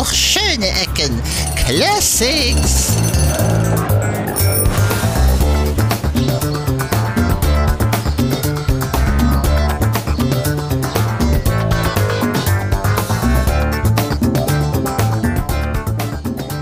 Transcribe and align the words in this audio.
durch 0.00 0.14
schöne 0.14 0.66
Ecken. 0.66 1.20
Classics. 1.56 2.96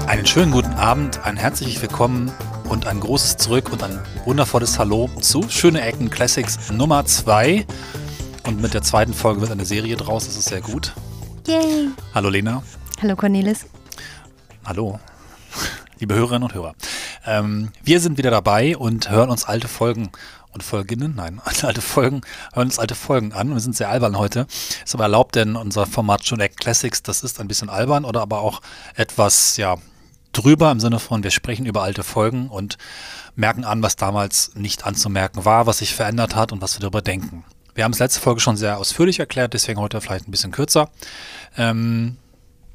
Einen 0.09 0.27
schönen 0.27 0.51
guten 0.51 0.73
Abend, 0.73 1.21
ein 1.23 1.37
herzliches 1.37 1.81
Willkommen 1.81 2.33
und 2.69 2.89
ein 2.89 2.99
großes 2.99 3.37
Zurück 3.37 3.71
und 3.71 3.85
ein 3.85 4.01
wundervolles 4.25 4.81
Hallo 4.81 5.09
zu 5.21 5.49
Schöne 5.49 5.83
Ecken 5.83 6.11
Classics 6.11 6.59
Nummer 6.73 7.07
2. 7.07 7.65
Und 8.49 8.61
mit 8.61 8.75
der 8.75 8.83
zweiten 8.83 9.15
Folge 9.15 9.43
wird 9.43 9.53
eine 9.53 9.65
Serie 9.65 9.97
draus, 9.97 10.27
das 10.27 10.37
ist 10.37 10.49
sehr 10.49 10.61
gut. 10.61 10.93
Yay. 11.47 11.91
Hallo 12.13 12.31
Lena. 12.31 12.65
Hallo 13.01 13.15
Cornelis. 13.15 13.67
Hallo, 14.65 14.99
liebe 16.01 16.17
Hörerinnen 16.17 16.43
und 16.43 16.55
Hörer. 16.55 16.75
Ähm, 17.25 17.71
wir 17.85 18.01
sind 18.01 18.19
wieder 18.19 18.33
dabei 18.33 18.77
und 18.77 19.09
hören 19.09 19.31
uns 19.31 19.45
alte 19.45 19.69
Folgen 19.69 20.11
und 20.53 20.65
Folginnen, 20.65 21.15
nein, 21.15 21.41
alte 21.63 21.81
Folgen, 21.81 22.23
hören 22.55 22.67
uns 22.67 22.81
alte 22.81 22.97
Folgen 22.97 23.33
an. 23.33 23.51
Wir 23.51 23.61
sind 23.61 23.77
sehr 23.77 23.89
albern 23.89 24.19
heute. 24.19 24.49
Ist 24.85 24.95
aber 24.95 25.05
erlaubt, 25.05 25.37
denn 25.37 25.55
unser 25.55 25.87
Format 25.87 26.29
Ecken 26.33 26.57
Classics, 26.57 27.01
das 27.05 27.23
ist 27.23 27.39
ein 27.39 27.47
bisschen 27.47 27.69
albern 27.69 28.05
oder 28.05 28.21
aber 28.21 28.41
auch 28.41 28.63
etwas, 28.97 29.57
ja, 29.59 29.77
drüber 30.33 30.73
im 30.73 30.81
Sinne 30.81 30.99
von, 30.99 31.23
wir 31.23 31.31
sprechen 31.31 31.67
über 31.67 31.85
alte 31.85 32.03
Folgen 32.03 32.49
und 32.49 32.79
merken 33.37 33.65
an, 33.65 33.81
was 33.81 33.95
damals 33.95 34.57
nicht 34.57 34.85
anzumerken 34.85 35.45
war, 35.45 35.67
was 35.69 35.79
sich 35.79 35.95
verändert 35.95 36.35
hat 36.35 36.51
und 36.51 36.63
was 36.63 36.75
wir 36.75 36.81
darüber 36.81 37.03
denken. 37.03 37.45
Wir 37.77 37.85
haben 37.85 37.93
es 37.93 38.01
letzte 38.01 38.19
Folge 38.19 38.41
schon 38.41 38.57
sehr 38.57 38.77
ausführlich 38.79 39.21
erklärt, 39.21 39.55
deswegen 39.55 39.79
heute 39.79 40.01
vielleicht 40.01 40.27
ein 40.27 40.33
bisschen 40.33 40.51
kürzer. 40.51 40.91
Ähm, 41.57 42.17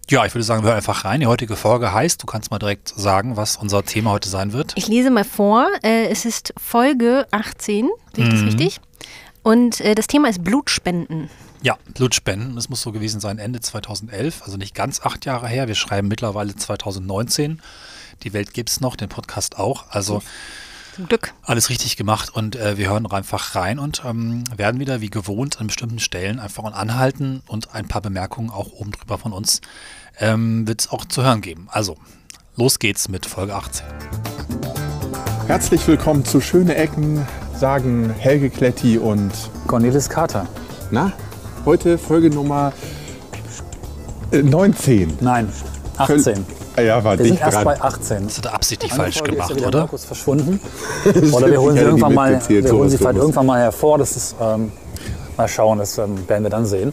ja, 0.09 0.25
ich 0.25 0.33
würde 0.33 0.43
sagen, 0.43 0.63
wir 0.63 0.67
hören 0.67 0.77
einfach 0.77 1.05
rein. 1.05 1.19
Die 1.21 1.27
heutige 1.27 1.55
Folge 1.55 1.93
heißt, 1.93 2.21
du 2.21 2.25
kannst 2.25 2.51
mal 2.51 2.59
direkt 2.59 2.93
sagen, 2.95 3.37
was 3.37 3.57
unser 3.57 3.83
Thema 3.83 4.11
heute 4.11 4.29
sein 4.29 4.53
wird. 4.53 4.73
Ich 4.75 4.87
lese 4.87 5.09
mal 5.09 5.23
vor. 5.23 5.67
Äh, 5.83 6.07
es 6.07 6.25
ist 6.25 6.53
Folge 6.57 7.25
18, 7.31 7.89
sehe 8.15 8.23
ich 8.25 8.29
das 8.29 8.39
Mhm. 8.41 8.45
richtig? 8.47 8.79
Und 9.43 9.81
äh, 9.81 9.95
das 9.95 10.07
Thema 10.07 10.29
ist 10.29 10.43
Blutspenden. 10.43 11.29
Ja, 11.61 11.77
Blutspenden, 11.93 12.55
das 12.55 12.67
muss 12.69 12.81
so 12.81 12.91
gewesen 12.91 13.21
sein, 13.21 13.39
Ende 13.39 13.61
2011, 13.61 14.41
also 14.43 14.57
nicht 14.57 14.75
ganz 14.75 15.01
acht 15.01 15.25
Jahre 15.25 15.47
her. 15.47 15.67
Wir 15.69 15.75
schreiben 15.75 16.09
mittlerweile 16.09 16.55
2019. 16.55 17.61
Die 18.23 18.33
Welt 18.33 18.53
gibt's 18.53 18.81
noch, 18.81 18.95
den 18.97 19.09
Podcast 19.09 19.57
auch. 19.57 19.85
Also 19.89 20.21
Zum 20.95 21.07
Glück. 21.07 21.33
alles 21.41 21.69
richtig 21.69 21.97
gemacht 21.97 22.29
und 22.35 22.55
äh, 22.55 22.77
wir 22.77 22.89
hören 22.89 23.07
einfach 23.07 23.55
rein 23.55 23.79
und 23.79 24.03
ähm, 24.05 24.43
werden 24.55 24.79
wieder 24.79 25.01
wie 25.01 25.09
gewohnt 25.09 25.59
an 25.59 25.67
bestimmten 25.67 25.97
Stellen 25.97 26.39
einfach 26.39 26.63
anhalten 26.65 27.41
und 27.47 27.73
ein 27.73 27.87
paar 27.87 28.01
Bemerkungen 28.01 28.51
auch 28.51 28.71
oben 28.73 28.91
drüber 28.91 29.17
von 29.17 29.33
uns 29.33 29.61
ähm, 30.19 30.67
wird 30.67 30.81
es 30.81 30.91
auch 30.91 31.05
zu 31.05 31.23
hören 31.23 31.41
geben. 31.41 31.67
Also, 31.71 31.97
los 32.55 32.77
geht's 32.77 33.09
mit 33.09 33.25
Folge 33.25 33.55
18. 33.55 33.87
Herzlich 35.47 35.87
willkommen 35.87 36.25
zu 36.25 36.39
Schöne 36.39 36.75
Ecken, 36.75 37.25
sagen 37.55 38.11
Helge 38.11 38.51
Kletti 38.51 38.99
und 38.99 39.31
Cornelis 39.65 40.09
Kater. 40.09 40.47
na, 40.91 41.11
heute 41.65 41.97
Folge 41.97 42.29
Nummer 42.29 42.71
äh, 44.31 44.43
19. 44.43 45.17
Nein, 45.21 45.51
18. 45.97 46.45
Ah 46.49 46.62
Ja, 46.77 47.03
war 47.03 47.17
Wir 47.17 47.25
sind 47.25 47.39
erst 47.39 47.55
dran. 47.57 47.65
bei 47.65 47.81
18. 47.81 48.23
Das 48.27 48.37
hat 48.39 48.45
er 48.45 48.53
absichtlich 48.53 48.91
Eine 48.93 49.03
falsch 49.03 49.17
Folge 49.19 49.33
ist 49.33 49.37
ja 49.37 49.45
gemacht, 49.47 49.55
wieder 49.57 49.67
oder? 49.67 49.79
Markus 49.81 50.05
verschwunden. 50.05 50.59
Oder 51.33 51.51
wir 51.51 51.61
holen 51.61 51.75
sie 51.75 51.81
Ich 51.81 51.85
irgendwann 51.87 52.13
mal, 52.13 52.41
wir 52.47 52.71
holen 52.71 52.89
sie 52.89 52.97
vielleicht 52.97 53.17
irgendwann 53.17 53.45
mal 53.45 53.59
hervor. 53.59 53.97
Das 53.99 54.15
ist, 54.17 54.35
ähm, 54.41 54.71
mal 55.37 55.47
schauen, 55.47 55.77
das 55.79 55.97
ähm, 55.99 56.27
werden 56.27 56.43
wir 56.43 56.49
dann 56.49 56.65
sehen. 56.65 56.91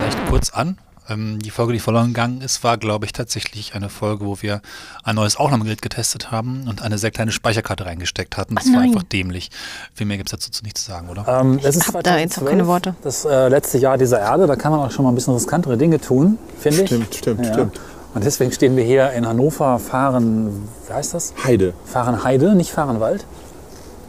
Vielleicht 0.00 0.28
kurz 0.28 0.50
an. 0.50 0.78
Ähm, 1.08 1.40
die 1.40 1.50
Folge, 1.50 1.72
die 1.72 1.80
verloren 1.80 2.08
gegangen 2.08 2.40
ist, 2.40 2.62
war, 2.62 2.78
glaube 2.78 3.04
ich, 3.04 3.12
tatsächlich 3.12 3.74
eine 3.74 3.88
Folge, 3.88 4.24
wo 4.26 4.36
wir 4.42 4.60
ein 5.02 5.16
neues 5.16 5.34
Aufnahmegerät 5.36 5.82
getestet 5.82 6.30
haben 6.30 6.68
und 6.68 6.82
eine 6.82 6.96
sehr 6.98 7.10
kleine 7.10 7.32
Speicherkarte 7.32 7.84
reingesteckt 7.86 8.36
hatten. 8.36 8.54
Das 8.54 8.66
Ach 8.70 8.74
war 8.74 8.82
einfach 8.82 9.02
dämlich. 9.02 9.50
Viel 9.92 10.06
mehr 10.06 10.18
gibt 10.18 10.28
es 10.28 10.38
dazu 10.38 10.52
zu 10.52 10.62
nichts 10.62 10.84
zu 10.84 10.92
sagen, 10.92 11.08
oder? 11.08 11.26
Ähm, 11.26 11.58
es 11.64 11.74
ist 11.74 11.92
hab 11.92 12.04
da 12.04 12.16
jetzt 12.16 12.34
auch 12.38 12.42
2012, 12.42 12.50
keine 12.50 12.66
Worte. 12.68 12.94
Das 13.02 13.24
äh, 13.24 13.48
letzte 13.48 13.78
Jahr 13.78 13.98
dieser 13.98 14.20
Erde, 14.20 14.46
da 14.46 14.54
kann 14.54 14.70
man 14.70 14.82
auch 14.86 14.90
schon 14.92 15.04
mal 15.04 15.10
ein 15.10 15.16
bisschen 15.16 15.34
riskantere 15.34 15.76
Dinge 15.76 16.00
tun, 16.00 16.38
finde 16.60 16.82
ich. 16.82 16.86
Stimmt, 16.86 17.12
stimmt, 17.16 17.44
Ja. 17.46 17.52
stimmt. 17.54 17.80
Und 18.14 18.24
deswegen 18.24 18.50
stehen 18.50 18.76
wir 18.76 18.84
hier 18.84 19.12
in 19.12 19.26
Hannover, 19.26 19.78
fahren, 19.78 20.68
wie 20.88 20.92
heißt 20.92 21.14
das? 21.14 21.32
Heide. 21.44 21.74
Fahren 21.84 22.24
Heide, 22.24 22.54
nicht 22.54 22.72
Fahrenwald. 22.72 23.24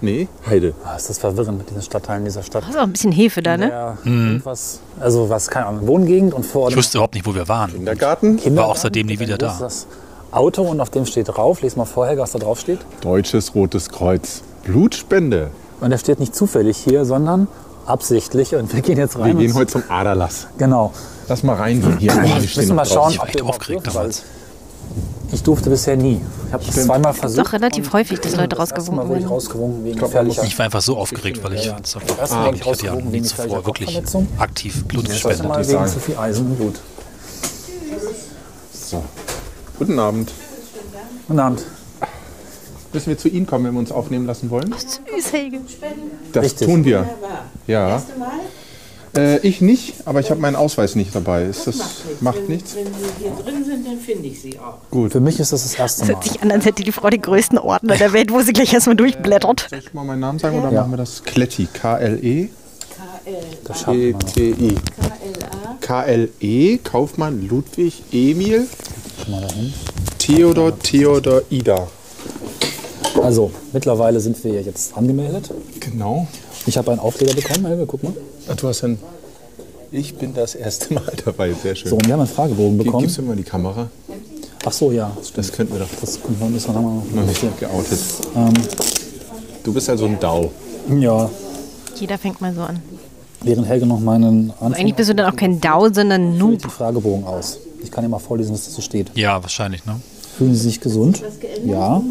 Nee, 0.03 0.27
Heide. 0.49 0.73
Ah, 0.83 0.95
ist 0.95 1.09
das 1.09 1.19
verwirrend 1.19 1.59
mit 1.59 1.69
diesen 1.69 1.83
Stadtteilen 1.83 2.25
dieser 2.25 2.41
Stadt. 2.41 2.63
Auch 2.63 2.81
ein 2.81 2.91
bisschen 2.91 3.11
Hefe 3.11 3.43
da, 3.43 3.55
ne? 3.57 3.69
Ja, 3.69 3.97
irgendwas, 4.03 4.79
also 4.99 5.29
was, 5.29 5.47
keine 5.47 5.67
Ahnung, 5.67 5.85
Wohngegend 5.85 6.33
und 6.33 6.43
vor 6.43 6.69
Ich 6.69 6.75
wusste 6.75 6.97
überhaupt 6.97 7.13
nicht, 7.13 7.27
wo 7.27 7.35
wir 7.35 7.47
waren. 7.47 7.71
Kindergarten. 7.71 8.37
Kindergarten. 8.37 8.57
War 8.57 8.65
auch 8.65 8.75
seitdem 8.75 9.05
nie 9.05 9.19
wieder 9.19 9.37
da. 9.37 9.55
Das 9.59 9.85
Auto 10.31 10.63
und 10.63 10.79
auf 10.81 10.89
dem 10.89 11.05
steht 11.05 11.27
drauf, 11.27 11.61
lies 11.61 11.75
mal 11.75 11.85
vorher, 11.85 12.17
was 12.17 12.31
da 12.31 12.39
drauf 12.39 12.59
steht. 12.59 12.79
Deutsches 13.01 13.53
Rotes 13.53 13.89
Kreuz. 13.89 14.41
Blutspende. 14.63 15.51
Und 15.79 15.91
der 15.91 15.99
steht 15.99 16.19
nicht 16.19 16.35
zufällig 16.35 16.77
hier, 16.77 17.05
sondern 17.05 17.47
absichtlich. 17.85 18.55
Und 18.55 18.73
wir 18.73 18.81
gehen 18.81 18.97
jetzt 18.97 19.19
rein. 19.19 19.37
Wir 19.37 19.45
gehen 19.45 19.55
heute 19.55 19.71
zum 19.71 19.83
Aderlass. 19.87 20.47
Genau. 20.57 20.93
Lass 21.27 21.43
mal 21.43 21.55
reingehen. 21.55 21.97
Hier, 21.97 22.11
stehen 22.11 22.61
Müssen 22.61 22.75
mal 22.75 22.85
schauen. 22.85 23.11
Ich 23.11 23.21
ob 23.21 23.33
überhaupt 23.33 23.59
aufgeregt 23.59 23.87
damals. 23.87 24.23
Ich 25.33 25.43
durfte 25.43 25.69
bisher 25.69 25.95
nie. 25.95 26.19
Ich 26.47 26.53
habe 26.53 26.65
das 26.65 26.85
zweimal 26.85 27.13
versucht. 27.13 27.45
Doch 27.47 27.53
relativ 27.53 27.93
häufig, 27.93 28.19
dass 28.19 28.35
Leute 28.35 28.57
rausgewunken 28.57 29.17
ich 29.17 29.23
werden. 29.25 29.95
glaub, 29.97 30.09
gefährlicher. 30.09 30.43
Ich 30.43 30.57
war 30.57 30.65
einfach 30.65 30.81
so 30.81 30.97
aufgeregt, 30.97 31.41
weil 31.43 31.53
ich 31.53 31.65
Ja. 31.65 31.77
es 31.81 31.93
Das 32.17 32.31
ah, 32.33 32.49
ich 32.53 32.59
ich 32.59 32.67
hatte 32.67 32.85
ja 32.85 32.95
nie 32.95 33.21
zuvor 33.21 33.65
wirklich 33.65 34.01
aktiv 34.37 34.83
Blut 34.85 35.07
erste 35.07 35.27
Mal 35.27 35.59
gespendet. 35.59 35.67
wegen 35.67 35.79
sagen. 35.79 35.91
zu 35.91 35.99
viel 35.99 36.17
Eisen 36.17 36.47
im 36.47 36.55
Blut. 36.55 36.75
So. 38.73 39.03
Guten 39.79 39.99
Abend. 39.99 40.31
Guten 41.27 41.39
Abend. 41.39 41.63
Müssen 42.91 43.07
wir 43.07 43.17
zu 43.17 43.29
Ihnen 43.29 43.47
kommen, 43.47 43.65
wenn 43.65 43.73
wir 43.73 43.79
uns 43.79 43.91
aufnehmen 43.93 44.25
lassen 44.25 44.49
wollen? 44.49 44.75
Süß, 44.77 45.31
Helge. 45.31 45.59
Das 46.33 46.55
tun 46.55 46.83
wir. 46.83 47.07
Ja. 47.67 48.01
Äh, 49.15 49.39
ich 49.45 49.59
nicht, 49.59 49.95
aber 50.05 50.21
ich 50.21 50.29
habe 50.31 50.39
meinen 50.39 50.55
Ausweis 50.55 50.95
nicht 50.95 51.13
dabei. 51.13 51.43
Ist 51.43 51.67
das 51.67 51.75
macht 52.21 52.47
nichts? 52.47 52.75
Wenn 52.75 52.85
Sie 52.85 52.91
hier 53.19 53.31
drin 53.43 53.65
sind, 53.65 53.85
dann 53.85 53.99
finde 53.99 54.27
ich 54.29 54.41
Sie 54.41 54.57
auch. 54.59 54.77
Gut. 54.89 55.11
Für 55.11 55.19
mich 55.19 55.39
ist 55.39 55.51
das 55.51 55.63
das 55.63 55.73
erste 55.75 56.01
Das 56.01 56.07
Mal. 56.07 56.15
hört 56.15 56.23
sich 56.23 56.41
an, 56.41 56.51
als 56.51 56.65
hätte 56.65 56.83
die 56.83 56.91
Frau 56.93 57.09
den 57.09 57.21
größten 57.21 57.57
Ordner 57.57 57.97
der 57.97 58.13
Welt, 58.13 58.31
wo 58.31 58.41
sie 58.41 58.53
gleich 58.53 58.73
erstmal 58.73 58.95
durchblättert. 58.95 59.67
Soll 59.69 59.79
ich 59.79 59.93
mal 59.93 60.05
meinen 60.05 60.21
Namen 60.21 60.39
sagen 60.39 60.59
oder 60.59 60.71
Ja. 60.71 60.81
machen 60.81 60.93
wir 60.93 60.97
das? 60.97 61.23
Kletti. 61.23 61.67
K-L-E. 61.73 62.47
Das. 63.65 63.83
T-T-I. 63.83 64.75
K-L-E. 65.81 66.77
Kaufmann 66.77 67.47
Ludwig 67.47 68.03
Emil. 68.11 68.67
Mal 69.29 69.41
dahin. 69.41 69.73
Theodor 70.19 70.77
Theodor 70.79 71.41
Ida. 71.49 71.87
Also, 73.21 73.51
mittlerweile 73.73 74.19
sind 74.19 74.41
wir 74.43 74.61
jetzt 74.61 74.95
angemeldet. 74.97 75.51
Genau. 75.79 76.27
Ich 76.65 76.77
habe 76.77 76.91
einen 76.91 76.99
Aufkleber 76.99 77.33
bekommen, 77.33 77.65
Helge, 77.65 77.85
guck 77.85 78.03
mal. 78.03 78.13
Ach, 78.49 78.55
du 78.55 78.67
hast 78.67 78.83
dann. 78.83 78.97
Ich 79.91 80.15
bin 80.15 80.33
das 80.33 80.55
erste 80.55 80.93
Mal 80.93 81.03
dabei. 81.25 81.53
Sehr 81.53 81.75
schön. 81.75 81.89
So, 81.89 81.95
und 81.95 82.05
wir 82.05 82.13
haben 82.13 82.21
einen 82.21 82.29
Fragebogen 82.29 82.77
bekommen. 82.77 83.03
Gibst 83.03 83.17
du 83.17 83.23
mal 83.23 83.35
die 83.35 83.43
Kamera? 83.43 83.89
Ach 84.63 84.71
so, 84.71 84.91
ja. 84.91 85.11
das. 85.17 85.33
Das 85.33 85.51
könnten 85.51 85.73
wir 85.73 85.79
doch 85.79 85.89
Das 85.99 86.19
müssen 86.49 86.67
wir 86.67 86.73
nochmal 86.73 87.01
noch 87.13 87.25
nicht 87.25 87.59
geoutet. 87.59 87.99
Du 89.63 89.73
bist 89.73 89.89
also 89.89 90.05
ein 90.05 90.19
DAU. 90.19 90.49
Ja, 90.99 91.29
Jeder 91.95 92.17
fängt 92.17 92.41
mal 92.41 92.53
so 92.53 92.61
an. 92.61 92.79
während 93.43 93.67
Helge 93.67 93.85
noch 93.85 93.99
meinen 93.99 94.51
Anfang 94.51 94.73
Eigentlich 94.75 94.95
bist 94.95 95.09
du 95.09 95.15
dann 95.15 95.31
auch 95.31 95.35
kein 95.35 95.59
DAO, 95.59 95.91
sondern 95.93 96.37
Noob. 96.37 96.59
den 96.59 96.69
Fragebogen 96.69 97.25
aus. 97.25 97.57
Ich 97.83 97.91
kann 97.91 98.03
dir 98.03 98.09
mal 98.09 98.19
vorlesen, 98.19 98.53
was 98.53 98.65
dazu 98.65 98.81
steht. 98.81 99.11
Ja, 99.15 99.41
wahrscheinlich, 99.41 99.85
ne? 99.85 99.99
Fühlen 100.41 100.55
Sie 100.55 100.61
sich 100.69 100.79
gesund? 100.81 101.21
Ja. 101.63 102.01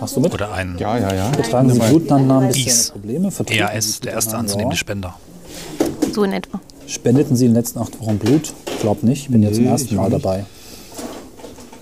Machst 0.00 0.14
du 0.16 0.20
mit? 0.20 0.32
Oder 0.32 0.52
ein 0.52 0.76
Ja, 0.78 0.96
ja, 0.98 1.12
ja. 1.12 1.30
Tragen 1.32 1.68
Sie 1.72 1.80
Blutentnahmen 1.80 2.46
bisher 2.46 2.66
IS. 2.68 2.90
Probleme? 2.92 3.28
ERS, 3.44 3.94
Sie 3.94 4.00
der 4.02 4.12
erste 4.12 4.36
anzunehmende. 4.36 4.76
Spender. 4.76 5.14
So 6.14 6.22
in 6.22 6.32
etwa. 6.32 6.60
Spendeten 6.86 7.34
Sie 7.34 7.46
in 7.46 7.50
den 7.50 7.56
letzten 7.56 7.80
acht 7.80 8.00
Wochen 8.00 8.18
Blut? 8.18 8.54
Glaub 8.80 9.02
nicht, 9.02 9.22
ich 9.22 9.30
bin 9.30 9.42
jetzt 9.42 9.56
zum 9.56 9.64
Nee, 9.64 9.70
ersten 9.70 9.96
Mal 9.96 10.10
nicht. 10.10 10.24
dabei. 10.24 10.44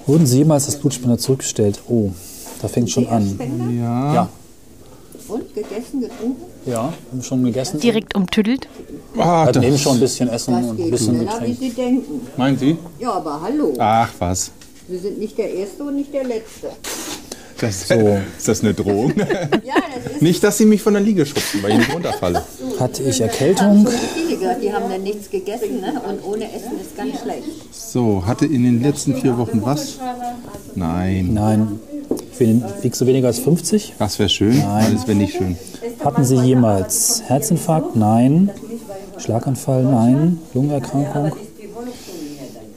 Wurden 0.07 0.25
Sie 0.25 0.39
jemals 0.39 0.65
als 0.65 0.77
Blutspender 0.77 1.19
zurückgestellt? 1.19 1.83
Oh, 1.87 2.09
da 2.63 2.69
fängt 2.69 2.91
schon 2.91 3.07
an. 3.07 3.39
Ja. 3.79 4.15
Ja, 4.15 4.29
Und 5.29 5.55
gegessen, 5.55 6.01
getrunken? 6.01 6.45
ja, 6.65 6.95
haben 7.13 7.23
schon 7.23 7.45
gegessen. 7.45 7.79
Direkt 7.81 8.15
umtüdelt. 8.17 8.69
Ah, 9.19 9.45
Hatten 9.45 9.63
eben 9.63 9.77
schon 9.77 9.99
ein 9.99 10.01
bisschen 10.01 10.31
Essen 10.31 10.55
und 10.55 10.81
ein 10.81 10.91
bisschen 10.91 11.19
Getränk. 11.21 11.59
Sie 11.61 11.69
denken. 11.69 12.21
meinen 12.39 12.57
Sie? 12.57 12.79
Ja, 12.99 13.13
aber 13.13 13.39
hallo. 13.43 13.75
Ach, 13.79 14.09
was. 14.19 14.51
Sie 14.89 14.99
sind 14.99 15.19
nicht 15.19 15.39
der 15.39 15.53
Erste 15.53 15.85
und 15.85 15.97
nicht 15.97 16.13
der 16.13 16.25
Letzte. 16.25 16.69
Das, 17.61 17.89
So. 17.89 18.19
Ist 18.37 18.49
das 18.49 18.61
eine 18.63 18.75
Drohung? 18.75 19.13
Ja, 19.65 19.75
das 19.95 20.13
ist 20.15 20.23
nicht, 20.23 20.45
dass 20.45 20.59
Sie 20.59 20.67
mich 20.67 20.83
von 20.83 20.93
der 20.95 21.03
Liege 21.03 21.25
schubsen, 21.25 21.63
weil 21.63 21.73
ich 21.73 21.79
nicht 21.79 21.95
runterfalle. 21.95 22.43
Hatte 22.79 23.03
ich 23.05 23.21
Erkältung? 23.21 23.87
schon 23.87 23.95
viele 24.15 24.39
gehört, 24.39 24.63
die 24.63 24.73
haben 24.73 24.91
dann 24.91 25.03
nichts 25.03 25.31
gegessen 25.31 25.81
ne? 25.81 25.95
und 26.07 26.23
ohne 26.25 26.45
Essen 26.53 26.79
ist 26.81 26.97
ganz 26.97 27.21
schlecht. 27.23 27.45
So, 27.73 28.27
hatte 28.27 28.45
in 28.45 28.65
den 28.65 28.83
letzten 28.83 29.15
vier 29.17 29.39
Wochen 29.39 29.63
was? 29.63 29.99
Nein. 30.75 31.31
Nein. 31.33 31.81
Wiegst 32.83 33.01
du 33.01 33.07
weniger 33.07 33.29
als 33.29 33.39
50? 33.39 33.95
Das 33.99 34.19
wäre 34.19 34.29
schön, 34.29 34.61
aber 34.63 34.91
das 34.93 35.07
wäre 35.07 35.17
nicht 35.17 35.37
schön. 35.37 35.57
Hatten 36.05 36.25
Sie 36.25 36.37
jemals 36.37 37.23
Herzinfarkt? 37.27 37.97
Nein. 37.97 38.51
Schlaganfall? 39.19 39.85
Nein. 39.85 40.41
Lungenerkrankung? 40.53 41.33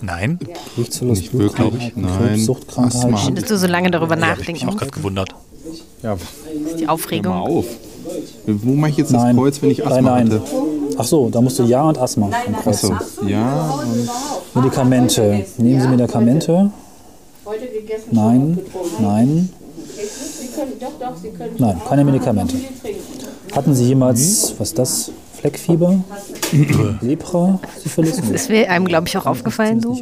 Nein, 0.02 0.40
Gewichtsverlust, 0.76 1.22
Nicht 1.22 1.38
wirklich, 1.38 1.94
nein. 1.96 2.48
Asthma. 2.76 3.30
Dass 3.34 3.46
du 3.46 3.58
so 3.58 3.68
lange 3.68 3.90
darüber 3.92 4.18
ja, 4.18 4.28
habe 4.28 4.42
ich 4.42 4.48
mich 4.48 4.62
nachdenken 4.64 4.70
auch 4.70 4.78
gerade 4.78 4.92
gewundert. 4.92 5.30
Ja, 6.04 6.16
Die 6.16 6.82
hör 6.82 6.86
mal 6.88 6.94
Aufregung. 6.94 7.34
auf. 7.34 7.66
Wo 8.46 8.74
mache 8.74 8.92
ich 8.92 8.98
jetzt 8.98 9.14
das 9.14 9.24
Nein. 9.24 9.36
Kreuz, 9.36 9.62
wenn 9.62 9.72
ich 9.72 9.86
Asthma 9.86 10.02
nein, 10.02 10.28
nein. 10.28 10.40
hatte? 10.40 10.52
Ach 10.98 11.04
so, 11.04 11.30
da 11.30 11.42
musst 11.42 11.60
du 11.60 11.64
Ja 11.64 11.84
und 11.84 11.98
Asthma 11.98 12.30
ankreuzen. 12.30 12.94
Achso, 12.94 13.26
ja. 13.26 13.72
Und 14.54 14.62
Medikamente. 14.64 15.46
Nehmen 15.58 15.82
Sie 15.82 15.88
Medikamente? 15.88 16.72
Nein, 18.12 18.60
nein. 19.00 19.50
Nein, 21.58 21.82
keine 21.88 22.04
Medikamente. 22.06 22.56
Hatten 23.54 23.74
Sie 23.76 23.86
jemals, 23.86 24.54
was 24.58 24.70
ist 24.70 24.80
das? 24.80 25.12
Fleckfieber? 25.48 26.04
Lepra? 27.02 27.60
Syphilis? 27.82 28.22
Das 28.32 28.50
wäre 28.50 28.70
einem, 28.70 28.86
glaube 28.86 29.08
ich, 29.08 29.18
auch 29.18 29.26
aufgefallen 29.26 29.82
so. 29.82 29.98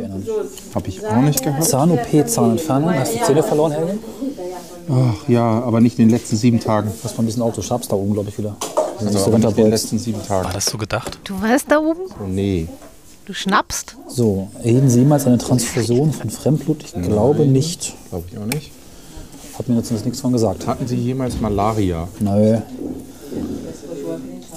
habe 0.73 0.87
ich 0.87 1.05
auch 1.05 1.21
nicht 1.21 1.43
gehabt. 1.43 1.63
Zahn-OP, 1.63 2.27
Zahnentfernung. 2.27 2.93
Hast 2.93 3.15
du 3.15 3.23
Zähne 3.25 3.43
verloren, 3.43 3.71
Helge? 3.73 3.97
Ach 4.89 5.27
ja, 5.29 5.43
aber 5.63 5.81
nicht 5.81 5.99
in 5.99 6.07
den 6.07 6.11
letzten 6.11 6.35
sieben 6.35 6.59
Tagen. 6.59 6.91
Das 7.03 7.13
war 7.13 7.23
ein 7.23 7.25
bisschen 7.27 7.41
Auto. 7.43 7.61
Schabst 7.61 7.91
da 7.91 7.95
oben, 7.95 8.13
glaube 8.13 8.29
ich, 8.29 8.37
wieder. 8.37 8.55
Also 8.97 9.07
Also 9.07 9.25
aber 9.27 9.37
nicht 9.37 9.49
in 9.49 9.55
den 9.65 9.69
letzten 9.69 9.99
sieben 9.99 10.23
Tagen. 10.23 10.45
War 10.45 10.53
das 10.53 10.65
so 10.65 10.77
gedacht? 10.77 11.19
Du 11.23 11.39
warst 11.41 11.69
da 11.69 11.79
oben? 11.79 12.01
Oh 12.19 12.27
nee. 12.27 12.67
Du 13.25 13.33
schnappst? 13.33 13.97
So, 14.07 14.49
erhielten 14.63 14.89
Sie 14.89 14.99
jemals 14.99 15.25
eine 15.25 15.39
Transfusion 15.39 16.11
von 16.13 16.29
Fremdblut? 16.29 16.83
Ich 16.83 16.93
glaube 16.93 17.45
nicht. 17.45 17.95
Glaube 18.09 18.25
ich 18.31 18.37
auch 18.37 18.45
nicht. 18.45 18.71
Hat 19.57 19.67
mir 19.67 19.77
jetzt 19.77 19.91
nichts 19.91 20.21
von 20.21 20.31
gesagt. 20.31 20.67
Hatten 20.67 20.85
Sie 20.87 20.95
jemals 20.95 21.39
Malaria? 21.39 22.07
Nö. 22.19 22.57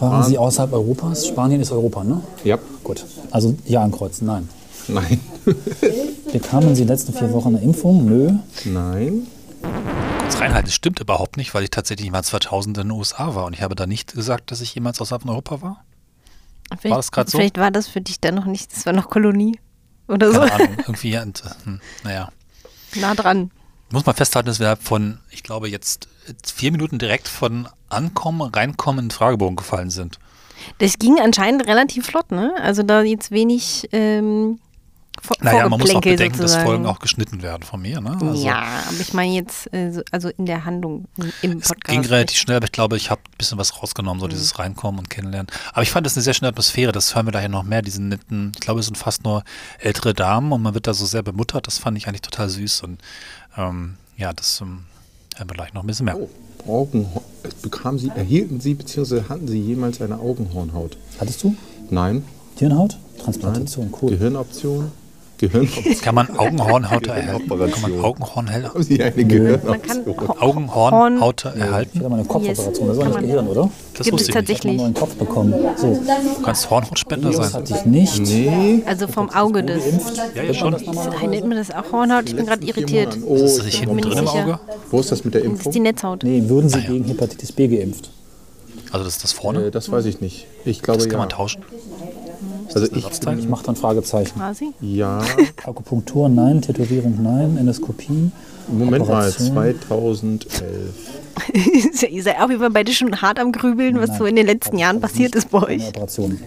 Waren 0.00 0.24
Sie 0.24 0.38
außerhalb 0.38 0.72
Europas? 0.72 1.26
Spanien 1.26 1.60
ist 1.60 1.72
Europa, 1.72 2.04
ne? 2.04 2.20
Ja. 2.44 2.58
Gut. 2.84 3.04
Also 3.30 3.54
Ja 3.66 3.82
ankreuzen, 3.82 4.26
nein. 4.26 4.48
Nein. 4.88 5.20
Bekamen 6.32 6.74
Sie 6.74 6.82
in 6.82 6.88
den 6.88 6.96
letzten 6.96 7.12
vier 7.12 7.32
Wochen 7.32 7.48
eine 7.48 7.60
Impfung? 7.60 8.04
Nö. 8.06 8.32
Nein. 8.64 9.26
Kurz 10.20 10.40
reinhalten, 10.40 10.66
das 10.66 10.74
stimmt 10.74 11.00
überhaupt 11.00 11.36
nicht, 11.36 11.54
weil 11.54 11.64
ich 11.64 11.70
tatsächlich 11.70 12.10
mal 12.10 12.22
2000 12.22 12.78
in 12.78 12.88
den 12.88 12.90
USA 12.92 13.34
war 13.34 13.46
und 13.46 13.54
ich 13.54 13.62
habe 13.62 13.74
da 13.74 13.86
nicht 13.86 14.14
gesagt, 14.14 14.50
dass 14.50 14.60
ich 14.60 14.74
jemals 14.74 15.00
außerhalb 15.00 15.22
von 15.22 15.30
Europa 15.30 15.62
war. 15.62 15.84
Vielleicht, 16.78 16.98
das 16.98 17.12
grad 17.12 17.30
so? 17.30 17.38
Vielleicht 17.38 17.58
war 17.58 17.70
das 17.70 17.88
für 17.88 18.00
dich 18.00 18.20
dann 18.20 18.34
noch 18.34 18.44
nicht, 18.44 18.74
das 18.74 18.86
war 18.86 18.92
noch 18.92 19.08
Kolonie 19.08 19.58
oder 20.06 20.32
so. 20.32 20.40
Keine 20.40 20.52
Ahnung, 20.52 20.76
irgendwie, 20.78 21.18
hm, 21.18 21.80
naja. 22.04 22.28
Nah 22.94 23.14
dran. 23.14 23.50
Muss 23.90 24.04
man 24.06 24.14
festhalten, 24.14 24.46
dass 24.48 24.60
wir 24.60 24.76
von, 24.76 25.18
ich 25.30 25.42
glaube, 25.42 25.68
jetzt 25.68 26.08
vier 26.54 26.72
Minuten 26.72 26.98
direkt 26.98 27.26
von 27.28 27.68
Ankommen, 27.88 28.42
Reinkommen 28.42 28.98
in 29.00 29.04
den 29.06 29.10
Fragebogen 29.10 29.56
gefallen 29.56 29.90
sind. 29.90 30.18
Das 30.78 30.98
ging 30.98 31.18
anscheinend 31.20 31.66
relativ 31.66 32.06
flott, 32.06 32.30
ne? 32.30 32.52
Also 32.60 32.82
da 32.82 33.00
jetzt 33.02 33.30
wenig 33.30 33.88
ähm, 33.92 34.58
vor 35.22 35.36
Naja, 35.40 35.68
man 35.68 35.80
muss 35.80 35.90
auch 35.94 36.00
bedenken, 36.00 36.38
dass 36.38 36.52
sozusagen. 36.52 36.66
Folgen 36.66 36.86
auch 36.86 36.98
geschnitten 37.00 37.42
werden 37.42 37.62
von 37.62 37.80
mir. 37.80 38.00
Ne? 38.00 38.16
Also, 38.20 38.44
ja, 38.46 38.82
aber 38.88 39.00
ich 39.00 39.12
meine 39.14 39.32
jetzt, 39.32 39.72
äh, 39.72 39.90
so, 39.90 40.02
also 40.12 40.28
in 40.28 40.46
der 40.46 40.64
Handlung 40.64 41.06
im 41.42 41.58
Es 41.58 41.68
Podcast. 41.68 41.84
ging 41.86 42.04
relativ 42.04 42.36
schnell, 42.38 42.56
aber 42.58 42.66
ich 42.66 42.72
glaube, 42.72 42.96
ich 42.96 43.10
habe 43.10 43.20
ein 43.24 43.36
bisschen 43.38 43.58
was 43.58 43.80
rausgenommen, 43.82 44.20
so 44.20 44.26
Mhm. 44.26 44.30
dieses 44.30 44.58
Reinkommen 44.58 44.98
und 45.00 45.10
Kennenlernen. 45.10 45.48
Aber 45.72 45.82
ich 45.82 45.90
fand 45.90 46.06
das 46.06 46.14
eine 46.16 46.22
sehr 46.22 46.34
schöne 46.34 46.48
Atmosphäre, 46.50 46.92
das 46.92 47.14
hören 47.16 47.26
wir 47.26 47.32
daher 47.32 47.48
noch 47.48 47.62
mehr, 47.64 47.82
diese 47.82 48.02
netten, 48.02 48.52
ich 48.54 48.60
glaube, 48.60 48.80
es 48.80 48.86
sind 48.86 48.96
fast 48.96 49.24
nur 49.24 49.42
ältere 49.78 50.14
Damen 50.14 50.52
und 50.52 50.62
man 50.62 50.74
wird 50.74 50.86
da 50.86 50.94
so 50.94 51.06
sehr 51.06 51.22
bemuttert, 51.22 51.66
das 51.66 51.78
fand 51.78 51.96
ich 51.98 52.06
eigentlich 52.06 52.22
total 52.22 52.48
süß 52.48 52.82
und 52.82 53.00
ähm, 53.56 53.94
ja, 54.16 54.32
das 54.32 54.60
ähm, 54.60 54.84
hören 55.36 55.48
wir 55.48 55.54
gleich 55.54 55.74
noch 55.74 55.82
ein 55.82 55.86
bisschen 55.86 56.06
mehr. 56.06 56.16
Augenhorn. 56.66 57.24
Bekam 57.62 57.98
Sie, 57.98 58.08
erhielten 58.08 58.60
Sie 58.60 58.74
bzw. 58.74 59.22
hatten 59.28 59.48
Sie 59.48 59.60
jemals 59.60 60.00
eine 60.00 60.18
Augenhornhaut? 60.18 60.96
Hattest 61.18 61.42
du? 61.42 61.56
Nein. 61.90 62.24
Hirnhaut? 62.56 62.98
Transplantation, 63.18 63.92
cool. 64.02 64.10
Gehirnoption? 64.10 64.92
Gehirnoption. 65.38 65.94
Kann 66.02 66.14
man 66.14 66.36
Augenhornhaute 66.38 67.10
erhalten? 67.10 67.48
Kann 67.48 67.58
man. 67.92 68.04
Augenhornhalte 68.04 68.68
Haben 68.74 68.82
Sie 68.82 69.02
eine 69.02 69.14
Ich 69.14 69.28
erhalten? 71.58 71.98
hatte 72.00 72.08
mal 72.08 72.16
eine 72.16 72.24
Kopfoperation, 72.24 72.88
das 72.88 72.96
nicht 72.98 73.14
man- 73.14 73.22
Gehirn, 73.26 73.48
oder? 73.48 73.70
Das 73.96 74.04
gibt 74.04 74.16
es 74.16 74.22
ich. 74.22 74.28
Ich 74.28 74.34
tatsächlich. 74.34 74.70
einen 74.72 74.80
neuen 74.82 74.94
Kopf 74.94 75.14
bekommen. 75.14 75.54
So, 75.76 75.94
Du 75.94 76.42
kannst 76.42 76.70
Hornhautspender 76.70 77.30
das 77.30 77.52
sein. 77.52 77.60
hatte 77.62 77.74
ich 77.74 77.84
nicht. 77.86 78.20
Nee. 78.20 78.82
Also 78.86 79.06
vom 79.08 79.30
Auge 79.30 79.62
des. 79.64 79.82
Ja, 80.34 80.42
ja, 80.42 80.54
schon. 80.54 80.72
Nein, 80.72 81.30
nennt 81.30 81.48
man 81.48 81.56
das 81.58 81.70
auch 81.70 81.92
Hornhaut? 81.92 82.28
Ich 82.28 82.36
bin 82.36 82.46
gerade 82.46 82.64
irritiert. 82.66 83.16
Oh, 83.26 83.34
Ist 83.36 83.58
das 83.58 83.64
nicht 83.64 83.74
ich 83.74 83.80
hinten 83.80 83.98
drin 84.00 84.18
im. 84.18 84.28
Auge? 84.28 84.58
Wo 84.90 85.00
ist 85.00 85.12
das 85.12 85.24
mit 85.24 85.34
der 85.34 85.42
Das 85.42 85.50
ist 85.50 85.56
Impfung? 85.58 85.72
die 85.72 85.80
Netzhaut. 85.80 86.22
Nee, 86.24 86.42
würden 86.46 86.68
Sie 86.68 86.80
gegen 86.82 87.04
Hepatitis 87.04 87.52
B 87.52 87.68
geimpft? 87.68 88.10
Also 88.90 89.04
das 89.04 89.16
ist 89.16 89.24
das 89.24 89.32
vorne? 89.32 89.66
Äh, 89.66 89.70
das 89.70 89.90
weiß 89.92 90.06
ich 90.06 90.20
nicht. 90.20 90.46
Ich 90.64 90.82
glaube 90.82 90.98
Das 90.98 91.06
kann 91.08 91.12
ja. 91.14 91.18
man 91.18 91.28
tauschen. 91.28 91.62
Also 92.74 92.86
ich? 92.92 93.38
Ich 93.38 93.48
mache 93.48 93.64
dann 93.64 93.76
Fragezeichen. 93.76 94.38
Quasi. 94.38 94.72
ja. 94.80 95.20
Akupunktur, 95.64 96.28
nein. 96.28 96.62
Tätowierung, 96.62 97.22
nein. 97.22 97.56
Endoskopie. 97.56 98.30
Moment 98.68 99.08
mal, 99.08 99.28
Operation. 99.28 99.80
2011. 99.86 100.50
Ihr 102.10 102.22
seid 102.22 102.40
auch 102.40 102.50
immer 102.50 102.70
beide 102.70 102.92
schon 102.92 103.20
hart 103.22 103.38
am 103.38 103.52
Grübeln, 103.52 103.98
was 104.00 104.18
so 104.18 104.26
in 104.26 104.36
den 104.36 104.46
letzten 104.46 104.76
Jahren 104.78 105.00
passiert 105.00 105.34
ist 105.34 105.50
bei 105.50 105.62
euch. 105.62 105.88
Operation. 105.88 106.38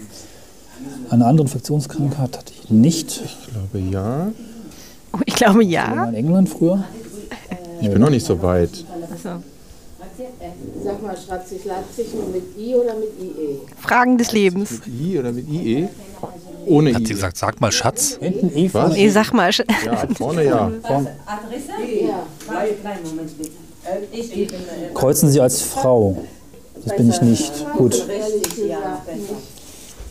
Eine 1.10 1.26
andere 1.26 1.48
Infektionskrankheit 1.48 2.38
hatte 2.38 2.54
ich 2.54 2.70
nicht. 2.70 3.22
Ich 3.24 3.38
glaube 3.52 3.80
ja. 3.80 4.32
Oh, 5.14 5.20
ich 5.26 5.36
glaube 5.36 5.60
War 5.60 5.64
ja. 5.64 6.06
in 6.06 6.16
England 6.16 6.50
früher. 6.50 6.84
Ich 7.82 7.90
bin 7.90 8.00
noch 8.00 8.10
nicht 8.12 8.26
so 8.26 8.42
weit. 8.42 8.86
Also, 9.12 9.44
Sag 10.84 11.02
mal, 11.04 11.16
schreibt 11.18 11.48
sich 11.48 11.66
Leipzig 11.66 12.14
nur 12.14 12.28
mit 12.28 12.44
I 12.58 12.76
oder 12.76 12.94
mit 12.96 13.10
IE? 13.20 13.60
Fragen 13.80 14.18
des 14.18 14.32
Lebens. 14.32 14.72
Mit 14.72 14.82
I 14.88 15.20
oder 15.20 15.32
mit 15.32 15.48
IE? 15.50 15.88
Ohne 16.66 16.94
Hat 16.94 17.08
sie 17.08 17.14
gesagt, 17.14 17.38
sag 17.38 17.60
mal 17.60 17.72
Schatz. 17.72 18.18
Hinten 18.22 18.56
E 18.56 18.66
Was? 18.66 18.72
vorne 18.72 18.94
Nee, 18.94 19.10
sag 19.10 19.34
mal. 19.34 19.50
Sch- 19.50 19.66
Ja, 19.86 20.06
vorne 20.16 20.44
ja. 20.46 20.72
Kreuzen 24.94 25.30
Sie 25.32 25.42
als 25.42 25.62
Frau. 25.62 26.18
Das 26.84 26.96
bin 26.96 27.10
ich 27.10 27.22
nicht. 27.22 27.52
Gut. 27.78 28.06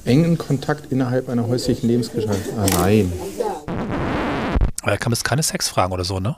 Engen 0.05 0.39
Kontakt 0.39 0.91
innerhalb 0.93 1.29
einer 1.29 1.47
häuslichen 1.47 1.89
Lebensgesellschaft. 1.89 2.41
Ah, 2.59 2.67
nein. 2.81 3.13
Aber 4.83 4.91
da 4.93 4.97
kann 4.97 5.13
es 5.13 5.23
keine 5.23 5.43
Sexfragen 5.43 5.93
oder 5.93 6.05
so, 6.05 6.19
ne? 6.21 6.37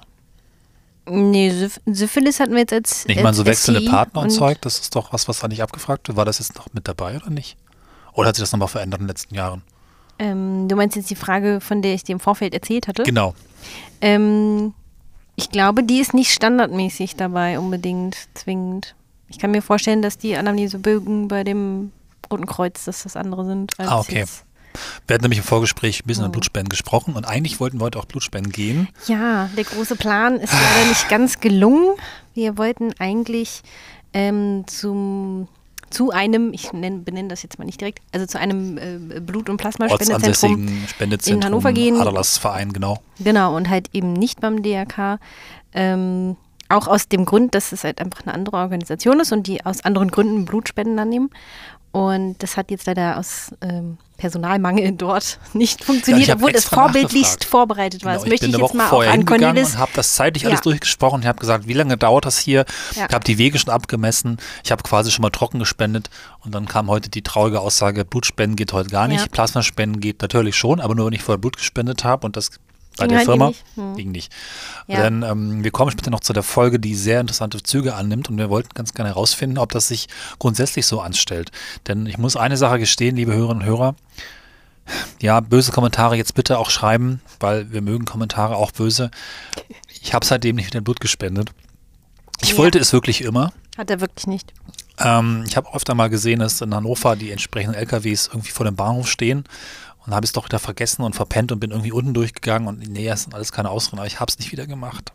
Nee, 1.08 1.50
Syph- 1.50 1.80
Syphilis 1.86 2.38
hatten 2.40 2.52
wir 2.52 2.60
jetzt 2.60 2.72
als. 2.72 3.04
Ich 3.08 3.16
meine, 3.16 3.34
so 3.34 3.44
wechselnde 3.44 3.82
Partner 3.90 4.20
und 4.22 4.28
und- 4.28 4.34
Zeug, 4.34 4.60
das 4.60 4.78
ist 4.78 4.94
doch 4.94 5.12
was, 5.12 5.26
was 5.28 5.40
da 5.40 5.48
nicht 5.48 5.62
abgefragt 5.62 6.06
wird. 6.08 6.16
War 6.16 6.24
das 6.24 6.38
jetzt 6.38 6.54
noch 6.56 6.66
mit 6.72 6.86
dabei 6.86 7.16
oder 7.16 7.30
nicht? 7.30 7.56
Oder 8.12 8.28
hat 8.28 8.36
sich 8.36 8.42
das 8.42 8.52
nochmal 8.52 8.68
verändert 8.68 9.00
in 9.00 9.06
den 9.06 9.08
letzten 9.08 9.34
Jahren? 9.34 9.62
Ähm, 10.18 10.68
du 10.68 10.76
meinst 10.76 10.94
jetzt 10.96 11.10
die 11.10 11.16
Frage, 11.16 11.60
von 11.60 11.82
der 11.82 11.94
ich 11.94 12.04
dir 12.04 12.12
im 12.12 12.20
Vorfeld 12.20 12.54
erzählt 12.54 12.86
hatte? 12.86 13.02
Genau. 13.02 13.34
Ähm, 14.00 14.74
ich 15.36 15.50
glaube, 15.50 15.82
die 15.82 15.98
ist 16.00 16.14
nicht 16.14 16.30
standardmäßig 16.32 17.16
dabei 17.16 17.58
unbedingt 17.58 18.16
zwingend. 18.34 18.94
Ich 19.28 19.38
kann 19.38 19.50
mir 19.50 19.62
vorstellen, 19.62 20.02
dass 20.02 20.18
die 20.18 20.36
Anamnesebögen 20.36 21.28
bei 21.28 21.42
dem 21.42 21.90
Roten 22.30 22.46
Kreuz, 22.46 22.84
dass 22.84 23.02
das 23.02 23.16
andere 23.16 23.44
sind. 23.46 23.72
Als 23.78 23.88
Ah, 23.88 23.98
okay. 24.00 24.18
Jetzt. 24.20 24.44
Wir 25.06 25.14
hatten 25.14 25.22
nämlich 25.24 25.38
im 25.38 25.44
Vorgespräch 25.44 26.00
ein 26.00 26.02
Oh. 26.04 26.06
bisschen 26.06 26.24
über 26.24 26.32
Blutspenden 26.32 26.68
gesprochen 26.68 27.14
und 27.14 27.24
eigentlich 27.24 27.60
wollten 27.60 27.78
wir 27.80 27.84
heute 27.84 27.98
auch 27.98 28.04
Blutspenden 28.06 28.52
gehen. 28.52 28.88
Ja, 29.06 29.48
der 29.56 29.64
große 29.64 29.96
Plan 29.96 30.36
ist 30.38 30.52
leider 30.52 30.88
nicht 30.88 31.08
ganz 31.08 31.40
gelungen. 31.40 31.94
Wir 32.34 32.56
wollten 32.58 32.92
eigentlich 32.98 33.62
ähm, 34.14 34.64
zum 34.66 35.48
zu 35.90 36.10
einem, 36.10 36.54
ich 36.54 36.72
nenn, 36.72 37.04
benenne 37.04 37.28
das 37.28 37.42
jetzt 37.42 37.58
mal 37.58 37.66
nicht 37.66 37.78
direkt, 37.78 38.00
also 38.12 38.24
zu 38.24 38.38
einem 38.38 38.78
äh, 38.78 39.20
Blut- 39.20 39.50
und 39.50 39.58
Plasmaspendezentrum 39.58 40.86
Spendezentrum, 40.88 41.40
in 41.40 41.44
Hannover 41.44 41.72
gehen. 41.74 42.00
Aderlassverein, 42.00 42.72
genau. 42.72 43.02
Genau, 43.18 43.54
und 43.54 43.68
halt 43.68 43.90
eben 43.92 44.14
nicht 44.14 44.40
beim 44.40 44.62
DRK. 44.62 45.18
Ähm, 45.74 46.36
auch 46.70 46.88
aus 46.88 47.08
dem 47.08 47.26
Grund, 47.26 47.54
dass 47.54 47.72
es 47.72 47.84
halt 47.84 48.00
einfach 48.00 48.22
eine 48.24 48.32
andere 48.32 48.56
Organisation 48.56 49.20
ist 49.20 49.32
und 49.32 49.46
die 49.46 49.66
aus 49.66 49.84
anderen 49.84 50.10
Gründen 50.10 50.46
Blutspenden 50.46 50.98
annehmen. 50.98 51.28
Und 51.92 52.42
das 52.42 52.56
hat 52.56 52.70
jetzt 52.70 52.86
leider 52.86 53.18
aus 53.18 53.50
ähm, 53.60 53.98
Personalmangel 54.16 54.92
dort 54.96 55.38
nicht 55.52 55.84
funktioniert, 55.84 56.24
ich 56.24 56.30
hab 56.30 56.38
obwohl 56.38 56.52
es 56.52 56.64
vorbildlichst 56.64 57.44
vorbereitet 57.44 58.02
war. 58.04 58.12
Genau, 58.12 58.22
das 58.22 58.30
möchte 58.30 58.46
ich 58.46 58.54
eine 58.54 58.62
jetzt 58.62 58.74
mal 58.74 58.88
auch 58.88 59.04
an 59.04 59.26
Cornelis. 59.26 59.72
und 59.74 59.78
habe 59.78 59.92
das 59.94 60.14
zeitlich 60.14 60.46
alles 60.46 60.60
Ja. 60.60 60.62
durchgesprochen. 60.62 61.20
Ich 61.20 61.26
habe 61.28 61.38
gesagt, 61.38 61.68
wie 61.68 61.74
lange 61.74 61.98
dauert 61.98 62.24
das 62.24 62.38
hier? 62.38 62.64
Ja. 62.96 63.06
Ich 63.08 63.14
habe 63.14 63.24
die 63.24 63.36
Wege 63.36 63.58
schon 63.58 63.72
abgemessen. 63.74 64.38
Ich 64.64 64.72
habe 64.72 64.82
quasi 64.82 65.10
schon 65.10 65.22
mal 65.22 65.30
trocken 65.30 65.58
gespendet 65.58 66.08
und 66.44 66.54
dann 66.54 66.66
kam 66.66 66.88
heute 66.88 67.10
die 67.10 67.22
traurige 67.22 67.60
Aussage, 67.60 68.06
Blutspenden 68.06 68.56
geht 68.56 68.72
heute 68.72 68.88
gar 68.88 69.06
nicht. 69.06 69.20
Ja. 69.20 69.26
Plasmaspenden 69.30 70.00
geht 70.00 70.22
natürlich 70.22 70.56
schon, 70.56 70.80
aber 70.80 70.94
nur 70.94 71.06
wenn 71.06 71.12
ich 71.12 71.22
vorher 71.22 71.38
Blut 71.38 71.58
gespendet 71.58 72.04
habe 72.04 72.24
und 72.26 72.36
das 72.38 72.52
bei 72.96 73.04
Ging 73.04 73.08
der 73.10 73.18
halt 73.18 73.26
Firma 73.26 73.48
nicht. 73.48 73.64
Hm. 73.74 73.96
ging 73.96 74.10
nicht. 74.12 74.32
Ja. 74.86 75.02
Denn 75.02 75.22
ähm, 75.22 75.64
wir 75.64 75.70
kommen 75.70 75.90
später 75.90 76.10
noch 76.10 76.20
zu 76.20 76.32
der 76.32 76.42
Folge, 76.42 76.78
die 76.78 76.94
sehr 76.94 77.20
interessante 77.20 77.62
Züge 77.62 77.94
annimmt 77.94 78.28
und 78.28 78.36
wir 78.38 78.50
wollten 78.50 78.70
ganz 78.74 78.92
gerne 78.94 79.10
herausfinden, 79.10 79.58
ob 79.58 79.72
das 79.72 79.88
sich 79.88 80.08
grundsätzlich 80.38 80.86
so 80.86 81.00
anstellt. 81.00 81.50
Denn 81.88 82.06
ich 82.06 82.18
muss 82.18 82.36
eine 82.36 82.56
Sache 82.56 82.78
gestehen, 82.78 83.16
liebe 83.16 83.32
Hörerinnen 83.32 83.62
und 83.62 83.68
Hörer, 83.68 83.94
ja, 85.20 85.40
böse 85.40 85.72
Kommentare 85.72 86.16
jetzt 86.16 86.34
bitte 86.34 86.58
auch 86.58 86.70
schreiben, 86.70 87.20
weil 87.40 87.70
wir 87.72 87.82
mögen 87.82 88.04
Kommentare 88.04 88.56
auch 88.56 88.72
böse. 88.72 89.10
Ich 90.02 90.12
habe 90.12 90.26
seitdem 90.26 90.56
nicht 90.56 90.66
wieder 90.66 90.80
Blut 90.80 91.00
gespendet. 91.00 91.50
Ich 92.42 92.50
Ja. 92.50 92.58
wollte 92.58 92.78
es 92.78 92.92
wirklich 92.92 93.22
immer. 93.22 93.52
Hat 93.78 93.90
er 93.90 94.00
wirklich 94.00 94.26
nicht. 94.26 94.52
Ähm, 94.98 95.44
ich 95.46 95.56
habe 95.56 95.72
öfter 95.74 95.94
mal 95.94 96.10
gesehen, 96.10 96.40
dass 96.40 96.60
in 96.60 96.74
Hannover 96.74 97.16
die 97.16 97.30
entsprechenden 97.30 97.74
LKWs 97.76 98.26
irgendwie 98.26 98.50
vor 98.50 98.66
dem 98.66 98.76
Bahnhof 98.76 99.08
stehen 99.08 99.44
Und 100.04 100.08
dann 100.08 100.14
habe 100.16 100.24
ich 100.24 100.30
es 100.30 100.32
doch 100.32 100.44
wieder 100.44 100.58
vergessen 100.58 101.02
und 101.02 101.14
verpennt 101.14 101.52
und 101.52 101.60
bin 101.60 101.70
irgendwie 101.70 101.92
unten 101.92 102.12
durchgegangen 102.14 102.66
und 102.68 102.78
nee, 102.88 103.06
das 103.06 103.22
sind 103.22 103.34
alles 103.34 103.52
keine 103.52 103.70
Ausreden, 103.70 103.98
aber 103.98 104.06
ich 104.06 104.18
habe 104.20 104.30
es 104.30 104.38
nicht 104.38 104.50
wieder 104.52 104.66
gemacht. 104.66 105.12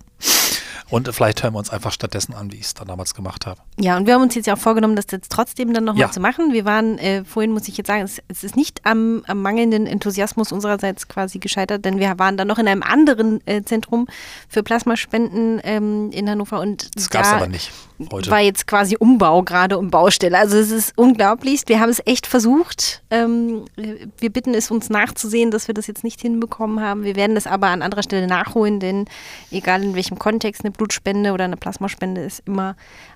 Und 0.89 1.13
vielleicht 1.13 1.43
hören 1.43 1.53
wir 1.53 1.59
uns 1.59 1.69
einfach 1.69 1.91
stattdessen 1.91 2.33
an, 2.33 2.49
wie 2.53 2.55
ich 2.55 2.67
es 2.67 2.73
dann 2.73 2.87
damals 2.87 3.13
gemacht 3.13 3.45
habe. 3.45 3.59
Ja, 3.77 3.97
und 3.97 4.07
wir 4.07 4.13
haben 4.13 4.21
uns 4.21 4.35
jetzt 4.35 4.45
ja 4.45 4.53
auch 4.53 4.57
vorgenommen, 4.57 4.95
das 4.95 5.07
jetzt 5.11 5.29
trotzdem 5.29 5.73
dann 5.73 5.83
nochmal 5.83 6.03
Ja. 6.03 6.11
zu 6.11 6.21
machen. 6.21 6.53
Wir 6.53 6.63
waren, 6.63 6.97
äh, 6.97 7.25
vorhin 7.25 7.51
muss 7.51 7.67
ich 7.67 7.75
jetzt 7.75 7.87
sagen, 7.87 8.03
es, 8.03 8.21
es 8.29 8.45
ist 8.45 8.55
nicht 8.55 8.79
am, 8.85 9.21
am 9.27 9.41
mangelnden 9.41 9.85
Enthusiasmus 9.85 10.53
unsererseits 10.53 11.09
quasi 11.09 11.39
gescheitert, 11.39 11.83
denn 11.83 11.99
wir 11.99 12.17
waren 12.19 12.37
dann 12.37 12.47
noch 12.47 12.57
in 12.57 12.69
einem 12.69 12.83
anderen 12.83 13.45
äh, 13.45 13.63
Zentrum 13.63 14.07
für 14.47 14.63
Plasmaspenden 14.63 15.59
ähm, 15.65 16.09
in 16.11 16.29
Hannover 16.29 16.61
und 16.61 16.95
Das 16.95 17.09
gab 17.09 17.23
es 17.25 17.31
aber 17.33 17.47
nicht 17.47 17.71
heute. 18.11 18.29
war 18.29 18.39
jetzt 18.39 18.67
quasi 18.67 18.95
Umbau 18.97 19.43
gerade 19.43 19.77
und 19.77 19.89
Baustelle. 19.89 20.37
Also 20.37 20.57
es 20.57 20.71
ist 20.71 20.93
unglaublich. 20.95 21.63
Wir 21.67 21.79
haben 21.79 21.89
es 21.89 22.01
echt 22.05 22.27
versucht. 22.27 23.01
Ähm, 23.09 23.65
wir 23.75 24.29
bitten 24.31 24.53
es 24.53 24.71
uns 24.71 24.89
nachzusehen, 24.89 25.51
dass 25.51 25.67
wir 25.67 25.73
das 25.73 25.87
jetzt 25.87 26.03
nicht 26.03 26.21
hinbekommen 26.21 26.81
haben. 26.81 27.03
Wir 27.03 27.15
werden 27.15 27.35
das 27.35 27.47
aber 27.47 27.67
an 27.67 27.81
anderer 27.81 28.03
Stelle 28.03 28.27
nachholen, 28.27 28.79
denn 28.79 29.05
egal 29.51 29.83
in 29.83 29.95
welchem 29.95 30.19
Kontext 30.19 30.63
eine 30.63 30.71
Blutspende 30.71 31.33
oder 31.33 31.45
eine 31.45 31.57
Plasmaspende 31.57 32.21
ist 32.21 32.41
immer 32.45 32.75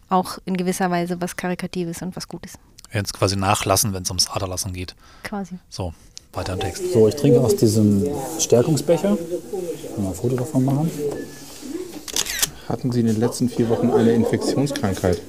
auch 0.10 0.38
in 0.46 0.58
gewisser 0.58 0.92
Weise 0.92 1.22
was 1.22 1.36
Karikatives 1.36 2.02
und 2.02 2.16
was 2.16 2.28
Gutes. 2.28 2.54
Wir 2.88 2.96
werden 2.96 3.06
es 3.06 3.14
quasi 3.14 3.36
nachlassen, 3.38 3.94
wenn 3.94 4.04
es 4.04 4.10
ums 4.10 4.30
Aderlassen 4.30 4.74
geht. 4.74 4.96
Quasi. 5.24 5.56
So, 5.70 5.94
weiter 6.34 6.54
im 6.54 6.60
Text. 6.60 6.92
So, 6.92 7.08
ich 7.08 7.16
trinke 7.16 7.40
aus 7.40 7.56
diesem 7.56 8.06
Stärkungsbecher. 8.40 9.18
Mal 9.98 10.08
ein 10.08 10.14
Foto 10.14 10.36
davon 10.36 10.66
machen. 10.66 10.92
Hatten 12.72 12.90
Sie 12.94 13.02
in 13.02 13.08
den 13.08 13.20
letzten 13.20 13.50
vier 13.50 13.68
Wochen 13.68 13.92
eine 13.92 14.14
Infektionskrankheit? 14.14 15.22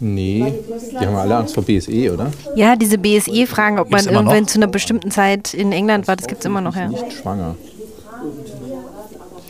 Nee, 0.00 0.54
die 0.90 1.06
haben 1.06 1.14
alle 1.16 1.36
Angst 1.36 1.54
vor 1.54 1.62
BSE, 1.62 2.12
oder? 2.14 2.30
Ja, 2.54 2.76
diese 2.76 2.96
BSE-Fragen, 2.96 3.78
ob 3.78 3.90
man 3.90 4.00
Gibt's 4.00 4.14
irgendwann 4.14 4.48
zu 4.48 4.58
einer 4.58 4.66
bestimmten 4.66 5.10
Zeit 5.10 5.52
in 5.52 5.72
England 5.72 6.08
war, 6.08 6.16
das 6.16 6.26
gibt 6.26 6.40
es 6.40 6.46
immer 6.46 6.62
noch, 6.62 6.74
ja. 6.74 6.88
Nicht 6.88 7.12
schwanger. 7.12 7.56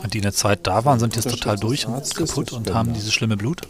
Und 0.03 0.15
die 0.15 0.19
in 0.19 0.23
der 0.23 0.33
Zeit 0.33 0.61
da 0.65 0.85
waren, 0.85 0.99
sind 0.99 1.15
jetzt 1.15 1.31
total 1.31 1.57
durch 1.57 1.87
und 1.87 2.15
kaputt 2.15 2.53
und 2.53 2.75
haben 2.75 2.93
dieses 2.93 3.13
schlimme 3.13 3.37
Blut. 3.37 3.63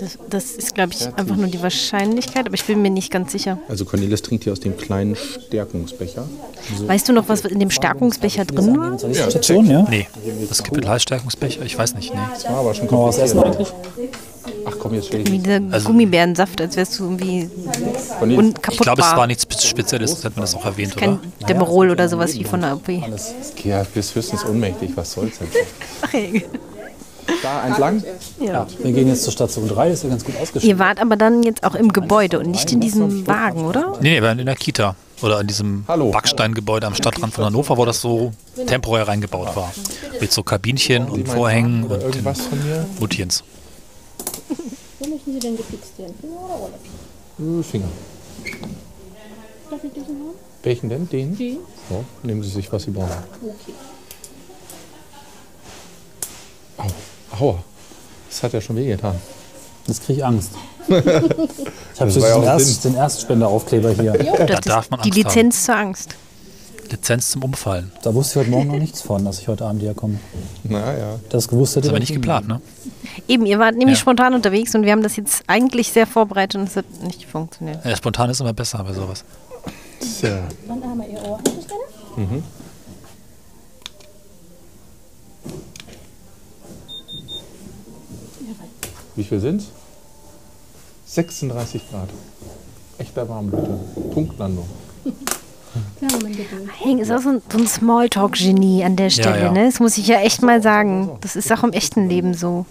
Das, 0.00 0.16
das 0.30 0.52
ist, 0.52 0.74
glaube 0.74 0.92
ich, 0.94 1.06
einfach 1.06 1.36
nur 1.36 1.48
die 1.48 1.62
Wahrscheinlichkeit, 1.62 2.46
aber 2.46 2.54
ich 2.54 2.64
bin 2.64 2.80
mir 2.80 2.88
nicht 2.90 3.12
ganz 3.12 3.32
sicher. 3.32 3.58
Also 3.68 3.84
Cornelis 3.84 4.22
trinkt 4.22 4.44
hier 4.44 4.52
aus 4.54 4.60
dem 4.60 4.76
kleinen 4.78 5.14
Stärkungsbecher. 5.14 6.26
Weißt 6.86 7.06
du 7.08 7.12
noch, 7.12 7.28
was 7.28 7.42
in 7.44 7.58
dem 7.60 7.70
Stärkungsbecher 7.70 8.46
drin 8.46 8.78
war? 8.78 8.96
Die 8.96 9.14
Station, 9.14 9.68
ja? 9.70 9.86
Nee, 9.90 10.06
das 10.48 10.62
Kapitalstärkungsbecher, 10.62 11.62
ich 11.66 11.76
weiß 11.76 11.94
nicht. 11.96 12.14
Nee. 12.14 12.20
Das 12.32 12.44
war 12.44 12.60
aber 12.60 12.72
schon 12.74 12.86
kompliziert. 12.88 13.36
Ach 14.64 14.74
komm, 14.78 14.94
jetzt 14.94 15.08
stell 15.08 15.20
ich 15.20 15.30
Wie 15.30 15.38
dieser 15.38 15.60
Also- 15.70 15.88
Gummibärensaft, 15.88 16.60
als 16.62 16.76
wärst 16.76 16.98
du 16.98 17.04
irgendwie 17.04 17.50
Cornelis, 18.18 18.38
unkaputtbar. 18.38 18.72
Ich 18.72 18.78
glaube, 18.80 19.02
es 19.02 19.16
war 19.16 19.26
nichts 19.26 19.42
Spe- 19.42 19.58
Spezielles, 19.60 20.14
das 20.14 20.24
hat 20.24 20.36
man 20.36 20.42
das 20.44 20.54
auch 20.54 20.64
erwähnt, 20.64 20.96
oder? 20.96 21.00
Kein 21.06 21.18
Demerol 21.48 21.90
oder 21.90 22.08
sowas 22.08 22.34
wie 22.38 22.44
von 22.44 22.62
der 22.62 22.74
OP. 22.74 22.88
ja, 22.88 23.82
du 23.82 23.88
bist 23.92 24.14
höchstens 24.14 24.44
ohnmächtig. 24.46 24.90
Was 24.94 25.12
soll's 25.12 25.38
denn? 25.38 25.48
Ach, 26.02 26.14
ey. 26.14 26.44
Da 27.42 27.66
entlang? 27.66 28.02
Ja. 28.40 28.66
Wir 28.78 28.92
gehen 28.92 29.08
jetzt 29.08 29.24
zur 29.24 29.32
Station 29.32 29.68
3, 29.68 29.88
das 29.88 29.98
ist 29.98 30.04
ja 30.04 30.10
ganz 30.10 30.24
gut 30.24 30.34
ausgeschrieben. 30.36 30.68
Ihr 30.68 30.78
wart 30.78 31.00
aber 31.00 31.16
dann 31.16 31.42
jetzt 31.42 31.64
auch 31.64 31.74
im 31.74 31.92
Gebäude 31.92 32.38
und 32.38 32.50
nicht 32.50 32.70
in 32.72 32.80
diesem 32.80 33.26
Wagen, 33.26 33.64
oder? 33.64 33.98
Nee, 34.00 34.14
wir 34.14 34.22
waren 34.22 34.38
in 34.38 34.46
der 34.46 34.56
Kita 34.56 34.94
oder 35.22 35.40
in 35.40 35.46
diesem 35.46 35.84
Hallo. 35.88 36.10
Backsteingebäude 36.10 36.86
am 36.86 36.94
Stadtrand 36.94 37.34
von 37.34 37.44
Hannover, 37.44 37.76
wo 37.76 37.84
das 37.84 38.00
so 38.00 38.32
temporär 38.66 39.08
reingebaut 39.08 39.54
war. 39.56 39.72
Mit 40.20 40.32
so 40.32 40.42
Kabinchen 40.42 41.08
und 41.08 41.28
Vorhängen 41.28 41.84
und 41.84 41.90
den 41.90 42.00
irgendwas 42.00 42.40
von 42.42 42.62
mir? 42.66 42.86
Muttiens. 42.98 43.44
Wo 44.98 45.08
möchten 45.08 45.32
Sie 45.32 45.38
denn 45.38 45.56
gefixt 45.56 45.98
werden? 45.98 46.14
Finger 46.20 46.36
oder 46.36 46.54
Rolle? 46.54 47.60
Äh, 47.60 47.62
Finger. 47.62 47.88
Darf 49.70 49.84
ich 49.84 49.92
diesen 49.92 50.08
haben? 50.08 50.34
Welchen 50.62 50.88
denn? 50.88 51.08
Den? 51.08 51.36
Den? 51.36 51.58
So, 51.88 52.04
nehmen 52.22 52.42
Sie 52.42 52.50
sich, 52.50 52.70
was 52.72 52.82
Sie 52.82 52.90
brauchen. 52.90 53.10
Okay. 53.42 53.72
Au. 56.76 56.86
Aua. 57.38 57.58
Das 58.28 58.42
hat 58.42 58.52
ja 58.52 58.60
schon 58.60 58.76
wehgetan. 58.76 59.16
Jetzt 59.86 60.04
kriege 60.04 60.18
ich 60.20 60.24
Angst. 60.24 60.50
Ich 60.88 62.00
habe 62.00 62.10
Das 62.12 62.14
den, 62.14 62.42
Erst, 62.42 62.84
den 62.84 62.94
Erstspenderaufkleber 62.94 63.90
hier. 63.90 64.12
Das 64.46 64.60
darf 64.62 64.90
man 64.90 65.00
ist 65.00 65.04
die 65.04 65.10
Angst 65.10 65.26
haben. 65.26 65.34
Lizenz 65.36 65.64
zur 65.66 65.76
Angst. 65.76 66.14
Lizenz 66.90 67.30
zum 67.30 67.44
Umfallen. 67.44 67.92
Da 68.02 68.14
wusste 68.14 68.40
ich 68.40 68.46
heute 68.46 68.50
Morgen 68.50 68.68
noch 68.68 68.78
nichts 68.78 69.02
von, 69.02 69.22
dass 69.24 69.38
ich 69.40 69.48
heute 69.48 69.66
Abend 69.66 69.82
hier 69.82 69.92
komme. 69.94 70.18
Naja. 70.64 71.20
Das 71.28 71.46
gewusst 71.46 71.76
hätte 71.76 71.80
Das 71.82 71.86
ist 71.88 71.90
aber 71.90 72.02
ich 72.02 72.08
nicht 72.08 72.14
geplant, 72.16 72.48
ne? 72.48 72.60
Eben, 73.28 73.44
ihr 73.44 73.58
wart 73.58 73.76
nämlich 73.76 73.98
Ja. 73.98 74.00
spontan 74.00 74.32
unterwegs 74.34 74.74
und 74.74 74.84
wir 74.84 74.92
haben 74.92 75.02
das 75.02 75.16
jetzt 75.16 75.42
eigentlich 75.46 75.92
sehr 75.92 76.06
vorbereitet 76.06 76.58
und 76.60 76.68
es 76.68 76.76
hat 76.76 76.86
nicht 77.02 77.26
funktioniert. 77.26 77.84
Ja, 77.84 77.94
spontan 77.94 78.30
ist 78.30 78.40
immer 78.40 78.54
besser 78.54 78.82
bei 78.82 78.94
sowas. 78.94 79.22
Tja. 80.20 80.38
Wann 80.66 80.82
haben 80.82 80.98
wir 81.00 81.08
Ihr 81.08 81.22
Ohr? 81.22 81.38
Hätte 81.38 81.52
ich 81.60 81.68
gerne? 81.68 82.42
Wie 89.16 89.24
viel 89.24 89.40
sind's? 89.40 89.66
36 91.06 91.90
Grad. 91.90 92.08
Echter 92.98 93.28
Warmblüter. 93.28 93.78
Punktlandung. 94.12 94.68
Geduld. 96.00 96.68
Heng 96.78 96.98
ist 96.98 97.10
auch 97.10 97.20
so 97.20 97.28
ein, 97.30 97.42
so 97.50 97.58
ein 97.58 97.66
Smalltalk-Genie 97.66 98.84
an 98.84 98.96
der 98.96 99.10
Stelle, 99.10 99.44
ja. 99.44 99.52
ne? 99.52 99.66
Das 99.66 99.78
muss 99.78 99.98
ich 99.98 100.06
ja 100.06 100.20
echt 100.20 100.42
mal 100.42 100.62
sagen. 100.62 101.16
Das 101.20 101.36
ist 101.36 101.52
auch 101.52 101.62
im 101.62 101.72
echten 101.72 102.08
Leben 102.08 102.34
so. 102.34 102.66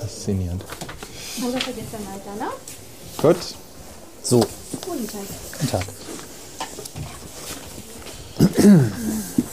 Faszinierend. 0.00 0.64
Ne? 1.40 2.46
Gut. 3.22 3.36
So, 4.22 4.40
Guten 4.80 5.06
Tag. 5.06 5.20
guten 5.52 5.70
Tag. 5.70 5.84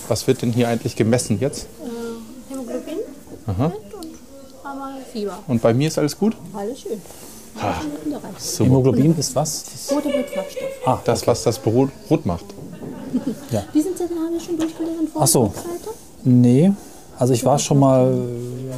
Was 0.08 0.28
wird 0.28 0.42
denn 0.42 0.52
hier 0.52 0.68
eigentlich 0.68 0.96
gemessen 0.96 1.40
jetzt? 1.40 1.68
Aha. 3.58 3.66
und 3.66 4.66
einmal 4.70 4.94
Fieber. 5.12 5.40
Und 5.48 5.62
bei 5.62 5.74
mir 5.74 5.88
ist 5.88 5.98
alles 5.98 6.18
gut? 6.18 6.36
Alles 6.54 6.80
schön. 6.82 7.02
Ah. 7.60 7.76
So. 8.40 8.64
Hämoglobin 8.66 9.16
ist 9.18 9.36
was? 9.36 9.64
Das, 9.66 9.92
Roter 9.96 10.10
Blutfarbstoff. 10.10 10.70
ah, 10.88 11.00
Das, 11.06 11.28
was 11.28 11.44
das 11.44 11.60
Brot 11.60 11.90
rot 12.10 12.26
macht. 12.26 12.46
Diesen 13.74 13.96
Zettel 13.96 14.18
haben 14.18 14.34
wir 14.34 14.40
schon 14.40 14.58
durchgelesen 14.58 15.08
vor 15.08 15.22
Ach 15.22 15.28
so. 15.28 15.54
nee. 16.24 16.72
Also 17.20 17.32
ich 17.34 17.46
war 17.46 17.60
schon 17.60 17.78
mal 17.78 18.12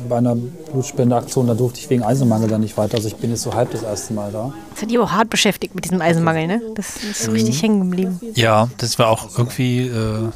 bei 0.09 0.17
einer 0.17 0.35
Blutspendeaktion, 0.35 1.47
da 1.47 1.53
durfte 1.53 1.79
ich 1.79 1.89
wegen 1.89 2.03
Eisenmangel 2.03 2.49
dann 2.49 2.59
nicht 2.61 2.77
weiter. 2.77 2.95
Also 2.97 3.07
ich 3.07 3.15
bin 3.15 3.29
jetzt 3.29 3.43
so 3.43 3.53
halb 3.53 3.71
das 3.71 3.81
erste 3.81 4.13
Mal 4.13 4.29
da. 4.29 4.53
Das 4.73 4.81
hat 4.81 4.91
die 4.91 4.99
auch 4.99 5.09
hart 5.09 5.29
beschäftigt 5.29 5.73
mit 5.73 5.85
diesem 5.85 6.01
Eisenmangel, 6.01 6.45
ne? 6.47 6.61
Das 6.75 6.97
ist 6.97 7.23
so 7.23 7.31
richtig 7.31 7.61
hängen 7.63 7.79
geblieben. 7.89 8.19
Ja, 8.35 8.67
das 8.77 8.99
war 8.99 9.07
auch 9.07 9.29
irgendwie, 9.37 9.87
äh, 9.87 10.29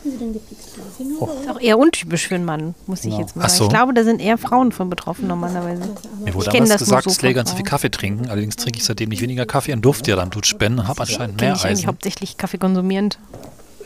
Oder 1.20 1.34
Ist 1.42 1.50
auch 1.50 1.60
eher 1.60 1.78
untypisch 1.80 2.28
für 2.28 2.36
einen 2.36 2.46
Mann, 2.46 2.76
muss 2.88 3.06
ich 3.06 3.18
jetzt 3.18 3.36
mal 3.36 3.44
Ach 3.46 3.50
sagen. 3.50 3.58
so. 3.58 3.64
Ich 3.66 3.70
glaube, 3.70 3.94
da 3.94 4.04
sind 4.04 4.20
eher 4.22 4.38
Frauen 4.38 4.72
von 4.72 4.90
betroffen 4.90 5.28
normalerweise. 5.28 5.82
mir 6.24 6.34
wurde 6.34 6.48
Ich 6.48 6.54
damals 6.54 6.70
das 6.70 6.80
gesagt, 6.80 7.04
so 7.06 7.10
es 7.12 7.22
läge 7.22 7.36
ganz 7.36 7.54
viel. 7.54 7.64
Kaffee 7.64 7.90
trinken. 7.90 8.28
Allerdings 8.30 8.56
trinke 8.58 8.80
ich 8.80 8.86
seitdem 8.86 9.10
nicht 9.10 9.22
weniger 9.22 9.46
Kaffee 9.46 9.74
und 9.74 9.82
durfte 9.84 10.12
ja 10.12 10.18
dann 10.18 10.30
Blut 10.30 10.46
spenden 10.46 10.88
habe 10.88 11.02
anscheinend 11.02 11.40
mehr 11.40 11.54
ich 11.54 11.64
eigentlich 11.64 11.80
Eisen. 11.80 11.88
hauptsächlich 11.88 12.38
Kaffee 12.38 12.58
konsumierend. 12.58 13.18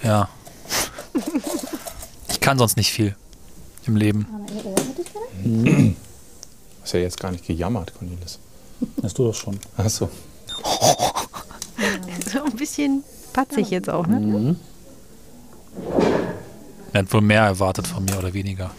Ja. 0.03 0.27
Ich 2.29 2.39
kann 2.39 2.57
sonst 2.57 2.77
nicht 2.77 2.91
viel 2.91 3.15
im 3.85 3.95
Leben. 3.95 4.27
Ich 4.47 4.63
gerne? 5.43 5.95
Ist 6.83 6.93
ja 6.93 6.99
jetzt 6.99 7.19
gar 7.19 7.31
nicht 7.31 7.45
gejammert, 7.45 7.93
Cornelis. 7.97 8.39
Das 8.97 9.13
du 9.13 9.27
das 9.27 9.37
schon. 9.37 9.59
Achso. 9.77 10.09
So 12.31 12.43
ein 12.43 12.55
bisschen 12.55 13.03
patzig 13.33 13.69
jetzt 13.69 13.89
auch, 13.89 14.07
ne? 14.07 14.55
Er 16.93 16.99
hat 16.99 17.11
wohl 17.11 17.21
mehr 17.21 17.41
erwartet 17.41 17.87
von 17.87 18.05
mir 18.05 18.17
oder 18.19 18.33
weniger. 18.33 18.69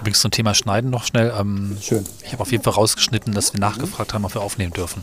Übrigens 0.00 0.20
zum 0.20 0.30
Thema 0.30 0.54
Schneiden 0.54 0.90
noch 0.90 1.04
schnell. 1.04 1.32
Ähm, 1.38 1.76
Schön. 1.80 2.04
ich 2.24 2.32
habe 2.32 2.42
auf 2.42 2.52
jeden 2.52 2.62
Fall 2.62 2.74
rausgeschnitten, 2.74 3.32
dass 3.32 3.54
wir 3.54 3.60
nachgefragt 3.60 4.12
haben, 4.12 4.24
ob 4.26 4.34
wir 4.34 4.42
aufnehmen 4.42 4.72
dürfen. 4.72 5.02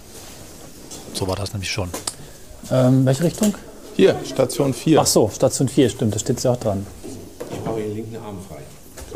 So 1.13 1.27
war 1.27 1.36
das 1.36 1.53
nämlich 1.53 1.71
schon. 1.71 1.89
Ähm, 2.71 3.05
welche 3.05 3.24
Richtung? 3.24 3.55
Hier, 3.95 4.15
Station 4.24 4.74
4. 4.74 5.01
Ach 5.01 5.07
so, 5.07 5.29
Station 5.33 5.67
4, 5.67 5.89
stimmt, 5.89 6.13
da 6.13 6.19
steht 6.19 6.43
ja 6.43 6.51
auch 6.51 6.59
dran. 6.59 6.86
Ich 7.51 7.65
mache 7.65 7.79
Ihren 7.81 7.95
linken 7.95 8.15
Arm 8.17 8.38
frei. 8.47 8.62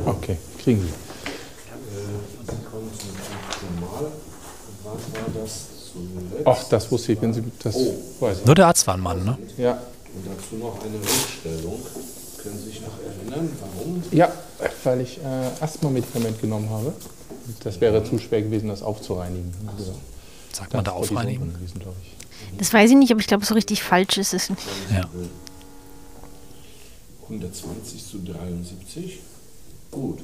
Okay, 0.05 0.37
kriegen 0.63 0.81
Sie. 0.81 0.87
Sie 0.87 2.63
kommen 2.63 2.89
zum 2.97 3.79
Normal. 3.79 4.05
Und 4.05 4.77
wann 4.83 4.93
war 5.35 5.43
das 5.43 5.67
zuletzt? 5.91 6.47
Ach, 6.47 6.69
das 6.69 6.91
wusste 6.91 7.13
ich, 7.13 7.21
wenn 7.21 7.33
Sie 7.33 7.43
das 7.61 7.75
weiß 8.19 8.39
ich. 8.39 8.45
Nur 8.45 8.55
der 8.55 8.67
Arzt 8.67 8.87
war 8.87 8.95
ein 8.95 9.01
Mann, 9.01 9.23
ne? 9.23 9.37
Ja. 9.57 9.77
Und 10.13 10.25
dazu 10.27 10.55
noch 10.55 10.83
eine 10.83 10.95
Rückstellung. 10.95 11.79
Können 12.41 12.57
Sie 12.57 12.65
sich 12.71 12.81
noch 12.81 12.97
erinnern, 13.05 13.49
warum? 13.61 14.03
ja, 14.11 14.31
weil 14.83 15.01
ich 15.01 15.19
äh, 15.19 15.63
Asthma-Medikament 15.63 16.41
genommen 16.41 16.69
habe. 16.69 16.91
Das 17.63 17.79
wäre 17.79 18.03
zu 18.03 18.17
schwer 18.17 18.41
gewesen, 18.41 18.69
das 18.69 18.81
aufzureinigen. 18.81 19.53
Also, 19.77 19.93
Sagt 20.51 20.73
man 20.73 20.83
da 20.83 20.91
aufreinigen? 20.91 21.53
Gewesen. 21.53 21.81
Das 22.57 22.73
weiß 22.73 22.89
ich 22.91 22.97
nicht, 22.97 23.11
aber 23.11 23.21
ich 23.21 23.27
glaube, 23.27 23.45
so 23.45 23.53
richtig 23.53 23.83
falsch 23.83 24.17
ist 24.17 24.33
es 24.33 24.49
nicht. 24.49 24.61
Ja. 24.91 25.07
120 27.23 28.05
zu 28.05 28.17
73. 28.19 29.19
Gut. 29.91 30.19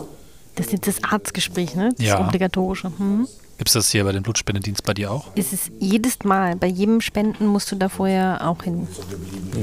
Das 0.55 0.65
ist 0.67 0.71
jetzt 0.73 0.87
das 0.87 1.03
Arztgespräch, 1.03 1.75
ne? 1.75 1.93
Das 1.97 2.05
Ja. 2.05 2.27
obligatorische. 2.27 2.91
Hm? 2.97 3.27
Gibt 3.57 3.69
es 3.69 3.73
das 3.73 3.89
hier 3.89 4.03
bei 4.03 4.11
dem 4.11 4.21
Blutspendedienst 4.23 4.83
bei 4.83 4.93
dir 4.93 5.11
auch? 5.11 5.25
Ist 5.35 5.51
es 5.51 5.71
jedes 5.79 6.23
Mal, 6.23 6.55
bei 6.55 6.67
jedem 6.67 7.01
Spenden 7.01 7.47
musst 7.47 7.71
du 7.71 7.75
da 7.75 7.89
vorher 7.89 8.47
auch 8.47 8.61
hin. 8.63 8.87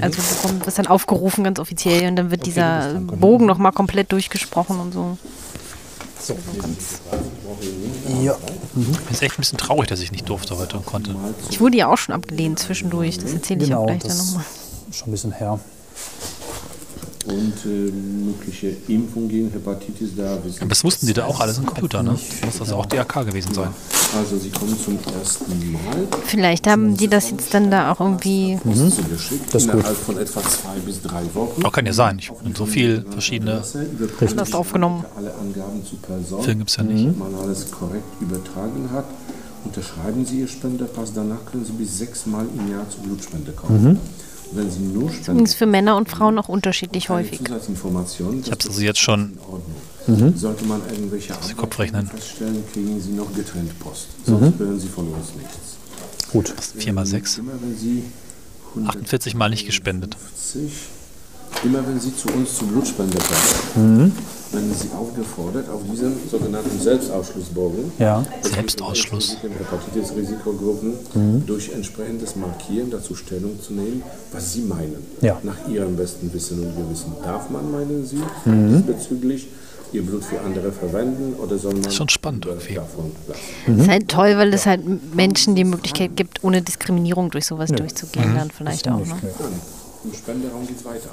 Also 0.01 0.21
du 0.49 0.67
wirst 0.67 0.79
dann 0.79 0.89
aufgerufen, 0.89 1.45
ganz 1.45 1.61
offiziell, 1.61 2.09
und 2.09 2.17
dann 2.17 2.31
wird 2.33 2.45
dieser 2.47 2.95
Bogen 2.95 3.47
nochmal 3.47 3.71
komplett 3.73 4.11
durchgesprochen 4.11 4.81
und 4.81 4.93
so. 4.93 5.17
Ja. 8.23 8.37
Ich 8.77 8.85
bin 8.85 8.97
jetzt 9.11 9.23
echt 9.23 9.35
ein 9.35 9.43
bisschen 9.43 9.59
traurig, 9.59 9.89
dass 9.89 10.01
ich 10.01 10.11
nicht 10.11 10.29
durfte 10.29 10.57
heute 10.59 10.79
und 10.79 10.87
konnte. 10.87 11.15
Ich 11.51 11.61
wurde 11.61 11.77
ja 11.77 11.87
auch 11.89 11.99
schon 11.99 12.15
abgelehnt 12.15 12.59
zwischendurch, 12.59 13.19
das 13.19 13.33
erzähle 13.33 13.65
ich 13.65 13.75
auch 13.75 13.87
Genau, 13.87 13.99
gleich 13.99 14.03
dann 14.13 14.17
nochmal. 14.27 14.45
ist 14.91 14.97
schon 14.99 15.09
ein 15.09 15.13
bisschen 15.13 15.33
her. 15.33 15.61
Und 17.26 17.54
äh, 17.64 17.90
mögliche 17.90 18.76
Impfung 18.88 19.28
gegen 19.28 19.50
Hepatitis, 19.50 20.11
da 20.14 20.38
wissen 20.45 20.61
Aber 20.61 20.69
das 20.69 20.85
wussten 20.85 21.07
die 21.07 21.14
da 21.14 21.25
auch 21.25 21.40
alles 21.40 21.57
im 21.57 21.64
Computer, 21.64 22.02
ne? 22.02 22.19
Muss 22.45 22.59
das 22.59 22.71
auch 22.73 22.85
DRK 22.85 23.25
gewesen 23.25 23.54
sein. 23.54 23.71
Also 24.16 24.38
Sie 24.38 24.50
kommen 24.50 24.76
zum 24.78 24.99
ersten 25.19 25.73
Mal 25.73 25.81
Vielleicht 26.26 26.66
haben 26.66 26.97
die 26.97 27.09
das 27.09 27.31
jetzt 27.31 27.54
dann 27.54 27.71
da 27.71 27.93
auch 27.93 28.00
irgendwie. 28.00 28.59
Das 28.64 28.78
ist 28.78 28.99
gut. 28.99 29.75
innerhalb 29.75 29.97
von 29.97 30.19
etwa 30.19 30.43
zwei 30.43 30.78
bis 30.85 31.00
drei 31.00 31.23
Wochen. 31.35 31.64
Auch 31.64 31.73
kann 31.73 31.87
ja 31.87 31.93
sein. 31.95 32.19
Ich 32.19 32.28
habe 32.31 32.40
so 32.54 32.66
viel 32.66 33.04
verschiedene 33.11 33.62
Das 34.21 34.52
aufgenommen. 34.52 35.04
Alle 35.16 35.35
Angaben 35.35 35.85
zu 35.85 35.97
Person, 35.97 36.43
Filme 36.43 36.59
gibt 36.59 36.71
es 36.71 36.76
ja 36.76 36.83
nicht. 36.83 37.19
man 37.19 37.35
alles 37.35 37.71
korrekt 37.71 38.04
übertragen 38.21 38.90
hat. 38.93 39.07
Unterschreiben 39.64 40.26
Sie 40.26 40.40
Ihr 40.40 40.49
Spenderpass, 40.49 41.12
danach 41.14 41.45
können 41.50 41.64
Sie 41.64 41.73
bis 41.73 41.97
sechsmal 41.99 42.45
im 42.54 42.71
Jahr 42.71 42.88
zur 42.90 43.00
Blutspende 43.02 43.52
kommen. 43.52 43.99
Wenn 44.53 44.71
Sie 44.71 44.81
nur 44.81 45.11
spenden, 45.11 45.31
Übrigens 45.33 45.55
für 45.55 45.67
Männer 45.67 45.97
und 45.97 46.09
Frauen 46.09 46.39
auch 46.39 46.49
unterschiedlich 46.49 47.09
häufig. 47.09 47.41
Ich 47.41 47.51
habe 47.51 47.61
es 47.61 48.69
also 48.69 48.81
jetzt 48.81 49.01
schon 49.01 49.39
Ordnung. 49.49 50.37
Sollte 50.37 50.65
man 50.67 50.83
irgendwelche 50.89 51.33
den 51.49 51.57
Kopf 51.57 51.79
rechnen. 51.79 52.07
feststellen, 52.07 52.63
kriegen 52.73 53.01
Sie 53.01 53.13
noch 53.13 53.33
getrennt 53.35 53.79
Post. 53.81 54.09
Sonst 54.27 54.59
hören 54.59 54.79
Sie 54.79 54.89
von 54.89 55.09
uns 55.09 55.35
nichts. 55.37 55.77
Gut. 56.31 56.53
4 56.77 56.93
mal 56.93 57.07
6. 57.07 57.39
Immer 57.39 57.53
wenn 57.61 57.77
Sie 57.77 58.05
48 58.87 59.35
Mal 59.35 59.51
nicht 59.51 59.67
gespendet. 59.67 60.17
150, 60.17 60.73
immer 61.65 61.87
wenn 61.87 62.01
Sie 62.01 62.15
zu 62.17 62.29
uns 62.29 62.57
zur 62.57 62.69
Blutspende 62.69 63.19
kommen, 63.19 64.13
werden 64.54 64.75
Sie 64.75 64.88
aufgefordert, 64.96 65.68
auf 65.68 65.80
diesem 65.90 66.12
sogenannten 66.30 66.78
Selbstausschlussbogen 66.80 67.92
Ja. 67.99 68.25
Selbstausschluss. 68.42 69.37
Hepatitis-Risikogruppen 69.42 70.94
durch 71.46 71.73
entsprechendes 71.73 72.37
Markieren 72.37 72.90
dazu 72.90 73.14
Stellung 73.14 73.61
zu 73.61 73.73
nehmen, 73.75 74.02
was 74.32 74.52
Sie 74.52 74.62
meinen. 74.62 75.04
Ja. 75.20 75.38
Nach 75.42 75.68
Ihrem 75.68 75.96
besten 75.96 76.32
Wissen 76.32 76.61
und 76.61 76.76
Gewissen. 76.76 77.12
Darf 77.23 77.50
man, 77.50 77.70
meinen 77.70 78.06
Sie, 78.06 78.23
diesbezüglich 78.46 79.49
Ihr 79.92 80.02
Blut 80.02 80.25
für 80.25 80.40
andere 80.40 80.73
verwenden 80.73 81.34
oder 81.34 81.56
soll 81.56 81.75
man 81.75 81.84
ist 81.84 81.94
schon 81.94 82.08
spannend 82.08 82.46
irgendwie. 82.46 82.75
davon 82.75 83.12
lassen? 83.28 83.40
Das 83.66 83.76
ist 83.78 83.88
halt 83.88 84.08
toll, 84.08 84.37
weil 84.37 84.52
es 84.52 84.66
halt 84.66 84.80
Menschen 85.14 85.54
die 85.54 85.62
Möglichkeit 85.62 86.16
gibt, 86.16 86.42
ohne 86.42 86.62
Diskriminierung 86.62 87.30
durch 87.30 87.46
sowas 87.46 87.70
durchzugehen, 87.70 88.34
dann 88.34 88.50
vielleicht 88.50 88.88
auch. 88.88 88.99
Ne? 88.99 89.14
Im 90.04 90.12
Spenderaum 90.12 90.66
geht 90.66 90.78
es 90.78 90.84
weiter. 90.84 91.11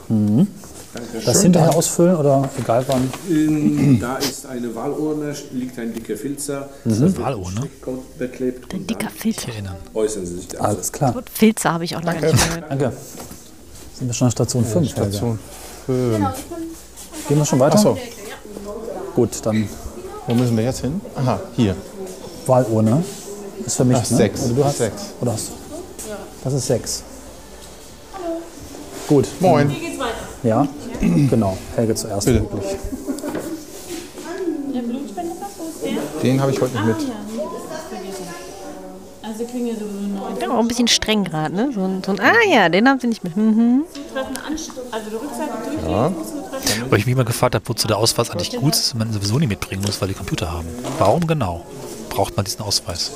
Das 1.25 1.41
hinterher 1.41 1.74
ausfüllen 1.74 2.15
oder 2.17 2.50
egal 2.60 2.83
wann? 2.88 3.10
Ähm, 3.29 4.00
Da 4.01 4.17
ist 4.17 4.45
eine 4.45 4.74
Wahlurne, 4.75 5.33
liegt 5.51 5.79
ein 5.79 5.93
dicker 5.93 6.17
Filzer. 6.17 6.69
Das 6.83 7.00
wird 7.00 7.12
mit 7.17 7.21
Wahlurne? 7.25 7.69
Beklebt. 8.17 8.74
und 8.74 8.89
Dicker. 8.89 9.07
Erinnern. 9.48 9.75
Äußern 9.93 10.25
Sie 10.25 10.36
sich 10.36 10.48
dazu. 10.50 10.63
Alles 10.63 10.91
klar. 10.91 11.15
Filze 11.33 11.71
habe 11.71 11.86
ich 11.86 11.95
auch 11.95 12.03
lange 12.03 12.19
nicht 12.21 12.33
mehr 12.33 12.45
gehört. 12.62 12.71
Danke. 12.71 12.93
Sind 13.98 14.07
wir 14.07 14.13
schon 14.13 14.25
an 14.25 14.31
Station 14.31 14.65
5? 14.65 14.89
Station 14.89 15.39
5. 15.86 16.19
Gehen 17.27 17.38
wir 17.38 17.45
schon 17.45 17.60
weiter? 17.60 17.75
Achso, 17.75 17.98
Gut, 19.15 19.29
dann 19.43 19.67
wo 20.27 20.33
müssen 20.33 20.55
wir 20.57 20.63
jetzt 20.63 20.81
hin? 20.81 21.00
Aha, 21.15 21.39
hier. 21.55 21.75
Wahlurne. 22.45 23.03
Ist 23.65 23.75
für 23.77 23.86
mich, 23.86 23.98
Ach, 23.98 24.10
ne? 24.10 24.17
sechs. 24.17 24.41
Oder 24.45 24.53
du 24.53 24.65
hast 24.65 24.77
Sechs. 24.77 25.01
Oder 25.21 25.31
hast 25.33 25.51
Das 26.43 26.54
ist 26.54 26.67
sechs. 26.67 27.04
Gut. 29.08 29.27
Moin. 29.39 29.71
Ja, 30.43 30.67
genau. 31.30 31.58
Helge 31.76 31.96
zuerst. 31.96 32.26
Bitte. 32.26 32.42
Wirklich. 32.42 32.72
Der 34.74 34.82
Blutspendepass, 34.82 35.50
wo 35.58 35.64
ist 35.64 35.84
der? 35.84 36.22
Den 36.22 36.42
habe 36.42 36.52
ich 36.52 36.62
heute 36.62 36.74
nicht 36.74 36.86
mit. 36.86 36.98
Also 39.24 39.46
kriegen 39.46 39.66
wir 39.66 39.76
so 39.76 39.86
neun 39.86 40.40
Ja, 40.42 40.50
auch 40.50 40.60
ein 40.60 40.68
bisschen 40.68 40.88
streng 40.88 41.24
gerade, 41.24 41.56
ne? 41.56 41.72
So 41.74 41.82
ein, 41.82 42.04
so 42.04 42.12
ein, 42.12 42.20
ah 42.20 42.34
ja, 42.50 42.68
den 42.70 42.88
haben 42.88 43.00
sie 43.00 43.08
nicht 43.08 43.24
mit. 43.24 43.36
Mhm. 43.38 43.86
Also 44.92 45.10
die 45.10 45.16
Rückseite 45.16 45.52
durchlesen, 45.64 46.16
Zutreffen. 46.26 46.92
Weil 46.92 47.00
ich 47.00 47.06
mich 47.06 47.16
mal 47.16 47.26
gefragt 47.26 47.56
habe, 47.56 47.64
wozu 47.68 47.88
der 47.88 47.98
Ausweis 47.98 48.30
eigentlich 48.30 48.58
gut 48.58 48.76
ist, 48.76 48.94
wenn 48.94 49.00
man 49.00 49.10
ihn 49.10 49.14
sowieso 49.14 49.40
nicht 49.40 49.50
mitbringen 49.50 49.84
muss, 49.86 50.02
weil 50.02 50.10
die 50.10 50.14
Computer 50.14 50.52
haben. 50.52 50.68
Warum 51.00 51.26
genau 51.28 51.66
braucht 52.10 52.36
man 52.36 52.44
diesen 52.46 52.62
Ausweis? 52.62 53.12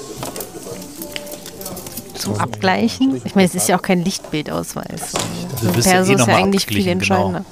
Zum 2.14 2.38
Abgleichen. 2.38 3.22
Ich 3.26 3.36
meine, 3.36 3.48
es 3.48 3.56
ist 3.56 3.68
ja 3.68 3.78
auch 3.78 3.82
kein 3.82 4.04
Lichtbildausweis. 4.04 5.12
So 5.62 5.68
ein 5.68 5.76
wirst 5.76 5.88
ja 5.88 5.94
Perso 5.94 6.12
eh 6.12 6.16
ist 6.16 6.28
ja 6.28 6.36
eigentlich 6.36 6.66
viel 6.66 6.90
abgeglichen, 6.90 7.00
genau. 7.00 7.46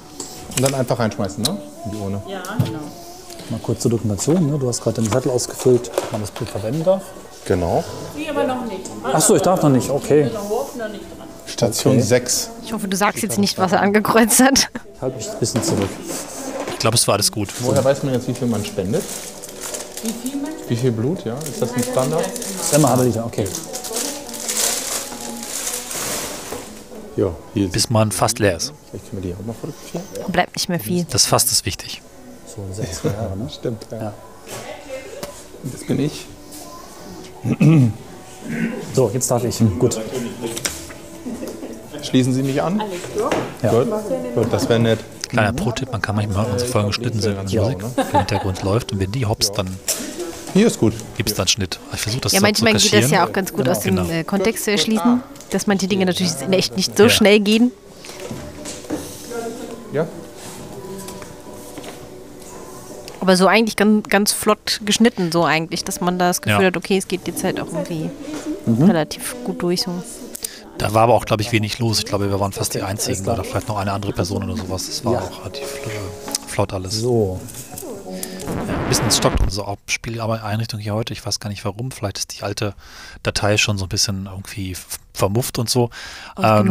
Und 0.56 0.62
dann 0.62 0.74
einfach 0.74 0.98
reinschmeißen, 0.98 1.42
ne? 1.42 1.56
In 1.84 1.90
die 1.90 1.96
Urne. 1.96 2.22
Ja, 2.28 2.42
genau. 2.64 2.78
Mal 3.50 3.60
kurz 3.62 3.80
zur 3.80 3.90
Dokumentation. 3.90 4.50
Ne? 4.50 4.58
Du 4.58 4.68
hast 4.68 4.80
gerade 4.82 5.02
den 5.02 5.10
Zettel 5.10 5.30
ausgefüllt, 5.30 5.90
ob 5.96 6.12
man 6.12 6.20
das 6.20 6.30
Blut 6.30 6.48
verwenden 6.48 6.84
darf. 6.84 7.02
Genau. 7.46 7.84
Nee, 8.16 8.28
aber 8.30 8.44
noch 8.44 8.64
nicht. 8.64 8.80
Ach 9.02 9.20
so, 9.20 9.36
ich 9.36 9.42
darf 9.42 9.62
noch 9.62 9.70
nicht. 9.70 9.90
Okay. 9.90 10.30
Station 11.46 12.00
6. 12.00 12.50
Ich 12.64 12.72
hoffe, 12.72 12.88
du 12.88 12.96
sagst 12.96 13.22
jetzt 13.22 13.38
nicht, 13.38 13.58
was 13.58 13.72
er 13.72 13.82
angekreuzt 13.82 14.40
hat. 14.40 14.70
Halt 15.00 15.16
mich 15.16 15.28
ein 15.28 15.38
bisschen 15.38 15.62
zurück. 15.62 15.90
Ich 16.70 16.78
glaube, 16.78 16.96
es 16.96 17.06
war 17.06 17.14
alles 17.14 17.30
gut. 17.30 17.50
Woher 17.60 17.84
weiß 17.84 18.02
man 18.02 18.14
jetzt, 18.14 18.28
wie 18.28 18.34
viel 18.34 18.48
man 18.48 18.64
spendet? 18.64 19.02
Wie 20.02 20.12
viel 20.12 20.40
man? 20.40 20.50
Wie 20.68 20.76
viel 20.76 20.92
Blut, 20.92 21.24
ja? 21.24 21.34
Ist 21.38 21.60
das 21.60 21.72
ein 21.74 21.82
Standard? 21.82 22.24
Emma 22.72 22.88
halbe 22.88 23.04
Liter, 23.04 23.26
okay. 23.26 23.46
Bis 27.54 27.90
man 27.90 28.10
fast 28.12 28.38
leer 28.38 28.56
ist. 28.56 28.72
Vielleicht 28.90 29.10
können 29.10 29.22
wir 29.22 29.30
die 29.30 29.36
auch 29.40 29.46
mal 29.46 29.52
fotografieren. 29.54 30.04
Bleibt 30.32 30.56
nicht 30.56 30.68
mehr 30.68 30.80
viel. 30.80 31.04
Das 31.10 31.26
Fast 31.26 31.50
ist 31.52 31.64
wichtig. 31.66 32.02
So 32.46 32.62
16 32.72 33.12
Jahre, 33.12 33.36
ne? 33.36 33.48
Stimmt, 33.50 33.86
ja. 33.90 33.98
Ja. 33.98 34.14
Das 35.64 35.84
bin 35.86 36.00
ich. 36.00 36.26
So, 38.94 39.10
jetzt 39.12 39.30
darf 39.30 39.44
ich. 39.44 39.58
Gut. 39.78 39.98
Schließen 42.02 42.32
Sie 42.34 42.42
mich 42.42 42.60
an? 42.62 42.82
Ja. 43.62 43.70
Gut. 43.70 43.88
Gut, 44.34 44.46
das 44.52 44.68
wäre 44.68 44.78
nett. 44.80 44.98
Kleiner 45.28 45.52
Pro-Tipp, 45.52 45.90
man 45.90 46.00
kann 46.02 46.16
manchmal 46.16 46.36
hören, 46.36 46.46
wenn 46.46 46.52
unsere 46.54 46.70
Folgen 46.70 46.88
geschnitten 46.88 47.20
sind, 47.20 47.36
wenn 47.36 47.46
Ja, 47.48 47.62
Musik 47.62 47.78
ne? 47.82 47.90
im 48.12 48.18
Hintergrund 48.18 48.62
läuft. 48.62 48.92
Und 48.92 49.00
wenn 49.00 49.10
die 49.10 49.24
hops, 49.26 49.50
dann 49.52 49.66
Hier 50.52 50.66
ist 50.66 50.78
gut. 50.78 50.92
gibt 51.16 51.30
es 51.30 51.34
dann 51.34 51.48
Schnitt. 51.48 51.80
Ich 51.92 52.00
versuche 52.00 52.20
das 52.20 52.32
Ja, 52.32 52.38
so 52.40 52.42
manchmal 52.44 52.74
geht 52.74 52.92
das 52.92 53.10
ja 53.10 53.26
auch 53.26 53.32
ganz 53.32 53.52
gut 53.52 53.68
aus 53.68 53.80
dem 53.80 53.96
Genau. 53.96 54.08
äh, 54.10 54.22
Kontext 54.22 54.64
zu 54.64 54.70
erschließen, 54.72 55.22
dass 55.54 55.66
manche 55.66 55.86
Dinge 55.86 56.04
natürlich 56.06 56.32
in 56.40 56.52
echt 56.52 56.76
nicht 56.76 56.96
so 56.96 57.04
Ja. 57.04 57.08
schnell 57.10 57.40
gehen. 57.40 57.70
Ja? 59.92 60.06
Aber 63.20 63.36
so 63.36 63.46
eigentlich 63.46 63.76
ganz, 63.76 64.08
ganz 64.08 64.32
flott 64.32 64.80
geschnitten, 64.84 65.32
so 65.32 65.44
eigentlich, 65.44 65.82
dass 65.84 66.00
man 66.00 66.18
da 66.18 66.28
das 66.28 66.42
Gefühl 66.42 66.60
Ja. 66.62 66.66
hat, 66.66 66.76
okay, 66.76 66.98
es 66.98 67.08
geht 67.08 67.26
jetzt 67.26 67.42
halt 67.42 67.58
auch 67.60 67.68
irgendwie 67.68 68.10
Mhm. 68.66 68.82
relativ 68.84 69.34
gut 69.44 69.62
durch. 69.62 69.82
So. 69.82 70.02
Da 70.76 70.92
war 70.92 71.02
aber 71.04 71.14
auch, 71.14 71.24
glaube 71.24 71.42
ich, 71.42 71.50
wenig 71.52 71.78
los. 71.78 72.00
Ich 72.00 72.04
glaube, 72.04 72.28
wir 72.28 72.38
waren 72.40 72.52
fast 72.52 72.74
die 72.74 72.82
Einzigen 72.82 73.26
oder 73.26 73.44
vielleicht 73.44 73.68
noch 73.68 73.78
eine 73.78 73.92
andere 73.92 74.12
Person 74.12 74.42
oder 74.44 74.56
sowas. 74.56 74.86
Das 74.86 75.04
war 75.04 75.12
Ja. 75.14 75.20
auch 75.20 75.40
relativ 75.40 75.62
äh, 75.86 76.48
flott 76.48 76.72
alles. 76.74 76.94
So. 77.00 77.40
Ja, 78.10 78.74
ein 78.74 78.88
bisschen 78.88 79.10
stockt 79.10 79.40
unsere 79.40 79.68
Abspieleinrichtung 79.68 80.78
hier 80.80 80.94
heute. 80.94 81.12
Ich 81.14 81.24
weiß 81.24 81.40
gar 81.40 81.48
nicht 81.48 81.64
warum. 81.64 81.92
Vielleicht 81.92 82.18
ist 82.18 82.38
die 82.38 82.42
alte 82.42 82.74
Datei 83.22 83.56
schon 83.56 83.78
so 83.78 83.86
ein 83.86 83.88
bisschen 83.88 84.26
irgendwie 84.30 84.76
vermufft 85.14 85.58
und 85.58 85.70
so. 85.70 85.90
Ähm, 86.36 86.66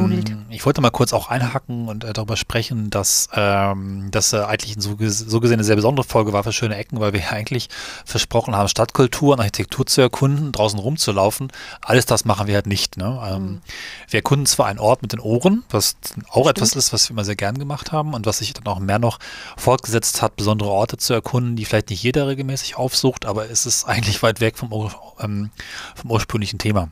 ich 0.50 0.66
wollte 0.66 0.82
mal 0.82 0.90
kurz 0.92 1.14
auch 1.14 1.30
einhaken 1.30 1.88
und 1.88 2.04
äh, 2.04 2.14
darüber 2.14 2.36
sprechen, 2.38 2.90
dass 2.90 3.30
ähm, 3.34 4.10
das 4.12 4.34
äh, 4.34 4.42
eigentlich 4.42 4.76
so, 4.78 4.92
ges- 4.92 5.28
so 5.30 5.40
gesehen 5.40 5.56
eine 5.56 5.64
sehr 5.64 5.78
besondere 5.78 6.06
Folge 6.06 6.34
war 6.34 6.44
für 6.44 6.52
schöne 6.52 6.76
Ecken, 6.76 7.00
weil 7.00 7.14
wir 7.14 7.22
ja 7.22 7.30
eigentlich 7.32 7.70
versprochen 8.06 8.56
haben, 8.56 8.68
Stadtkultur 8.68 9.34
und 9.34 9.40
Architektur 9.40 9.86
zu 9.86 10.02
erkunden, 10.02 10.52
draußen 10.52 10.78
rumzulaufen. 10.78 11.52
Alles 11.82 12.06
das 12.06 12.26
machen 12.26 12.48
wir 12.48 12.56
halt 12.56 12.68
nicht. 12.68 12.98
Ne? 12.98 13.20
Ähm, 13.26 13.62
Wir 14.10 14.18
erkunden 14.20 14.46
zwar 14.46 14.68
einen 14.68 14.80
Ort 14.80 15.02
mit 15.02 15.14
den 15.14 15.20
Ohren, 15.22 15.64
was 15.70 15.96
auch 16.30 16.48
etwas 16.50 16.74
ist, 16.74 16.92
was 16.92 17.08
wir 17.08 17.12
immer 17.14 17.24
sehr 17.26 17.38
gern 17.38 17.58
gemacht 17.58 17.92
haben 17.94 18.14
und 18.14 18.26
was 18.26 18.40
sich 18.40 18.52
dann 18.54 18.68
auch 18.68 18.80
mehr 18.80 19.00
noch 19.00 19.20
fortgesetzt 19.58 20.22
hat, 20.22 20.36
besondere 20.36 20.70
Orte 20.70 20.98
zu 20.98 21.14
erkunden, 21.14 21.56
die 21.56 21.64
vielleicht 21.66 21.90
nicht 21.90 22.04
jeder 22.04 22.28
regelmäßig 22.28 22.76
aufsucht, 22.76 23.26
aber 23.26 23.50
es 23.50 23.66
ist 23.66 23.86
eigentlich 23.86 24.22
weit 24.22 24.42
weg 24.42 24.58
vom, 24.58 24.74
Ur- 24.74 24.92
ähm, 25.22 25.50
vom 25.96 26.12
ursprünglichen 26.12 26.60
Thema. 26.60 26.90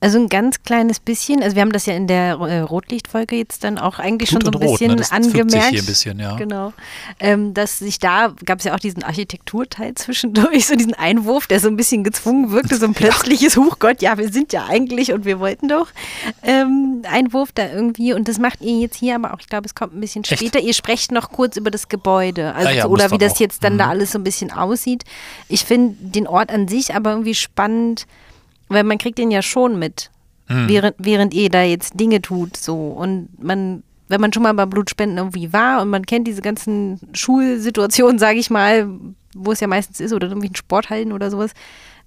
Also 0.00 0.18
ein 0.18 0.28
ganz 0.28 0.62
kleines 0.62 1.00
bisschen. 1.00 1.42
Also 1.42 1.56
wir 1.56 1.62
haben 1.62 1.72
das 1.72 1.86
ja 1.86 1.94
in 1.94 2.06
der 2.06 2.34
äh, 2.38 2.60
Rotlichtfolge 2.60 3.36
jetzt 3.36 3.64
dann 3.64 3.78
auch 3.78 3.98
eigentlich 3.98 4.30
Blut 4.30 4.42
schon 4.44 4.52
so 4.52 4.58
ein 4.58 4.62
Rot, 4.62 4.72
bisschen 4.78 4.90
ne? 4.92 4.96
Das 4.96 5.12
angemerkt. 5.12 5.70
hier 5.70 5.80
ein 5.82 5.86
bisschen, 5.86 6.18
ja. 6.18 6.36
Genau. 6.36 6.72
Ähm, 7.18 7.54
dass 7.54 7.78
sich 7.78 7.98
da 7.98 8.34
gab 8.44 8.58
es 8.58 8.64
ja 8.64 8.74
auch 8.74 8.78
diesen 8.80 9.02
Architekturteil 9.02 9.94
zwischendurch, 9.94 10.66
so 10.68 10.74
diesen 10.76 10.94
Einwurf, 10.94 11.46
der 11.46 11.60
so 11.60 11.68
ein 11.68 11.76
bisschen 11.76 12.04
gezwungen 12.04 12.50
wirkte, 12.50 12.76
so 12.76 12.86
ein 12.86 12.94
plötzliches 12.94 13.56
Huchgott, 13.56 14.02
ja, 14.02 14.16
wir 14.18 14.32
sind 14.32 14.52
ja 14.52 14.66
eigentlich 14.68 15.12
und 15.12 15.24
wir 15.24 15.38
wollten 15.40 15.68
doch 15.68 15.88
ähm, 16.42 17.02
Einwurf 17.10 17.52
da 17.52 17.68
irgendwie. 17.68 18.12
Und 18.12 18.28
das 18.28 18.38
macht 18.38 18.60
ihr 18.60 18.78
jetzt 18.80 18.96
hier, 18.96 19.14
aber 19.16 19.34
auch, 19.34 19.40
ich 19.40 19.48
glaube, 19.48 19.66
es 19.66 19.74
kommt 19.74 19.94
ein 19.94 20.00
bisschen 20.00 20.24
Echt? 20.24 20.36
später. 20.38 20.60
Ihr 20.60 20.74
sprecht 20.74 21.12
noch 21.12 21.30
kurz 21.30 21.56
über 21.56 21.70
das 21.70 21.88
Gebäude. 21.88 22.54
Also 22.54 22.68
Ah 22.68 22.72
ja, 22.72 22.84
muss 22.88 22.92
oder 22.92 23.10
wie 23.10 23.18
das 23.18 23.34
auch. 23.34 23.40
jetzt 23.40 23.64
dann 23.64 23.78
da 23.78 23.84
Mhm. 23.86 23.90
alles 23.90 24.12
so 24.12 24.18
ein 24.18 24.24
bisschen 24.24 24.50
aussieht. 24.52 25.04
Ich 25.48 25.64
finde 25.64 25.94
den 26.00 26.26
Ort 26.26 26.50
an 26.50 26.68
sich 26.68 26.94
aber 26.94 27.10
irgendwie 27.10 27.34
spannend, 27.34 28.06
weil 28.70 28.84
man 28.84 28.96
kriegt 28.96 29.18
den 29.18 29.30
ja 29.30 29.42
schon 29.42 29.78
mit 29.78 30.10
Hm. 30.46 30.68
während, 30.68 30.96
während 30.98 31.32
ihr 31.32 31.48
da 31.48 31.62
jetzt 31.62 32.00
Dinge 32.00 32.20
tut, 32.20 32.56
so. 32.56 32.88
Und 32.88 33.28
man, 33.40 33.84
wenn 34.08 34.20
man 34.20 34.32
schon 34.32 34.42
mal 34.42 34.52
bei 34.54 34.66
Blutspenden 34.66 35.16
irgendwie 35.18 35.52
war 35.52 35.80
und 35.80 35.90
man 35.90 36.04
kennt 36.04 36.26
diese 36.26 36.42
ganzen 36.42 36.98
Schulsituationen, 37.12 38.18
sage 38.18 38.40
ich 38.40 38.50
mal, 38.50 38.88
wo 39.34 39.52
es 39.52 39.60
ja 39.60 39.68
meistens 39.68 40.00
ist, 40.00 40.12
oder 40.12 40.26
in 40.26 40.30
irgendwelchen 40.32 40.56
Sporthallen 40.56 41.12
oder 41.12 41.30
sowas, 41.30 41.52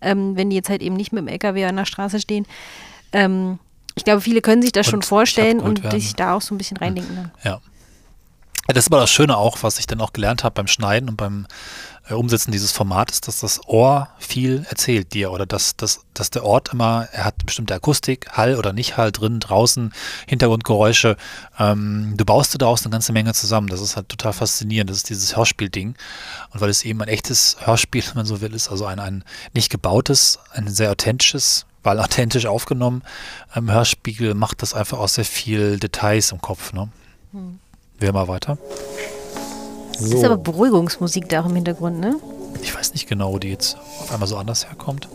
ähm, 0.02 0.36
wenn 0.36 0.50
die 0.50 0.58
jetzt 0.58 0.70
halt 0.70 0.82
eben 0.82 0.98
nicht 0.98 1.14
mit 1.14 1.22
dem 1.22 1.30
LKW 1.30 1.64
an 1.64 1.78
der 1.78 1.86
Straße 1.86 2.20
stehen. 2.20 2.46
Ähm, 3.14 3.60
ich 3.96 4.04
glaube, 4.04 4.20
viele 4.20 4.42
können 4.42 4.62
sich 4.62 4.74
das 4.74 4.88
schon 4.88 4.96
Und 4.96 5.06
vorstellen 5.06 5.62
abgeholt 5.62 5.86
und 5.86 5.92
sich 6.02 6.16
da 6.16 6.34
auch 6.34 6.42
so 6.42 6.54
ein 6.54 6.58
bisschen 6.58 6.76
reindenken. 6.76 7.32
Ja. 7.44 7.52
Ja, 7.52 7.62
Das 8.68 8.86
ist 8.86 8.92
aber 8.92 9.00
das 9.02 9.12
Schöne 9.12 9.38
auch, 9.38 9.58
was 9.62 9.80
ich 9.80 9.88
dann 9.88 10.02
auch 10.02 10.12
gelernt 10.14 10.44
habe 10.44 10.56
beim 10.56 10.68
Schneiden 10.68 11.08
und 11.10 11.16
beim 11.16 11.48
Umsetzen 12.10 12.52
dieses 12.52 12.72
Formates, 12.72 13.22
dass 13.22 13.40
das 13.40 13.66
Ohr 13.66 14.10
viel 14.20 14.66
erzählt 14.70 15.14
dir 15.14 15.32
oder 15.32 15.46
dass, 15.46 15.78
dass, 15.78 16.02
dass 16.14 16.30
der 16.30 16.44
Ort 16.44 16.74
immer, 16.74 17.08
er 17.14 17.24
hat 17.24 17.46
bestimmte 17.46 17.74
Akustik, 17.74 18.30
Hall 18.32 18.58
oder 18.58 18.74
nicht 18.74 18.98
Hall 18.98 19.14
drin, 19.14 19.40
draußen, 19.40 19.94
Hintergrundgeräusche. 20.28 21.16
Ähm, 21.58 22.16
du 22.18 22.26
baust 22.26 22.54
dir 22.54 22.58
daraus 22.58 22.84
eine 22.84 22.92
ganze 22.92 23.14
Menge 23.14 23.34
zusammen. 23.34 23.68
Das 23.68 23.80
ist 23.80 23.96
halt 23.96 24.10
total 24.10 24.34
faszinierend. 24.34 24.90
Das 24.90 24.98
ist 24.98 25.10
dieses 25.10 25.38
Hörspielding. 25.38 25.96
Und 26.52 26.62
weil 26.62 26.70
es 26.70 26.84
eben 26.84 27.02
ein 27.02 27.08
echtes 27.08 27.56
Hörspiel, 27.62 28.04
wenn 28.08 28.16
man 28.16 28.26
so 28.26 28.42
will, 28.42 28.54
ist, 28.54 28.70
also 28.70 28.86
ein, 28.86 29.00
ein 29.00 29.24
nicht 29.54 29.70
gebautes, 29.70 30.40
ein 30.52 30.68
sehr 30.68 30.92
authentisches, 30.92 31.66
weil 31.84 32.00
authentisch 32.00 32.48
aufgenommen, 32.48 33.04
ähm, 33.56 33.72
Hörspiegel 33.72 34.34
macht 34.34 34.62
das 34.62 34.74
einfach 34.74 35.00
auch 35.00 35.10
sehr 35.10 35.26
viel 35.26 35.80
Details 35.80 36.34
im 36.34 36.42
Kopf. 36.42 36.74
Ne? 36.74 36.90
Hm. 37.32 37.60
Wir 37.98 38.12
mal 38.12 38.28
weiter. 38.28 38.58
Das 39.94 40.02
ist 40.12 40.24
aber 40.24 40.38
Beruhigungsmusik 40.38 41.30
da 41.30 41.42
auch 41.42 41.46
im 41.46 41.56
Hintergrund, 41.56 42.00
ne? 42.00 42.16
Ich 42.62 42.74
weiß 42.76 42.94
nicht 42.94 43.08
genau, 43.08 43.32
wo 43.34 43.40
die 43.40 43.50
jetzt 43.50 43.78
auf 44.02 44.12
einmal 44.12 44.28
so 44.28 44.38
anders 44.38 44.66
herkommt. 44.68 45.08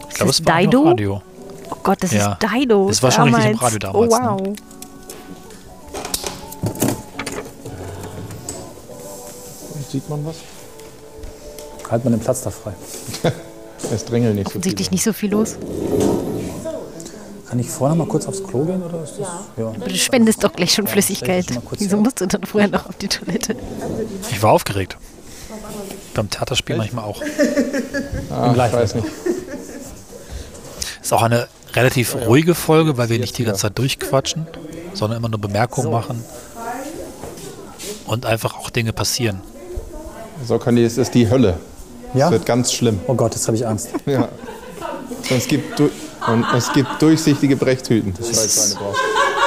Ich 0.00 0.08
Ist 0.08 0.14
glaube, 0.16 0.30
das 0.30 0.40
es 0.40 0.46
war 0.46 0.58
Dido? 0.60 0.82
Radio. 0.84 1.22
Oh 1.70 1.76
Gott, 1.82 2.02
das 2.02 2.12
Ja. 2.12 2.32
ist 2.32 2.38
Dido. 2.52 2.88
Das 2.88 3.02
war 3.02 3.10
schon 3.10 3.24
richtig 3.34 3.52
im 3.52 3.58
damals. 3.58 3.62
Radio 3.62 3.78
damals, 3.78 4.12
Oh, 4.14 4.18
ne? 4.18 4.48
wow. 4.48 4.56
Sieht 9.90 10.08
man 10.08 10.24
was? 10.24 10.36
Halt 11.90 12.04
mal 12.04 12.10
den 12.10 12.20
Platz 12.20 12.42
da 12.42 12.50
frei. 12.50 12.72
Es 13.92 14.04
drängeln 14.04 14.36
nicht 14.36 14.44
so 14.46 14.50
Offensichtlich 14.50 14.86
viele. 14.88 14.94
nicht 14.94 15.02
so 15.04 15.12
viel 15.12 15.30
los. 15.32 15.56
Kann 17.52 17.58
ich 17.58 17.68
vorher 17.68 17.94
mal 17.94 18.06
kurz 18.06 18.24
aufs 18.26 18.42
Klo 18.42 18.64
gehen 18.64 18.82
oder 18.82 19.04
ist 19.04 19.16
das? 19.18 19.28
Ja. 19.58 19.66
Aber 19.66 19.86
du 19.86 19.94
spendest 19.94 20.42
doch 20.42 20.54
gleich 20.54 20.72
schon 20.72 20.86
Flüssigkeit. 20.86 21.44
Wieso 21.76 21.98
musst 21.98 22.18
du 22.22 22.26
dann 22.26 22.44
vorher 22.44 22.70
noch 22.70 22.86
auf 22.88 22.96
die 22.96 23.08
Toilette? 23.08 23.56
Ich 24.30 24.42
war 24.42 24.52
aufgeregt. 24.52 24.96
Beim 26.14 26.30
Theaterspiel 26.30 26.78
manchmal 26.78 27.04
auch. 27.04 27.20
Ah, 28.30 28.52
ich 28.52 28.72
weiß 28.72 28.94
nicht. 28.94 29.06
Ist 31.02 31.12
auch 31.12 31.20
eine 31.20 31.46
relativ 31.74 32.16
ruhige 32.26 32.54
Folge, 32.54 32.96
weil 32.96 33.10
wir 33.10 33.18
nicht 33.18 33.36
die 33.36 33.44
ganze 33.44 33.60
Zeit 33.60 33.76
durchquatschen, 33.76 34.46
sondern 34.94 35.18
immer 35.18 35.28
nur 35.28 35.38
Bemerkungen 35.38 35.90
machen 35.90 36.24
und 38.06 38.24
einfach 38.24 38.56
auch 38.56 38.70
Dinge 38.70 38.94
passieren. 38.94 39.42
So 40.48 40.56
kann 40.56 40.74
die, 40.76 40.84
es 40.84 40.96
ist 40.96 41.12
die 41.12 41.28
Hölle. 41.28 41.58
Ja? 42.14 42.28
Es 42.28 42.32
wird 42.32 42.46
ganz 42.46 42.72
schlimm. 42.72 42.98
Oh 43.08 43.12
Gott, 43.14 43.34
jetzt 43.34 43.46
habe 43.46 43.58
ich 43.58 43.66
Angst. 43.66 43.90
Ja. 44.06 44.30
Es 45.28 45.46
gibt, 45.46 45.78
du- 45.78 45.90
und 46.28 46.44
es 46.56 46.72
gibt 46.72 47.00
durchsichtige 47.00 47.56
Brechtüten. 47.56 48.14
Ich 48.20 48.28
weiß, 48.36 48.76
eine 48.76 48.84
brauchst. 48.84 49.00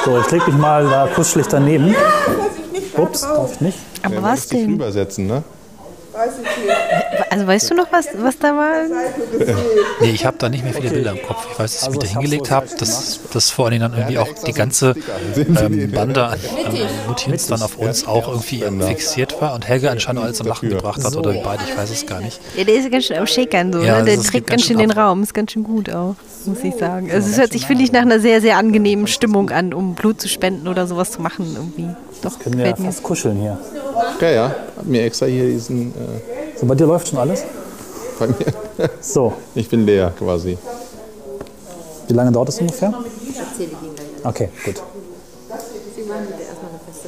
So, 0.04 0.20
ich 0.20 0.30
leg 0.30 0.46
mich 0.46 0.56
mal 0.56 0.84
da 0.88 1.08
kuschelig 1.14 1.46
daneben. 1.48 1.94
Ups, 2.96 3.20
darf 3.22 3.52
ich 3.54 3.60
nicht? 3.60 3.78
Aber 4.02 4.14
Ja, 4.14 4.22
was 4.22 4.46
dich 4.48 4.60
denn? 4.60 4.70
rübersetzen, 4.72 5.26
ne? 5.26 5.42
Also 7.28 7.46
weißt 7.46 7.70
du 7.70 7.74
noch, 7.74 7.88
was, 7.92 8.06
was 8.16 8.38
da 8.38 8.56
war? 8.56 8.70
Nee, 10.00 10.10
ich 10.12 10.24
habe 10.24 10.38
da 10.38 10.48
nicht 10.48 10.64
mehr 10.64 10.72
viele 10.72 10.88
Bilder 10.88 11.10
im 11.10 11.20
Kopf. 11.22 11.46
Ich 11.52 11.58
weiß, 11.58 11.72
dass 11.72 11.82
ich 11.82 11.86
Also 11.88 11.90
mich 11.90 11.98
da 12.00 12.06
ich 12.06 12.12
hingelegt 12.12 12.50
habe, 12.50 12.66
dass, 12.78 13.20
dass 13.32 13.50
vor 13.50 13.66
allen 13.66 13.72
Dingen 13.72 13.82
dann 13.82 13.92
irgendwie 13.92 14.14
Ja, 14.14 14.22
auch 14.22 14.32
die 14.46 14.52
ganze 14.54 14.94
ähm? 15.36 15.90
Bande 15.92 16.24
an 16.24 16.38
ähm, 16.72 16.88
Mutins 17.06 17.48
dann 17.48 17.60
auf 17.60 17.76
uns 17.76 18.06
auch 18.06 18.28
irgendwie 18.28 18.60
Spender. 18.60 18.86
fixiert 18.86 19.40
war 19.42 19.54
und 19.54 19.68
Helge 19.68 19.90
anscheinend 19.90 20.22
alles 20.22 20.38
zum 20.38 20.46
Lachen 20.46 20.70
gebracht 20.70 21.04
hat 21.04 21.14
oder 21.16 21.34
beide, 21.34 21.64
ich 21.68 21.76
weiß 21.76 21.90
es 21.90 22.06
gar 22.06 22.20
nicht. 22.20 22.40
Ja, 22.56 22.64
der 22.64 22.76
ist 22.76 22.90
ganz 22.90 23.04
schön 23.04 23.18
am 23.18 23.26
Schäkern 23.26 23.70
so, 23.72 23.80
Ja, 23.80 23.98
ne? 23.98 24.04
Der 24.06 24.16
das 24.16 24.26
trägt 24.28 24.46
ganz 24.46 24.62
ganz 24.62 24.62
schön 24.62 24.78
schön 24.78 24.88
den 24.88 24.98
ab. 24.98 25.08
Raum. 25.08 25.22
Ist 25.22 25.34
ganz 25.34 25.52
schön 25.52 25.64
gut 25.64 25.90
auch, 25.92 26.14
muss 26.46 26.58
ich 26.62 26.74
sagen. 26.74 27.10
Also 27.10 27.28
es 27.30 27.38
hört 27.38 27.52
sich, 27.52 27.66
finde 27.66 27.84
ich, 27.84 27.92
nach 27.92 28.02
einer 28.02 28.20
sehr, 28.20 28.40
sehr 28.40 28.56
angenehmen 28.56 29.06
Stimmung 29.06 29.50
an, 29.50 29.72
um 29.74 29.94
Blut 29.94 30.20
zu 30.20 30.28
spenden 30.28 30.68
oder 30.68 30.86
sowas 30.86 31.12
zu 31.12 31.20
machen 31.22 31.46
irgendwie. 31.54 31.88
Doch, 32.22 32.38
Können 32.38 32.58
wir 32.58 32.66
ja 32.68 32.76
fast 32.76 33.02
kuscheln 33.02 33.36
hier. 33.38 33.58
Ja, 34.20 34.30
ja. 34.30 34.54
Hab 34.76 34.86
mir 34.86 35.02
extra 35.04 35.26
hier 35.26 35.46
diesen. 35.48 35.88
Äh, 35.90 36.58
So, 36.58 36.66
bei 36.66 36.74
dir 36.74 36.86
läuft 36.86 37.08
schon 37.08 37.18
alles? 37.18 37.44
bei 38.18 38.26
mir. 38.28 38.36
So, 39.00 39.32
Ich 39.54 39.68
bin 39.68 39.86
leer 39.86 40.12
quasi. 40.18 40.56
wie 42.08 42.14
lange 42.14 42.32
dauert 42.32 42.48
das 42.48 42.60
ungefähr? 42.60 42.88
Erzähle 42.88 43.42
ich 43.58 43.86
Ihnen 43.86 43.94
gleich. 43.94 44.06
Okay, 44.24 44.48
gut. 44.64 44.82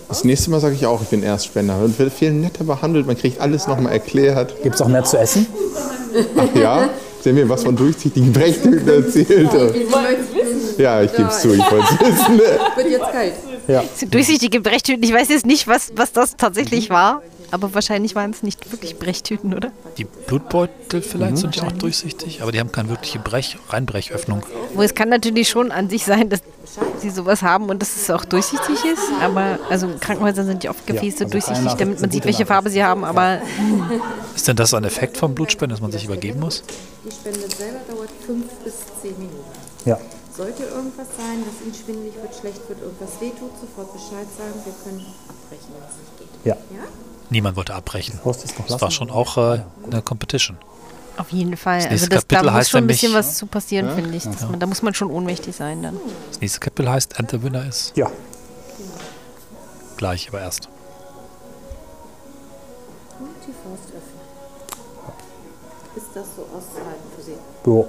Das 0.08 0.24
nächste 0.24 0.50
Mal 0.50 0.60
sage 0.60 0.74
ich 0.74 0.86
auch, 0.86 1.02
ich 1.02 1.08
bin 1.08 1.22
Erstspender. 1.22 1.76
Und 1.78 1.98
wird 1.98 2.12
viel 2.12 2.32
netter 2.32 2.64
behandelt. 2.64 3.06
Man 3.06 3.16
kriegt 3.16 3.40
alles 3.40 3.66
nochmal 3.66 3.92
erklärt. 3.92 4.54
Gibt 4.62 4.74
es 4.76 4.80
auch 4.82 4.88
mehr 4.88 5.04
zu 5.04 5.18
essen? 5.18 5.46
Ach 6.36 6.54
ja? 6.58 6.88
Sie 7.20 7.30
haben 7.30 7.36
mir 7.36 7.48
was 7.48 7.64
von 7.64 7.74
durchsichtigen 7.76 8.32
Brechtüten 8.32 8.88
erzählt. 8.88 9.50
Ja, 10.78 11.02
ich 11.02 11.12
gebe 11.12 11.28
es 11.28 11.40
zu, 11.40 11.52
ich 11.52 11.70
wollte 11.70 11.86
es 11.94 12.00
wissen. 12.00 12.38
Wird 12.38 12.90
jetzt 12.90 13.12
kalt. 13.12 13.32
Ja. 13.66 13.84
Durchsichtige 14.10 14.60
Brechtüten. 14.60 15.02
Ich 15.02 15.12
weiß 15.12 15.28
jetzt 15.28 15.46
nicht, 15.46 15.66
was, 15.66 15.92
was 15.96 16.12
das 16.12 16.36
tatsächlich 16.36 16.90
war, 16.90 17.22
aber 17.50 17.74
wahrscheinlich 17.74 18.14
waren 18.14 18.30
es 18.30 18.42
nicht 18.42 18.70
wirklich 18.72 18.98
Brechtüten, 18.98 19.54
oder? 19.54 19.72
Die 19.96 20.04
Blutbeutel 20.04 21.02
vielleicht 21.02 21.38
sind 21.38 21.56
ja 21.56 21.64
auch 21.64 21.72
durchsichtig, 21.72 22.42
aber 22.42 22.52
die 22.52 22.60
haben 22.60 22.72
keine 22.72 22.88
wirkliche 22.90 23.18
Brech 23.18 23.56
Reinbrechöffnung. 23.68 24.42
Wo 24.74 24.82
es 24.82 24.94
kann 24.94 25.08
natürlich 25.08 25.48
schon 25.48 25.72
an 25.72 25.88
sich 25.88 26.04
sein, 26.04 26.28
dass 26.28 26.40
sie 27.00 27.10
sowas 27.10 27.42
haben 27.42 27.68
und 27.70 27.80
dass 27.80 27.96
es 27.96 28.10
auch 28.10 28.24
durchsichtig 28.24 28.84
ist. 28.84 29.02
Aber 29.22 29.58
also 29.70 29.86
in 29.86 30.00
Krankenhäusern 30.00 30.46
sind 30.46 30.64
ja 30.64 30.70
oft 30.70 30.86
Gefäße 30.86 31.24
also 31.24 31.32
durchsichtig, 31.32 31.72
damit 31.74 32.00
man 32.00 32.10
sieht, 32.10 32.24
welche. 32.24 32.46
Farbe 32.48 32.70
sie 32.70 32.82
haben. 32.82 33.04
Aber 33.04 33.40
Ist 34.34 34.48
denn 34.48 34.56
das 34.56 34.72
ein 34.72 34.84
Effekt 34.84 35.16
vom 35.18 35.34
Blutspenden, 35.34 35.74
dass 35.74 35.82
man 35.82 35.92
sich 35.92 36.04
übergeben 36.04 36.40
muss? 36.40 36.62
Die 37.04 37.10
Spende 37.10 37.40
selber 37.40 37.80
dauert 37.90 38.10
fünf 38.24 38.46
bis 38.64 38.74
zehn 39.02 39.12
Minuten. 39.18 39.36
Ja. 39.84 39.98
Sollte 40.34 40.62
irgendwas 40.62 41.08
sein, 41.16 41.42
dass 41.44 41.66
Ihnen 41.66 41.74
schwindelig 41.74 42.14
wird, 42.14 42.34
schlecht 42.34 42.68
wird, 42.68 42.80
irgendwas 42.80 43.20
wehtut, 43.20 43.50
sofort 43.60 43.92
Bescheid 43.92 44.26
sagen. 44.38 44.54
Wir 44.64 44.72
können 44.84 45.04
abbrechen, 45.26 45.74
wenn 45.74 45.82
es 45.82 45.96
nicht 45.98 46.18
geht. 46.18 46.46
Ja. 46.46 46.54
Ja? 46.54 46.86
Niemand 47.30 47.56
wollte 47.56 47.74
abbrechen. 47.74 48.18
Das 48.24 48.80
war 48.80 48.90
schon 48.90 49.10
auch 49.10 49.36
äh, 49.36 49.60
eine 49.90 50.02
Competition. 50.02 50.56
auf 51.18 51.30
jeden 51.30 51.56
Fall. 51.56 51.82
Das 51.82 51.90
Also 51.90 52.06
das, 52.06 52.26
da 52.26 52.36
Kapitel 52.36 52.44
muss 52.50 52.54
heißt 52.60 52.70
schon 52.70 52.84
ein 52.84 52.86
bisschen 52.86 53.12
was 53.14 53.36
zu 53.36 53.46
passieren, 53.46 53.94
finde 53.94 54.16
ich. 54.16 54.24
Das 54.24 54.42
man, 54.48 54.58
da 54.60 54.66
muss 54.66 54.82
man 54.82 54.94
schon 54.94 55.10
ohnmächtig 55.10 55.54
sein 55.54 55.82
dann. 55.82 55.98
Das 56.30 56.40
nächste 56.40 56.60
Kapitel 56.60 56.88
heißt 56.90 57.18
And 57.18 57.30
the 57.30 57.42
Winner 57.42 57.66
ist. 57.66 57.96
Ja. 57.96 58.10
Gleich, 59.96 60.28
aber 60.28 60.40
erst. 60.40 60.68
Und 63.18 63.28
die 63.46 63.52
Faust 63.52 63.88
öffnen. 63.88 64.18
Ist 65.96 66.06
das 66.14 66.26
so 66.36 66.42
auszuhalten 66.42 67.10
für 67.16 67.22
Sie? 67.22 67.32
Jo. 67.66 67.88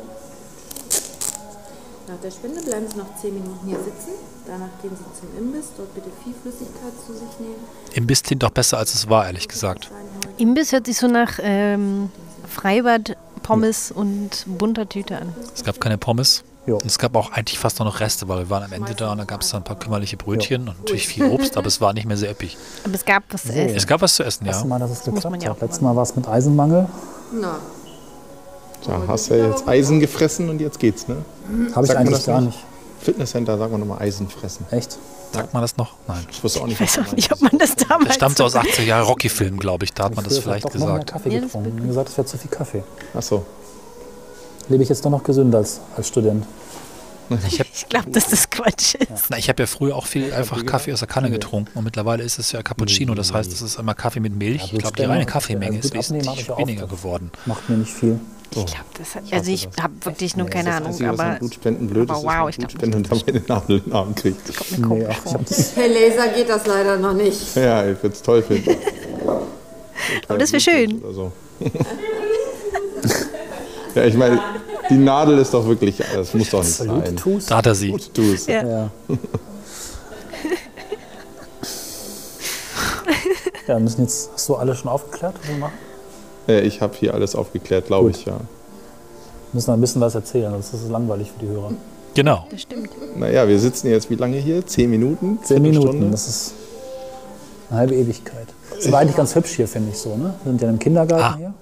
Nach 2.09 2.19
der 2.23 2.31
Spende 2.31 2.59
bleiben 2.63 2.87
Sie 2.89 2.97
noch 2.97 3.15
zehn 3.21 3.35
Minuten 3.35 3.67
hier 3.67 3.77
sitzen. 3.77 4.13
Danach 4.47 4.69
gehen 4.81 4.89
Sie 4.97 5.19
zum 5.19 5.29
Imbiss. 5.37 5.67
Dort 5.77 5.93
bitte 5.93 6.09
viel 6.23 6.33
Flüssigkeit 6.41 6.91
zu 7.05 7.13
sich 7.13 7.39
nehmen. 7.39 7.63
Imbiss 7.93 8.23
klingt 8.23 8.41
doch 8.41 8.49
besser, 8.49 8.79
als 8.79 8.95
es 8.95 9.07
war, 9.07 9.27
ehrlich 9.27 9.47
gesagt. 9.47 9.91
Imbiss 10.39 10.71
hört 10.71 10.87
sich 10.87 10.97
so 10.97 11.07
nach 11.07 11.37
ähm, 11.39 12.09
Freibad, 12.47 13.15
Pommes 13.43 13.91
und 13.91 14.43
bunter 14.47 14.89
Tüte 14.89 15.19
an. 15.19 15.35
Es 15.53 15.63
gab 15.63 15.79
keine 15.79 15.99
Pommes. 15.99 16.43
Jo. 16.65 16.77
Und 16.77 16.85
es 16.87 16.97
gab 16.97 17.15
auch 17.15 17.31
eigentlich 17.31 17.59
fast 17.59 17.77
nur 17.77 17.87
noch 17.87 17.99
Reste, 17.99 18.27
weil 18.27 18.39
wir 18.39 18.49
waren 18.49 18.63
am 18.63 18.73
Ende 18.73 18.95
da 18.95 19.11
und 19.11 19.19
da 19.19 19.25
gab 19.25 19.41
es 19.41 19.51
dann 19.51 19.61
ein 19.61 19.63
paar 19.63 19.77
kümmerliche 19.77 20.17
Brötchen 20.17 20.67
und 20.67 20.79
natürlich 20.79 21.07
viel 21.07 21.25
Obst, 21.25 21.57
aber 21.57 21.67
es 21.67 21.79
war 21.79 21.93
nicht 21.93 22.07
mehr 22.07 22.17
sehr 22.17 22.31
üppig. 22.31 22.57
Aber 22.85 22.95
es 22.95 23.05
gab 23.05 23.23
was 23.29 23.43
zu 23.43 23.53
essen. 23.53 23.75
Es 23.77 23.85
gab 23.85 24.01
was 24.01 24.15
zu 24.15 24.23
essen, 24.23 24.45
ja. 24.47 24.63
Mal, 24.65 24.79
dass 24.79 24.91
es 24.91 25.03
geklappt 25.03 25.43
ja 25.43 25.51
hat. 25.51 25.61
Letztes 25.61 25.81
Mal 25.81 25.95
war 25.95 26.03
es 26.03 26.15
mit 26.15 26.27
Eisenmangel. 26.27 26.87
Na, 27.31 27.59
Da 28.85 29.01
hast 29.07 29.29
du 29.29 29.37
ja 29.37 29.49
jetzt 29.49 29.67
Eisen 29.67 29.99
gefressen 29.99 30.49
und 30.49 30.61
jetzt 30.61 30.79
geht's, 30.79 31.07
ne? 31.07 31.17
Habe 31.75 31.85
ich 31.85 31.97
eigentlich 31.97 32.25
gar 32.25 32.41
nicht. 32.41 32.57
Fitnesscenter, 33.01 33.57
sagen 33.57 33.71
wir 33.73 33.77
nochmal 33.77 34.01
Eisen 34.01 34.27
fressen. 34.29 34.65
Echt? 34.71 34.97
Sagt 35.31 35.53
man 35.53 35.61
das 35.61 35.77
noch? 35.77 35.93
Nein. 36.07 36.25
Ich 36.31 36.43
wusste 36.43 36.61
auch 36.61 36.65
nicht, 36.67 36.81
Ich 36.81 36.81
weiß 36.81 36.97
was 36.99 37.07
auch 37.09 37.15
nicht, 37.15 37.31
ob 37.31 37.41
man 37.41 37.57
das 37.57 37.75
damals. 37.75 38.07
Das 38.07 38.15
stammt 38.15 38.41
aus 38.41 38.55
80er 38.55 38.83
Jahre 38.83 39.05
Rocky-Filmen, 39.05 39.59
glaube 39.59 39.85
ich. 39.85 39.93
Da 39.93 40.05
hat 40.05 40.15
man 40.15 40.25
das 40.25 40.39
vielleicht 40.39 40.65
doch 40.65 40.73
noch 40.73 40.87
mehr 40.87 40.93
gesagt. 40.95 41.11
Kaffee 41.11 41.29
das 41.29 41.41
getrunken. 41.43 41.75
Mir 41.75 41.87
gesagt, 41.87 42.09
es 42.09 42.17
wäre 42.17 42.27
zu 42.27 42.37
viel 42.37 42.49
Kaffee. 42.51 42.83
Ach 43.15 43.21
so. 43.21 43.45
lebe 44.69 44.83
ich 44.83 44.89
jetzt 44.89 45.05
doch 45.05 45.11
noch 45.11 45.23
gesünder 45.23 45.59
als, 45.59 45.79
als 45.95 46.07
Student. 46.07 46.45
Ich 47.47 47.59
Ich 47.59 47.89
glaube, 47.89 48.11
dass 48.11 48.29
das 48.29 48.49
Quatsch 48.49 48.95
ist. 48.95 49.29
Na, 49.29 49.37
ich 49.37 49.49
habe 49.49 49.63
ja 49.63 49.67
früher 49.67 49.95
auch 49.95 50.05
viel 50.05 50.33
einfach 50.33 50.65
Kaffee 50.65 50.93
aus 50.93 50.99
der 50.99 51.07
Kanne 51.07 51.29
getrunken 51.29 51.77
und 51.77 51.83
mittlerweile 51.83 52.23
ist 52.23 52.39
es 52.39 52.51
ja 52.51 52.61
Cappuccino, 52.63 53.13
das 53.15 53.33
heißt, 53.33 53.51
es 53.51 53.61
ist 53.61 53.79
immer 53.79 53.93
Kaffee 53.93 54.19
mit 54.19 54.35
Milch. 54.35 54.71
Ich 54.73 54.79
glaube, 54.79 54.95
die 54.95 55.03
reine 55.03 55.25
Kaffeemenge 55.25 55.77
Also 55.77 55.87
ist 55.89 55.93
gut 55.93 55.99
wesentlich 55.99 56.49
weniger 56.57 56.87
geworden. 56.87 57.31
Macht 57.45 57.69
mir 57.69 57.77
nicht 57.77 57.93
viel. 57.93 58.19
Ich 58.51 58.65
glaube, 58.65 58.85
das 58.97 59.15
hat. 59.15 59.23
Also, 59.31 59.51
ich 59.51 59.69
habe 59.79 59.93
wirklich 60.01 60.35
nur 60.35 60.47
keine 60.47 60.73
Ahnung, 60.73 60.99
aber. 61.05 61.37
blöd 61.39 62.09
aber 62.09 62.19
ist, 62.19 62.25
wow, 62.25 62.49
ich 62.49 62.57
wenn 62.57 62.67
glaub 62.67 62.91
man 62.93 63.03
Blutspenden 63.03 63.05
und 63.05 63.11
dann 63.11 63.35
eine 63.35 63.43
Nadel 63.47 63.77
in 63.77 63.83
den 63.83 63.93
Arm 63.93 64.15
kriegt. 64.15 64.41
Nee, 64.79 65.05
ach, 65.07 65.25
ich 65.25 65.33
hab 65.33 65.45
das, 65.45 65.69
Per 65.69 65.87
Laser 65.87 66.27
geht 66.29 66.49
das 66.49 66.65
leider 66.65 66.97
noch 66.97 67.13
nicht. 67.13 67.55
Ja, 67.55 67.87
ich 67.87 68.01
würde 68.01 68.15
es 68.15 68.21
toll 68.23 68.41
finden. 68.41 68.71
Aber 70.27 70.37
das 70.39 70.51
wäre 70.51 70.61
schön. 70.61 71.01
Ja, 73.95 74.05
ich 74.05 74.13
meine, 74.13 74.39
die 74.89 74.97
Nadel 74.97 75.37
ist 75.39 75.53
doch 75.53 75.65
wirklich, 75.67 75.97
das 75.97 76.33
muss 76.33 76.49
doch 76.49 76.59
nicht 76.63 76.73
sein. 76.73 76.87
Bluetooth? 77.15 77.49
Da 77.51 77.57
hat 77.57 77.65
er 77.65 77.75
sie. 77.75 77.89
Bluetooth. 77.91 78.47
Ja. 78.47 78.63
Ja. 78.67 78.89
ja, 83.67 83.75
wir 83.75 83.79
müssen 83.79 84.01
jetzt. 84.01 84.29
Hast 84.33 84.49
du 84.49 84.55
alle 84.55 84.75
schon 84.75 84.89
aufgeklärt, 84.89 85.35
was 85.41 85.47
wir 85.49 85.57
machen? 85.57 85.73
Äh, 86.47 86.61
Ich 86.61 86.81
habe 86.81 86.93
hier 86.97 87.13
alles 87.13 87.35
aufgeklärt, 87.35 87.87
glaube 87.87 88.07
Gut. 88.07 88.17
ich, 88.17 88.25
ja. 88.25 88.33
Wir 88.33 88.39
müssen 89.53 89.71
ein 89.71 89.81
bisschen 89.81 90.01
was 90.01 90.15
erzählen, 90.15 90.51
sonst 90.51 90.73
ist 90.73 90.83
es 90.83 90.89
langweilig 90.89 91.31
für 91.31 91.45
die 91.45 91.51
Hörer. 91.51 91.71
Genau. 92.15 92.45
Das 92.51 92.61
stimmt. 92.61 92.89
Naja, 93.17 93.47
wir 93.47 93.59
sitzen 93.59 93.87
jetzt 93.89 94.09
wie 94.09 94.15
lange 94.15 94.37
hier? 94.37 94.65
Zehn 94.65 94.89
Minuten? 94.89 95.39
Zehn 95.43 95.61
Minuten, 95.61 96.11
das 96.11 96.27
ist 96.27 96.53
eine 97.69 97.79
halbe 97.79 97.95
Ewigkeit. 97.95 98.47
Das 98.75 98.91
war 98.91 98.99
eigentlich 98.99 99.15
ganz 99.15 99.35
hübsch 99.35 99.51
hier, 99.55 99.67
finde 99.67 99.91
ich 99.91 99.97
so. 99.97 100.15
Ne? 100.15 100.33
Wir 100.43 100.51
sind 100.51 100.61
ja 100.61 100.69
im 100.69 100.79
Kindergarten 100.79 101.23
Ah. 101.23 101.37
hier. 101.37 101.53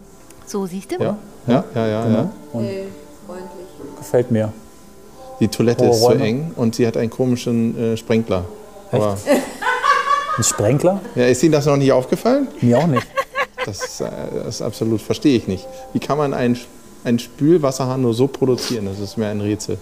So, 0.45 0.65
siehst 0.65 0.91
du? 0.91 0.95
Ja, 1.03 1.17
ja, 1.47 1.63
ja, 1.75 1.88
ja. 1.88 2.03
Genau. 2.03 2.30
ja. 2.63 2.69
Freundlich. 3.27 3.97
gefällt 3.97 4.31
mir. 4.31 4.51
Die 5.39 5.47
Toilette 5.49 5.83
Hohe 5.85 5.91
ist 5.91 5.99
zu 5.99 6.05
Räume. 6.07 6.23
eng 6.25 6.51
und 6.55 6.75
sie 6.75 6.87
hat 6.87 6.97
einen 6.97 7.09
komischen 7.11 7.93
äh, 7.93 7.97
Sprenkler. 7.97 8.45
Aber, 8.91 9.17
Ein 10.37 10.43
Sprenkler? 10.43 11.01
ja, 11.15 11.25
ist 11.25 11.43
Ihnen 11.43 11.51
das 11.51 11.65
noch 11.65 11.77
nicht 11.77 11.91
aufgefallen? 11.91 12.47
Mir 12.61 12.77
auch 12.79 12.87
nicht. 12.87 13.05
Das, 13.65 13.99
äh, 14.01 14.09
das 14.43 14.55
ist 14.55 14.61
absolut, 14.61 15.01
verstehe 15.01 15.35
ich 15.37 15.47
nicht. 15.47 15.67
Wie 15.93 15.99
kann 15.99 16.17
man 16.17 16.33
einen, 16.33 16.57
einen 17.03 17.19
Spülwasserhahn 17.19 18.01
nur 18.01 18.13
so 18.13 18.27
produzieren? 18.27 18.85
Das 18.85 18.99
ist 18.99 19.17
mir 19.17 19.27
ein 19.27 19.41
Rätsel. 19.41 19.77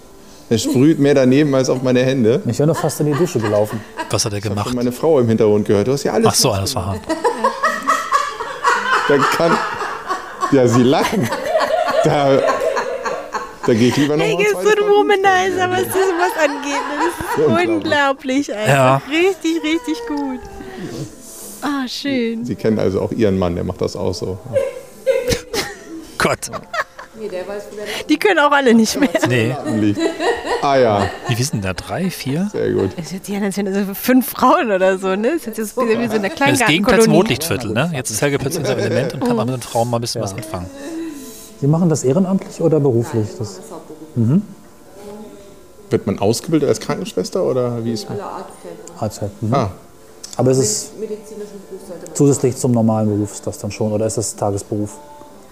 Er 0.50 0.58
sprüht 0.58 1.00
mehr 1.00 1.14
daneben 1.16 1.54
als 1.56 1.70
auf 1.70 1.82
meine 1.82 2.02
Hände. 2.04 2.42
Ich 2.46 2.60
wäre 2.60 2.68
nur 2.68 2.76
fast 2.76 3.00
in 3.00 3.08
die 3.08 3.14
Dusche 3.14 3.40
gelaufen. 3.40 3.80
Was 4.12 4.26
hat 4.26 4.34
er 4.34 4.40
Ich 4.40 4.46
habe 4.46 4.56
gemacht? 4.56 4.74
meine 4.76 4.92
Frau 4.92 5.20
im 5.20 5.28
Hintergrund 5.28 5.66
gehört. 5.68 5.88
Du 5.88 5.92
hast 5.94 6.04
ja 6.04 6.14
alles. 6.14 6.28
Ach 6.30 6.36
so, 6.36 6.52
alles 6.52 6.76
war 6.76 6.96
Da 9.08 9.18
kann. 9.18 9.58
Ja, 10.52 10.68
sie 10.68 10.84
lachen. 10.84 11.28
Da, 12.04 12.40
da 13.68 13.74
gehe 13.74 13.90
ich 13.90 13.98
lieber 13.98 14.18
noch 14.18 14.24
Hey, 14.26 14.34
mal 14.36 14.42
ist 14.44 14.52
so 14.52 14.60
ein. 14.60 14.90
Womanizer, 14.90 15.70
was 15.72 15.84
das 15.84 15.96
was 16.20 16.44
angeht. 16.44 16.82
Das 16.90 17.08
ist 17.08 17.38
Unglaublich. 17.48 17.70
unglaublich 17.70 18.54
einfach. 18.54 18.68
Ja. 18.68 19.02
Richtig, 19.10 19.64
richtig 19.64 19.98
gut. 20.08 20.40
Ah, 21.62 21.88
schön. 21.88 22.46
Sie 22.46 22.56
kennen 22.56 22.78
also 22.80 23.02
auch 23.02 23.12
ihren 23.12 23.38
Mann, 23.40 23.56
der 23.56 23.64
macht 23.64 23.82
das 23.82 23.96
auch 23.96 24.14
so. 24.14 24.38
Gott. 26.18 26.50
Nee, 27.18 27.30
der 27.30 27.48
weiß, 27.48 27.64
wo 27.72 27.76
der 27.78 27.86
Die 28.10 28.18
können 28.20 28.40
auch 28.40 28.52
alle 28.52 28.74
nicht 28.74 29.00
mehr. 29.00 29.10
Nee. 29.30 29.56
Ah 30.62 30.76
ja, 30.78 31.10
Wie 31.28 31.38
wissen 31.40 31.62
da? 31.62 31.74
Drei, 31.74 32.10
vier? 32.10 32.50
sehr 32.52 32.72
gut. 32.72 32.92
Das 32.98 33.14
als 33.14 33.30
wären 33.30 33.74
das 33.74 33.88
so 33.88 33.94
fünf 33.94 34.30
Frauen 34.32 34.72
oder 34.72 34.98
so, 34.98 35.16
ne? 35.16 35.34
Das 35.34 35.48
ist 35.48 35.58
jetzt 35.58 35.78
wie 35.78 36.08
so 36.08 36.14
eine 36.16 36.30
Das 36.30 36.30
Gegenteil 36.30 36.30
zum 36.30 36.36
Kleingartenkolonie. 36.36 37.16
Rotlichtviertel, 37.16 37.72
ne? 37.72 37.92
Jetzt 37.94 38.10
ist 38.12 38.22
Helge 38.22 38.38
plötzlich 38.38 38.62
in 38.62 38.66
seinem 38.66 38.80
Element 38.80 39.14
und 39.14 39.24
kann 39.26 39.36
mal 39.36 39.46
mit 39.46 39.56
den 39.56 39.62
Frauen 39.62 39.90
mal 39.90 39.98
ein 39.98 40.02
bisschen 40.02 40.22
was 40.22 40.34
anfangen. 40.34 40.70
Sie 41.62 41.68
machen 41.68 41.90
das 41.90 42.04
ehrenamtlich 42.04 42.62
oder 42.62 42.80
beruflich? 42.80 43.28
Das, 43.40 43.60
Wird 45.90 46.08
man 46.08 46.20
ausgebildet 46.20 46.68
als 46.70 46.80
Krankenschwester 46.80 47.44
oder 47.44 47.84
wie 47.84 47.94
ist 47.94 48.10
man? 48.10 48.20
alle 48.20 48.28
Arzthelfer. 48.30 49.02
Arzt 49.04 49.22
halt. 49.22 49.44
Mhm. 49.44 49.54
Ah, 49.54 49.72
Aber 50.38 50.52
ist 50.52 50.58
es 50.58 50.92
man 51.00 51.08
zusätzlich 52.14 52.56
zum 52.58 52.72
normalen 52.72 53.08
Beruf 53.08 53.34
ist 53.34 53.46
das 53.48 53.58
dann 53.60 53.72
schon 53.72 53.92
oder 53.92 54.06
ist 54.06 54.18
das 54.18 54.36
Tagesberuf? 54.36 54.98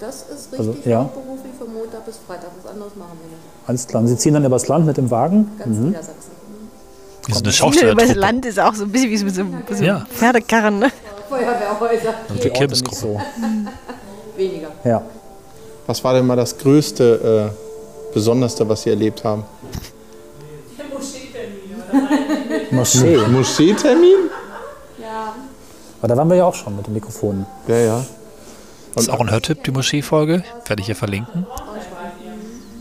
Das 0.00 0.16
ist 0.22 0.52
richtig 0.52 0.58
Also, 0.58 0.76
ja. 0.84 0.98
hauptberuflich 1.00 1.52
von 1.58 1.72
Montag 1.72 2.04
bis 2.04 2.16
Freitag. 2.26 2.50
Was 2.62 2.70
anderes 2.72 2.96
machen 2.96 3.12
wir 3.22 3.28
nicht. 3.28 3.38
Alles 3.66 3.86
klar. 3.86 4.02
Und 4.02 4.08
Sie 4.08 4.16
ziehen 4.18 4.34
dann 4.34 4.44
übers 4.44 4.68
Land 4.68 4.86
mit 4.86 4.96
dem 4.96 5.10
Wagen? 5.10 5.50
Ganz 5.58 5.78
Niedersachsen. 5.78 6.34
Wie 7.26 7.32
so 7.32 7.38
eine 7.38 7.38
Über 7.38 7.44
das 7.48 7.54
Schaustellertruppe. 7.56 8.12
Land 8.18 8.44
ist 8.46 8.60
auch 8.60 8.74
so 8.74 8.84
ein 8.84 8.90
bisschen 8.92 9.10
wie 9.10 9.16
so, 9.30 9.44
so, 9.44 9.74
so 9.76 9.82
Ja. 9.84 10.04
Pferdekarren, 10.12 10.78
ne? 10.80 10.90
Feuerwehrhäuser. 11.30 12.14
Und 12.28 12.44
die 12.44 12.50
Kirmesgruppe. 12.50 13.06
nicht 13.06 13.20
Weniger. 14.36 14.68
So. 14.82 14.88
Ja. 14.88 15.02
Was 15.86 16.02
war 16.04 16.14
denn 16.14 16.26
mal 16.26 16.36
das 16.36 16.56
größte, 16.58 17.50
äh, 17.52 18.14
besonderste, 18.14 18.68
was 18.68 18.82
Sie 18.82 18.90
erlebt 18.90 19.24
haben? 19.24 19.44
Moschee. 22.70 23.16
Moscheetermin? 23.28 24.30
Aber 26.00 26.08
da 26.08 26.16
waren 26.18 26.28
wir 26.28 26.36
ja 26.36 26.44
auch 26.44 26.54
schon 26.54 26.76
mit 26.76 26.86
dem 26.86 26.92
Mikrofon. 26.94 27.46
Ja, 27.66 27.76
ja. 27.78 28.04
Das 28.94 29.04
ist 29.04 29.08
auch 29.10 29.20
ein 29.20 29.30
Hörtipp, 29.30 29.64
die 29.64 29.70
Moschee-Folge. 29.70 30.44
Werde 30.66 30.80
ich 30.80 30.86
hier 30.86 30.96
verlinken. 30.96 31.46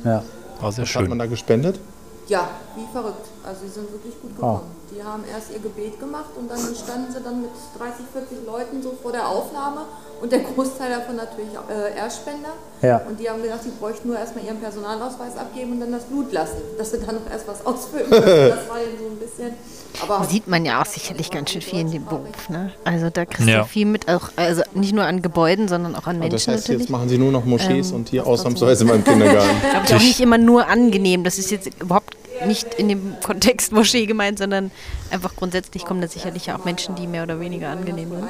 Ja. 0.04 0.24
War 0.60 0.72
sehr 0.74 0.86
Hat 0.86 0.96
man 0.96 1.06
schön. 1.08 1.20
da 1.20 1.26
gespendet? 1.26 1.80
Ja, 2.28 2.50
wie 2.76 2.86
verrückt. 2.92 3.26
Also 3.46 3.62
sie 3.66 3.70
sind 3.70 3.90
wirklich 3.92 4.14
gut 4.22 4.32
Ah. 4.32 4.36
gekommen. 4.36 4.62
Die 5.04 5.08
haben 5.10 5.24
erst 5.34 5.52
ihr 5.52 5.60
Gebet 5.60 6.00
gemacht 6.00 6.30
und 6.40 6.50
dann 6.50 6.60
standen 6.60 7.12
sie 7.12 7.20
dann 7.22 7.42
mit 7.42 7.52
30, 7.78 8.06
40 8.14 8.46
Leuten 8.48 8.82
so 8.82 8.94
vor 9.02 9.12
der 9.12 9.28
Aufnahme 9.28 9.82
und 10.22 10.32
der 10.32 10.40
Großteil 10.40 10.90
davon 10.92 11.18
natürlich 11.18 11.52
äh, 11.70 11.98
Erstspender. 11.98 12.54
Ja. 12.82 13.02
Und 13.10 13.20
die 13.20 13.30
haben 13.30 13.42
gesagt, 13.44 13.64
sie 13.64 13.72
bräuchten 13.80 14.08
nur 14.08 14.18
erstmal 14.18 14.46
ihren 14.46 14.60
Personalausweis 14.60 15.36
abgeben 15.38 15.74
und 15.74 15.80
dann 15.82 15.92
das 15.92 16.04
Blut 16.06 16.32
lassen, 16.32 16.58
dass 16.78 16.92
sie 16.92 17.00
dann 17.00 17.16
noch 17.16 17.30
erst 17.30 17.48
was 17.50 17.66
ausfüllen 17.66 18.06
müssen. 18.10 18.24
Das 18.24 18.70
war 18.70 18.78
denen 18.80 18.98
so 19.00 19.08
ein 19.12 19.18
bisschen. 19.20 19.54
Aber 20.02 20.24
Sieht 20.26 20.48
man 20.48 20.66
ja 20.66 20.82
auch 20.82 20.86
sicherlich 20.86 21.30
ganz 21.30 21.52
schön 21.52 21.62
viel 21.62 21.80
in 21.82 21.92
dem 21.92 22.06
Beruf, 22.06 22.50
ne? 22.50 22.72
Also 22.86 23.10
da 23.10 23.26
kriegst 23.26 23.48
Ja. 23.48 23.60
du 23.60 23.66
viel 23.68 23.86
mit, 23.86 24.08
auch, 24.10 24.30
also 24.38 24.64
nicht 24.74 24.94
nur 24.94 25.04
an 25.04 25.22
Gebäuden, 25.22 25.68
sondern 25.68 25.96
auch 25.96 26.08
an 26.08 26.16
Und 26.22 26.24
das 26.34 26.48
Menschen 26.48 26.54
heißt, 26.54 26.64
natürlich. 26.64 26.82
jetzt 26.84 26.90
machen 26.90 27.10
Sie 27.10 27.18
nur 27.18 27.32
noch 27.32 27.44
Moschees 27.46 27.90
Ähm, 27.92 27.98
und 27.98 28.10
hier 28.10 28.26
ausnahmsweise 28.26 28.86
mal 28.86 28.96
im 28.96 29.04
Kindergarten. 29.04 29.50
glaube 29.72 29.86
ich, 29.86 29.94
auch 29.96 30.00
nicht 30.00 30.20
immer 30.22 30.38
nur 30.38 30.68
angenehm. 30.68 31.24
Das 31.24 31.38
ist 31.38 31.52
jetzt 31.52 31.70
überhaupt 31.80 32.03
nicht 32.46 32.74
in 32.76 32.88
dem 32.90 33.16
Kontext 33.24 33.72
Moschee 33.72 34.06
gemeint, 34.06 34.40
sondern 34.40 34.72
einfach 35.12 35.36
grundsätzlich 35.36 35.86
kommen 35.86 36.02
da 36.02 36.08
sicherlich 36.08 36.48
ja 36.48 36.58
auch 36.58 36.66
Menschen, 36.66 36.96
die 36.96 37.08
mehr 37.08 37.24
oder 37.24 37.40
weniger 37.40 37.70
angenehm 37.70 38.10
sind, 38.10 38.28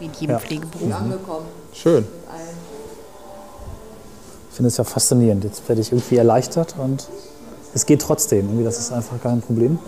wie 0.00 0.04
in 0.06 0.12
jedem 0.14 0.30
Ja. 0.30 0.38
Pflegeberuf. 0.38 0.94
Angekommen 0.94 1.46
Schön. 1.72 2.04
Ich 4.50 4.56
finde 4.56 4.68
es 4.68 4.76
ja 4.76 4.84
faszinierend. 4.84 5.44
Jetzt 5.44 5.68
werde 5.68 5.80
ich 5.80 5.92
irgendwie 5.92 6.16
erleichtert 6.16 6.74
und 6.78 7.06
es 7.74 7.86
geht 7.86 8.02
trotzdem. 8.02 8.46
Irgendwie, 8.46 8.64
das 8.64 8.78
ist 8.78 8.92
einfach 8.92 9.20
kein 9.22 9.40
Problem. 9.40 9.78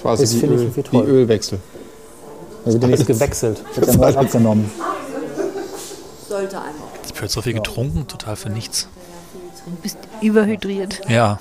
Quasi 0.00 0.22
Das 0.22 0.34
wie, 0.34 0.38
finde 0.40 0.64
ich 0.64 0.76
Öl, 0.76 0.84
wie. 0.92 1.10
Ölwechsel. 1.10 1.58
Da 2.64 2.72
wird 2.72 2.82
ja 2.82 2.88
nichts 2.88 3.06
gewechselt. 3.06 3.62
Wird 3.74 3.86
ja 3.86 3.92
nur 3.94 4.06
was 4.06 4.16
abgenommen. 4.16 4.70
Sollte 6.28 6.56
einmal. 6.58 6.88
Ich 7.12 7.16
habe 7.20 7.28
so 7.28 7.42
viel 7.42 7.54
getrunken, 7.54 8.06
total 8.06 8.36
für 8.36 8.50
nichts. 8.50 8.88
Du 9.64 9.72
bist 9.82 9.98
überhydriert. 10.20 11.00
Ja, 11.08 11.38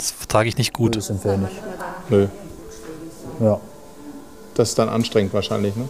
das 0.00 0.12
vertrage 0.12 0.48
ich 0.48 0.56
nicht 0.56 0.72
gut. 0.72 0.96
Das 0.96 1.06
sind 1.06 1.22
wir 1.22 1.36
nicht. 1.36 1.52
Nö. 2.08 2.28
Ja. 3.40 3.60
Das 4.54 4.70
ist 4.70 4.78
dann 4.78 4.88
anstrengend 4.88 5.34
wahrscheinlich, 5.34 5.76
ne? 5.76 5.88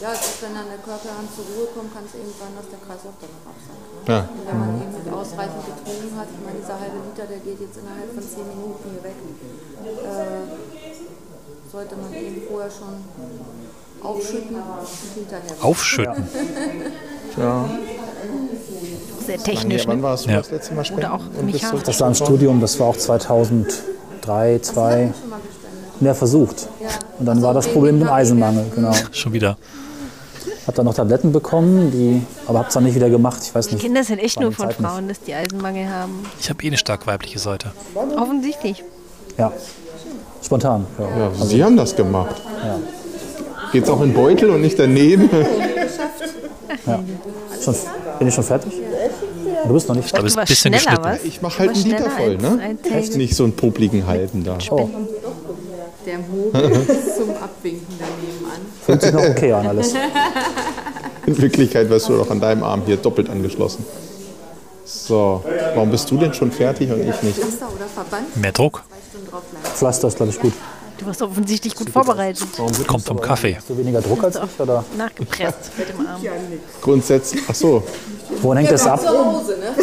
Ja, 0.00 0.12
es 0.12 0.20
ist, 0.20 0.42
wenn 0.42 0.54
dann 0.54 0.66
der 0.68 0.78
Körper 0.78 1.08
dann 1.16 1.28
zur 1.32 1.46
Ruhe 1.48 1.68
kommt, 1.72 1.94
kann 1.94 2.04
es 2.04 2.12
eben 2.18 2.28
sein, 2.36 2.52
dass 2.58 2.68
der 2.68 2.80
Kreislauf 2.82 3.14
dann 3.22 3.30
noch 3.32 3.54
absackt. 3.54 3.80
Ne? 4.04 4.12
Ja. 4.12 4.20
Und 4.26 4.44
wenn 4.44 4.58
man 4.58 4.70
eben 4.82 4.92
mit 4.92 5.08
ausreichend 5.14 5.62
getrunken 5.64 6.12
hat, 6.18 6.28
ich 6.28 6.42
meine, 6.44 6.58
dieser 6.58 6.76
halbe 6.76 6.98
Liter, 7.06 7.24
der 7.24 7.38
geht 7.38 7.60
jetzt 7.62 7.78
innerhalb 7.78 8.10
von 8.12 8.20
10 8.20 8.50
Minuten 8.52 8.84
hier 8.90 9.00
weg, 9.06 9.16
äh, 9.16 10.42
sollte 11.70 11.94
man 11.96 12.12
eben 12.12 12.42
vorher 12.50 12.68
schon 12.68 13.00
aufschütten 14.02 14.56
und 14.58 14.88
hinterher. 15.14 15.56
Aufschütten. 15.62 16.28
ja. 17.38 17.64
Sehr 19.26 19.38
technisch. 19.38 19.82
Ja, 19.82 19.88
wann 19.88 19.98
Ne? 19.98 20.02
warst 20.02 20.26
du 20.26 20.30
Ja. 20.30 20.38
das 20.38 20.50
letzte 20.50 20.74
Mal 20.74 20.84
spenden? 20.84 21.06
auch 21.06 21.20
Und. 21.38 21.86
Das 21.88 22.00
war 22.00 22.08
im 22.08 22.14
Studium, 22.14 22.60
das 22.60 22.78
war 22.80 22.88
auch 22.88 22.96
2003, 22.96 24.58
2002. 24.60 25.12
Ja, 26.00 26.14
versucht. 26.14 26.66
Und 27.20 27.26
dann 27.26 27.40
war 27.42 27.54
das 27.54 27.68
Problem 27.68 27.98
mit 28.00 28.08
dem 28.08 28.12
Eisenmangel, 28.12 28.66
genau. 28.74 28.92
Schon 29.12 29.32
wieder. 29.32 29.56
Hab 30.66 30.74
dann 30.74 30.84
noch 30.86 30.94
Tabletten 30.94 31.30
bekommen, 31.32 31.90
die, 31.92 32.22
aber 32.48 32.60
hab's 32.60 32.74
dann 32.74 32.82
nicht 32.84 32.94
wieder 32.96 33.08
gemacht. 33.10 33.38
Ich 33.42 33.54
weiß 33.54 33.70
nicht. 33.70 33.80
Kinder 33.80 34.02
sind 34.02 34.18
echt 34.18 34.40
nur 34.40 34.50
die 34.50 34.56
von 34.56 34.68
Zeit 34.68 34.80
nicht. 34.80 34.88
Frauen, 34.90 35.08
dass 35.08 35.20
die 35.20 35.34
Eisenmangel 35.34 35.88
haben. 35.88 36.24
Ich 36.40 36.50
habe 36.50 36.62
eh 36.64 36.68
eine 36.68 36.76
stark 36.76 37.06
weibliche 37.06 37.38
Seite. 37.38 37.72
Offensichtlich. 38.16 38.82
Ja. 39.38 39.52
Spontan. 40.44 40.86
Ja. 40.98 41.18
Ja, 41.18 41.44
Sie 41.46 41.62
haben 41.62 41.76
das 41.76 41.94
gemacht. 41.94 42.34
Geht's 43.72 43.88
auch 43.88 44.00
in 44.02 44.12
Beutel 44.12 44.50
und 44.50 44.60
nicht 44.60 44.78
daneben? 44.78 45.30
Schon, 47.62 47.74
bin 48.18 48.28
ich 48.28 48.34
schon 48.34 48.44
fertig? 48.44 48.72
Du 49.66 49.72
bist 49.74 49.88
noch 49.88 49.94
nicht 49.96 50.06
Ich 50.06 50.12
glaube, 50.12 50.28
fertig. 50.30 50.50
es 50.50 50.58
ist 50.58 50.66
ein 50.66 50.72
bisschen 50.72 50.80
schneller, 50.80 50.96
geschnitten. 51.02 51.22
was? 51.22 51.24
Ich 51.28 51.42
mache 51.42 51.58
halt 51.58 51.70
einen 51.74 51.84
Liter 51.84 52.10
voll, 52.10 52.36
ne? 52.38 52.76
Echt 52.94 53.16
nicht 53.16 53.34
so 53.36 53.44
einen 53.44 53.52
publiken 53.54 54.06
halben 54.06 54.44
da. 54.44 54.58
Oh, 54.70 54.88
Der 56.06 56.18
Mogel 56.18 56.72
ist 56.88 57.16
zum 57.16 57.30
Abwinken 57.30 57.86
daneben 57.98 58.44
an. 58.46 58.60
fühlt 58.84 59.02
sich 59.02 59.12
noch 59.12 59.24
okay 59.24 59.52
an 59.52 59.66
alles. 59.66 59.94
In 61.26 61.40
Wirklichkeit 61.40 61.88
wirst 61.88 62.08
du 62.08 62.16
doch 62.16 62.30
an 62.30 62.40
deinem 62.40 62.64
Arm 62.64 62.82
hier 62.84 62.96
doppelt 62.96 63.30
angeschlossen. 63.30 63.84
So, 64.84 65.42
warum 65.74 65.90
bist 65.90 66.10
du 66.10 66.16
denn 66.18 66.34
schon 66.34 66.50
fertig 66.50 66.90
und 66.90 67.00
ich 67.00 67.22
nicht? 67.22 67.38
Pflaster 67.38 67.68
oder 67.74 67.86
Verband, 67.86 68.36
Mehr 68.36 68.50
Druck? 68.52 68.82
Pflaster 69.74 70.08
ist, 70.08 70.16
glaube 70.16 70.32
ich, 70.32 70.40
gut. 70.40 70.52
Du 71.02 71.08
warst 71.08 71.20
offensichtlich 71.20 71.74
gut 71.74 71.90
vorbereitet. 71.90 72.46
Kommt 72.86 73.04
vom 73.04 73.20
Kaffee. 73.20 73.56
Hast 73.56 73.68
du 73.68 73.76
weniger 73.76 74.00
Druck 74.00 74.22
als 74.22 74.36
ich? 74.36 74.60
Oder? 74.60 74.84
Nachgepresst 74.96 75.58
mit 75.76 75.88
dem 75.88 76.06
Arm. 76.06 76.20
Grundsätzlich, 76.80 77.42
ach 77.48 77.54
so, 77.56 77.82
Wovon 78.30 78.56
hängt 78.56 78.70
das 78.70 78.86
ab? 78.86 79.00
Zu 79.00 79.08
Hause, 79.08 79.56
ne? 79.58 79.74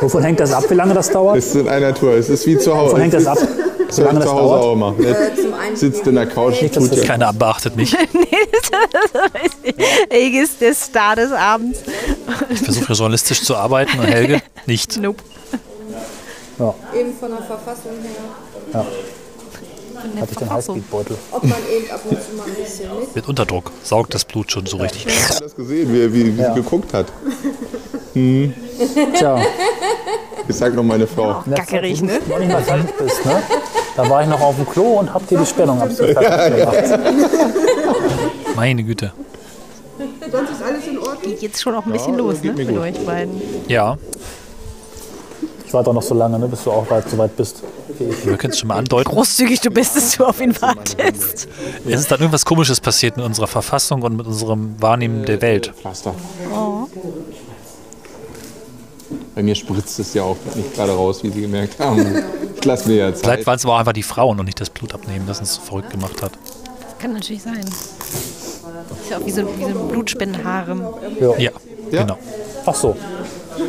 Wovon 0.00 0.22
hängt 0.22 0.40
das 0.40 0.50
ab, 0.52 0.64
wie 0.68 0.74
lange 0.74 0.94
das 0.94 1.10
dauert? 1.10 1.36
es 1.36 1.48
ist 1.48 1.56
in 1.56 1.68
einer 1.68 1.94
Tour, 1.94 2.12
es 2.14 2.30
ist 2.30 2.46
wie 2.46 2.56
zu 2.56 2.74
Hause. 2.74 2.92
Wovon 2.92 3.02
hängt 3.02 3.12
das 3.12 3.26
ab? 3.26 3.36
Habe 3.38 4.02
lange 4.02 4.20
zu 4.20 4.32
Hause 4.32 4.42
dauert? 4.42 4.62
auch 4.62 4.72
immer. 4.72 4.94
Äh, 4.98 5.76
Sitzt 5.76 6.06
in 6.06 6.14
der 6.14 6.26
Couch, 6.26 6.62
Nicht, 6.62 6.74
tut 6.74 6.90
das 6.90 7.00
ja. 7.00 7.04
Keiner 7.04 7.32
beachtet 7.34 7.76
mich. 7.76 7.94
Helge 10.10 10.40
ist 10.42 10.58
der 10.60 10.74
Star 10.74 11.16
des 11.16 11.32
Abends. 11.32 11.80
Ich 12.48 12.60
versuche 12.60 12.92
journalistisch 12.94 13.42
zu 13.42 13.56
arbeiten 13.56 13.98
und 13.98 14.06
Helge 14.06 14.40
nicht. 14.66 14.96
Nope. 14.96 15.22
Ja, 16.58 16.74
eben 16.96 17.12
von 17.18 17.30
der 17.30 17.42
Verfassung 17.42 17.92
her, 18.02 18.10
hatte 18.80 20.30
ich 20.32 20.36
den 20.36 20.50
Highspeed-Beutel. 20.52 21.16
ob 21.30 21.42
man 21.44 21.52
eben 21.74 21.90
ab 21.90 22.00
und 22.04 22.18
zu 22.22 22.36
mal 22.36 22.44
ein 22.46 22.54
bisschen 22.54 22.90
mit. 23.00 23.14
Mit 23.16 23.28
Unterdruck 23.28 23.70
saugt 23.82 24.14
das 24.14 24.24
Blut 24.24 24.50
schon 24.52 24.66
so 24.66 24.76
richtig. 24.78 25.06
Ich 25.06 25.30
habe 25.30 25.40
das 25.44 25.54
gesehen, 25.56 25.92
wie, 25.92 26.02
er- 26.02 26.12
wie, 26.12 26.36
wie 26.36 26.40
Ja. 26.40 26.52
sie 26.54 26.60
geguckt 26.62 26.92
hat. 26.92 27.06
Tja, 28.14 29.42
Ich 30.48 30.54
sag 30.56 30.74
noch 30.74 30.82
meine 30.84 31.06
Frau. 31.06 31.42
Gackerig, 31.52 32.00
ne? 32.02 32.20
noch 32.28 32.38
nicht 32.38 32.52
mal 32.52 32.62
fertig 32.62 32.94
bist, 32.96 33.24
ne? 33.24 33.42
Da 33.96 34.08
war 34.08 34.22
ich 34.22 34.28
noch 34.28 34.40
auf 34.40 34.54
dem 34.56 34.68
Klo 34.68 34.98
und 35.00 35.12
hab 35.12 35.26
dir 35.26 35.38
die 35.38 35.46
Spannung 35.46 35.80
absolut 35.80 36.12
fertig 36.16 36.58
gemacht. 36.60 37.00
Meine 38.54 38.84
Güte. 38.84 39.12
Geht 41.22 41.42
jetzt 41.42 41.60
schon 41.62 41.74
auch 41.74 41.86
ein 41.86 41.92
bisschen 41.92 42.16
los, 42.16 42.42
ne? 42.42 42.52
Mit 42.52 42.76
euch 42.78 42.98
beiden. 43.06 43.40
Ja, 43.68 43.96
Ich 45.66 45.72
warte 45.72 45.90
auch 45.90 45.94
noch 45.94 46.02
so 46.02 46.14
lange, 46.14 46.38
ne, 46.38 46.46
bis 46.46 46.62
du 46.64 46.70
auch 46.70 46.88
weit, 46.90 47.08
so 47.10 47.18
weit 47.18 47.36
bist. 47.36 47.62
Wir 47.98 48.36
können 48.36 48.52
es 48.52 48.58
schon 48.58 48.68
mal 48.68 48.76
andeuten. 48.76 49.10
Großzügig 49.10 49.60
du 49.60 49.70
bist, 49.70 49.96
dass 49.96 50.16
du 50.16 50.24
auf 50.24 50.40
ihn 50.40 50.54
wartest. 50.60 51.48
Es 51.86 52.00
ist 52.00 52.10
dann 52.10 52.20
irgendwas 52.20 52.44
Komisches 52.44 52.80
passiert 52.80 53.16
mit 53.16 53.24
unserer 53.26 53.46
Verfassung 53.46 54.02
und 54.02 54.16
mit 54.16 54.26
unserem 54.26 54.80
Wahrnehmen 54.80 55.24
der 55.24 55.40
Welt. 55.42 55.72
Pflaster. 55.80 56.14
Bei 59.34 59.42
mir 59.42 59.54
spritzt 59.54 59.98
es 59.98 60.14
ja 60.14 60.22
auch 60.22 60.36
nicht 60.54 60.74
gerade 60.74 60.92
raus, 60.92 61.22
wie 61.22 61.30
Sie 61.30 61.40
gemerkt 61.42 61.78
haben. 61.80 62.06
Ich 62.56 62.64
lasse 62.64 62.88
mir 62.88 62.96
ja 62.96 63.12
Zeit. 63.14 63.24
Vielleicht 63.24 63.46
waren 63.46 63.56
es 63.56 63.64
aber 63.64 63.74
auch 63.74 63.78
einfach 63.80 63.92
die 63.92 64.02
Frauen 64.02 64.38
und 64.38 64.46
nicht 64.46 64.60
das 64.60 64.70
Blut 64.70 64.94
abnehmen, 64.94 65.26
das 65.26 65.40
uns 65.40 65.54
so 65.54 65.60
verrückt 65.60 65.90
gemacht 65.90 66.22
hat. 66.22 66.32
Kann 67.00 67.12
natürlich 67.12 67.42
sein. 67.42 67.60
Ist 67.64 69.10
ja 69.10 69.18
auch 69.18 69.26
wie 69.26 69.30
so, 69.30 69.42
wie 69.58 69.62
so 69.72 69.78
ein 69.80 69.88
Blutspendenharem. 69.88 70.82
Ja. 71.20 71.36
Ja, 71.38 71.50
Ja. 71.90 72.02
genau. 72.02 72.18
Ach 72.64 72.74
so, 72.74 72.96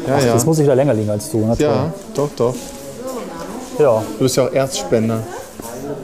Ja, 0.07 0.19
ja. 0.19 0.33
jetzt 0.33 0.45
muss 0.45 0.59
ich 0.59 0.67
da 0.67 0.73
länger 0.73 0.93
liegen 0.93 1.09
als 1.09 1.29
du. 1.31 1.53
Ja, 1.57 1.91
doch, 2.13 2.29
doch. 2.37 2.55
Ja. 3.79 4.03
Du 4.17 4.23
bist 4.23 4.37
ja 4.37 4.47
auch 4.47 4.53
Erzspender. 4.53 5.23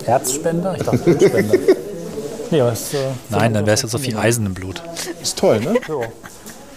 Herzspender? 0.06 0.76
Ich 0.78 0.84
dachte 0.84 0.98
Blutspender. 0.98 1.58
nee, 2.52 2.72
ist, 2.72 2.94
äh, 2.94 2.98
Nein, 3.30 3.54
dann 3.54 3.66
wäre 3.66 3.76
es 3.76 3.82
jetzt 3.82 3.92
so 3.92 3.98
viel 3.98 4.18
Eisen 4.18 4.46
im 4.46 4.54
Blut. 4.54 4.82
Ist 5.22 5.38
toll, 5.38 5.60
ne? 5.60 5.76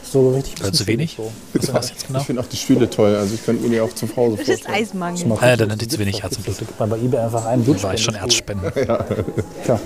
so 0.03 0.31
richtig. 0.31 0.73
Zu 0.73 0.87
wenig? 0.87 1.17
So. 1.17 1.31
Was 1.55 1.73
das 1.73 1.91
jetzt 1.91 2.07
genau? 2.07 2.21
Ich 2.21 2.27
finde 2.27 2.41
auch 2.43 2.47
die 2.47 2.57
Stühle 2.57 2.89
toll. 2.89 3.17
Also 3.17 3.35
ich 3.35 3.45
könnte 3.45 3.65
mir 3.65 3.71
die 3.71 3.81
auch 3.81 3.93
zu 3.93 4.07
Hause 4.17 4.37
Das 4.37 4.49
ist 4.49 4.63
vorstellen. 4.65 4.75
Eismangel. 4.75 5.33
Ah, 5.41 5.49
ja, 5.49 5.57
dann 5.57 5.71
hätte 5.71 5.85
ich 5.85 5.91
zu 5.91 5.99
wenig 5.99 6.23
Herz 6.23 6.37
im 6.37 6.43
Blut. 6.45 6.59
Gibt 6.59 6.79
man 6.79 6.91
bei 6.91 6.99
eBay 6.99 7.19
einfach 7.21 7.45
einen 7.47 7.65
Dann 7.67 7.83
war 7.83 7.95
ich 7.95 8.07
Blutspender. 8.07 8.71
schon 8.71 8.95
Erzspender. 8.95 9.05
Tja, 9.65 9.81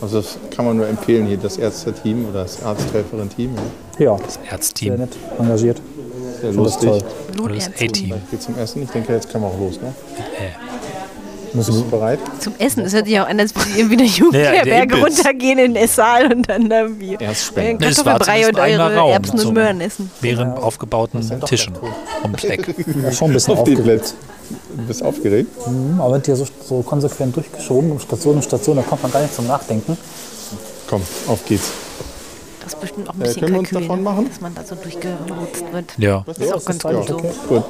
Also 0.00 0.20
das 0.20 0.36
kann 0.54 0.64
man 0.64 0.76
nur 0.78 0.88
empfehlen 0.88 1.26
hier, 1.28 1.36
das 1.36 1.58
Ärzte-Team 1.58 2.28
oder 2.28 2.42
das 2.42 2.60
Arzthelferin-Team. 2.64 3.54
Ja. 3.98 4.04
ja, 4.04 4.16
sehr 4.16 4.50
Erzteam 4.52 4.96
nett, 4.96 5.10
engagiert. 5.38 5.80
Sehr 6.40 6.52
lustig. 6.52 6.90
das 7.48 7.66
A-Team. 7.68 8.14
Geht 8.30 8.42
zum 8.42 8.58
Essen. 8.58 8.82
Ich 8.82 8.90
denke, 8.90 9.12
jetzt 9.12 9.30
können 9.30 9.44
wir 9.44 9.48
auch 9.48 9.58
los, 9.58 9.80
ne? 9.80 9.92
Äh, 10.18 11.56
Müssen 11.56 11.74
du 11.74 11.84
bereit? 11.90 12.20
Zum 12.38 12.52
Essen. 12.58 12.84
Das 12.84 12.92
hört 12.94 13.06
sich 13.06 13.18
auch 13.20 13.26
an, 13.28 13.40
als 13.40 13.52
wir 13.74 13.90
wieder 13.90 14.04
Ja, 14.04 14.30
der 14.30 14.54
Jugendherberge 14.64 14.96
Imbiss. 14.98 15.18
runtergehen 15.18 15.58
in 15.58 15.74
den 15.74 15.82
Esssaal 15.82 16.32
und 16.32 16.48
dann 16.48 16.68
da 16.70 16.86
wie 16.96 17.14
Erstspender. 17.18 17.70
euren 17.70 17.78
Nee, 17.80 17.86
es 17.88 18.04
war 18.04 18.18
Kartoffelbrei 18.18 18.48
und 18.48 18.58
eure 18.80 18.94
Raum 18.96 19.10
Erbsen 19.10 19.40
und 19.40 19.54
Möhren 19.54 19.80
essen. 19.80 20.10
mehreren 20.20 20.52
aufgebauten 20.52 21.40
Tischen 21.46 21.72
ums 22.22 22.44
Eck. 22.44 22.72
Ja, 23.02 23.10
schon 23.10 23.30
ein 23.30 23.34
bisschen 23.34 23.56
aufgeregt. 23.58 24.14
Du 24.76 24.82
bist 24.86 25.02
aufgeregt? 25.02 25.50
Mhm, 25.66 26.00
Aber 26.00 26.14
wird 26.14 26.26
hier 26.26 26.36
so, 26.36 26.46
so 26.68 26.82
konsequent 26.82 27.34
durchgeschoben, 27.34 27.90
um 27.92 27.98
Station 27.98 28.36
um 28.36 28.42
Station, 28.42 28.76
da 28.76 28.82
kommt 28.82 29.02
man 29.02 29.10
gar 29.10 29.20
nicht 29.22 29.34
zum 29.34 29.46
Nachdenken. 29.48 29.96
Komm, 30.88 31.02
auf 31.26 31.44
geht's. 31.46 31.70
Das 32.62 32.74
ist 32.74 32.80
bestimmt 32.80 33.08
auch 33.08 33.14
ein 33.14 33.20
Äh, 33.20 33.24
bisschen 33.24 33.40
können 33.42 33.52
wir 33.54 33.58
uns 33.60 33.68
Kalkül, 33.70 33.88
davon 33.88 34.02
machen? 34.02 34.28
dass 34.28 34.40
man 34.40 34.54
da 34.54 34.64
so 34.64 34.74
durchgelotst 34.74 35.72
wird. 35.72 35.98
Ja, 35.98 36.22
Das 36.26 36.38
ist 36.38 36.52
auch 36.52 36.64
ganz 36.64 36.82
Ja, 36.82 36.92
gut 36.92 37.08
so. 37.08 37.14
okay. 37.16 37.30
Gut. 37.48 37.64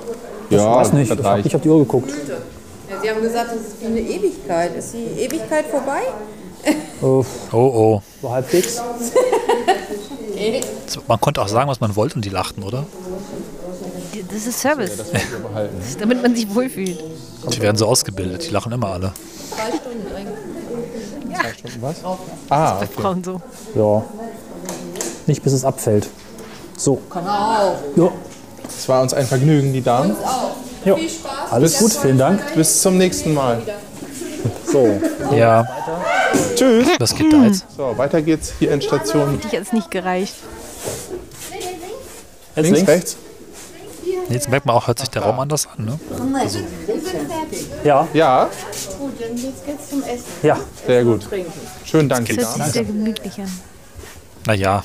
Ja, 0.51 0.77
Weiß 0.77 0.93
nicht, 0.93 1.11
das 1.11 1.19
ich 1.19 1.25
habe 1.25 1.35
reicht. 1.35 1.45
nicht 1.45 1.57
auf 1.57 1.63
die 1.63 1.69
Uhr 1.69 1.79
geguckt. 1.79 2.11
Ja, 2.11 3.01
Sie 3.01 3.11
haben 3.11 3.23
gesagt, 3.23 3.51
es 3.55 3.69
ist 3.69 3.81
wie 3.81 3.87
eine 3.87 4.01
Ewigkeit. 4.01 4.77
Ist 4.77 4.93
die 4.95 5.21
Ewigkeit 5.21 5.67
vorbei? 5.67 6.01
Äh, 6.65 6.75
oh 7.03 7.25
oh. 7.53 8.03
so 8.21 8.31
halbwegs. 8.31 8.81
Man 11.07 11.21
konnte 11.21 11.41
auch 11.43 11.49
sagen, 11.49 11.69
was 11.71 11.81
man 11.81 11.95
wollte 11.97 12.17
und 12.17 12.25
die 12.25 12.31
lachten, 12.31 12.63
oder? 12.63 12.85
Das 14.33 14.47
ist 14.47 14.61
Service, 14.61 14.97
Behalten. 15.43 15.77
damit 16.01 16.23
man 16.23 16.35
sich 16.35 16.53
wohlfühlt. 16.55 17.03
Die 17.53 17.61
werden 17.61 17.77
so 17.77 17.87
ausgebildet, 17.87 18.47
die 18.47 18.51
lachen 18.51 18.73
immer 18.73 18.89
alle. 18.89 19.13
Zwei 19.51 19.77
Stunden 19.77 20.07
drin. 20.13 20.27
Was? 21.81 21.97
Ah, 22.51 22.77
okay. 22.79 22.89
Frauen 23.01 23.25
so. 23.25 23.41
Ja. 23.75 24.05
Nicht 25.31 25.45
bis 25.45 25.53
es 25.53 25.65
abfällt. 25.65 26.09
So. 26.77 26.97
Kann 27.09 27.25
auch. 27.25 27.77
Ja. 27.95 28.11
Es 28.69 28.89
war 28.89 29.01
uns 29.01 29.15
ein 29.15 29.25
Vergnügen, 29.25 29.73
die 29.73 29.81
Damen. 29.81 30.17
Ja. 30.85 30.97
Viel 30.97 31.09
Spaß. 31.09 31.53
Alles 31.53 31.79
gut, 31.79 31.93
vielen 31.93 32.19
Dank. 32.19 32.41
Bis 32.57 32.83
zum 32.83 32.99
nächsten 32.99 33.33
Mal. 33.33 33.63
So. 34.67 34.99
Ja, 35.33 35.65
Tschüss. 36.57 36.89
was 36.99 37.15
geht 37.15 37.33
da 37.33 37.45
jetzt? 37.45 37.65
So, 37.77 37.97
weiter 37.97 38.21
geht's 38.23 38.55
hier 38.59 38.73
in 38.73 38.83
Station 38.83 39.39
Ich 39.45 39.53
hätte 39.53 39.63
es 39.63 39.73
nicht 39.73 39.89
gereicht. 39.93 40.35
Jetzt 42.57 42.71
links, 42.71 42.89
rechts. 42.89 43.17
Jetzt 44.31 44.49
merkt 44.49 44.67
man 44.67 44.75
auch, 44.75 44.89
hört 44.89 44.99
sich 44.99 45.11
der 45.11 45.23
Raum 45.23 45.39
anders 45.39 45.69
an, 45.77 45.85
ne? 45.85 46.01
Ja, 47.85 48.09
Ja, 48.15 48.49
Gut, 48.99 49.13
dann 49.21 49.37
jetzt 49.37 49.65
geht's 49.65 49.91
zum 49.91 50.03
Essen. 50.03 50.25
ja. 50.43 50.59
sehr 50.85 51.05
gut. 51.05 51.29
Schönen 51.85 52.09
Dank, 52.09 52.27
die 52.27 52.35
Das 52.37 52.47
hört 52.47 52.55
Damen. 52.59 52.65
sich 52.65 52.73
sehr 52.73 52.85
gemütlich 52.85 53.39
an. 53.41 53.61
Naja, 54.47 54.83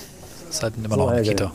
ist 0.57 0.63
halt 0.63 0.73
immer 0.83 0.97
noch 0.97 1.09
eine. 1.09 1.21
Kita. 1.21 1.51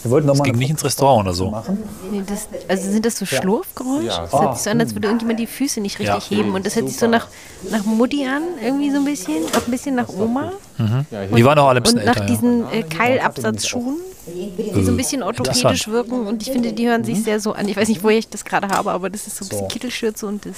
Wir 0.00 0.12
wollten 0.12 0.28
noch 0.28 0.36
mal 0.36 0.44
Ging 0.44 0.54
nicht 0.56 0.70
ins 0.70 0.84
Restaurant 0.84 1.26
oder 1.26 1.34
so. 1.34 1.50
machen. 1.50 1.82
Nee, 2.12 2.22
das, 2.24 2.46
also 2.68 2.88
sind 2.88 3.04
das 3.04 3.18
so 3.18 3.26
Schlurfgeräusche? 3.26 4.06
Ja. 4.06 4.22
Das 4.30 4.32
hört 4.40 4.54
sich 4.54 4.62
so 4.64 4.70
an, 4.70 4.80
als 4.80 4.94
würde 4.94 5.08
irgendjemand 5.08 5.40
die 5.40 5.48
Füße 5.48 5.80
nicht 5.80 5.98
richtig 5.98 6.30
Ja. 6.30 6.36
heben. 6.36 6.54
Und 6.54 6.64
das 6.64 6.76
hört 6.76 6.88
sich 6.88 6.96
so 6.96 7.08
nach, 7.08 7.26
nach 7.72 7.84
Mutti 7.84 8.24
an, 8.24 8.42
irgendwie 8.62 8.92
so 8.92 8.98
ein 8.98 9.04
bisschen. 9.04 9.44
Auch 9.56 9.66
ein 9.66 9.70
bisschen 9.72 9.96
nach 9.96 10.08
Oma. 10.08 10.52
Die 11.36 11.44
waren 11.44 11.58
auch 11.58 11.66
alle 11.68 11.80
ein 11.80 11.82
bisschen 11.82 11.98
Und 11.98 12.04
nach 12.06 12.14
älter, 12.16 12.28
ja. 12.28 12.34
diesen 12.36 12.72
äh, 12.72 12.82
Keilabsatzschuhen, 12.84 13.96
die 14.28 14.84
so 14.84 14.92
ein 14.92 14.96
bisschen 14.96 15.24
orthopädisch 15.24 15.88
wirken. 15.88 16.28
Und 16.28 16.42
ich 16.42 16.52
finde, 16.52 16.72
die 16.72 16.86
hören 16.88 17.02
sich 17.02 17.24
sehr 17.24 17.40
so 17.40 17.52
an. 17.52 17.66
Ich 17.68 17.76
weiß 17.76 17.88
nicht, 17.88 18.04
woher 18.04 18.18
ich 18.18 18.28
das 18.28 18.44
gerade 18.44 18.68
habe, 18.68 18.92
aber 18.92 19.10
das 19.10 19.26
ist 19.26 19.36
so 19.36 19.44
ein 19.44 19.48
bisschen 19.48 19.64
So. 19.64 19.68
Kittelschürze 19.68 20.26
und 20.26 20.46
das. 20.46 20.54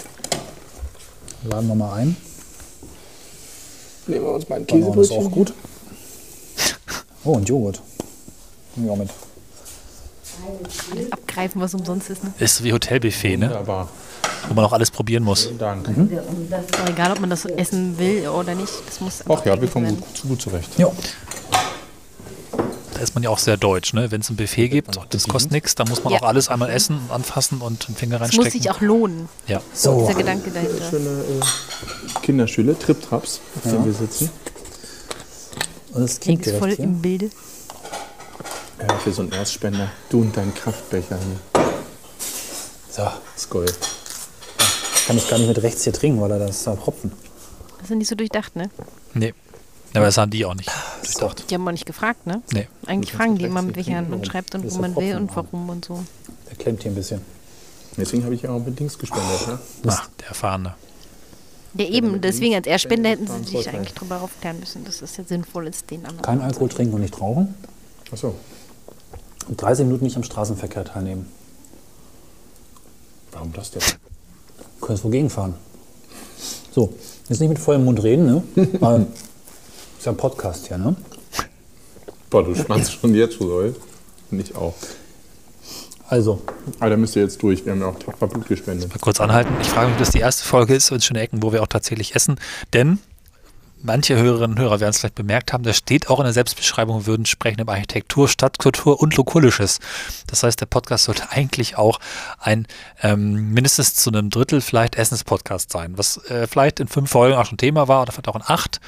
Laden 1.49 1.67
wir 1.69 1.75
mal 1.77 1.95
ein. 1.95 2.17
Nehmen 4.07 4.25
wir 4.25 4.33
uns 4.33 4.49
mal 4.51 4.57
ein 4.57 4.67
war 4.69 4.97
das 4.97 5.11
auch 5.11 5.17
Käsebrötchen. 5.17 5.31
gut. 5.31 5.55
Oh, 7.25 7.33
und 7.35 7.49
Joghurt. 7.49 7.81
Ja, 8.77 8.95
mit. 8.97 9.11
Alles 10.93 11.13
abgreifen, 11.13 11.61
was 11.61 11.75
umsonst 11.75 12.09
ist. 12.11 12.25
Ne? 12.25 12.33
Ist 12.39 12.65
wie 12.65 12.73
Hotelbuffet, 12.73 13.37
ne? 13.37 13.49
Wunderbar. 13.51 13.89
Wo 14.49 14.55
man 14.55 14.65
auch 14.65 14.73
alles 14.73 14.91
probieren 14.91 15.23
muss. 15.23 15.45
Vielen 15.45 15.59
Dank. 15.59 15.89
Auch 16.83 16.89
egal, 16.89 17.13
ob 17.13 17.21
man 17.21 17.29
das 17.31 17.45
essen 17.45 17.99
will 17.99 18.27
oder 18.29 18.55
nicht. 18.55 18.73
Das 18.87 19.01
muss 19.01 19.23
Ach 19.29 19.45
ja, 19.45 19.61
wir 19.61 19.69
kommen 19.69 19.97
gut, 19.97 20.23
gut 20.27 20.41
zurecht. 20.41 20.71
Ja. 20.79 20.91
Da 22.95 23.01
ist 23.01 23.15
man 23.15 23.23
ja 23.23 23.31
auch 23.31 23.39
sehr 23.39 23.57
deutsch, 23.57 23.93
ne? 23.93 24.11
Wenn 24.11 24.21
es 24.23 24.31
ein 24.31 24.37
Buffet 24.37 24.69
gibt 24.69 24.99
das 25.11 25.27
kostet 25.29 25.53
nichts, 25.53 25.75
dann 25.75 25.89
muss 25.89 26.05
man 26.05 26.13
Ja. 26.13 26.21
auch 26.21 26.27
alles 26.27 26.49
einmal 26.49 26.71
essen, 26.71 26.99
und 27.09 27.11
anfassen 27.11 27.61
und 27.61 27.89
den 27.89 27.97
Finger 27.97 28.17
Es 28.17 28.23
reinstecken. 28.23 28.45
muss 28.45 28.53
sich 28.53 28.71
auch 28.71 28.81
lohnen, 28.81 29.29
ja. 29.47 29.61
So. 29.75 30.01
dieser 30.07 30.19
Gedanke 30.19 30.51
dahinter. 30.51 30.91
Schöne 30.91 31.09
äh, 31.09 32.21
Kinderstühle, 32.23 32.79
Trip-Traps, 32.79 33.41
auf 33.57 33.63
denen 33.71 33.85
wir 33.87 33.93
sitzen. 33.95 34.31
Und 35.93 36.03
es 36.03 36.21
Klingt 36.21 36.45
direkt 36.45 36.61
voll 36.61 36.71
hier. 36.75 36.85
im 36.85 37.01
Bilde. 37.01 37.31
Ja, 38.81 38.99
für 38.99 39.13
so 39.13 39.23
einen 39.23 39.33
Erstspender. 39.33 39.91
Du 40.09 40.21
und 40.23 40.37
dein 40.37 40.55
Kraftbecher 40.55 41.19
hier. 41.19 41.63
So. 42.91 43.03
Das 43.03 43.13
ist 43.37 43.51
Gold. 43.51 43.79
Kann 45.07 45.17
ich 45.17 45.29
gar 45.29 45.39
nicht 45.39 45.49
mit 45.49 45.63
rechts 45.63 45.85
hier 45.85 45.93
trinken, 45.93 46.21
weil 46.21 46.31
er 46.31 46.39
das 46.39 46.63
da 46.65 46.77
Hopfen. 46.87 47.13
Das 47.81 47.91
ist 47.91 47.97
nicht 47.97 48.09
so 48.09 48.15
durchdacht, 48.15 48.55
ne? 48.57 48.71
Nee. 49.15 49.35
Aber 49.95 50.05
das 50.05 50.19
haben 50.19 50.31
die 50.31 50.45
auch 50.45 50.55
nicht 50.55 50.71
durchdacht. 51.03 51.51
Die 51.51 51.55
haben 51.55 51.67
auch 51.67 51.73
nicht 51.73 51.87
gefragt, 51.87 52.27
ne? 52.27 52.43
Nee. 52.53 52.69
Eigentlich 52.87 53.13
fragen 53.13 53.37
die 53.37 53.45
immer, 53.45 53.63
mit 53.63 53.75
welcher 53.77 53.97
Hand 53.97 54.09
man 54.11 54.25
schreibt 54.25 54.55
und 54.55 54.65
Das 54.65 54.73
wo 54.73 54.77
ist 54.77 54.81
man 54.81 54.97
will 54.97 55.17
und 55.17 55.35
warum 55.35 55.69
und 55.69 55.85
so. 55.85 56.05
Der 56.49 56.57
klemmt 56.57 56.83
hier 56.83 56.93
ein 56.93 56.95
bisschen. 56.95 57.21
Deswegen 57.97 58.23
habe 58.25 58.35
ich 58.35 58.43
ja 58.43 58.51
auch 58.51 58.65
mit 58.65 58.79
Dings 58.79 58.97
gespendet. 58.97 59.49
Ne? 59.49 59.59
Ach, 59.89 60.09
der 60.21 60.29
Erfahrene. 60.29 60.75
Ja, 61.75 61.87
eben, 61.87 62.21
deswegen 62.21 62.55
als 62.57 62.67
Erspender 62.67 63.11
hätten 63.11 63.27
sie 63.27 63.57
sich 63.57 63.69
eigentlich 63.69 63.95
drüber 63.95 64.21
aufklären 64.23 64.59
müssen, 64.59 64.85
dass 64.85 64.99
das 64.99 65.17
ja 65.17 65.25
sinnvoll 65.25 65.69
ist, 65.69 65.91
den 65.91 66.05
anderen. 66.05 66.23
Kein 66.23 66.41
Alkohol 66.41 66.69
trinken 66.69 66.95
und 66.95 67.03
nicht 67.03 67.21
rauchen. 67.21 67.55
Achso. 68.11 68.35
und 69.49 69.61
30 69.61 69.87
Minuten 69.87 70.05
nicht 70.05 70.17
am 70.17 70.25
Straßenverkehr 70.25 70.85
teilnehmen. 70.85 71.27
Warum 73.33 73.53
das 73.53 73.71
denn? 73.71 73.83
Du 74.81 74.87
könntest 74.87 75.05
wogegen 75.05 75.31
fahren. 75.31 75.55
So, 76.73 76.93
jetzt 77.29 77.41
nicht 77.41 77.49
mit 77.49 77.59
vollem 77.59 77.85
Mund 77.85 78.03
reden, 78.03 78.27
ne? 78.27 78.43
Weil, 78.81 79.03
ist 79.99 80.07
ja 80.07 80.13
ein 80.13 80.17
Podcast 80.17 80.67
hier, 80.67 80.79
ne? 80.79 80.97
Boah, 82.31 82.45
du 82.45 82.55
spannst 82.55 82.93
schon 82.93 83.15
jetzt 83.15 83.39
so, 83.39 83.45
oder? 83.45 83.73
Nicht 84.31 84.55
auch. 84.55 84.75
Also, 86.11 86.43
Aber 86.81 86.91
da 86.91 86.97
müsst 86.97 87.15
ihr 87.15 87.23
jetzt 87.23 87.41
durch. 87.41 87.65
Wir 87.65 87.73
haben 87.73 87.81
ja 87.81 87.87
auch 87.87 87.99
tapfer 87.99 88.27
Blut 88.27 88.49
gespendet. 88.49 88.89
Mal 88.89 88.99
kurz 88.99 89.21
anhalten. 89.21 89.55
Ich 89.61 89.69
frage 89.69 89.87
mich, 89.87 89.95
ob 89.95 90.01
das 90.01 90.11
die 90.11 90.19
erste 90.19 90.45
Folge 90.45 90.75
ist 90.75 90.91
in 90.91 91.01
schöne 91.01 91.21
Ecken, 91.21 91.41
wo 91.41 91.53
wir 91.53 91.63
auch 91.63 91.69
tatsächlich 91.69 92.17
essen. 92.17 92.35
Denn 92.73 92.99
manche 93.81 94.17
Hörerinnen 94.17 94.57
und 94.57 94.63
Hörer 94.63 94.81
werden 94.81 94.91
es 94.91 94.99
vielleicht 94.99 95.15
bemerkt 95.15 95.53
haben, 95.53 95.63
da 95.63 95.73
steht 95.73 96.11
auch 96.11 96.19
in 96.19 96.25
der 96.25 96.33
Selbstbeschreibung, 96.33 97.03
wir 97.03 97.07
würden 97.07 97.27
sprechen 97.27 97.61
über 97.61 97.75
Architektur, 97.75 98.29
Stadtkultur 98.29 99.01
und 99.01 99.17
Lokulisches. 99.17 99.79
Das 100.27 100.43
heißt, 100.43 100.61
der 100.61 100.67
Podcast 100.67 101.05
sollte 101.05 101.31
eigentlich 101.31 101.79
auch 101.79 102.01
ein 102.41 102.67
ähm, 103.03 103.53
mindestens 103.53 103.95
zu 103.95 104.11
einem 104.11 104.31
Drittel 104.31 104.61
vielleicht 104.61 104.97
Essenspodcast 104.97 105.71
sein, 105.71 105.97
was 105.97 106.17
äh, 106.29 106.49
vielleicht 106.49 106.81
in 106.81 106.89
fünf 106.89 107.11
Folgen 107.11 107.37
auch 107.37 107.47
schon 107.47 107.57
Thema 107.57 107.87
war 107.87 108.03
oder 108.03 108.11
vielleicht 108.11 108.29
auch 108.29 108.37
in 108.37 108.43
acht. 108.45 108.81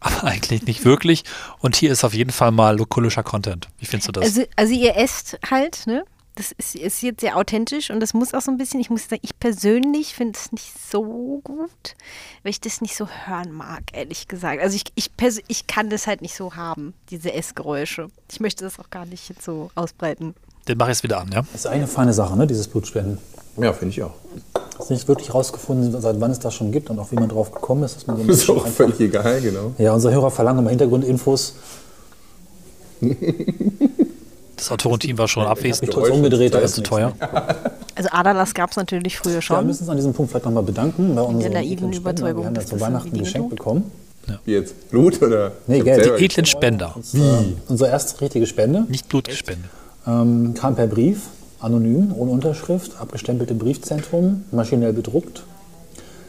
Aber 0.00 0.24
eigentlich 0.24 0.66
nicht 0.66 0.84
wirklich. 0.84 1.24
Und 1.60 1.74
hier 1.74 1.90
ist 1.90 2.04
auf 2.04 2.12
jeden 2.12 2.32
Fall 2.32 2.50
mal 2.50 2.76
lokulischer 2.76 3.22
Content. 3.22 3.68
Wie 3.78 3.86
findest 3.86 4.08
du 4.08 4.12
das? 4.12 4.24
Also, 4.24 4.42
also 4.56 4.74
ihr 4.74 4.94
esst 4.96 5.38
halt, 5.50 5.86
ne? 5.86 6.04
Das 6.36 6.52
ist, 6.52 6.74
ist 6.74 7.02
jetzt 7.02 7.20
sehr 7.20 7.36
authentisch 7.36 7.90
und 7.90 8.00
das 8.00 8.12
muss 8.12 8.34
auch 8.34 8.40
so 8.40 8.50
ein 8.50 8.58
bisschen, 8.58 8.80
ich 8.80 8.90
muss 8.90 9.08
sagen, 9.08 9.22
ich 9.22 9.38
persönlich 9.38 10.14
finde 10.14 10.36
es 10.36 10.50
nicht 10.50 10.72
so 10.90 11.40
gut, 11.44 11.94
weil 12.42 12.50
ich 12.50 12.60
das 12.60 12.80
nicht 12.80 12.96
so 12.96 13.06
hören 13.06 13.52
mag, 13.52 13.82
ehrlich 13.92 14.26
gesagt. 14.26 14.60
Also 14.60 14.74
ich, 14.74 14.84
ich, 14.96 15.10
ich 15.46 15.66
kann 15.66 15.90
das 15.90 16.06
halt 16.06 16.22
nicht 16.22 16.34
so 16.34 16.56
haben, 16.56 16.92
diese 17.10 17.32
Essgeräusche. 17.32 18.08
Ich 18.32 18.40
möchte 18.40 18.64
das 18.64 18.80
auch 18.80 18.90
gar 18.90 19.06
nicht 19.06 19.28
jetzt 19.28 19.44
so 19.44 19.70
ausbreiten. 19.76 20.34
Den 20.66 20.78
mache 20.78 20.90
ich 20.90 20.96
jetzt 20.96 21.04
wieder 21.04 21.20
an, 21.20 21.30
ja? 21.32 21.42
das 21.52 21.60
ist 21.60 21.66
eine 21.66 21.86
feine 21.86 22.12
Sache, 22.12 22.36
ne? 22.36 22.46
Dieses 22.46 22.66
Blutspenden. 22.66 23.18
Ja, 23.56 23.72
finde 23.72 23.92
ich 23.92 24.02
auch. 24.02 24.14
Ist 24.80 24.90
nicht 24.90 25.06
wirklich 25.06 25.32
rausgefunden, 25.32 26.00
seit 26.00 26.20
wann 26.20 26.30
es 26.32 26.40
das 26.40 26.54
schon 26.54 26.72
gibt 26.72 26.90
und 26.90 26.98
auch 26.98 27.12
wie 27.12 27.16
man 27.16 27.28
drauf 27.28 27.52
gekommen 27.52 27.84
ist. 27.84 27.96
Dass 27.96 28.06
man 28.06 28.16
so 28.16 28.22
ein 28.22 28.28
Ist 28.28 28.50
auch 28.50 28.66
völlig 28.66 28.98
egal, 28.98 29.40
genau. 29.40 29.72
ja, 29.78 29.92
unsere 29.92 30.12
Hörer 30.12 30.30
verlangen 30.30 30.60
immer 30.60 30.70
Hintergrundinfos. 30.70 31.54
Das 34.56 34.70
Autorenteam 34.70 35.18
war 35.18 35.28
schon 35.28 35.46
abwesend. 35.46 35.90
Kurz 35.90 36.10
umgedreht, 36.10 36.54
da 36.54 36.60
Das 36.60 36.70
ist 36.70 36.76
zu 36.76 36.82
teuer. 36.82 37.12
Also 37.96 38.08
Adalas 38.10 38.54
gab 38.54 38.70
es 38.72 38.76
natürlich 38.76 39.16
früher 39.18 39.34
Ja, 39.34 39.36
wir 39.38 39.42
schon. 39.42 39.66
müssen 39.68 39.82
uns 39.82 39.88
an 39.88 39.96
diesem 39.96 40.12
Punkt 40.12 40.32
vielleicht 40.32 40.46
nochmal 40.46 40.64
bedanken 40.64 41.14
bei 41.14 41.22
unseren 41.22 41.52
naiven. 41.52 41.92
Überzeugung, 41.92 42.42
Wir 42.42 42.46
haben 42.46 42.54
ja 42.56 42.60
dass 42.60 42.66
zu 42.66 42.72
das 42.74 42.80
Weihnachten 42.80 43.06
irgendwie 43.06 43.20
ein 43.20 43.24
Geschenk 43.24 43.44
tut. 43.50 43.56
bekommen. 43.58 43.90
Wie 44.44 44.50
jetzt? 44.52 44.90
Blut 44.90 45.22
oder? 45.22 45.52
Nee, 45.68 45.78
Ich 45.78 45.84
Geld. 45.84 46.18
Die 46.18 46.24
edlen 46.24 46.44
Spender, 46.44 46.92
Wie? 47.12 47.54
Unsere 47.68 47.90
erste 47.90 48.20
richtige 48.20 48.46
Spende 48.48 48.84
nicht 48.88 49.08
Blutgespende. 49.08 49.68
ähm, 50.08 50.54
kam 50.58 50.74
per 50.74 50.88
Brief, 50.88 51.20
anonym, 51.60 52.12
ohne 52.16 52.32
Unterschrift, 52.32 53.00
abgestempelt 53.00 53.52
im 53.52 53.58
Briefzentrum, 53.58 54.42
maschinell 54.50 54.92
bedruckt. 54.92 55.44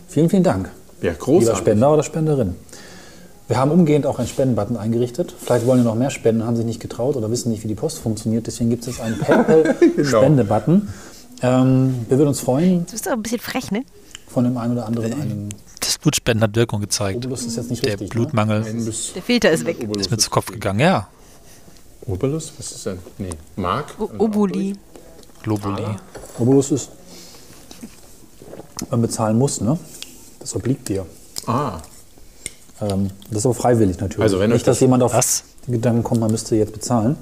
Vielen, 0.07 0.29
vielen 0.29 0.43
Dank, 0.43 0.69
Ja, 1.01 1.09
lieber 1.13 1.23
großartig. 1.25 1.57
Spender 1.61 1.91
oder 1.93 2.03
Spenderin. 2.03 2.55
Wir 3.47 3.57
haben 3.57 3.69
umgehend 3.71 4.05
auch 4.07 4.17
einen 4.17 4.27
Spendenbutton 4.27 4.75
eingerichtet. 4.77 5.35
Vielleicht 5.39 5.65
wollen 5.67 5.79
ja 5.79 5.83
noch 5.85 5.95
mehr 5.95 6.09
spenden, 6.09 6.45
haben 6.45 6.55
sich 6.55 6.65
nicht 6.65 6.79
getraut 6.79 7.15
oder 7.15 7.29
wissen 7.29 7.51
nicht, 7.51 7.63
wie 7.63 7.67
die 7.67 7.75
Post 7.75 7.99
funktioniert. 7.99 8.47
Deswegen 8.47 8.69
gibt 8.71 8.87
es 8.87 8.99
einen 8.99 9.15
Genau. 9.27 9.43
PayPal-Spendebutton. 9.43 10.89
Ähm, 11.41 12.05
wir 12.09 12.17
würden 12.17 12.29
uns 12.29 12.39
freuen, 12.39 12.85
Du 12.85 12.91
bist 12.93 13.05
doch 13.05 13.11
ein 13.11 13.21
bisschen 13.21 13.39
frech, 13.39 13.71
ne? 13.71 13.83
von 14.27 14.43
dem 14.45 14.57
einen 14.57 14.73
oder 14.73 14.85
anderen 14.87 15.13
einen. 15.13 15.49
Das 15.79 15.97
Blutspenden 15.99 16.43
hat 16.43 16.55
Wirkung 16.55 16.81
gezeigt. 16.81 17.17
Obolus 17.17 17.45
ist 17.45 17.55
jetzt 17.57 17.69
nicht 17.69 17.83
Der 17.85 17.91
richtig. 17.93 18.09
Ne? 18.09 18.15
Blutmangel 18.21 18.63
Bis 18.63 19.13
Der 19.13 19.21
Filter 19.21 19.51
ist 19.51 19.65
weg. 19.65 19.77
ist 19.97 20.11
mir 20.11 20.17
zu 20.17 20.29
Kopf 20.29 20.47
gegangen. 20.51 20.79
Ja, 20.79 21.07
Obolus? 22.07 22.51
Was 22.57 22.71
ist 22.71 22.85
denn? 22.85 22.99
Nee. 23.17 23.29
Mark? 23.55 23.95
O 23.99 24.09
Obuli. 24.17 24.75
Globuli. 25.43 25.83
Obolus 26.39 26.71
ist, 26.71 26.89
man 28.89 29.01
bezahlen 29.01 29.37
muss, 29.37 29.61
ne? 29.61 29.77
Das 30.39 30.55
obliegt 30.55 30.89
dir. 30.89 31.05
Ah, 31.47 31.79
Ähm, 32.81 33.09
das 33.29 33.39
ist 33.39 33.45
aber 33.45 33.55
freiwillig 33.55 33.99
natürlich. 33.99 34.21
Also 34.23 34.39
wenn 34.39 34.51
euch 34.51 34.55
Nicht, 34.57 34.67
dass 34.67 34.77
das- 34.77 34.81
jemand 34.81 35.03
auf 35.03 35.13
Was? 35.13 35.43
den 35.67 35.73
Gedanken 35.73 36.03
kommt, 36.03 36.19
man 36.21 36.31
müsste 36.31 36.55
jetzt 36.55 36.73
bezahlen. 36.73 37.15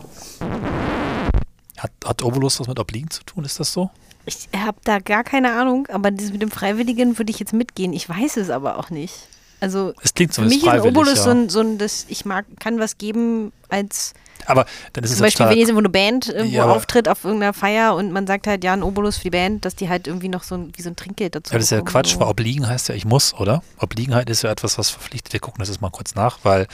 Hat, 1.78 1.92
hat 2.06 2.24
Obolus 2.24 2.60
was 2.60 2.68
mit 2.68 2.80
Obliegen 2.80 3.10
zu 3.10 3.24
tun? 3.24 3.44
Ist 3.44 3.60
das 3.60 3.74
so? 3.74 3.90
Ich 4.26 4.48
habe 4.56 4.78
da 4.86 5.00
gar 5.00 5.24
keine 5.24 5.52
Ahnung, 5.54 5.88
aber 5.92 6.10
das 6.12 6.32
mit 6.32 6.42
dem 6.42 6.50
Freiwilligen 6.52 7.18
würde 7.18 7.30
ich 7.32 7.40
jetzt 7.40 7.54
mitgehen. 7.54 7.92
Ich 7.94 8.08
weiß 8.08 8.38
es 8.38 8.50
aber 8.50 8.80
auch 8.80 8.90
nicht. 8.90 9.14
Also 9.60 9.94
Es 10.02 10.14
klingt 10.14 10.34
für 10.34 10.42
mich 10.42 10.64
ist. 10.66 10.86
Obolus 10.86 11.18
ja. 11.18 11.24
so 11.24 11.30
ein, 11.32 11.50
so 11.50 11.60
ein 11.60 11.78
das, 11.78 12.06
ich 12.10 12.26
mag, 12.26 12.46
kann 12.60 12.80
was 12.80 12.98
geben 12.98 13.52
als 13.70 14.14
Aber 14.46 14.66
dann 14.94 15.04
ist 15.04 15.12
es 15.12 15.18
zum 15.18 15.26
jetzt 15.26 15.38
Beispiel, 15.38 15.52
wenn 15.52 15.58
jetzt 15.60 15.70
irgendwo 15.70 15.80
eine 15.80 15.90
Band 15.90 16.30
irgendwo 16.30 16.56
Ja, 16.56 16.66
auftritt 16.66 17.08
auf 17.08 17.24
irgendeiner 17.24 17.54
Feier 17.54 17.96
und 17.96 18.12
man 18.12 18.28
sagt 18.28 18.48
halt, 18.48 18.64
ja, 18.64 18.74
ein 18.74 18.84
Obolus 18.84 19.18
für 19.18 19.24
die 19.24 19.30
Band, 19.32 19.66
dass 19.66 19.76
die 19.76 19.90
halt 19.90 20.08
irgendwie 20.08 20.30
noch 20.30 20.44
so 20.44 20.56
ein, 20.56 20.72
wie 20.76 20.82
so 20.82 20.90
ein 20.90 20.96
Trinkgeld 20.96 21.36
dazu 21.36 21.54
Ja, 21.54 21.58
das 21.58 21.66
ist 21.66 21.72
ja 21.72 21.82
Quatsch, 21.82 22.14
so. 22.14 22.20
weil 22.20 22.28
Obliegen 22.28 22.68
heißt 22.68 22.90
ja, 22.90 22.96
ich 22.96 23.06
muss, 23.06 23.34
oder? 23.34 23.64
Obliegenheit 23.80 24.30
ist 24.30 24.44
ja 24.44 24.52
etwas, 24.52 24.78
was 24.78 24.90
verpflichtet. 24.90 25.34
Wir 25.34 25.40
gucken 25.40 25.60
das 25.60 25.70
jetzt 25.70 25.82
mal 25.82 25.90
kurz 25.90 26.16
nach, 26.16 26.40
weil 26.44 26.68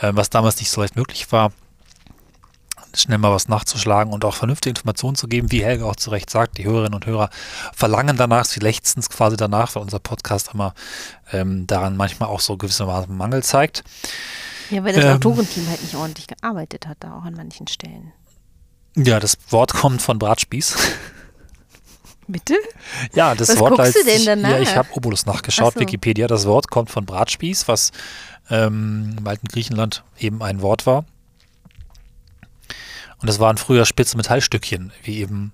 äh, 0.00 0.10
was 0.12 0.30
damals 0.30 0.58
nicht 0.58 0.70
so 0.70 0.80
leicht 0.80 0.96
möglich 0.96 1.30
war, 1.32 1.52
schnell 2.94 3.18
mal 3.18 3.32
was 3.32 3.48
nachzuschlagen 3.48 4.12
und 4.12 4.24
auch 4.24 4.34
vernünftige 4.34 4.70
Informationen 4.70 5.16
zu 5.16 5.28
geben, 5.28 5.52
wie 5.52 5.64
Helga 5.64 5.84
auch 5.84 5.96
zu 5.96 6.10
Recht 6.10 6.30
sagt, 6.30 6.58
die 6.58 6.64
Hörerinnen 6.64 6.94
und 6.94 7.06
Hörer 7.06 7.30
verlangen 7.74 8.16
danach, 8.16 8.44
sie 8.44 8.60
lechzen 8.60 9.00
es 9.00 9.10
quasi 9.10 9.36
danach, 9.36 9.74
weil 9.74 9.82
unser 9.82 9.98
Podcast 9.98 10.50
immer 10.54 10.74
ähm, 11.32 11.66
daran 11.66 11.96
manchmal 11.96 12.28
auch 12.28 12.40
so 12.40 12.56
gewissermaßen 12.56 13.14
Mangel 13.14 13.42
zeigt. 13.42 13.84
Ja, 14.70 14.84
weil 14.84 14.94
das 14.94 15.04
Ähm. 15.04 15.16
Autorenteam 15.16 15.68
halt 15.68 15.82
nicht 15.82 15.94
ordentlich 15.94 16.26
gearbeitet 16.26 16.86
hat, 16.86 16.98
da 17.00 17.16
auch 17.18 17.24
an 17.24 17.34
manchen 17.34 17.66
Stellen. 17.68 18.12
Ja, 18.96 19.20
das 19.20 19.38
Wort 19.50 19.74
kommt 19.74 20.02
von 20.02 20.18
Bratspieß. 20.18 20.76
Bitte? 22.26 22.56
Ja, 23.14 23.34
das 23.34 23.48
Was 23.48 23.58
Wort 23.58 23.76
guckst 23.76 23.94
du 23.94 24.00
als 24.00 24.06
denn 24.06 24.18
ich, 24.18 24.24
danach? 24.26 24.50
Ja, 24.50 24.58
ich 24.60 24.76
habe 24.76 24.88
Obolus 24.92 25.24
nachgeschaut, 25.24 25.68
Ach 25.70 25.74
so. 25.74 25.80
Wikipedia. 25.80 26.26
Das 26.26 26.46
Wort 26.46 26.70
kommt 26.70 26.90
von 26.90 27.06
Bratspieß, 27.06 27.68
was 27.68 27.90
ähm, 28.50 29.16
im 29.18 29.26
alten 29.26 29.48
Griechenland 29.48 30.04
eben 30.18 30.42
ein 30.42 30.60
Wort 30.60 30.84
war. 30.84 31.04
Und 33.20 33.28
das 33.28 33.38
waren 33.38 33.56
früher 33.56 33.86
spitze 33.86 34.16
Metallstückchen, 34.16 34.92
wie 35.02 35.18
eben 35.20 35.52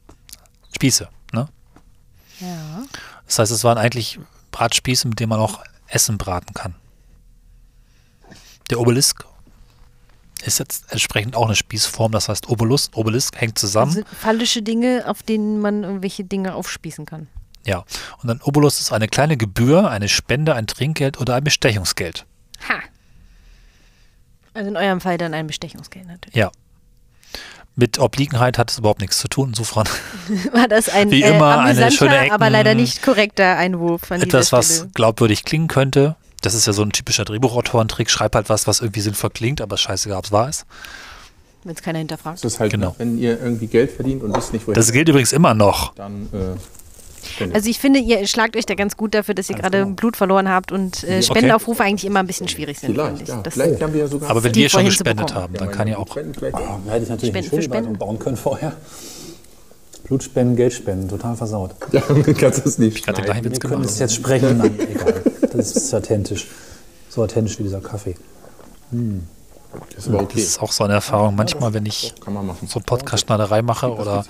Spieße. 0.74 1.08
Ne? 1.32 1.48
Ja. 2.40 2.82
Das 3.26 3.38
heißt, 3.38 3.52
es 3.52 3.62
waren 3.64 3.78
eigentlich 3.78 4.18
Bratspieße, 4.50 5.06
mit 5.08 5.20
denen 5.20 5.30
man 5.30 5.40
auch 5.40 5.60
Essen 5.86 6.18
braten 6.18 6.54
kann. 6.54 6.74
Der 8.70 8.80
Obelisk 8.80 9.24
ist 10.44 10.58
jetzt 10.58 10.90
entsprechend 10.90 11.36
auch 11.36 11.46
eine 11.46 11.54
Spießform, 11.56 12.12
das 12.12 12.28
heißt 12.28 12.48
Obolus, 12.48 12.90
Obelisk 12.94 13.40
hängt 13.40 13.58
zusammen. 13.58 13.96
Also 13.96 14.02
fallische 14.20 14.62
Dinge, 14.62 15.04
auf 15.06 15.22
denen 15.22 15.60
man 15.60 15.84
irgendwelche 15.84 16.24
Dinge 16.24 16.54
aufspießen 16.54 17.06
kann. 17.06 17.28
Ja, 17.66 17.84
und 18.22 18.30
ein 18.30 18.42
Obolus 18.42 18.80
ist 18.80 18.92
eine 18.92 19.08
kleine 19.08 19.36
Gebühr, 19.38 19.90
eine 19.90 20.08
Spende, 20.08 20.54
ein 20.54 20.66
Trinkgeld 20.66 21.18
oder 21.18 21.34
ein 21.34 21.44
Bestechungsgeld. 21.44 22.26
Ha! 22.68 22.74
Also 24.52 24.68
in 24.68 24.76
eurem 24.76 25.00
Fall 25.00 25.18
dann 25.18 25.34
ein 25.34 25.46
Bestechungsgeld 25.46 26.06
natürlich. 26.06 26.36
Ja. 26.36 26.50
Mit 27.76 27.98
Obliegenheit 27.98 28.56
hat 28.56 28.70
es 28.70 28.78
überhaupt 28.78 29.00
nichts 29.00 29.18
zu 29.18 29.26
tun. 29.28 29.48
Insofern 29.48 29.88
War 30.52 30.68
das 30.68 30.88
ein 30.88 31.10
Wie 31.10 31.22
äh, 31.22 31.34
immer 31.34 31.58
eine 31.58 31.70
amüsanter, 31.70 31.90
schöne 31.90 32.18
Ecken- 32.18 32.32
aber 32.32 32.50
leider 32.50 32.74
nicht 32.74 33.02
korrekter 33.02 33.56
Einwurf 33.56 34.12
an 34.12 34.22
etwas, 34.22 34.52
was 34.52 34.86
glaubwürdig 34.94 35.44
klingen 35.44 35.66
könnte. 35.66 36.16
Das 36.45 36.55
ist 36.55 36.66
ja 36.66 36.72
so 36.72 36.82
ein 36.82 36.90
typischer 36.90 37.24
Drehbuchautorentrick. 37.24 38.11
Schreib 38.11 38.34
halt 38.34 38.49
was, 38.49 38.66
was 38.66 38.80
irgendwie 38.80 39.01
sinnvoll 39.01 39.30
klingt, 39.30 39.61
aber 39.61 39.76
scheißegal, 39.76 40.18
ob 40.18 40.24
es 40.26 40.32
wahr 40.32 40.49
ist. 40.49 40.66
Wenn 41.64 41.74
es 41.74 41.82
keiner 41.82 41.99
hinterfragt. 41.99 42.45
das 42.45 42.55
ist 42.55 42.61
halt, 42.61 42.72
Genau. 42.72 42.95
wenn 42.99 43.16
ihr 43.18 43.40
irgendwie 43.40 43.66
Geld 43.66 43.90
verdient 43.92 44.22
und 44.22 44.36
wisst 44.36 44.53
nicht, 44.53 44.66
woher, 44.66 44.74
Das 44.74 44.92
gilt 44.92 45.09
übrigens 45.09 45.32
immer 45.32 45.55
noch. 45.55 45.95
dann 45.95 46.28
äh. 46.32 46.59
Also 47.55 47.70
ich 47.70 47.78
finde, 47.78 48.01
ihr 48.01 48.26
schlagt 48.26 48.55
euch 48.55 48.66
da 48.66 48.74
ganz 48.74 48.99
gut 48.99 49.14
dafür, 49.14 49.34
dass 49.34 49.49
ihr 49.49 49.57
gerade 49.57 49.78
genau. 49.84 49.95
Blut 49.95 50.14
verloren 50.14 50.47
habt 50.51 50.72
und 50.72 51.03
äh, 51.05 51.22
Spendenaufrufe 51.22 51.82
eigentlich 51.82 52.05
immer 52.05 52.20
ein 52.20 52.26
bisschen 52.26 52.49
schwierig 52.49 52.78
sind. 52.78 52.90
vielleicht, 52.92 53.09
finde 53.16 53.22
ich. 53.22 53.28
ja. 53.30 53.40
Das- 53.42 53.55
Vielleicht 53.55 53.82
haben 53.82 53.95
wir 53.95 54.01
ja 54.01 54.07
sogar. 54.09 54.28
Aber 54.28 54.45
wenn 54.45 54.53
Die 54.53 54.61
wir 54.61 54.68
schon 54.68 54.84
gespendet 54.84 55.34
haben, 55.34 55.55
dann 55.55 55.70
kann 55.70 55.88
ja 55.88 55.97
auch. 55.97 56.07
Spenden 56.09 56.34
vielleicht. 56.34 56.55
Da 56.55 56.80
hätte 56.90 57.05
ich 57.05 57.09
natürlich 57.09 57.30
Spenden 57.34 57.49
für 57.51 57.62
Schulleitung 57.62 57.82
Spenden. 57.84 57.99
bauen 57.99 58.18
können 58.18 58.36
vorher. 58.36 58.72
Blutspenden, 60.05 60.57
Geldspenden, 60.57 61.09
total 61.09 61.34
versaut. 61.36 61.74
Ja, 61.92 62.00
du 62.00 62.34
kannst 62.34 62.64
es 62.66 62.78
nicht 62.78 63.02
gleichen 63.05 63.24
schneiden. 63.24 63.44
Witz 63.44 63.62
Wir 63.62 63.70
können 63.70 63.84
es 63.84 63.98
jetzt 63.98 64.14
sprechen, 64.14 64.59
nein, 64.59 64.78
egal. 64.78 65.22
Das 65.52 65.72
ist 65.72 65.94
authentisch. 65.94 66.46
So 67.09 67.22
authentisch 67.22 67.59
wie 67.59 67.62
dieser 67.62 67.80
Kaffee. 67.80 68.14
Das 68.90 70.07
ist 70.07 70.09
aber 70.09 70.18
Das 70.18 70.24
okay. 70.24 70.40
ist 70.40 70.61
auch 70.61 70.72
so 70.72 70.84
eine 70.84 70.94
Erfahrung. 70.94 71.34
Manchmal, 71.34 71.72
wenn 71.74 71.86
ich 71.86 72.14
so 72.66 72.80
Podcast-Schneiderei 72.80 73.62
mache 73.62 73.92
oder 73.92 74.24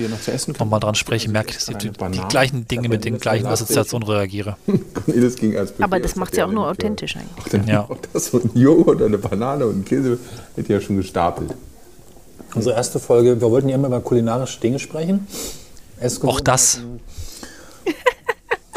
nochmal 0.58 0.80
dran 0.80 0.94
spreche, 0.94 1.30
merke 1.30 1.50
ich, 1.50 1.56
dass 1.56 1.68
ich 1.68 1.76
Eine 1.76 1.90
die, 1.90 2.18
die 2.18 2.28
gleichen 2.28 2.68
Dinge 2.68 2.88
mit 2.88 3.04
den 3.04 3.18
gleichen 3.18 3.46
Assoziationen 3.46 4.08
reagiere. 4.08 4.56
Aber 5.80 6.00
das 6.00 6.16
macht 6.16 6.32
hat 6.32 6.38
ja 6.38 6.46
auch 6.46 6.52
nur 6.52 6.68
authentisch 6.68 7.16
eigentlich. 7.16 7.44
Ach, 7.44 7.48
dann 7.48 7.66
Ja. 7.66 7.80
auch 7.88 7.96
das 8.12 8.26
so 8.26 8.40
ein 8.40 8.50
Joghurt 8.54 8.96
oder 8.96 9.06
eine 9.06 9.18
Banane 9.18 9.66
und 9.66 9.80
ein 9.80 9.84
Käse 9.84 10.18
hätte 10.56 10.72
ja 10.72 10.80
schon 10.80 10.96
gestapelt. 10.96 11.54
Unsere 12.54 12.76
erste 12.76 13.00
Folge, 13.00 13.40
wir 13.40 13.50
wollten 13.50 13.68
ja 13.68 13.74
immer 13.74 13.88
über 13.88 14.00
kulinarische 14.00 14.60
Dinge 14.60 14.78
sprechen. 14.78 15.26
Auch 16.22 16.40
das. 16.40 16.80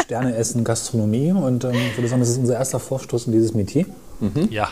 Sterne 0.03 0.35
essen, 0.35 0.63
Gastronomie. 0.63 1.31
Und 1.31 1.63
ähm, 1.65 1.71
ich 1.75 1.97
würde 1.97 2.07
sagen, 2.07 2.21
das 2.21 2.29
ist 2.29 2.37
unser 2.37 2.55
erster 2.55 2.79
Vorstoß 2.79 3.27
in 3.27 3.33
dieses 3.33 3.53
Metier. 3.53 3.85
Ja. 4.49 4.69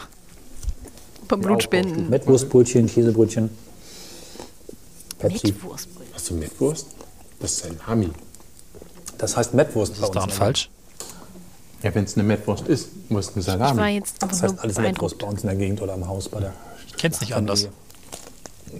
Beim 1.27 1.41
Blutspenden. 1.41 2.09
Mettwurstbrötchen, 2.09 2.87
Käsebrötchen. 2.87 3.49
Pepsi. 5.19 5.47
Mettwurstbrötchen. 5.47 6.13
Hast 6.13 6.29
du 6.29 6.33
Mettwurst? 6.35 6.87
Das 7.39 7.51
ist 7.51 7.63
Salami. 7.85 8.09
Das 9.17 9.35
heißt 9.37 9.53
Mettwurst 9.53 9.93
Was 10.01 10.09
ist 10.09 10.15
daran 10.15 10.29
falsch? 10.29 10.69
Ja, 11.83 11.93
wenn 11.93 12.05
es 12.05 12.15
eine 12.15 12.23
Mettwurst 12.23 12.67
ist, 12.67 12.89
muss 13.09 13.29
es 13.29 13.33
eine 13.35 13.41
Ich 13.41 13.47
war 13.47 13.75
Salami. 13.75 13.95
jetzt 13.95 14.21
Das 14.21 14.41
heißt 14.41 14.59
alles 14.59 14.77
Mettwurst 14.77 15.17
beeindruckt. 15.17 15.19
bei 15.19 15.27
uns 15.27 15.41
in 15.43 15.47
der 15.47 15.55
Gegend 15.57 15.81
oder 15.81 15.93
im 15.95 16.07
Haus 16.07 16.29
bei 16.29 16.39
der 16.39 16.53
Ich 16.87 16.95
kenne 16.95 17.13
es 17.13 17.21
nicht 17.21 17.33
Familie. 17.33 17.69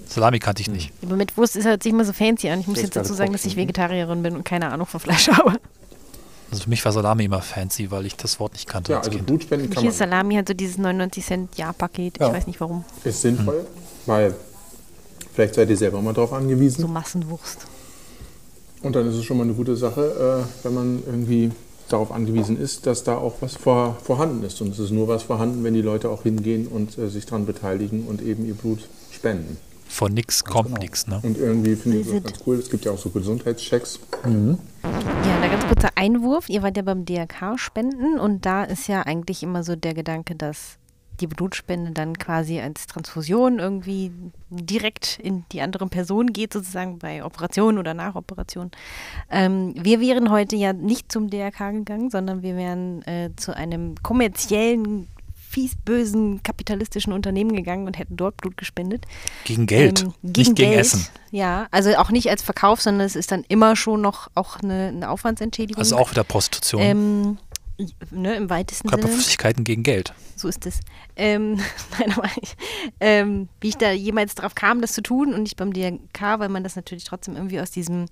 Salami 0.08 0.40
kannte 0.40 0.62
ich 0.62 0.70
nicht. 0.70 0.92
Aber 1.04 1.16
mit 1.16 1.38
Wurst 1.38 1.56
ist 1.56 1.66
halt 1.66 1.84
sich 1.84 1.92
immer 1.92 2.06
so 2.06 2.14
fancy 2.14 2.50
an. 2.50 2.60
Ich 2.60 2.68
muss 2.68 2.82
jetzt 2.82 2.96
dazu 2.96 3.14
sagen, 3.14 3.32
dass 3.32 3.46
ich 3.46 3.56
ne? 3.56 3.64
Vegetarierin 3.64 4.22
bin 4.24 4.36
und 4.36 4.44
keine 4.44 4.72
Ahnung 4.72 4.88
von 4.88 5.00
Fleisch 5.00 5.28
habe. 5.30 5.60
Also 6.52 6.64
für 6.64 6.70
mich 6.70 6.84
war 6.86 6.92
Salami 6.92 7.26
immer 7.26 7.42
fancy, 7.42 7.90
weil 7.92 8.06
ich 8.06 8.16
das 8.16 8.40
Wort 8.40 8.54
nicht 8.54 8.68
kannte 8.68 8.92
Ja, 8.92 9.00
als 9.00 9.08
also 9.08 9.18
Kind. 9.18 9.28
Blutspenden 9.28 9.70
kann 9.70 9.82
Hier 9.82 9.90
man. 9.90 9.98
Salami 9.98 10.36
halt 10.36 10.48
so 10.48 10.54
dieses 10.54 10.78
99 10.78 11.26
Cent 11.26 11.58
Jahrpaket. 11.58 12.20
Ja. 12.20 12.28
Ich 12.28 12.34
weiß 12.34 12.48
nicht 12.48 12.62
warum. 12.62 12.86
Ist 13.04 13.22
sinnvoll, 13.22 13.66
weil 14.06 14.36
vielleicht 15.34 15.56
seid 15.56 15.70
ihr 15.70 15.78
selber 15.78 16.02
mal 16.02 16.14
drauf 16.14 16.32
angewiesen. 16.34 16.82
So 16.82 16.88
Massenwurst. 16.88 17.66
Und 18.84 18.96
dann 18.96 19.08
ist 19.10 19.16
es 19.16 19.26
schon 19.26 19.38
mal 19.38 19.44
eine 19.44 19.54
gute 19.54 19.76
Sache, 19.76 20.46
äh, 20.46 20.64
wenn 20.66 20.74
man 20.74 21.04
irgendwie 21.06 21.52
darauf 21.90 22.12
angewiesen 22.12 22.60
ist, 22.60 22.86
dass 22.88 23.04
da 23.04 23.18
auch 23.18 23.36
was 23.42 23.56
vor, 23.56 23.98
vorhanden 24.04 24.44
ist. 24.44 24.62
Und 24.62 24.70
es 24.70 24.80
ist 24.80 24.92
nur 24.92 25.08
was 25.08 25.24
vorhanden, 25.24 25.64
wenn 25.64 25.74
die 25.74 25.82
Leute 25.82 26.10
auch 26.10 26.24
hingehen 26.24 26.68
und 26.68 26.98
äh, 26.98 27.10
sich 27.10 27.26
daran 27.26 27.46
beteiligen 27.46 28.06
und 28.08 28.22
eben 28.22 28.46
ihr 28.46 28.54
Blut 28.54 28.88
spenden. 29.12 29.58
Von 29.88 30.14
nix 30.14 30.44
kommt 30.44 30.70
genau. 30.70 30.82
nix, 30.82 31.08
ne? 31.08 31.20
Und 31.24 31.38
irgendwie 31.38 31.76
finde 31.76 32.00
ich 32.00 32.10
das 32.10 32.24
ganz 32.24 32.40
cool. 32.46 32.58
Es 32.58 32.70
gibt 32.70 32.86
ja 32.86 32.92
auch 32.92 32.98
so 32.98 33.10
Gesundheitschecks. 33.10 34.00
Ja, 34.24 35.40
da 35.42 35.48
ganz 35.48 35.66
kurzer 35.68 35.90
Einwurf. 35.96 36.50
Ihr 36.50 36.64
wart 36.64 36.76
ja 36.76 36.84
beim 36.84 37.06
DRK 37.06 37.58
spenden 37.58 38.20
und 38.20 38.46
da 38.46 38.64
ist 38.64 38.88
ja 38.88 39.04
eigentlich 39.04 39.44
immer 39.44 39.64
so 39.64 39.76
der 39.76 39.94
Gedanke, 39.94 40.36
dass 40.36 40.78
die 41.20 41.28
Blutspende 41.28 41.92
dann 41.92 42.18
quasi 42.18 42.60
als 42.60 42.88
Transfusion 42.88 43.60
irgendwie 43.60 44.12
direkt 44.50 45.20
in 45.20 45.46
die 45.52 45.62
andere 45.62 45.88
Person 45.88 46.34
geht, 46.34 46.54
sozusagen 46.54 47.00
bei 47.00 47.24
Operation 47.24 47.78
oder 47.78 47.94
nach 47.94 48.16
Operation. 48.16 48.72
Ähm, 49.30 49.74
wir 49.82 50.02
wären 50.02 50.30
heute 50.30 50.56
ja 50.56 50.74
nicht 50.74 51.12
zum 51.12 51.30
DRK 51.30 51.72
gegangen, 51.72 52.10
sondern 52.10 52.42
wir 52.42 52.56
wären 52.56 53.02
äh, 53.04 53.30
zu 53.36 53.56
einem 53.56 53.96
kommerziellen, 54.04 55.08
fies 55.56 55.78
bösen 55.86 56.44
kapitalistischen 56.44 57.14
Unternehmen 57.14 57.56
gegangen 57.56 57.88
und 57.88 57.98
hätten 57.98 58.18
dort 58.18 58.36
Blut 58.36 58.58
gespendet. 58.58 59.06
Gegen 59.46 59.68
Geld, 59.68 60.02
Ähm, 60.04 60.14
nicht 60.22 60.36
gegen 60.36 60.56
Geld. 60.56 60.80
Essen. 60.82 61.08
Ja, 61.32 61.68
also 61.72 61.96
auch 61.96 62.12
nicht 62.12 62.30
als 62.30 62.42
Verkauf, 62.44 62.82
sondern 62.82 63.06
es 63.08 63.16
ist 63.16 63.32
dann 63.32 63.46
immer 63.48 63.78
schon 63.78 64.02
noch 64.02 64.30
auch 64.36 64.58
eine, 64.62 64.90
eine 64.90 65.10
Aufwandsentschädigung. 65.10 65.80
Also 65.80 65.96
auch 65.96 66.12
wieder 66.12 66.26
Prostitution. 66.26 66.82
ähm, 66.82 67.38
ne, 68.12 68.36
im 68.36 68.50
weitesten 68.50 68.90
Sinne. 68.90 69.02
Körperflüssigkeiten 69.02 69.64
gegen 69.64 69.84
Geld. 69.84 70.14
So 70.36 70.48
ist 70.48 70.66
es. 70.66 70.80
Ähm, 71.16 71.56
nein, 72.00 72.14
aber 72.16 72.30
ich, 72.42 72.56
ähm, 73.00 73.50
wie 73.62 73.70
ich 73.70 73.78
da 73.78 73.92
jemals 73.92 74.36
drauf 74.36 74.56
kam, 74.56 74.82
das 74.82 74.94
zu 74.94 75.02
tun 75.02 75.34
und 75.34 75.44
nicht 75.44 75.56
beim 75.58 75.74
DRK, 75.74 76.40
weil 76.40 76.50
man 76.50 76.64
das 76.64 76.76
natürlich 76.76 77.04
trotzdem 77.04 77.36
irgendwie 77.36 77.60
aus 77.60 77.72
diesem 77.72 78.06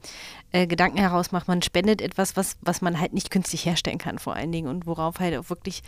äh, 0.51 0.68
Gedanken 0.68 0.97
heraus 0.97 1.32
macht, 1.32 1.47
man 1.47 1.61
spendet 1.61 2.01
etwas, 2.01 2.38
was, 2.38 2.57
was 2.61 2.82
man 2.82 2.99
halt 2.99 3.14
nicht 3.14 3.30
künstlich 3.30 3.66
herstellen 3.66 3.97
kann 3.97 4.20
vor 4.20 4.36
allen 4.36 4.51
Dingen 4.51 4.68
und 4.68 4.86
worauf 4.86 5.20
halt 5.20 5.36
auch 5.38 5.49
wirklich 5.49 5.84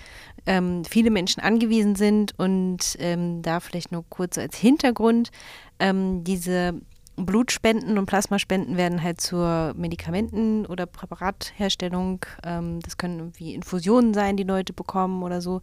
ähm, 0.46 0.84
viele 0.86 1.10
Menschen 1.10 1.42
angewiesen 1.42 1.96
sind 1.96 2.38
und 2.38 2.98
ähm, 3.00 3.42
da 3.42 3.60
vielleicht 3.60 3.92
nur 3.92 4.06
kurz 4.10 4.38
als 4.38 4.58
Hintergrund, 4.58 5.32
ähm, 5.80 6.24
diese 6.24 6.82
Blutspenden 7.18 7.98
und 7.98 8.06
Plasmaspenden 8.06 8.78
werden 8.78 9.02
halt 9.02 9.22
zur 9.22 9.74
Medikamenten- 9.76 10.66
oder 10.66 10.86
Präparatherstellung, 10.86 12.26
ähm, 12.44 12.80
das 12.82 12.98
können 12.98 13.20
irgendwie 13.20 13.54
Infusionen 13.54 14.14
sein, 14.14 14.38
die 14.38 14.44
Leute 14.44 14.74
bekommen 14.74 15.24
oder 15.24 15.42
so. 15.42 15.62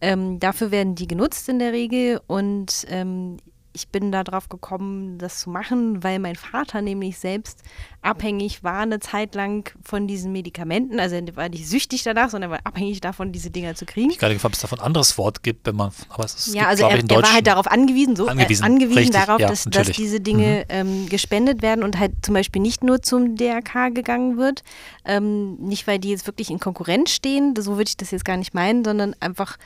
Ähm, 0.00 0.38
dafür 0.40 0.70
werden 0.70 0.94
die 0.94 1.08
genutzt 1.08 1.48
in 1.48 1.58
der 1.58 1.72
Regel 1.72 2.20
und 2.26 2.86
ähm, 2.88 3.38
ich 3.72 3.88
bin 3.88 4.10
da 4.10 4.24
drauf 4.24 4.48
gekommen, 4.48 5.18
das 5.18 5.40
zu 5.40 5.50
machen, 5.50 6.02
weil 6.02 6.18
mein 6.18 6.34
Vater 6.34 6.82
nämlich 6.82 7.18
selbst 7.18 7.62
abhängig 8.02 8.64
war 8.64 8.80
eine 8.80 8.98
Zeit 8.98 9.34
lang 9.34 9.70
von 9.84 10.08
diesen 10.08 10.32
Medikamenten. 10.32 10.98
Also 10.98 11.16
er 11.16 11.36
war 11.36 11.48
nicht 11.48 11.68
süchtig 11.68 12.02
danach, 12.02 12.30
sondern 12.30 12.50
er 12.50 12.54
war 12.54 12.60
abhängig 12.64 13.00
davon, 13.00 13.30
diese 13.30 13.50
Dinger 13.50 13.74
zu 13.74 13.86
kriegen. 13.86 14.10
Ich 14.10 14.18
gerade 14.18 14.34
gefragt, 14.34 14.52
ob 14.52 14.56
es 14.56 14.60
davon 14.60 14.80
ein 14.80 14.86
anderes 14.86 15.16
Wort 15.18 15.42
gibt, 15.42 15.66
wenn 15.66 15.76
man, 15.76 15.92
aber 16.08 16.24
es 16.24 16.34
ist, 16.34 16.54
Ja, 16.54 16.66
also 16.66 16.84
er, 16.84 16.98
er 16.98 17.22
war 17.22 17.32
halt 17.32 17.46
darauf 17.46 17.66
angewiesen, 17.68 18.16
so 18.16 18.26
Angewiesen, 18.26 18.64
äh, 18.64 18.66
angewiesen 18.66 18.98
richtig, 18.98 19.20
darauf, 19.20 19.40
ja, 19.40 19.48
dass, 19.48 19.64
dass. 19.64 19.88
Mhm. 19.88 19.92
diese 19.92 20.20
Dinge 20.20 20.64
ähm, 20.68 21.08
gespendet 21.08 21.62
werden 21.62 21.84
und 21.84 21.98
halt 21.98 22.12
zum 22.22 22.34
Beispiel 22.34 22.62
nicht 22.62 22.82
nur 22.82 23.02
zum 23.02 23.36
DRK 23.36 23.94
gegangen 23.94 24.36
wird, 24.36 24.62
ähm, 25.04 25.56
nicht 25.56 25.86
weil 25.86 25.98
die 25.98 26.10
jetzt 26.10 26.26
wirklich 26.26 26.50
in 26.50 26.58
Konkurrenz 26.58 27.10
stehen, 27.10 27.54
so 27.56 27.76
würde 27.76 27.88
ich 27.88 27.96
das 27.96 28.10
jetzt 28.10 28.24
gar 28.24 28.36
nicht 28.36 28.54
meinen, 28.54 28.84
sondern 28.84 29.14
einfach, 29.20 29.58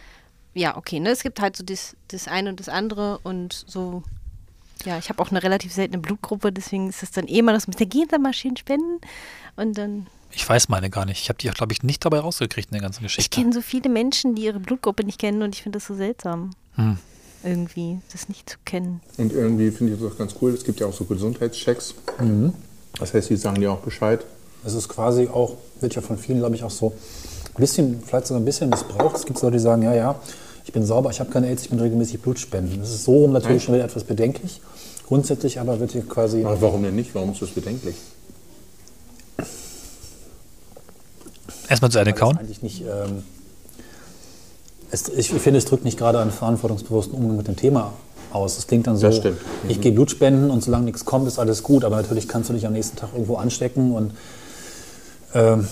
ja, 0.54 0.76
okay, 0.76 1.00
ne, 1.00 1.10
es 1.10 1.22
gibt 1.22 1.40
halt 1.40 1.56
so 1.56 1.64
das, 1.64 1.96
das 2.08 2.28
eine 2.28 2.50
und 2.50 2.60
das 2.60 2.68
andere 2.68 3.18
und 3.22 3.64
so. 3.66 4.02
Ja, 4.84 4.98
ich 4.98 5.08
habe 5.08 5.22
auch 5.22 5.30
eine 5.30 5.42
relativ 5.42 5.72
seltene 5.72 5.98
Blutgruppe, 5.98 6.52
deswegen 6.52 6.88
ist 6.88 7.02
es 7.02 7.10
dann 7.10 7.26
eh 7.26 7.38
immer 7.38 7.52
das 7.52 7.66
mit 7.66 7.78
der 7.80 7.86
Gentamaschinen 7.86 8.56
spenden 8.56 9.00
und 9.56 9.78
dann 9.78 10.06
Ich 10.32 10.46
weiß 10.48 10.68
meine 10.68 10.90
gar 10.90 11.06
nicht. 11.06 11.22
Ich 11.22 11.28
habe 11.28 11.38
die, 11.38 11.48
glaube 11.48 11.72
ich, 11.72 11.82
nicht 11.82 12.04
dabei 12.04 12.18
rausgekriegt 12.20 12.68
in 12.70 12.74
der 12.74 12.82
ganzen 12.82 13.00
Ich 13.04 13.14
Geschichte. 13.16 13.40
kenne 13.40 13.52
so 13.52 13.62
viele 13.62 13.88
Menschen, 13.88 14.34
die 14.34 14.42
ihre 14.44 14.60
Blutgruppe 14.60 15.04
nicht 15.04 15.18
kennen 15.18 15.42
und 15.42 15.54
ich 15.54 15.62
finde 15.62 15.78
das 15.78 15.86
so 15.86 15.94
seltsam. 15.94 16.50
Hm. 16.74 16.98
Irgendwie, 17.42 17.98
das 18.12 18.28
nicht 18.28 18.48
zu 18.48 18.56
kennen. 18.64 19.00
Und 19.18 19.32
irgendwie 19.32 19.70
finde 19.70 19.94
ich 19.94 20.00
das 20.00 20.12
auch 20.12 20.18
ganz 20.18 20.34
cool. 20.40 20.52
Es 20.52 20.64
gibt 20.64 20.80
ja 20.80 20.86
auch 20.86 20.94
so 20.94 21.04
Gesundheitschecks. 21.04 21.94
Mhm. 22.18 22.54
Das 22.98 23.12
heißt, 23.12 23.28
die 23.28 23.36
sagen 23.36 23.60
dir 23.60 23.70
auch 23.70 23.80
Bescheid. 23.80 24.24
Es 24.64 24.72
ist 24.72 24.88
quasi 24.88 25.28
auch, 25.28 25.56
wird 25.80 25.94
ja 25.94 26.00
von 26.00 26.16
vielen, 26.16 26.38
glaube 26.38 26.54
ich, 26.54 26.64
auch 26.64 26.70
so 26.70 26.94
ein 27.54 27.60
bisschen, 27.60 28.02
vielleicht 28.02 28.28
sogar 28.28 28.40
ein 28.40 28.46
bisschen 28.46 28.70
missbraucht. 28.70 29.16
Es 29.16 29.26
gibt 29.26 29.42
Leute, 29.42 29.58
die 29.58 29.62
sagen, 29.62 29.82
ja, 29.82 29.94
ja, 29.94 30.18
ich 30.64 30.72
bin 30.72 30.84
sauber, 30.84 31.10
ich 31.10 31.20
habe 31.20 31.30
keine 31.30 31.48
AIDS, 31.48 31.62
ich 31.64 31.70
bin 31.70 31.78
regelmäßig 31.80 32.20
Blutspenden. 32.20 32.80
Das 32.80 32.90
ist 32.90 33.04
so 33.04 33.18
rum 33.18 33.32
natürlich 33.32 33.62
schon 33.62 33.74
wieder 33.74 33.84
etwas 33.84 34.04
bedenklich. 34.04 34.60
Grundsätzlich 35.06 35.60
aber 35.60 35.78
wird 35.80 35.92
hier 35.92 36.02
quasi, 36.06 36.44
Aber 36.44 36.60
warum 36.62 36.82
denn 36.82 36.96
nicht? 36.96 37.14
Warum 37.14 37.32
ist 37.32 37.42
das 37.42 37.50
bedenklich? 37.50 37.96
Erstmal 41.68 41.90
zu 41.90 41.98
Ende 41.98 42.12
es 42.12 42.18
kauen. 42.18 42.38
eigentlich 42.38 42.62
nicht, 42.62 42.82
ähm, 42.82 43.22
es, 44.90 45.08
ich 45.08 45.30
finde, 45.30 45.58
es 45.58 45.64
drückt 45.64 45.84
nicht 45.84 45.98
gerade 45.98 46.18
einen 46.20 46.30
verantwortungsbewussten 46.30 47.14
Umgang 47.16 47.36
mit 47.36 47.48
dem 47.48 47.56
Thema 47.56 47.92
aus. 48.32 48.58
Es 48.58 48.66
klingt 48.66 48.86
dann 48.86 48.96
so, 48.96 49.06
Das 49.06 49.16
stimmt. 49.16 49.38
ich 49.68 49.80
gehe 49.80 49.92
Blut 49.92 50.10
spenden 50.10 50.50
und 50.50 50.62
solange 50.62 50.84
nichts 50.84 51.04
kommt, 51.04 51.26
ist 51.26 51.38
alles 51.38 51.62
gut. 51.62 51.84
Aber 51.84 51.96
natürlich 51.96 52.28
kannst 52.28 52.50
du 52.50 52.54
dich 52.54 52.66
am 52.66 52.72
nächsten 52.72 52.96
Tag 52.96 53.10
irgendwo 53.12 53.36
anstecken 53.36 53.92
und 53.92 54.12
ähm, 55.34 55.66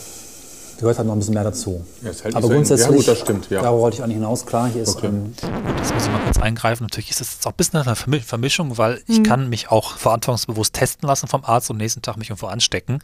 gehört 0.82 0.98
halt 0.98 1.06
noch 1.08 1.14
ein 1.14 1.18
bisschen 1.20 1.32
mehr 1.34 1.44
dazu. 1.44 1.82
Ja, 2.02 2.10
ist 2.10 2.22
halt 2.24 2.34
Aber 2.34 2.42
so- 2.46 2.50
ja, 2.52 2.56
grundsätzlich, 2.56 2.96
gut, 2.96 3.08
das 3.08 3.18
stimmt, 3.20 3.48
ja. 3.50 3.62
darauf 3.62 3.80
wollte 3.80 3.96
ich 3.96 4.02
eigentlich 4.02 4.16
hinaus. 4.16 4.44
Klar, 4.44 4.68
hier 4.68 4.82
ist 4.82 4.96
Okay. 4.96 5.06
ähm, 5.06 5.32
Gut, 5.40 5.80
das 5.80 5.94
muss 5.94 6.04
ich 6.04 6.10
mal 6.12 6.20
kurz 6.24 6.38
eingreifen. 6.38 6.82
Natürlich 6.84 7.10
ist 7.10 7.20
das 7.20 7.32
jetzt 7.32 7.46
auch 7.46 7.52
ein 7.52 7.56
bisschen 7.56 7.80
eine 7.80 7.94
Vermi- 7.94 8.22
Vermischung, 8.22 8.76
weil 8.76 9.02
ich 9.06 9.22
kann 9.24 9.48
mich 9.48 9.70
auch 9.70 9.96
verantwortungsbewusst 9.96 10.74
testen 10.74 11.08
lassen 11.08 11.26
vom 11.28 11.44
Arzt 11.44 11.70
und 11.70 11.78
nächsten 11.78 12.02
Tag 12.02 12.18
mich 12.18 12.28
irgendwo 12.28 12.46
anstecken. 12.48 12.98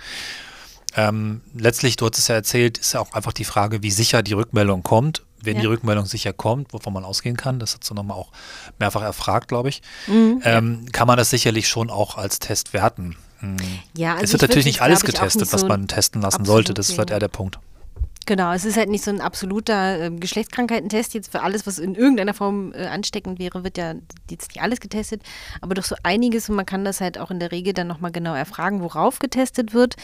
Ähm, 0.96 1.42
letztlich, 1.54 1.96
du 1.96 2.06
hast 2.06 2.18
es 2.18 2.28
ja 2.28 2.34
erzählt, 2.34 2.78
ist 2.78 2.94
ja 2.94 3.00
auch 3.00 3.12
einfach 3.12 3.32
die 3.32 3.44
Frage, 3.44 3.82
wie 3.82 3.90
sicher 3.90 4.22
die 4.22 4.32
Rückmeldung 4.32 4.82
kommt. 4.82 5.22
Wenn 5.40 5.54
Ja. 5.56 5.60
die 5.60 5.66
Rückmeldung 5.68 6.04
sicher 6.06 6.32
kommt, 6.32 6.72
wovon 6.72 6.92
man 6.92 7.04
ausgehen 7.04 7.36
kann, 7.36 7.60
das 7.60 7.74
hat 7.74 7.88
du 7.88 7.94
nochmal 7.94 8.16
auch 8.16 8.32
mehrfach 8.80 9.02
erfragt, 9.02 9.46
glaube 9.46 9.68
ich, 9.68 9.82
Mhm. 10.08 10.42
ähm, 10.44 10.86
kann 10.90 11.06
man 11.06 11.16
das 11.16 11.30
sicherlich 11.30 11.68
schon 11.68 11.90
auch 11.90 12.16
als 12.16 12.40
Test 12.40 12.72
werten. 12.72 13.14
Hm. 13.38 13.56
Ja, 13.96 14.14
also 14.14 14.24
es 14.24 14.32
wird 14.32 14.42
natürlich 14.42 14.64
nicht 14.64 14.82
alles 14.82 15.04
getestet, 15.04 15.42
nicht 15.42 15.52
was 15.52 15.60
so 15.60 15.68
man 15.68 15.86
testen 15.86 16.20
lassen 16.22 16.44
sollte. 16.44 16.74
Das 16.74 16.88
ist 16.90 16.98
halt 16.98 17.10
sehen. 17.10 17.14
eher 17.14 17.20
der 17.20 17.28
Punkt. 17.28 17.60
Genau, 18.28 18.52
es 18.52 18.66
ist 18.66 18.76
halt 18.76 18.90
nicht 18.90 19.02
so 19.02 19.10
ein 19.10 19.22
absoluter 19.22 20.00
ähm, 20.00 20.20
Geschlechtskrankheitentest. 20.20 21.14
Jetzt 21.14 21.32
für 21.32 21.40
alles, 21.40 21.66
was 21.66 21.78
in 21.78 21.94
irgendeiner 21.94 22.34
Form 22.34 22.74
äh, 22.74 22.84
ansteckend 22.84 23.38
wäre, 23.38 23.64
wird 23.64 23.78
ja 23.78 23.94
jetzt 24.30 24.50
nicht 24.50 24.60
alles 24.60 24.80
getestet, 24.80 25.22
aber 25.62 25.72
doch 25.74 25.84
so 25.84 25.96
einiges 26.02 26.46
und 26.50 26.56
man 26.56 26.66
kann 26.66 26.84
das 26.84 27.00
halt 27.00 27.16
auch 27.16 27.30
in 27.30 27.40
der 27.40 27.52
Regel 27.52 27.72
dann 27.72 27.86
nochmal 27.86 28.12
genau 28.12 28.34
erfragen, 28.34 28.82
worauf 28.82 29.18
getestet 29.18 29.72
wird. 29.72 29.96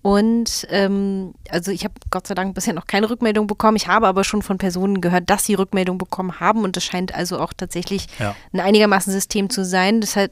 Und 0.00 0.64
ähm, 0.70 1.34
also 1.50 1.72
ich 1.72 1.82
habe 1.82 1.94
Gott 2.10 2.28
sei 2.28 2.34
Dank 2.34 2.54
bisher 2.54 2.72
noch 2.72 2.86
keine 2.86 3.10
Rückmeldung 3.10 3.48
bekommen. 3.48 3.76
Ich 3.76 3.88
habe 3.88 4.06
aber 4.06 4.22
schon 4.22 4.42
von 4.42 4.58
Personen 4.58 5.00
gehört, 5.00 5.28
dass 5.28 5.44
sie 5.44 5.54
Rückmeldung 5.54 5.98
bekommen 5.98 6.38
haben 6.38 6.62
und 6.62 6.76
das 6.76 6.84
scheint 6.84 7.12
also 7.16 7.40
auch 7.40 7.52
tatsächlich 7.52 8.06
Ja. 8.20 8.36
ein 8.52 8.60
einigermaßen 8.60 9.12
System 9.12 9.50
zu 9.50 9.64
sein. 9.64 10.00
Deshalb 10.00 10.30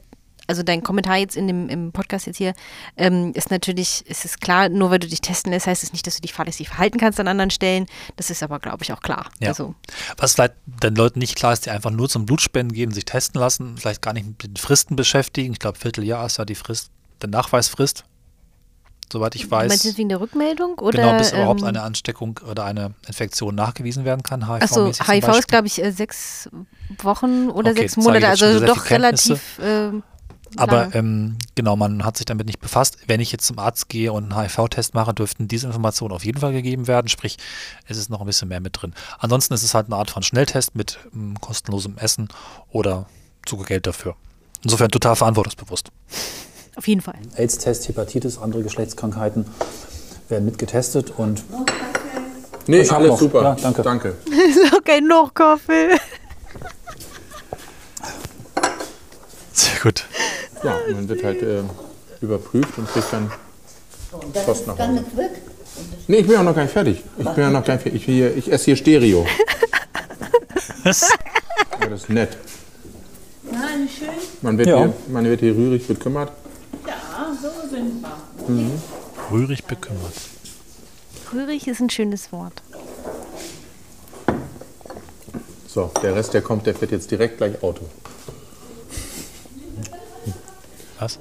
also 0.51 0.63
dein 0.63 0.83
Kommentar 0.83 1.15
jetzt 1.15 1.37
in 1.37 1.47
dem 1.47 1.69
im 1.69 1.93
Podcast 1.93 2.27
jetzt 2.27 2.35
hier 2.35 2.53
ähm, 2.97 3.31
ist 3.35 3.51
natürlich, 3.51 4.03
es 4.09 4.25
ist 4.25 4.41
klar, 4.41 4.67
nur 4.67 4.91
weil 4.91 4.99
du 4.99 5.07
dich 5.07 5.21
testen 5.21 5.53
lässt, 5.53 5.65
heißt 5.65 5.81
es 5.81 5.93
nicht, 5.93 6.05
dass 6.05 6.15
du 6.15 6.21
dich 6.21 6.33
fahrlässig 6.33 6.67
verhalten 6.67 6.99
kannst 6.99 7.21
an 7.21 7.29
anderen 7.29 7.51
Stellen. 7.51 7.85
Das 8.17 8.29
ist 8.29 8.43
aber, 8.43 8.59
glaube 8.59 8.83
ich, 8.83 8.91
auch 8.91 8.99
klar. 8.99 9.29
Ja. 9.39 9.47
Also, 9.49 9.75
Was 10.17 10.33
vielleicht 10.33 10.55
den 10.65 10.93
Leuten 10.95 11.19
nicht 11.19 11.35
klar 11.37 11.53
ist, 11.53 11.65
die 11.65 11.69
einfach 11.69 11.91
nur 11.91 12.09
zum 12.09 12.25
Blutspenden 12.25 12.75
gehen, 12.75 12.91
sich 12.91 13.05
testen 13.05 13.39
lassen, 13.39 13.77
vielleicht 13.77 14.01
gar 14.01 14.11
nicht 14.13 14.27
mit 14.27 14.43
den 14.43 14.57
Fristen 14.57 14.97
beschäftigen. 14.97 15.53
Ich 15.53 15.59
glaube, 15.59 15.79
Vierteljahr 15.79 16.25
ist 16.25 16.37
ja 16.37 16.43
die 16.43 16.55
Frist, 16.55 16.91
der 17.21 17.29
Nachweisfrist, 17.29 18.03
soweit 19.11 19.35
ich 19.35 19.49
weiß. 19.49 19.69
meinst 19.69 19.85
du 19.85 19.97
wegen 19.97 20.09
der 20.09 20.19
Rückmeldung? 20.19 20.79
Oder, 20.79 21.03
genau, 21.03 21.17
bis 21.17 21.31
überhaupt 21.31 21.61
ähm, 21.61 21.67
eine 21.67 21.81
Ansteckung 21.83 22.39
oder 22.49 22.65
eine 22.65 22.93
Infektion 23.07 23.55
nachgewiesen 23.55 24.05
werden 24.05 24.23
kann. 24.23 24.43
Achso, 24.43 24.87
HIV-mäßig 24.87 24.97
zum 24.97 25.07
HIV 25.07 25.27
ist, 25.39 25.47
glaube 25.47 25.67
ich, 25.67 25.83
äh, 25.83 25.91
sechs 25.91 26.49
Wochen 27.01 27.49
oder 27.49 27.71
Okay, 27.71 27.81
sechs 27.81 27.97
Monate, 27.97 28.27
also 28.27 28.59
doch 28.65 28.89
relativ. 28.89 29.59
ähm, 29.61 30.03
Aber 30.57 30.93
ähm, 30.95 31.37
genau, 31.55 31.75
man 31.75 32.03
hat 32.03 32.17
sich 32.17 32.25
damit 32.25 32.45
nicht 32.47 32.59
befasst. 32.59 32.97
Wenn 33.07 33.19
ich 33.19 33.31
jetzt 33.31 33.45
zum 33.45 33.57
Arzt 33.59 33.87
gehe 33.89 34.11
und 34.11 34.31
einen 34.31 34.41
HIV-Test 34.41 34.93
mache, 34.93 35.13
dürften 35.13 35.47
diese 35.47 35.67
Informationen 35.67 36.13
auf 36.13 36.25
jeden 36.25 36.39
Fall 36.39 36.51
gegeben 36.51 36.87
werden. 36.87 37.07
Sprich, 37.07 37.37
es 37.87 37.97
ist 37.97 38.09
noch 38.09 38.19
ein 38.21 38.25
bisschen 38.25 38.47
mehr 38.49 38.59
mit 38.59 38.81
drin. 38.81 38.93
Ansonsten 39.19 39.53
ist 39.53 39.63
es 39.63 39.73
halt 39.73 39.87
eine 39.87 39.95
Art 39.95 40.11
von 40.11 40.23
Schnelltest 40.23 40.75
mit 40.75 40.99
ähm, 41.13 41.39
kostenlosem 41.39 41.97
Essen 41.97 42.27
oder 42.69 43.05
sogar 43.47 43.65
Geld 43.65 43.87
dafür. 43.87 44.15
Insofern 44.63 44.89
total 44.89 45.15
verantwortungsbewusst. 45.15 45.89
Auf 46.75 46.87
jeden 46.87 47.01
Fall. 47.01 47.15
AIDS-Test, 47.35 47.87
Hepatitis, 47.87 48.37
andere 48.37 48.63
Geschlechtskrankheiten 48.63 49.45
werden 50.29 50.45
mitgetestet 50.45 51.11
und 51.17 51.43
Nee, 52.67 52.81
Ich 52.81 52.91
alles 52.91 53.09
noch. 53.09 53.19
super. 53.19 53.41
Ja, 53.41 53.55
danke. 53.55 53.81
danke. 53.81 54.09
Ist 54.25 54.73
auch 54.73 54.83
kein 54.83 55.05
noch 55.07 55.33
Kaffee. 55.33 55.97
Sehr 59.51 59.79
gut. 59.81 60.05
Ja, 60.63 60.75
und 60.87 60.95
dann 60.97 61.09
wird 61.09 61.23
halt 61.23 61.41
äh, 61.41 61.63
überprüft 62.21 62.77
und 62.77 62.87
kriegt 62.89 63.11
dann 63.11 63.31
Post 64.45 64.67
nach 64.67 64.77
Hause. 64.77 65.03
Nee, 66.07 66.17
ich 66.17 66.25
bin 66.27 66.35
ja 66.35 66.43
noch 66.43 66.55
gar 66.55 66.63
nicht 66.63 66.73
fertig. 66.73 67.03
Ich 67.17 67.23
bin 67.29 67.43
ja 67.43 67.49
noch 67.49 67.63
gar 67.63 67.73
nicht 67.75 67.83
fertig. 67.83 67.95
Ich, 68.01 68.05
hier, 68.05 68.35
ich 68.35 68.51
esse 68.51 68.65
hier 68.65 68.75
Stereo. 68.75 69.25
Was? 70.83 71.09
Ja, 71.79 71.87
das 71.87 72.01
ist 72.01 72.09
nett. 72.09 72.37
Nein, 73.43 73.87
schön. 73.89 74.09
Man 74.41 74.57
wird, 74.57 74.67
Ja. 74.67 74.77
hier, 74.79 74.93
man 75.07 75.25
wird 75.25 75.39
hier 75.39 75.55
rührig 75.55 75.87
bekümmert. 75.87 76.31
Ja, 76.87 77.31
so 77.41 77.67
sind 77.69 78.01
wir. 78.01 78.71
Rührig 79.31 79.63
bekümmert. 79.63 80.13
Rührig 81.33 81.67
ist 81.67 81.79
ein 81.79 81.89
schönes 81.89 82.31
Wort. 82.31 82.61
So, 85.67 85.89
der 86.03 86.15
Rest, 86.15 86.33
der 86.33 86.41
kommt, 86.41 86.65
der 86.65 86.75
fährt 86.75 86.91
jetzt 86.91 87.09
direkt 87.11 87.37
gleich 87.37 87.63
Auto. 87.63 87.85
Was? 91.01 91.19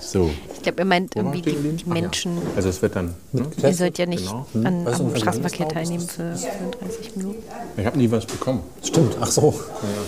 So. 0.00 0.30
Ich 0.54 0.62
glaube, 0.62 0.78
er 0.80 0.84
meint 0.84 1.16
irgendwie 1.16 1.40
die, 1.42 1.52
die 1.52 1.76
Ach 1.82 1.86
ja. 1.86 1.92
Menschen. 2.02 2.38
Also 2.56 2.68
es 2.68 2.80
wird 2.82 2.94
dann. 2.94 3.14
Ne? 3.32 3.46
Ihr 3.62 3.74
sollt 3.74 3.98
ja 3.98 4.06
nicht 4.06 4.26
Genau. 4.26 4.46
an, 4.68 4.84
Weißt 4.84 5.00
du, 5.00 5.04
am 5.04 5.16
Straßenverkehr 5.16 5.68
teilnehmen 5.68 6.06
für 6.06 6.36
35 6.36 7.16
Minuten. 7.16 7.42
Ich 7.76 7.86
habe 7.86 7.96
nie 7.98 8.10
was 8.10 8.26
bekommen. 8.26 8.60
stimmt, 8.82 9.16
ach 9.20 9.30
so. 9.30 9.54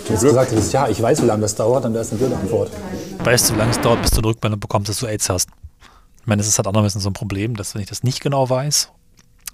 Du 0.07 0.13
hast 0.15 0.23
gesagt, 0.23 0.53
das 0.53 0.59
ist, 0.67 0.73
ja, 0.73 0.89
ich 0.89 1.01
weiß, 1.01 1.23
wie 1.23 1.27
lange 1.27 1.43
das 1.43 1.55
dauert, 1.55 1.85
dann 1.85 1.93
wäre 1.95 2.03
es 2.05 2.11
eine 2.11 2.19
blöde 2.19 2.37
Antwort. 2.37 2.71
Weißt 3.25 3.49
du, 3.51 3.55
wie 3.55 3.59
lange 3.59 3.71
es 3.73 3.81
dauert, 3.81 4.03
bis 4.03 4.11
du 4.13 4.19
eine 4.19 4.29
Rückmeldung 4.29 4.61
bekommst, 4.61 4.89
dass 4.91 5.01
du 5.01 5.07
AIDS 5.07 5.29
hast? 5.31 5.49
Ich 6.21 6.27
meine, 6.27 6.41
das 6.41 6.49
ist 6.49 6.59
halt 6.59 6.67
andererseits 6.67 7.03
so 7.03 7.11
ein 7.11 7.15
Problem, 7.15 7.57
dass 7.57 7.75
wenn 7.75 7.83
ich 7.83 7.89
das 7.89 8.03
nicht 8.03 8.21
genau 8.21 8.49
weiß, 8.51 8.91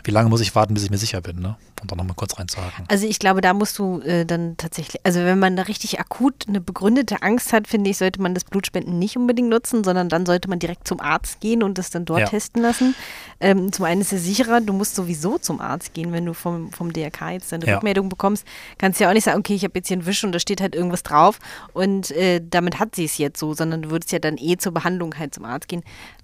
wie 0.04 0.10
lange 0.10 0.28
muss 0.28 0.40
ich 0.40 0.54
warten, 0.54 0.74
bis 0.74 0.82
ich 0.84 0.90
mir 0.90 0.98
sicher 0.98 1.20
bin, 1.20 1.40
ne? 1.40 1.56
Um 1.80 1.88
da 1.88 1.96
nochmal 1.96 2.14
kurz 2.14 2.38
reinzuhaken. 2.38 2.84
Also 2.88 3.06
ich 3.08 3.18
glaube, 3.18 3.40
da 3.40 3.54
musst 3.54 3.76
du 3.78 4.00
äh, 4.02 4.24
dann 4.24 4.56
tatsächlich, 4.56 5.00
also 5.04 5.18
wenn 5.20 5.38
man 5.40 5.56
da 5.56 5.62
richtig 5.62 5.98
akut 5.98 6.46
eine 6.46 6.60
begründete 6.60 7.22
Angst 7.22 7.52
hat, 7.52 7.66
finde 7.66 7.90
ich, 7.90 7.98
sollte 7.98 8.22
man 8.22 8.34
das 8.34 8.44
Blutspenden 8.44 8.98
nicht 9.00 9.16
unbedingt 9.16 9.48
nutzen, 9.48 9.82
sondern 9.82 10.08
dann 10.08 10.24
sollte 10.24 10.48
man 10.48 10.60
direkt 10.60 10.86
zum 10.86 11.00
Arzt 11.00 11.40
gehen 11.40 11.62
und 11.64 11.78
das 11.78 11.90
dann 11.90 12.04
dort 12.04 12.20
Ja. 12.20 12.26
testen 12.28 12.62
lassen. 12.62 12.94
Ähm, 13.40 13.72
zum 13.72 13.84
einen 13.84 14.00
ist 14.00 14.12
es 14.12 14.22
sicherer, 14.24 14.60
du 14.60 14.72
musst 14.72 14.94
sowieso 14.94 15.38
zum 15.38 15.60
Arzt 15.60 15.92
gehen, 15.92 16.12
wenn 16.12 16.24
du 16.24 16.34
vom, 16.34 16.70
vom 16.72 16.92
DRK 16.92 17.30
jetzt 17.32 17.50
deine 17.50 17.66
Ja. 17.66 17.74
Rückmeldung 17.74 18.08
bekommst. 18.08 18.46
Kannst 18.78 19.00
ja 19.00 19.08
auch 19.08 19.12
nicht 19.14 19.24
sagen, 19.24 19.40
okay, 19.40 19.54
ich 19.54 19.64
habe 19.64 19.72
jetzt 19.76 19.88
hier 19.88 19.96
einen 19.96 20.06
Wisch 20.06 20.22
und 20.22 20.30
da 20.32 20.38
steht 20.38 20.60
halt 20.60 20.76
irgendwas 20.76 21.02
drauf 21.02 21.40
und 21.72 22.12
äh, 22.12 22.40
damit 22.48 22.78
hat 22.78 22.94
sie 22.94 23.04
es 23.06 23.18
jetzt 23.18 23.40
so, 23.40 23.54
sondern 23.54 23.82
du 23.82 23.90
würdest 23.90 24.12
ja 24.12 24.20
dann 24.20 24.36
eh 24.38 24.56
zur 24.56 24.72
Behandlung 24.72 25.18
halt 25.18 25.34
zum 25.34 25.44
Arzt 25.44 25.66
gehen 25.66 25.82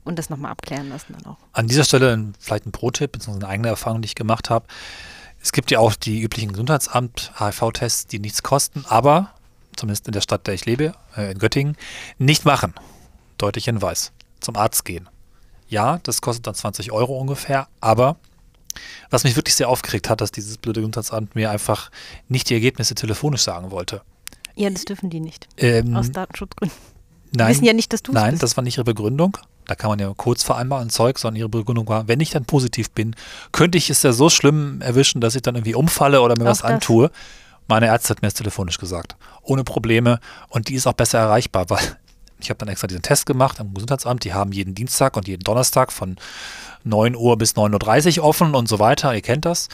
und 0.08 0.18
das 0.18 0.30
nochmal 0.30 0.50
abklären 0.52 0.88
lassen 0.88 1.14
dann 1.16 1.26
auch. 1.32 1.36
An 1.52 1.68
dieser 1.68 1.84
Stelle 1.84 2.12
ein- 2.14 2.34
vielleicht 2.40 2.66
ein 2.66 2.72
Pro-Tipp, 2.72 3.12
beziehungsweise 3.12 3.44
eine 3.46 3.52
eigene 3.52 3.68
Erfahrung, 3.68 4.02
die 4.02 4.06
ich 4.06 4.14
gemacht 4.14 4.50
habe. 4.50 4.66
Es 5.40 5.52
gibt 5.52 5.70
ja 5.70 5.78
auch 5.78 5.94
die 5.94 6.20
üblichen 6.20 6.50
Gesundheitsamt-HIV-Tests, 6.52 8.06
die 8.08 8.18
nichts 8.18 8.42
kosten, 8.42 8.84
aber, 8.88 9.30
zumindest 9.76 10.06
in 10.06 10.12
der 10.12 10.20
Stadt, 10.20 10.46
der 10.46 10.54
ich 10.54 10.66
lebe, 10.66 10.92
äh, 11.16 11.32
in 11.32 11.38
Göttingen, 11.38 11.76
nicht 12.18 12.44
machen. 12.44 12.74
Deutlich 13.38 13.66
Hinweis. 13.66 14.12
Zum 14.40 14.56
Arzt 14.56 14.84
gehen. 14.84 15.08
Ja, 15.68 15.98
das 16.02 16.20
kostet 16.22 16.46
dann 16.46 16.54
20 16.54 16.92
Euro 16.92 17.18
ungefähr, 17.18 17.68
aber 17.80 18.16
was 19.10 19.24
mich 19.24 19.36
wirklich 19.36 19.54
sehr 19.54 19.68
aufgeregt 19.68 20.08
hat, 20.08 20.20
dass 20.20 20.30
dieses 20.32 20.56
blöde 20.58 20.80
Gesundheitsamt 20.80 21.34
mir 21.34 21.50
einfach 21.50 21.90
nicht 22.28 22.48
die 22.50 22.54
Ergebnisse 22.54 22.94
telefonisch 22.94 23.42
sagen 23.42 23.70
wollte. 23.70 24.02
Ja, 24.54 24.70
das 24.70 24.84
dürfen 24.84 25.10
die 25.10 25.20
nicht. 25.20 25.46
Ähm, 25.56 25.94
Aus 25.96 26.10
Datenschutzgründen. 26.10 26.76
Nein, 27.32 27.50
wissen 27.50 27.64
ja 27.64 27.72
nicht, 27.74 27.92
dass 27.92 28.02
du 28.02 28.12
Nein, 28.12 28.30
bist. 28.32 28.42
das 28.42 28.56
war 28.56 28.64
nicht 28.64 28.76
ihre 28.78 28.84
Begründung. 28.84 29.36
Da 29.68 29.74
kann 29.76 29.90
man 29.90 29.98
ja 30.00 30.12
Codes 30.16 30.42
vereinbaren 30.42 30.84
und 30.84 30.90
Zeug, 30.90 31.18
sondern 31.18 31.38
ihre 31.38 31.48
Begründung 31.48 31.86
war, 31.88 32.08
wenn 32.08 32.20
ich 32.20 32.30
dann 32.30 32.44
positiv 32.44 32.90
bin, 32.90 33.14
könnte 33.52 33.78
ich 33.78 33.90
es 33.90 34.02
ja 34.02 34.12
so 34.12 34.30
schlimm 34.30 34.80
erwischen, 34.80 35.20
dass 35.20 35.36
ich 35.36 35.42
dann 35.42 35.54
irgendwie 35.54 35.74
umfalle 35.74 36.22
oder 36.22 36.34
mir 36.36 36.44
Auch 36.46 36.50
was 36.50 36.58
das. 36.62 36.70
antue. 36.70 37.10
Meine 37.68 37.86
Ärztin 37.86 38.16
hat 38.16 38.22
mir 38.22 38.28
das 38.28 38.34
telefonisch 38.34 38.78
gesagt. 38.78 39.16
Ohne 39.42 39.62
Probleme. 39.62 40.20
Und 40.48 40.68
die 40.68 40.74
ist 40.74 40.86
auch 40.86 40.94
besser 40.94 41.18
erreichbar, 41.18 41.68
weil 41.68 41.80
ich 42.40 42.48
habe 42.50 42.58
dann 42.58 42.68
extra 42.68 42.86
diesen 42.88 43.02
Test 43.02 43.26
gemacht 43.26 43.60
am 43.60 43.74
Gesundheitsamt. 43.74 44.24
Die 44.24 44.32
haben 44.32 44.52
jeden 44.52 44.74
Dienstag 44.74 45.16
und 45.16 45.28
jeden 45.28 45.44
Donnerstag 45.44 45.92
von 45.92 46.16
9 46.84 47.14
Uhr 47.14 47.36
bis 47.36 47.52
9.30 47.52 48.18
Uhr 48.18 48.24
offen 48.24 48.54
und 48.54 48.68
so 48.68 48.78
weiter. 48.78 49.14
Ihr 49.14 49.20
kennt 49.20 49.44
das. 49.44 49.68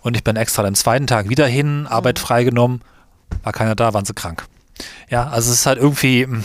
Und 0.00 0.16
ich 0.16 0.24
bin 0.24 0.36
extra 0.36 0.64
am 0.64 0.74
zweiten 0.74 1.06
Tag 1.06 1.28
wieder 1.28 1.46
hin, 1.46 1.86
Arbeit 1.86 2.18
freigenommen. 2.18 2.80
War 3.42 3.52
keiner 3.52 3.74
da, 3.74 3.92
waren 3.92 4.04
sie 4.04 4.14
krank. 4.14 4.46
Ja, 5.10 5.28
also 5.28 5.50
es 5.50 5.60
ist 5.60 5.66
halt 5.66 5.78
irgendwie, 5.78 6.26
mm, 6.26 6.44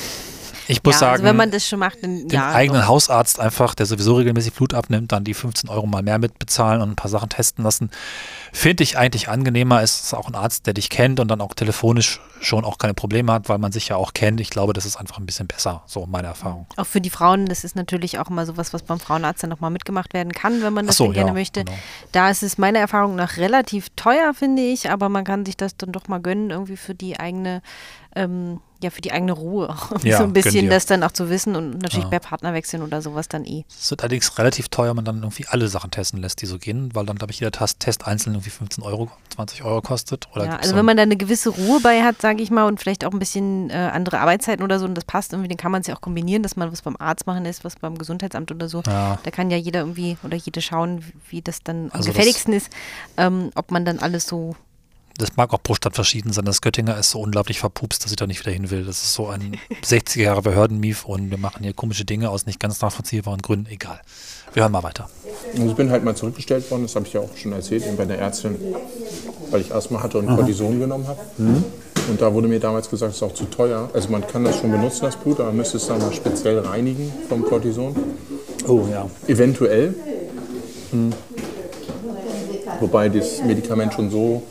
ich 0.67 0.83
muss 0.83 0.95
ja, 0.95 0.99
sagen, 0.99 1.11
also 1.13 1.23
wenn 1.25 1.35
man 1.35 1.51
das 1.51 1.67
schon 1.67 1.79
macht, 1.79 2.03
dann 2.03 2.27
den 2.27 2.29
ja. 2.29 2.51
eigenen 2.51 2.81
doch. 2.81 2.87
Hausarzt 2.87 3.39
einfach, 3.39 3.75
der 3.75 3.85
sowieso 3.85 4.15
regelmäßig 4.15 4.53
Blut 4.53 4.73
abnimmt, 4.73 5.11
dann 5.11 5.23
die 5.23 5.33
15 5.33 5.69
Euro 5.69 5.87
mal 5.87 6.03
mehr 6.03 6.19
mitbezahlen 6.19 6.81
und 6.81 6.91
ein 6.91 6.95
paar 6.95 7.09
Sachen 7.09 7.29
testen 7.29 7.63
lassen, 7.63 7.91
finde 8.51 8.83
ich 8.83 8.97
eigentlich 8.97 9.29
angenehmer. 9.29 9.81
Es 9.81 10.01
ist 10.01 10.13
auch 10.13 10.27
ein 10.27 10.35
Arzt, 10.35 10.67
der 10.67 10.73
dich 10.73 10.89
kennt 10.89 11.19
und 11.19 11.27
dann 11.27 11.41
auch 11.41 11.53
telefonisch 11.53 12.19
schon 12.41 12.65
auch 12.65 12.77
keine 12.77 12.93
Probleme 12.93 13.31
hat, 13.31 13.49
weil 13.49 13.57
man 13.57 13.71
sich 13.71 13.87
ja 13.87 13.95
auch 13.95 14.13
kennt. 14.13 14.41
Ich 14.41 14.49
glaube, 14.49 14.73
das 14.73 14.85
ist 14.85 14.97
einfach 14.97 15.17
ein 15.19 15.25
bisschen 15.25 15.47
besser, 15.47 15.83
so 15.85 16.05
meine 16.05 16.27
Erfahrung. 16.27 16.65
Auch 16.75 16.85
für 16.85 17.01
die 17.01 17.09
Frauen, 17.09 17.45
das 17.45 17.63
ist 17.63 17.75
natürlich 17.75 18.19
auch 18.19 18.29
immer 18.29 18.45
sowas, 18.45 18.73
was 18.73 18.83
beim 18.83 18.99
Frauenarzt 18.99 19.43
dann 19.43 19.49
nochmal 19.49 19.71
mitgemacht 19.71 20.13
werden 20.13 20.33
kann, 20.33 20.61
wenn 20.63 20.73
man 20.73 20.87
das 20.87 20.97
so, 20.97 21.05
dann 21.05 21.13
gerne 21.13 21.29
ja, 21.29 21.33
möchte. 21.33 21.63
genau. 21.63 21.77
Da 22.11 22.29
ist 22.29 22.43
es 22.43 22.57
meiner 22.57 22.79
Erfahrung 22.79 23.15
nach 23.15 23.37
relativ 23.37 23.89
teuer, 23.95 24.33
finde 24.33 24.63
ich, 24.63 24.89
aber 24.89 25.09
man 25.09 25.23
kann 25.23 25.45
sich 25.45 25.55
das 25.55 25.77
dann 25.77 25.91
doch 25.91 26.07
mal 26.07 26.19
gönnen, 26.19 26.49
irgendwie 26.49 26.77
für 26.77 26.95
die 26.95 27.19
eigene, 27.19 27.61
ähm, 28.15 28.59
ja, 28.83 28.89
für 28.89 29.01
die 29.01 29.11
eigene 29.11 29.31
Ruhe 29.33 29.69
auch. 29.69 29.91
Ja, 30.03 30.17
so 30.17 30.23
ein 30.23 30.33
bisschen 30.33 30.67
das 30.69 30.87
dann 30.87 31.03
auch 31.03 31.11
zu 31.11 31.29
wissen 31.29 31.55
und 31.55 31.77
natürlich 31.81 32.05
Ja. 32.05 32.09
bei 32.09 32.19
Partnerwechseln 32.19 32.81
oder 32.81 33.01
sowas 33.01 33.27
dann 33.29 33.45
eh. 33.45 33.63
Es 33.69 33.91
wird 33.91 34.01
allerdings 34.01 34.37
relativ 34.39 34.69
teuer, 34.69 34.89
wenn 34.89 34.95
man 34.97 35.05
dann 35.05 35.17
irgendwie 35.17 35.45
alle 35.47 35.67
Sachen 35.67 35.91
testen 35.91 36.19
lässt, 36.19 36.41
die 36.41 36.47
so 36.47 36.57
gehen, 36.57 36.89
weil 36.95 37.05
dann, 37.05 37.17
glaube 37.17 37.31
ich, 37.31 37.39
jeder 37.39 37.51
Test, 37.51 38.07
einzeln 38.07 38.33
irgendwie 38.33 38.49
15 38.49 38.83
Euro, 38.83 39.11
20 39.35 39.63
Euro 39.63 39.81
kostet. 39.81 40.27
Oder 40.33 40.45
Ja, 40.45 40.55
also 40.57 40.71
so 40.71 40.75
wenn 40.75 40.85
man 40.85 40.97
da 40.97 41.03
eine 41.03 41.15
gewisse 41.15 41.49
Ruhe 41.49 41.79
bei 41.81 42.01
hat, 42.03 42.19
sage 42.21 42.41
ich 42.41 42.49
mal, 42.49 42.65
und 42.65 42.79
vielleicht 42.79 43.05
auch 43.05 43.11
ein 43.11 43.19
bisschen 43.19 43.69
äh, 43.69 43.73
andere 43.93 44.19
Arbeitszeiten 44.19 44.63
oder 44.63 44.79
so, 44.79 44.85
und 44.85 44.95
das 44.95 45.05
passt 45.05 45.33
irgendwie, 45.33 45.47
dann 45.49 45.57
kann 45.57 45.71
man 45.71 45.81
es 45.81 45.87
ja 45.87 45.95
auch 45.95 46.01
kombinieren, 46.01 46.41
dass 46.41 46.55
man 46.55 46.71
was 46.71 46.81
beim 46.81 46.97
Arzt 46.97 47.27
machen 47.27 47.45
ist, 47.45 47.63
was 47.63 47.75
beim 47.75 47.97
Gesundheitsamt 47.97 48.51
oder 48.51 48.67
so. 48.67 48.81
Ja. 48.87 49.19
Da 49.23 49.31
kann 49.31 49.51
ja 49.51 49.57
jeder 49.57 49.81
irgendwie 49.81 50.17
oder 50.23 50.35
jede 50.37 50.59
schauen, 50.61 51.05
wie- 51.29 51.41
das 51.43 51.61
dann 51.63 51.85
am 51.85 51.91
Also 51.91 52.07
das- 52.07 52.15
gefälligsten 52.15 52.53
ist, 52.53 52.69
ähm, 53.17 53.51
ob 53.55 53.69
man 53.71 53.85
dann 53.85 53.99
alles 53.99 54.25
so 54.27 54.55
das 55.17 55.35
mag 55.37 55.53
auch 55.53 55.61
pro 55.61 55.75
Stadt 55.75 55.95
verschieden 55.95 56.33
sein. 56.33 56.45
Das 56.45 56.61
Göttinger 56.61 56.97
ist 56.97 57.11
so 57.11 57.19
unglaublich 57.19 57.59
verpupst, 57.59 58.03
dass 58.03 58.11
ich 58.11 58.17
da 58.17 58.27
nicht 58.27 58.39
wieder 58.41 58.51
hin 58.51 58.69
will. 58.69 58.85
Das 58.85 59.01
ist 59.03 59.13
so 59.13 59.27
ein 59.27 59.57
60er 59.83 60.21
Jahre 60.21 60.41
Behördenmief 60.41 61.05
und 61.05 61.29
wir 61.29 61.37
machen 61.37 61.63
hier 61.63 61.73
komische 61.73 62.05
Dinge 62.05 62.29
aus 62.29 62.45
nicht 62.45 62.59
ganz 62.59 62.81
nachvollziehbaren 62.81 63.41
Gründen. 63.41 63.67
Egal. 63.69 64.01
Wir 64.53 64.63
hören 64.63 64.71
mal 64.71 64.83
weiter. 64.83 65.09
Und 65.55 65.69
ich 65.69 65.75
bin 65.75 65.89
halt 65.91 66.03
mal 66.03 66.15
zurückgestellt 66.15 66.69
worden, 66.69 66.83
das 66.83 66.95
habe 66.95 67.07
ich 67.07 67.13
ja 67.13 67.21
auch 67.21 67.29
schon 67.37 67.53
erzählt, 67.53 67.85
eben 67.85 67.95
bei 67.95 68.05
der 68.05 68.19
Ärztin, 68.19 68.57
weil 69.49 69.61
ich 69.61 69.73
Asthma 69.73 70.03
hatte 70.03 70.17
und 70.17 70.27
Cortison 70.27 70.77
genommen 70.79 71.07
habe. 71.07 71.19
Und 72.09 72.21
da 72.21 72.33
wurde 72.33 72.47
mir 72.47 72.59
damals 72.59 72.89
gesagt, 72.89 73.11
es 73.11 73.17
ist 73.17 73.23
auch 73.23 73.33
zu 73.33 73.45
teuer. 73.45 73.89
Also 73.93 74.09
man 74.09 74.25
kann 74.27 74.43
das 74.43 74.59
schon 74.59 74.71
benutzen, 74.71 75.01
das 75.03 75.15
Blut, 75.15 75.39
aber 75.39 75.49
man 75.49 75.57
müsste 75.57 75.77
es 75.77 75.87
dann 75.87 75.99
mal 75.99 76.11
speziell 76.11 76.59
reinigen 76.59 77.11
vom 77.29 77.43
Cortison. 77.43 77.95
Oh 78.67 78.85
ja. 78.91 79.09
Eventuell. 79.27 79.93
Wobei 82.79 83.09
das 83.09 83.41
Medikament 83.43 83.93
schon 83.93 84.09
so 84.09 84.43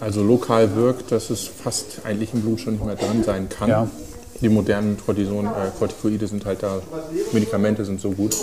also 0.00 0.22
lokal 0.22 0.74
wirkt, 0.76 1.12
dass 1.12 1.30
es 1.30 1.48
fast 1.48 2.00
eigentlich 2.04 2.32
im 2.34 2.42
Blut 2.42 2.60
schon 2.60 2.74
nicht 2.74 2.84
mehr 2.84 2.96
drin 2.96 3.24
sein 3.24 3.48
kann. 3.48 3.68
Ja. 3.68 3.88
Die 4.40 4.48
modernen 4.48 4.96
Cortison, 5.04 5.46
äh, 5.46 5.48
Corticoide 5.78 6.26
sind 6.28 6.44
halt 6.46 6.62
da, 6.62 6.80
Medikamente 7.32 7.84
sind 7.84 8.00
so 8.00 8.10
gut. 8.12 8.36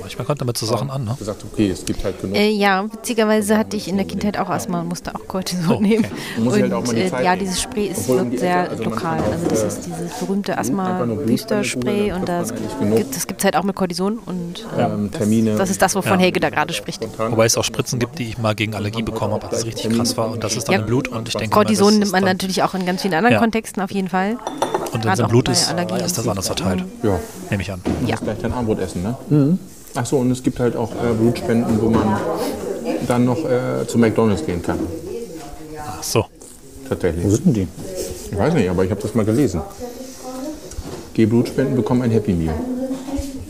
Manchmal 0.00 0.26
kommt 0.26 0.40
damit 0.40 0.56
so 0.56 0.66
Sachen 0.66 0.90
an, 0.90 1.04
ne? 1.04 1.16
gesagt, 1.18 1.44
okay, 1.52 1.70
es 1.70 1.84
gibt 1.84 2.04
halt 2.04 2.20
genug. 2.20 2.36
Äh, 2.36 2.50
ja, 2.50 2.84
witzigerweise 2.92 3.58
hatte 3.58 3.76
ich 3.76 3.88
in 3.88 3.96
der 3.96 4.06
Kindheit 4.06 4.38
auch 4.38 4.48
Asthma 4.48 4.80
und 4.82 4.88
musste 4.88 5.12
auch 5.14 5.26
Cortison 5.26 5.64
Oh, 5.68 5.72
okay. 5.74 5.82
nehmen. 5.82 6.06
Muss 6.38 6.54
Und 6.54 6.62
halt 6.62 6.72
auch 6.72 6.86
mal 6.86 6.94
die 6.94 7.00
äh, 7.00 7.10
Zeit 7.10 7.24
ja, 7.24 7.34
dieses 7.34 7.60
Spray 7.60 7.86
ist, 7.88 8.06
wirkt 8.08 8.32
die 8.34 8.38
sehr 8.38 8.60
Ecke, 8.62 8.70
also 8.70 8.84
lokal. 8.84 9.18
Also 9.32 9.48
das 9.48 9.62
äh, 9.64 9.66
ist 9.66 9.86
dieses 9.86 10.12
berühmte 10.20 10.56
Asthma-Booster-Spray 10.56 12.12
und 12.12 12.28
das 12.28 12.52
das 13.12 13.26
gibt 13.26 13.40
es 13.40 13.44
halt 13.44 13.56
auch 13.56 13.64
mit 13.64 13.74
Cortison 13.74 14.18
und 14.24 14.64
äh, 14.76 14.82
Ähm, 14.82 15.10
Termine. 15.10 15.56
das 15.56 15.70
ist 15.70 15.82
das, 15.82 15.96
wovon 15.96 16.12
Ja. 16.12 16.18
Helge 16.18 16.38
da 16.38 16.50
gerade 16.50 16.72
spricht. 16.72 17.02
Wobei 17.18 17.46
es 17.46 17.56
auch 17.56 17.64
Spritzen 17.64 17.98
gibt, 17.98 18.18
die 18.20 18.28
ich 18.28 18.38
mal 18.38 18.54
gegen 18.54 18.74
Allergie 18.76 19.02
bekommen 19.02 19.34
habe, 19.34 19.46
als 19.48 19.58
es 19.58 19.66
richtig 19.66 19.92
krass 19.96 20.16
war. 20.16 20.30
Und 20.30 20.44
das 20.44 20.56
ist 20.56 20.68
dann 20.68 20.74
Ja. 20.74 20.80
im 20.82 20.86
Blut. 20.86 21.08
Und 21.08 21.26
ich 21.26 21.34
denke, 21.34 21.52
Cortison 21.52 21.88
das 21.88 21.98
nimmt 21.98 22.12
man 22.12 22.22
natürlich 22.24 22.62
auch 22.62 22.74
in 22.74 22.86
ganz 22.86 23.02
vielen 23.02 23.14
anderen 23.14 23.34
Ja. 23.34 23.40
Kontexten 23.40 23.82
auf 23.82 23.90
jeden 23.90 24.08
Fall. 24.08 24.36
Und 24.96 25.04
wenn 25.04 25.08
gerade 25.08 25.12
es 25.14 25.18
im 25.20 25.26
auch 25.26 25.30
Blut 25.30 25.48
ist, 25.48 25.72
ist 26.06 26.18
das 26.18 26.28
anders 26.28 26.46
verteilt. 26.46 26.84
Ja, 27.02 27.18
Nehme 27.50 27.62
ich 27.62 27.70
an. 27.72 27.80
du 27.84 27.90
Ja. 28.06 28.12
musst 28.12 28.24
gleich 28.24 28.38
dein 28.42 28.52
Armbrot 28.52 28.78
essen, 28.80 29.02
ne? 29.02 29.58
Ach 29.94 30.06
so, 30.06 30.18
und 30.18 30.30
es 30.30 30.42
gibt 30.42 30.58
halt 30.60 30.76
auch 30.76 30.90
äh, 30.92 31.12
Blutspenden, 31.18 31.80
wo 31.80 31.88
man 31.90 32.16
dann 33.08 33.24
noch 33.24 33.38
äh, 33.44 33.86
zu 33.86 33.98
McDonalds 33.98 34.44
gehen 34.44 34.62
kann. 34.62 34.78
Ach 35.78 36.02
so. 36.02 36.20
Wo 36.20 36.88
Tatsächlich. 36.88 37.24
sind 37.30 37.46
denn 37.46 37.54
die? 37.54 37.68
Ich 38.30 38.38
weiß 38.38 38.54
nicht, 38.54 38.68
aber 38.68 38.84
ich 38.84 38.90
habe 38.90 39.00
das 39.00 39.14
mal 39.14 39.24
gelesen. 39.24 39.60
Geh 41.14 41.26
Blutspenden, 41.26 41.76
bekomm 41.76 42.02
ein 42.02 42.10
Happy 42.10 42.32
Meal. 42.32 42.54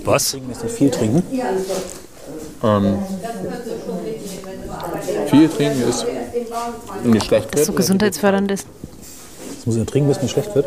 Was? 0.05 0.36
Viel 0.68 0.90
trinken? 0.90 1.22
Ähm, 2.62 2.99
viel 5.30 5.49
trinken 5.49 5.88
ist 5.88 6.07
nicht 7.05 7.26
schlecht. 7.26 7.49
Das 7.53 7.66
so 7.66 7.72
gesundheitsfördernd 7.72 8.51
ist. 8.53 8.66
Muss 9.66 9.76
ich 9.76 9.84
trinken, 9.84 10.08
bis 10.08 10.22
mir 10.22 10.28
schlecht 10.28 10.54
wird. 10.54 10.66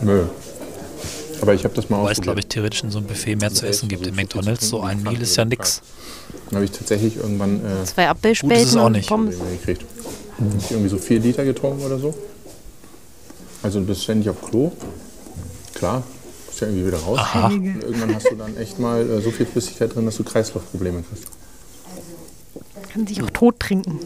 Nö. 0.00 0.24
Aber 1.42 1.54
ich 1.54 1.64
habe 1.64 1.74
das 1.74 1.90
mal 1.90 2.02
Weil 2.04 2.12
es, 2.12 2.20
glaube 2.20 2.40
ich, 2.40 2.46
theoretisch 2.46 2.82
in 2.82 2.90
so 2.90 2.98
einem 2.98 3.06
Buffet 3.06 3.36
mehr 3.36 3.52
zu 3.52 3.66
essen 3.66 3.88
gibt. 3.88 4.06
Im 4.06 4.14
McDonalds 4.14 4.68
so 4.68 4.80
ein 4.80 5.02
Meal 5.02 5.20
ist 5.20 5.36
ja 5.36 5.44
nix. 5.44 5.82
Dann 6.46 6.56
habe 6.56 6.64
ich 6.64 6.70
tatsächlich 6.70 7.16
irgendwann 7.16 7.56
äh, 7.56 7.84
Zwei 7.84 8.02
Gut 8.02 8.10
Abbellspäten 8.10 8.56
ist 8.56 8.68
es 8.68 8.76
auch 8.76 8.86
und 8.86 8.92
nicht. 8.92 9.08
Pommes. 9.08 9.36
Gekriegt. 9.38 9.84
Hab 10.38 10.58
ich 10.58 10.70
irgendwie 10.70 10.88
so 10.88 10.98
vier 10.98 11.18
Liter 11.18 11.44
getrunken 11.44 11.84
oder 11.84 11.98
so. 11.98 12.14
Also 13.62 13.80
du 13.80 13.86
bist 13.86 14.04
ständig 14.04 14.28
auf 14.30 14.40
Klo. 14.42 14.72
Klar, 15.74 16.02
bist 16.46 16.60
ja 16.60 16.68
irgendwie 16.68 16.86
wieder 16.86 16.98
raus. 16.98 17.20
Und 17.34 17.82
irgendwann 17.82 18.14
hast 18.14 18.30
du 18.30 18.36
dann 18.36 18.56
echt 18.56 18.78
mal 18.78 19.08
äh, 19.08 19.20
so 19.20 19.30
viel 19.30 19.46
Flüssigkeit 19.46 19.94
drin, 19.94 20.06
dass 20.06 20.16
du 20.16 20.24
Kreislaufprobleme 20.24 21.02
kriegst. 21.02 21.26
Kann 22.92 23.06
sich 23.06 23.22
auch 23.22 23.30
tot 23.30 23.60
trinken. 23.60 23.98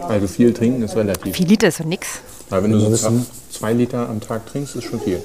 Also 0.00 0.26
viel 0.26 0.52
trinken 0.52 0.82
ist 0.82 0.96
relativ. 0.96 1.36
Vier 1.36 1.46
Liter 1.46 1.68
ist 1.68 1.80
doch 1.80 1.84
nix. 1.84 2.20
Aber 2.50 2.62
wenn 2.64 2.72
du 2.72 2.80
so 2.80 2.90
wissen- 2.90 3.26
zwei 3.50 3.72
Liter 3.72 4.08
am 4.08 4.20
Tag 4.20 4.46
trinkst, 4.46 4.74
ist 4.76 4.84
schon 4.84 5.00
viel, 5.00 5.22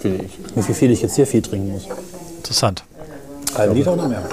finde 0.00 0.24
ich. 0.24 0.38
Wie 0.54 0.62
viel, 0.62 0.74
viel 0.74 0.90
ich 0.92 1.02
jetzt 1.02 1.16
hier 1.16 1.26
viel 1.26 1.42
trinken 1.42 1.72
muss. 1.72 1.84
Interessant. 2.36 2.84
Halb 3.54 3.74
Liter 3.74 3.94
oder 3.94 4.08
mehr? 4.08 4.28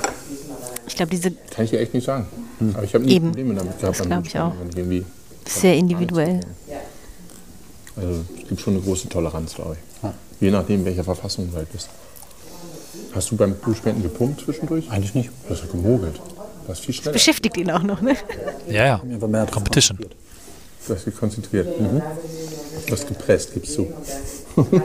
Ich 0.87 0.95
glaube, 0.95 1.09
diese 1.11 1.31
Kann 1.31 1.65
ich 1.65 1.71
dir 1.71 1.79
echt 1.79 1.93
nicht 1.93 2.05
sagen. 2.05 2.27
Aber 2.73 2.83
ich 2.83 2.93
habe 2.93 3.03
nie 3.05 3.13
Eben. 3.15 3.27
Probleme 3.27 3.55
damit 3.55 3.79
gehabt. 3.79 3.99
Das 3.99 4.07
beim 4.07 4.23
glaub 4.23 4.25
ich 4.27 4.39
auch. 4.39 4.53
sehr 5.47 5.75
individuell. 5.75 6.41
Also 7.95 8.19
es 8.41 8.47
gibt 8.47 8.61
schon 8.61 8.75
eine 8.75 8.83
große 8.83 9.09
Toleranz, 9.09 9.55
glaube 9.55 9.75
ich. 10.03 10.09
Je 10.39 10.51
nachdem, 10.51 10.85
welcher 10.85 11.03
Verfassung 11.03 11.49
du 11.51 11.57
halt 11.57 11.71
bist. 11.71 11.89
Hast 13.13 13.31
du 13.31 13.35
beim 13.35 13.53
Blutspenden 13.55 14.03
gepumpt 14.03 14.41
zwischendurch? 14.41 14.89
Eigentlich 14.89 15.13
nicht. 15.15 15.29
Du 15.47 15.53
hast 15.53 15.61
ja 15.63 15.71
gemogelt. 15.71 16.19
Du 16.65 16.69
hast 16.71 16.85
viel 16.85 16.93
schneller. 16.93 17.13
Beschäftigt 17.13 17.57
ihn 17.57 17.71
auch 17.71 17.83
noch, 17.83 18.01
ne? 18.01 18.15
Ja, 18.67 18.85
ja. 18.85 19.01
Einfach 19.01 19.27
mehr 19.27 19.45
Competition. 19.47 19.97
Du 20.87 20.95
hast 20.95 21.05
dich 21.05 21.15
konzentriert. 21.15 21.79
Mhm. 21.79 22.01
Du 22.87 22.93
hast 22.93 23.07
gepresst, 23.07 23.53
gibst 23.53 23.77
du. 23.77 23.91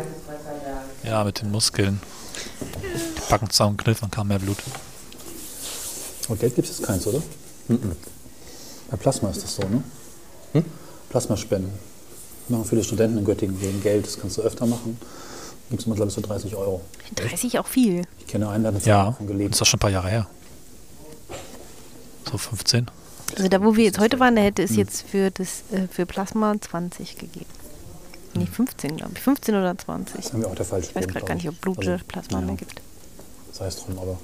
Ja, 1.04 1.22
mit 1.22 1.40
den 1.40 1.52
Muskeln. 1.52 2.00
Die 3.16 3.30
Backen 3.30 3.48
zusammenkniffen, 3.48 4.10
kam 4.10 4.26
mehr 4.26 4.40
Blut. 4.40 4.56
Und 6.28 6.40
Geld 6.40 6.56
gibt 6.56 6.68
es 6.68 6.78
jetzt 6.78 6.86
keins, 6.86 7.06
oder? 7.06 7.22
Bei 8.90 8.96
Plasma 8.96 9.30
ist 9.30 9.40
das 9.44 9.54
so, 9.54 9.62
ne? 9.62 10.64
Plasmaspenden. 11.10 11.70
Machen 12.48 12.64
viele 12.64 12.82
Studenten 12.82 13.18
in 13.18 13.24
Göttingen 13.24 13.60
wegen 13.60 13.80
Geld. 13.84 14.04
Das 14.04 14.18
kannst 14.18 14.36
du 14.38 14.42
öfter 14.42 14.66
machen. 14.66 14.98
Gibt 15.70 15.80
es 15.82 15.86
immer, 15.86 15.94
glaube 15.94 16.08
ich, 16.08 16.14
so 16.14 16.20
30 16.20 16.56
Euro. 16.56 16.80
30 17.14 17.58
auch 17.60 17.66
viel. 17.68 18.02
Ich 18.18 18.26
kenne 18.26 18.48
einen, 18.48 18.64
der 18.64 18.74
hat 18.74 18.84
Ja, 18.84 19.04
davon 19.06 19.26
das 19.26 19.32
gelebt. 19.36 19.54
ist 19.54 19.60
doch 19.60 19.66
schon 19.66 19.78
ein 19.78 19.80
paar 19.80 19.90
Jahre 19.90 20.08
her. 20.08 20.26
So 22.30 22.38
15. 22.38 22.86
Also 23.36 23.48
da, 23.48 23.62
wo 23.62 23.76
wir 23.76 23.84
jetzt 23.84 23.98
heute 23.98 24.18
waren, 24.20 24.36
da 24.36 24.42
hätte 24.42 24.62
es 24.62 24.70
Hm. 24.70 24.76
jetzt 24.78 25.02
für, 25.02 25.30
das, 25.30 25.62
äh, 25.72 25.86
für 25.90 26.06
Plasma 26.06 26.54
20 26.60 27.18
gegeben. 27.18 27.46
Nee, 28.34 28.46
15, 28.46 28.96
glaube 28.96 29.12
ich. 29.14 29.20
15 29.22 29.54
oder 29.54 29.76
20. 29.76 30.16
Das 30.16 30.32
haben 30.32 30.40
wir 30.42 30.48
auch 30.48 30.54
der 30.54 30.64
falsche 30.66 30.90
Ich 30.90 30.94
weiß 30.96 31.08
gerade 31.08 31.24
gar 31.24 31.34
nicht, 31.34 31.48
ob 31.48 31.60
Blut 31.60 31.78
oder 31.78 31.98
Plasma 32.06 32.40
mehr 32.40 32.56
gibt. 32.56 32.80
Sei 33.52 33.66
es 33.66 33.76
drum, 33.76 33.98
aber 33.98 34.18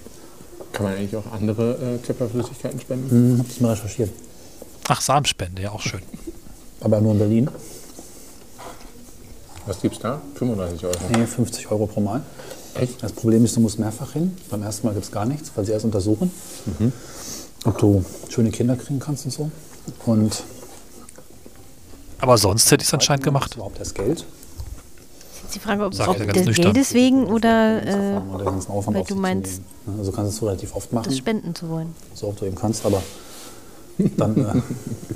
Kann 0.72 0.84
man 0.86 0.94
eigentlich 0.96 1.16
auch 1.16 1.30
andere 1.32 1.72
äh, 1.96 1.98
Körperflüssigkeiten 2.06 2.80
spenden? 2.80 3.10
hm, 3.10 3.38
hab 3.38 3.48
das 3.48 3.60
mal 3.60 3.72
recherchiert. 3.72 4.10
Ach, 4.88 5.00
Samenspende, 5.00 5.62
ja, 5.62 5.70
auch 5.70 5.80
schön. 5.80 6.02
Aber 6.80 7.00
nur 7.00 7.12
in 7.12 7.18
Berlin. 7.18 7.48
Was 9.66 9.80
gibt's 9.80 10.00
da? 10.00 10.20
35 10.34 10.84
Euro. 10.84 10.98
Nee, 11.16 11.26
50 11.26 11.70
Euro 11.70 11.86
pro 11.86 12.00
Mal. 12.00 12.22
Echt? 12.74 13.02
Das 13.02 13.12
Problem 13.12 13.44
ist, 13.44 13.54
du 13.56 13.60
musst 13.60 13.78
mehrfach 13.78 14.12
hin. 14.12 14.36
Beim 14.50 14.62
ersten 14.62 14.86
Mal 14.86 14.92
gibt 14.94 15.04
es 15.06 15.12
gar 15.12 15.24
nichts, 15.24 15.52
weil 15.54 15.64
sie 15.64 15.72
erst 15.72 15.84
untersuchen, 15.84 16.30
ob 17.64 17.78
du 17.78 18.04
schöne 18.28 18.50
Kinder 18.50 18.76
kriegen 18.76 19.00
kannst 19.00 19.24
und 19.24 19.30
so. 19.30 19.50
Und 20.06 20.42
Aber 22.18 22.38
sonst 22.38 22.70
hätte 22.70 22.82
ich 22.82 22.88
es 22.88 22.94
anscheinend 22.94 23.24
gemacht. 23.24 23.54
überhaupt 23.54 23.80
das 23.80 23.94
Geld. 23.94 24.24
Ist 25.44 25.54
die 25.54 25.58
Frage, 25.58 25.84
ob, 25.84 25.94
Sag 25.94 26.08
ob 26.08 26.18
ganz 26.18 26.32
des 26.32 26.46
nüchtern. 26.46 26.72
Geldes 26.72 26.94
wegen 26.94 27.26
oder 27.26 27.84
äh, 27.84 28.16
Aufwand 28.68 28.96
weil 28.96 29.04
du 29.04 29.16
meinst, 29.16 29.60
nehmen. 29.86 29.98
Also 29.98 30.12
kannst 30.12 30.32
du 30.32 30.36
es 30.36 30.50
relativ 30.50 30.74
oft 30.74 30.86
das 30.86 30.92
machen, 30.92 31.12
spenden 31.12 31.54
zu 31.54 31.68
wollen. 31.68 31.94
so 32.14 32.28
oft 32.28 32.40
du 32.40 32.46
eben 32.46 32.56
kannst, 32.56 32.86
aber 32.86 33.02
dann 34.16 34.36
äh, 34.36 34.62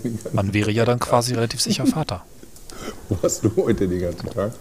Man 0.32 0.52
wäre 0.52 0.70
ja 0.70 0.84
dann 0.84 0.98
quasi 0.98 1.34
relativ 1.34 1.60
sicher 1.60 1.86
Vater. 1.86 2.24
Wo 3.08 3.16
hast 3.22 3.44
du 3.44 3.50
heute 3.56 3.88
den 3.88 4.00
ganzen 4.00 4.28
Tag? 4.30 4.52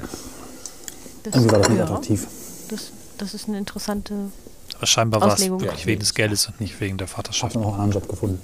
Das, 1.23 1.35
irgendwie 1.35 1.51
war 1.51 1.59
das 1.59 1.69
nicht 1.69 1.77
ja, 1.79 1.83
attraktiv. 1.85 2.27
das, 2.69 2.91
das 3.17 3.33
ist 3.33 3.47
eine 3.47 3.57
interessante. 3.57 4.13
Aber 4.77 4.85
scheinbar 4.87 5.21
war 5.21 5.33
es 5.33 5.49
wirklich 5.49 5.85
wegen 5.85 5.99
des 5.99 6.13
Geldes 6.13 6.47
und 6.47 6.59
nicht 6.59 6.79
wegen 6.79 6.97
der 6.97 7.05
Ich 7.05 7.11
Vaterschaft. 7.13 7.55
habe 7.55 7.63
noch 7.63 7.73
einen 7.73 7.81
anderen 7.83 8.01
Job 8.01 8.09
gefunden. 8.09 8.41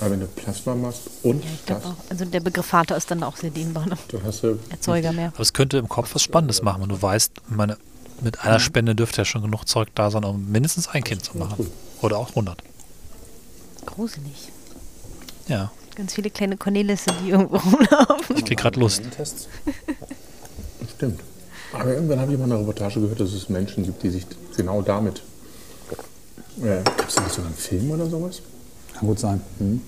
Aber 0.00 0.10
wenn 0.10 0.20
du 0.20 0.26
Plasma 0.26 0.74
machst 0.74 1.02
und 1.22 1.42
Ich 1.44 1.50
das, 1.66 1.80
glaube 1.82 1.86
auch. 1.96 2.10
Also 2.10 2.24
der 2.26 2.40
Begriff 2.40 2.66
Vater 2.66 2.96
ist 2.96 3.10
dann 3.10 3.22
auch 3.22 3.36
sehr 3.36 3.50
dehnbar. 3.50 3.86
Ne? 3.86 3.96
dann 4.08 4.22
hast 4.24 4.42
du 4.42 4.58
Erzeuger 4.70 5.12
mehr. 5.12 5.28
Aber 5.28 5.40
es 5.40 5.52
könnte 5.52 5.78
im 5.78 5.88
Kopf 5.88 6.14
was 6.14 6.22
Spannendes 6.22 6.62
machen, 6.62 6.82
wenn 6.82 6.88
du 6.90 7.00
weißt, 7.00 7.32
meine, 7.48 7.78
mit 8.20 8.40
einer 8.42 8.60
Spende 8.60 8.94
dürfte 8.94 9.18
ja 9.22 9.24
schon 9.24 9.42
genug 9.42 9.64
Zeug 9.66 9.88
da 9.94 10.10
sein, 10.10 10.24
um 10.24 10.50
mindestens 10.50 10.88
ein 10.88 11.02
Kind 11.04 11.24
zu 11.24 11.36
machen. 11.38 11.70
Oder 12.02 12.18
auch 12.18 12.30
100. 12.30 12.62
Gruselig. 13.86 14.50
Ja, 15.48 15.70
Ganz 15.94 16.12
viele 16.12 16.28
kleine 16.28 16.58
Cornelisse, 16.58 17.10
die 17.24 17.30
irgendwo 17.30 17.56
rumlaufen. 17.56 18.36
ich 18.36 18.44
krieg 18.44 18.58
gerade 18.58 18.78
Lust. 18.78 19.02
Stimmt. 20.96 21.20
Aber 21.72 21.92
irgendwann 21.94 22.20
habe 22.20 22.32
ich 22.32 22.38
mal 22.38 22.44
eine 22.44 22.58
Reportage 22.58 23.00
gehört, 23.00 23.20
dass 23.20 23.32
es 23.32 23.48
Menschen 23.48 23.82
gibt, 23.84 24.02
die 24.02 24.10
sich 24.10 24.26
genau 24.56 24.82
damit. 24.82 25.22
Gab 26.60 27.08
es 27.08 27.14
da 27.14 27.22
nicht 27.22 27.34
sogar 27.34 27.46
einen 27.46 27.56
Film 27.56 27.90
oder 27.90 28.06
sowas? 28.06 28.40
Kann 28.94 29.08
gut 29.08 29.18
sein. 29.18 29.40
Mhm. 29.58 29.82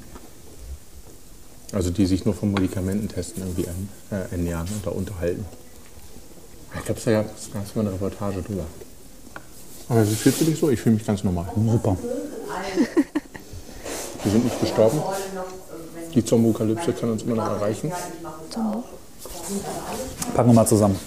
Also 1.73 1.91
die 1.91 2.07
sich 2.07 2.25
nur 2.25 2.35
von 2.35 2.53
Medikamententesten 2.53 3.43
irgendwie 3.43 3.69
an, 3.69 3.89
äh, 4.11 4.31
ernähren 4.31 4.69
oder 4.83 4.95
unterhalten. 4.95 5.45
Ich 6.77 6.85
glaube, 6.85 7.01
da 7.05 7.12
gab 7.23 7.37
es 7.37 7.75
mal 7.75 7.81
eine 7.81 7.93
Reportage 7.93 8.43
drüber. 8.43 8.64
Aber 9.89 10.09
wie 10.09 10.14
fühlst 10.14 10.41
du 10.41 10.45
dich 10.45 10.59
so? 10.59 10.69
Ich 10.71 10.81
fühle 10.81 10.97
mich 10.97 11.07
ganz 11.07 11.25
normal. 11.25 11.51
Super. 11.55 11.97
Wir 14.23 14.33
sind 14.33 14.45
nicht 14.45 14.61
gestorben. 14.61 15.01
Die 16.14 16.25
Zombokalypse 16.25 16.93
kann 16.93 17.11
uns 17.11 17.23
immer 17.23 17.37
noch 17.37 17.47
erreichen. 17.47 17.91
Packen 20.35 20.49
wir 20.51 20.55
mal 20.55 20.66
zusammen. 20.66 20.99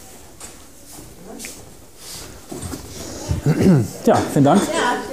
Ja, 4.05 4.15
vielen 4.31 4.45
Dank. 4.45 4.61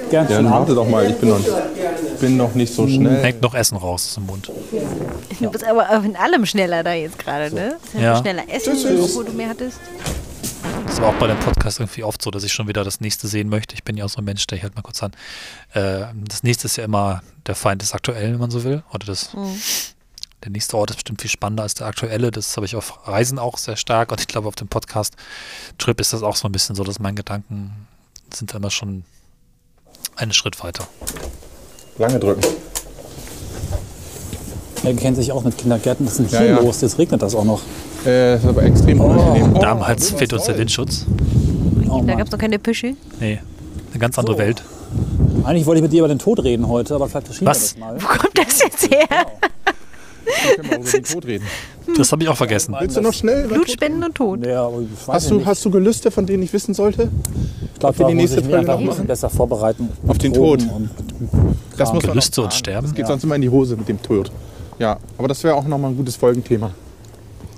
Gern 0.09 0.27
Ja, 0.29 0.35
dann 0.37 0.51
warte 0.51 0.73
doch 0.73 0.87
mal, 0.87 1.09
ich 1.09 1.17
bin 1.17 1.29
noch, 1.29 1.39
bin 2.19 2.37
noch 2.37 2.53
nicht 2.55 2.73
so 2.73 2.87
schnell. 2.87 3.21
Hängt 3.23 3.41
noch 3.41 3.53
Essen 3.53 3.77
raus 3.77 4.05
aus 4.07 4.13
dem 4.15 4.25
Mund. 4.25 4.51
Du 5.39 5.49
bist 5.51 5.63
aber 5.63 6.03
in 6.03 6.15
allem 6.15 6.45
schneller 6.45 6.83
da 6.83 6.93
jetzt 6.93 7.19
gerade, 7.19 7.53
ne? 7.53 7.77
Ja. 7.99 8.17
schneller 8.19 8.43
essen, 8.49 8.73
obwohl 9.03 9.25
du 9.25 9.33
mehr 9.33 9.49
hattest. 9.49 9.79
Das 10.85 11.01
war 11.01 11.09
auch 11.09 11.19
bei 11.19 11.27
dem 11.27 11.39
Podcast 11.39 11.79
irgendwie 11.79 12.03
oft 12.03 12.21
so, 12.21 12.31
dass 12.31 12.43
ich 12.43 12.51
schon 12.51 12.67
wieder 12.67 12.83
das 12.83 12.99
nächste 12.99 13.27
sehen 13.27 13.49
möchte. 13.49 13.75
Ich 13.75 13.83
bin 13.83 13.95
ja 13.95 14.05
auch 14.05 14.09
so 14.09 14.19
ein 14.21 14.25
Mensch, 14.25 14.45
der 14.47 14.57
ich 14.57 14.63
halt 14.63 14.75
mal 14.75 14.81
kurz 14.81 15.01
an. 15.03 15.11
Äh, 15.73 16.05
das 16.27 16.43
nächste 16.43 16.65
ist 16.65 16.77
ja 16.77 16.83
immer 16.83 17.21
der 17.45 17.55
Feind 17.55 17.81
des 17.81 17.93
Aktuellen, 17.93 18.33
wenn 18.33 18.39
man 18.39 18.51
so 18.51 18.63
will. 18.63 18.83
Oder 18.93 19.05
das, 19.05 19.29
der 20.43 20.51
nächste 20.51 20.77
Ort 20.77 20.89
ist 20.89 20.97
bestimmt 20.97 21.21
viel 21.21 21.29
spannender 21.29 21.63
als 21.63 21.75
der 21.75 21.87
aktuelle. 21.87 22.31
Das 22.31 22.55
habe 22.57 22.65
ich 22.65 22.75
auf 22.75 23.07
Reisen 23.07 23.39
auch 23.39 23.57
sehr 23.57 23.75
stark. 23.75 24.11
Und 24.11 24.19
ich 24.19 24.27
glaube, 24.27 24.47
auf 24.47 24.55
dem 24.55 24.67
Podcast-Trip 24.67 25.99
ist 26.01 26.13
das 26.13 26.23
auch 26.23 26.35
so 26.35 26.47
ein 26.47 26.51
bisschen 26.51 26.75
so, 26.75 26.83
dass 26.83 26.99
meine 26.99 27.15
Gedanken 27.15 27.87
sind 28.33 28.53
immer 28.53 28.69
schon 28.71 29.03
einen 30.15 30.33
Schritt 30.33 30.61
weiter. 30.63 30.87
Lange 31.97 32.19
drücken. 32.19 32.41
Er 34.83 34.93
kennt 34.93 35.17
sich 35.17 35.31
auch 35.31 35.43
mit 35.43 35.57
Kindergärten. 35.57 36.05
Was 36.05 36.19
ist 36.19 36.31
denn 36.31 36.39
Ja, 36.39 36.39
hier 36.39 36.47
ja. 36.55 36.59
los? 36.61 36.81
Jetzt 36.81 36.97
regnet 36.97 37.21
das 37.21 37.35
auch 37.35 37.43
noch. 37.43 37.61
Äh, 38.05 38.33
das 38.35 38.43
ist 38.43 38.49
aber 38.49 38.63
extrem 38.63 39.01
unangenehm. 39.01 39.53
Oh, 39.55 39.59
Damals 39.59 40.11
fehlt 40.11 40.31
uns 40.31 40.45
der 40.45 40.57
Windschutz. 40.57 41.05
Oh, 41.89 42.01
da 42.05 42.15
gab 42.15 42.27
es 42.27 42.31
noch 42.31 42.39
keine 42.39 42.59
Püsche. 42.59 42.95
Nee, 43.19 43.39
eine 43.91 43.99
ganz 43.99 44.17
andere 44.17 44.35
So. 44.35 44.39
Welt. 44.39 44.63
Eigentlich 45.43 45.65
wollte 45.65 45.79
ich 45.79 45.83
mit 45.83 45.91
dir 45.91 45.99
über 45.99 46.07
den 46.07 46.19
Tod 46.19 46.41
reden 46.43 46.67
heute, 46.67 46.95
aber 46.95 47.09
vielleicht 47.09 47.27
verschieben 47.27 47.47
Was? 47.47 47.75
wir 47.75 47.81
das 47.81 48.01
mal. 48.01 48.01
Wo 48.01 48.07
kommt 48.19 48.37
das 48.37 48.59
jetzt 48.61 48.89
her? 48.89 49.07
Wir 50.29 50.55
können 50.55 50.69
mal 50.69 50.79
über 50.79 50.91
den 50.91 51.03
Tod 51.03 51.25
reden. 51.25 51.45
Das 51.97 52.11
habe 52.11 52.23
ich 52.23 52.29
auch 52.29 52.37
vergessen. 52.37 52.75
Willst 52.79 52.97
du 52.97 53.01
noch 53.01 53.13
schnell? 53.13 53.47
Blutspenden 53.47 54.03
und 54.03 54.15
Tod. 54.15 54.45
Ja, 54.45 54.65
aber 54.67 54.81
ich 54.81 55.07
weiß 55.07 55.15
Hast 55.15 55.23
ja 55.25 55.29
du, 55.31 55.35
nicht. 55.37 55.45
hast 55.47 55.65
du 55.65 55.71
Gelüste, 55.71 56.11
von 56.11 56.25
denen 56.25 56.43
ich 56.43 56.53
wissen 56.53 56.73
sollte? 56.73 57.09
ich 57.73 57.79
glaube, 57.79 57.95
die 57.95 57.99
da 58.03 58.07
muss 58.09 58.13
nächste 58.15 58.39
ich 58.39 58.45
mich 58.45 58.55
Folge 58.55 58.59
einfach 58.71 58.79
ein 58.79 58.85
noch 58.85 58.91
bisschen 58.91 59.07
besser 59.07 59.29
vorbereiten. 59.29 59.89
Auf 60.07 60.17
den 60.17 60.33
Tod. 60.33 60.61
Und 60.61 60.89
Das 61.77 61.93
muss 61.93 62.03
man 62.03 62.11
Gelüste 62.11 62.41
noch 62.41 62.45
und. 62.45 62.53
Sterben? 62.53 62.87
Das 62.87 62.95
geht 62.95 63.07
sonst 63.07 63.23
immer 63.23 63.35
in 63.35 63.41
die 63.41 63.49
Hose 63.49 63.75
mit 63.77 63.87
dem 63.87 64.01
Tod. 64.01 64.31
Ja, 64.77 64.97
aber 65.17 65.27
das 65.27 65.43
wäre 65.43 65.55
auch 65.55 65.65
nochmal 65.65 65.91
ein 65.91 65.97
gutes 65.97 66.15
Folgenthema. 66.15 66.71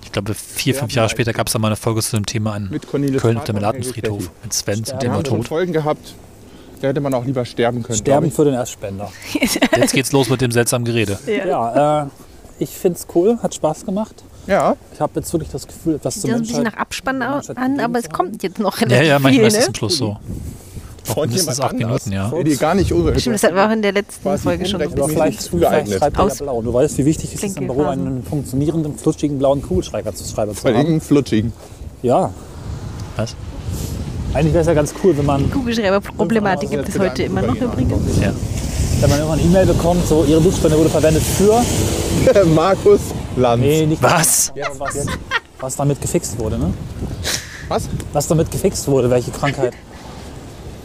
Ich 0.04 0.12
glaube, 0.12 0.34
vier, 0.34 0.76
fünf 0.76 0.94
Jahre 0.94 1.08
später 1.10 1.32
gab 1.34 1.48
es 1.48 1.54
da 1.54 1.60
mal 1.60 1.68
eine 1.68 1.76
Folge 1.78 2.02
zu 2.02 2.16
dem 2.18 2.26
Thema 2.26 2.58
in 2.58 2.70
Mit 2.70 2.88
Cornelis 2.88 3.22
Köln 3.22 3.38
auf 3.38 3.46
dem 3.46 3.58
Klecki. 3.58 4.12
mit 4.44 4.54
Sven 4.54 4.84
zum 4.84 4.96
Wir 4.96 5.00
Thema 5.00 5.24
Tod. 5.24 5.48
Folgen 5.48 5.72
gehabt, 5.72 6.14
da 6.82 6.88
hätte 6.90 7.00
man 7.00 7.14
auch 7.14 7.24
lieber 7.24 7.46
sterben 7.46 7.82
können. 7.84 7.98
Sterben 7.98 8.32
für 8.32 8.44
den 8.44 8.56
Erstspender. 8.56 9.10
Jetzt 9.78 9.94
geht's 9.94 10.12
los 10.12 10.30
mit 10.30 10.42
dem 10.42 10.52
seltsamen 10.52 10.84
Gerede. 10.84 11.18
Ja, 11.28 12.04
äh, 12.04 12.08
ich 12.62 12.70
finde 12.70 12.98
es 13.00 13.08
cool, 13.16 13.38
hat 13.42 13.54
Spaß 13.56 13.86
gemacht. 13.86 14.16
ich. 14.44 14.50
Ja, 14.50 14.76
Ich 14.94 15.00
habe 15.02 15.12
jetzt 15.16 15.32
wirklich 15.34 15.52
das 15.52 15.68
Gefühl, 15.68 15.96
etwas 15.96 16.16
ein 16.18 16.22
bisschen 16.40 16.58
Menschheit. 16.58 16.64
nach 16.74 16.82
Abspann 16.82 17.22
an, 17.22 17.80
aber 17.80 18.00
es 18.00 18.06
zu 18.06 18.10
kommt 18.10 18.42
jetzt 18.44 18.60
noch 18.60 18.80
relativ 18.82 18.98
Ja, 18.98 19.04
ja, 19.04 19.20
manchmal 19.20 19.34
viel, 19.34 19.48
ist 19.48 19.54
es 19.54 19.60
ne? 19.60 19.66
zum 19.66 19.76
Schluss 19.76 19.98
so. 19.98 20.18
Mindestens 21.16 21.58
jemand 21.58 21.62
acht 21.62 21.74
Minuten, 21.78 22.12
ja. 22.12 22.30
Der 22.30 22.44
dir 22.44 22.58
gar 22.58 22.76
nicht 22.76 22.92
irre. 22.92 23.20
Stimmt, 23.20 23.36
das 23.36 23.44
wir 23.56 23.66
auch 23.68 23.72
in 23.72 23.82
der 23.82 23.92
letzten 23.92 24.22
Quasi 24.22 24.44
Folge 24.44 24.66
schon. 24.66 24.82
Aber 24.82 25.10
vielleicht, 25.10 25.44
vielleicht 25.44 25.94
schreibt 25.94 26.18
Aus- 26.20 26.38
blau. 26.38 26.62
Du 26.62 26.74
weißt, 26.74 26.98
wie 27.00 27.06
wichtig 27.06 27.34
es 27.34 27.44
ist, 27.44 27.58
im 27.58 27.66
Büro 27.68 27.84
einen 27.86 28.24
funktionierenden, 28.24 28.98
flutschigen 28.98 29.38
blauen 29.40 29.62
Kugelschreiber 29.62 30.14
zu 30.14 30.24
schreiben 30.24 30.54
zu 30.56 30.62
Vor 30.62 30.72
allem 30.72 31.02
flutschigen. 31.02 31.52
Ja, 32.04 32.32
Was? 33.18 33.36
Eigentlich 34.34 34.54
wäre 34.54 34.62
es 34.62 34.68
ja 34.68 34.74
ganz 34.74 34.94
cool, 35.04 35.18
wenn 35.18 35.26
man, 35.26 35.52
Kugelschreiber-Problematik 35.52 36.70
gibt 36.70 36.88
es 36.88 36.98
heute 36.98 37.24
immer 37.24 37.42
noch 37.42 37.56
übrigens. 37.56 38.20
Ja. 38.22 38.32
Wenn 39.00 39.10
man 39.10 39.20
irgendwann 39.20 39.40
eine 39.40 39.48
E-Mail 39.48 39.66
bekommt, 39.66 40.08
so 40.08 40.24
Ihre 40.26 40.42
Blutspende 40.42 40.78
wurde 40.78 40.90
verwendet 40.90 41.24
für. 41.24 41.64
Markus 42.56 43.00
Lanz. 43.38 43.62
Nee, 43.62 43.86
nicht 43.86 44.04
Was? 44.04 44.52
Jetzt, 44.56 44.80
was, 44.80 45.06
was 45.60 45.76
damit 45.76 46.02
gefixt 46.02 46.38
wurde, 46.38 46.58
ne? 46.60 46.74
Was? 47.68 47.84
Was 48.14 48.28
damit 48.28 48.52
gefixt 48.52 48.88
wurde, 48.88 49.10
welche 49.10 49.32
Krankheit. 49.32 49.74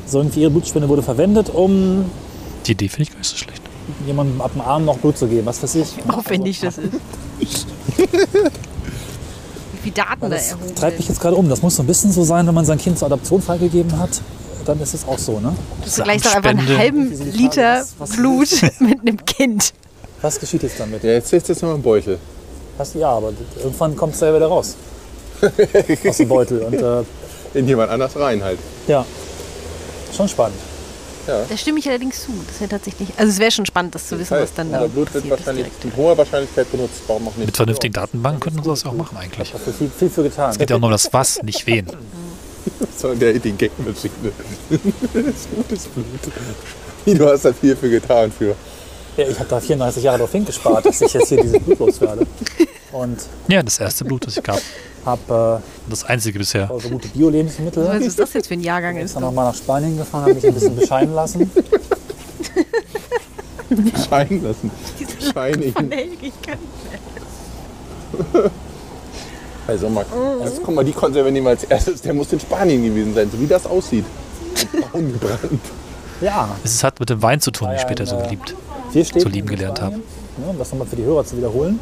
So 0.07 0.19
irgendwie 0.19 0.43
Ihre 0.43 0.51
Blutspende 0.51 0.89
wurde 0.89 1.03
verwendet, 1.03 1.51
um 1.53 2.05
Die 2.67 2.73
Idee 2.73 2.89
finde 2.89 3.03
ich 3.03 3.11
gar 3.11 3.19
nicht 3.19 3.29
so 3.31 3.37
schlecht. 3.37 3.63
jemandem 4.07 4.41
ab 4.41 4.53
dem 4.53 4.61
Arm 4.63 4.85
noch 4.85 4.97
Blut 4.99 5.19
zu 5.19 5.27
geben, 5.27 5.47
was 5.47 5.63
weiß 5.63 5.75
ich. 5.75 5.89
Aufwendig 6.09 6.61
das 6.61 6.79
ist. 6.79 6.93
Wie 7.39 7.47
viele 9.83 9.95
Daten 9.95 10.21
da 10.23 10.29
Das 10.29 10.51
erhoben 10.53 10.75
treibt 10.75 10.99
mich 10.99 11.09
jetzt 11.09 11.21
gerade 11.21 11.37
um. 11.37 11.49
Das 11.49 11.63
muss 11.63 11.77
so 11.77 11.83
ein 11.83 11.87
bisschen 11.87 12.13
so 12.13 12.25
sein, 12.25 12.47
wenn 12.47 12.55
man 12.55 12.65
sein 12.65 12.79
Kind 12.79 12.99
zur 12.99 13.07
Adoption 13.07 13.43
freigegeben 13.43 13.99
hat. 13.99 14.21
Dann 14.67 14.81
ist 14.81 14.95
es 14.95 15.07
auch 15.07 15.19
so, 15.19 15.39
ne? 15.39 15.55
Du 15.85 16.03
gleich 16.03 16.23
doch 16.23 16.35
einfach 16.35 16.51
einen 16.51 16.77
halben 16.77 17.13
Liter 17.33 17.85
Blut 18.17 18.49
mit 18.81 19.01
einem 19.01 19.25
Kind. 19.25 19.73
Was 20.23 20.41
geschieht 20.41 20.63
jetzt 20.65 20.81
damit? 20.81 21.05
Ja, 21.05 21.13
jetzt 21.13 21.33
ist 21.33 21.49
jetzt 21.49 21.63
noch 21.63 21.75
ein 21.75 21.83
Beutel. 21.83 22.19
Was, 22.77 22.95
ja, 22.95 23.09
aber 23.11 23.33
irgendwann 23.59 23.95
kommt 23.97 24.15
es 24.15 24.21
ja 24.21 24.35
wieder 24.35 24.47
raus. 24.49 24.75
Aus 26.09 26.17
dem 26.17 26.29
Beutel. 26.29 26.61
Und 26.63 26.75
äh, 26.75 27.59
In 27.59 27.69
jemand 27.69 27.91
anders 27.91 28.17
rein 28.19 28.43
halt. 28.43 28.59
ja, 28.89 29.05
schon 30.15 30.29
spannend. 30.29 30.59
Da 31.27 31.57
stimme 31.57 31.81
ich 31.81 31.89
allerdings 31.89 32.23
zu. 32.23 32.31
Das 32.47 32.61
wäre 32.61 32.71
tatsächlich. 32.71 33.09
Also 33.17 33.33
es 33.33 33.39
wäre 33.41 33.51
schon 33.51 33.67
spannend, 33.67 33.97
das 33.97 34.07
zu 34.07 34.17
wissen, 34.19 34.39
was 34.39 34.55
dann 34.55 34.71
da 34.71 34.87
Blut 34.87 35.13
wird 35.13 35.29
wahrscheinlich 35.29 35.67
mit 35.83 35.97
hoher 35.97 36.17
Wahrscheinlichkeit 36.17 36.71
benutzt. 36.71 37.03
Warum 37.09 37.27
auch 37.27 37.35
nicht? 37.35 37.47
Mit 37.47 37.57
vernünftigen 37.57 37.95
Datenbanken 37.95 38.41
könnten 38.41 38.65
wir 38.65 38.71
das 38.71 38.85
ja 38.85 38.91
auch 38.91 38.95
machen 38.95 39.17
eigentlich. 39.17 39.51
Dafür 39.51 39.73
viel, 39.73 39.91
viel 39.91 40.09
für 40.09 40.23
getan. 40.23 40.51
Es 40.51 40.59
geht 40.59 40.71
ja 40.71 40.77
auch 40.77 40.81
nur 40.81 40.89
um 40.89 40.93
das 40.93 41.13
Was, 41.13 41.43
nicht 41.43 41.67
wen. 41.67 41.87
So, 42.97 43.15
der 43.15 43.35
die 43.35 43.53
Gagmaschine. 43.53 44.33
das 44.71 45.25
ist 45.25 45.49
gutes 45.55 45.85
Blut. 45.87 46.07
Wie, 47.05 47.15
Du 47.15 47.27
hast 47.29 47.45
da 47.45 47.53
viel 47.53 47.77
für 47.77 47.89
getan 47.91 48.33
für. 48.33 48.55
Ja, 49.17 49.29
ich 49.29 49.39
habe 49.39 49.49
da 49.49 49.61
34 49.61 50.03
Jahre 50.03 50.19
darauf 50.19 50.33
hingespart, 50.33 50.85
dass 50.87 51.01
ich 51.01 51.13
jetzt 51.13 51.29
hier 51.29 51.41
dieses 51.43 51.61
Blut 51.61 51.79
loswerde. 51.79 52.27
Und 52.93 53.19
Ja, 53.49 53.63
das 53.63 53.79
erste 53.79 54.05
Blut, 54.05 54.27
das 54.27 54.37
ich 54.37 54.43
gab. 54.43 54.61
habe 55.05 55.63
Das 55.89 56.05
einzige 56.05 56.39
bisher. 56.39 56.71
äh, 56.71 56.81
so 56.81 56.89
gute 56.91 57.09
Bio-Lebensmittel. 57.09 57.87
Was 57.87 58.03
ist 58.03 58.19
das 58.19 58.33
jetzt 58.33 58.49
für 58.49 58.55
ein 58.55 58.61
Jahrgang 58.63 58.97
ist? 58.99 59.15
Dann 59.15 59.23
nochmal 59.23 59.47
nach 59.47 59.55
Spanien 59.55 59.97
gefahren, 59.97 60.23
habe 60.23 60.35
mich 60.35 60.47
ein 60.47 60.55
bisschen 60.55 60.77
bescheiden 60.77 61.15
lassen. 61.15 61.51
Scheinen 64.09 64.43
lassen. 64.45 64.71
Scheinigen. 65.33 65.91
Ich 66.23 66.33
kann 66.43 66.59
Also, 69.67 69.89
Max, 69.89 70.09
jetzt, 70.45 70.63
guck 70.63 70.75
mal, 70.75 70.85
die 70.85 70.93
Konserve 70.93 71.31
nehmen 71.33 71.47
wir 71.47 71.51
als 71.51 71.65
erstes. 71.65 72.03
Der 72.03 72.15
muss 72.15 72.33
in 72.33 72.41
Spanien 72.41 72.83
gewesen 72.85 73.15
sein, 73.15 73.29
so 73.31 73.41
wie 73.41 73.47
das 73.47 73.67
aussieht. 73.67 74.05
Braun 74.93 75.13
gebrannt. 75.13 75.61
Ja, 76.21 76.49
Es 76.65 76.83
hat 76.83 76.99
mit 76.99 77.11
dem 77.11 77.21
Wein 77.21 77.41
zu 77.41 77.51
tun, 77.51 77.69
den 77.69 77.77
ich 77.77 77.83
später 77.83 78.07
so 78.07 78.17
ja. 78.17 78.23
geliebt. 78.23 78.55
Zu 78.93 79.29
lieben 79.29 79.49
in 79.49 79.57
gelernt 79.57 79.79
Spanien. 79.79 80.03
Ja, 80.43 80.51
um 80.51 80.59
das 80.59 80.71
nochmal 80.71 80.87
für 80.87 80.97
die 80.97 81.05
Hörer 81.05 81.25
zu 81.25 81.37
wiederholen. 81.37 81.81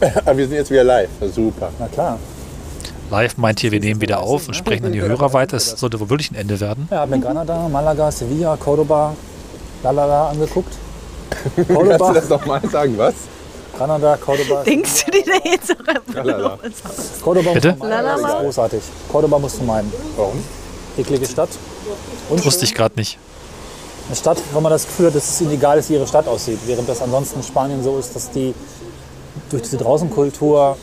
Aber 0.24 0.36
wir 0.36 0.46
sind 0.46 0.56
jetzt 0.56 0.70
wieder 0.70 0.84
live. 0.84 1.10
Super. 1.34 1.70
Na 1.78 1.86
klar. 1.88 2.18
Live 3.10 3.36
meint 3.36 3.60
hier, 3.60 3.72
wir 3.72 3.80
nehmen 3.80 4.00
wieder 4.00 4.20
auf 4.20 4.46
und 4.46 4.54
sprechen 4.54 4.86
an 4.86 4.92
die 4.92 5.00
Hörer 5.00 5.32
weiter. 5.32 5.56
Es 5.56 5.70
sollte 5.70 5.98
wohl 6.00 6.10
wirklich 6.10 6.30
ein 6.30 6.36
Ende 6.36 6.60
werden. 6.60 6.88
Ja, 6.90 6.98
habe 6.98 7.16
mir 7.16 7.20
Granada, 7.22 7.68
Malaga, 7.68 8.10
Sevilla, 8.10 8.56
Cordoba, 8.56 9.14
lalala 9.82 10.30
angeguckt. 10.30 10.72
Kannst 11.56 11.70
du 11.70 11.74
Cordoba, 11.74 12.12
das 12.12 12.28
nochmal 12.28 12.60
sagen, 12.70 12.94
was? 12.96 13.14
Granada, 13.80 14.18
Cordoba. 14.18 14.62
Denkst 14.62 15.06
du 15.06 15.10
dir 15.10 15.24
da 15.24 15.48
jetzt 15.50 15.70
auch? 15.70 16.58
Cordoba 17.22 17.52
Bitte? 17.54 17.76
muss. 17.78 17.88
Das 17.88 18.20
ist 18.20 18.38
großartig. 18.40 18.82
Cordoba 19.10 19.38
musst 19.38 19.58
du 19.58 19.64
meinen. 19.64 19.90
Warum? 20.18 20.44
Eklige 20.98 21.24
Stadt. 21.24 21.48
Und 22.28 22.44
Wusste 22.44 22.66
ich 22.66 22.74
gerade 22.74 22.94
nicht. 22.96 23.18
Eine 24.06 24.16
Stadt, 24.16 24.36
wo 24.52 24.60
man 24.60 24.70
das 24.70 24.84
Gefühl 24.84 25.06
hat, 25.06 25.14
dass 25.14 25.30
es 25.30 25.40
ihnen 25.40 25.52
egal 25.52 25.78
ist, 25.78 25.88
wie 25.88 25.94
ihre 25.94 26.06
Stadt 26.06 26.28
aussieht. 26.28 26.58
Während 26.66 26.90
das 26.90 27.00
ansonsten 27.00 27.38
in 27.38 27.42
Spanien 27.42 27.82
so 27.82 27.96
ist, 27.96 28.14
dass 28.14 28.30
die 28.30 28.54
durch 29.48 29.62
diese 29.62 29.78
Draußenkultur 29.78 30.76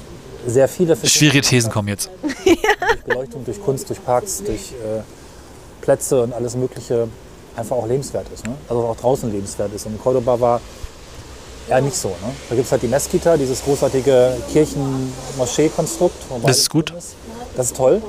sehr 0.47 0.67
viele 0.67 0.95
Schwierige 0.95 1.41
Thesen 1.41 1.71
kommen 1.71 1.89
jetzt. 1.89 2.09
durch 2.45 3.03
Beleuchtung, 3.05 3.45
durch 3.45 3.63
Kunst, 3.63 3.89
durch 3.89 4.03
Parks, 4.03 4.41
durch 4.43 4.71
äh, 4.71 5.03
Plätze 5.81 6.23
und 6.23 6.33
alles 6.33 6.55
Mögliche 6.55 7.07
einfach 7.55 7.75
auch 7.75 7.87
lebenswert 7.87 8.25
ist. 8.33 8.47
Ne? 8.47 8.55
Also 8.67 8.81
auch 8.81 8.97
draußen 8.97 9.31
lebenswert 9.31 9.71
ist. 9.75 9.85
Und 9.85 10.01
Cordoba 10.01 10.39
war 10.39 10.61
eher 11.69 11.81
nicht 11.81 11.95
so. 11.95 12.09
Ne? 12.09 12.33
Da 12.49 12.55
gibt 12.55 12.65
es 12.65 12.71
halt 12.71 12.81
die 12.81 12.87
Mesquita, 12.87 13.37
dieses 13.37 13.63
großartige 13.63 14.37
Kirchen-Moschee-Konstrukt. 14.51 16.15
Das 16.43 16.57
ist 16.59 16.69
gut. 16.69 16.93
ist. 16.97 17.15
Das 17.55 17.67
ist 17.67 17.75
toll. 17.75 18.01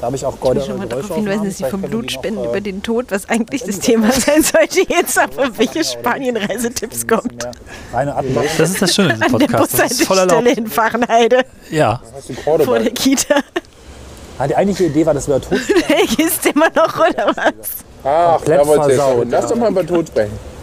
Da 0.00 0.06
habe 0.06 0.16
ich 0.16 0.26
auch 0.26 0.34
Ich 0.34 0.40
Geräusche 0.40 0.56
will 0.58 0.66
schon 0.66 0.78
mal 0.78 0.88
darauf 0.88 1.14
hinweisen, 1.14 1.44
dass 1.44 1.56
sie 1.56 1.64
vom 1.64 1.80
Blut 1.80 2.10
spenden 2.12 2.42
noch, 2.42 2.50
über 2.50 2.58
äh, 2.58 2.60
den 2.60 2.82
Tod, 2.82 3.06
was 3.10 3.28
eigentlich 3.28 3.62
das 3.62 3.78
Thema 3.78 4.12
sein 4.12 4.42
sollte 4.42 4.80
jetzt, 4.88 5.18
aber 5.18 5.56
welche 5.56 5.82
Spanien-Reisetipps 5.82 6.82
ein 6.82 6.88
bisschen 6.88 7.08
kommt. 7.08 7.48
Reine. 7.92 8.14
Das 8.58 8.70
ist 8.70 8.82
das 8.82 8.94
Schöne 8.94 9.14
an 9.14 9.20
diesem 9.20 9.34
An 9.34 9.38
der 9.40 9.46
Podcast. 9.46 9.78
Das 9.78 9.92
ist 9.92 10.04
voll 10.04 10.18
erlaubt. 10.18 10.58
in 10.58 10.66
Fachenheide 10.66 11.44
Ja, 11.70 12.02
vor 12.44 12.78
der 12.78 12.90
Kita. 12.90 13.36
Ah, 14.38 14.48
die 14.48 14.56
eigentliche 14.56 14.90
Idee 14.90 15.06
war, 15.06 15.14
dass 15.14 15.28
wir 15.28 15.40
tot 15.40 15.52
ist 16.18 16.46
immer 16.46 16.68
noch, 16.74 16.98
oder 16.98 17.28
was? 17.28 17.54
Ach, 18.02 18.36
Komplett 18.36 18.60
du 18.60 18.64
versaut. 18.64 19.26
Lass 19.30 19.44
ja. 19.44 19.50
doch 19.50 19.56
mal 19.56 19.70
über 19.70 19.86
Tod 19.86 20.08
sprechen. 20.08 20.53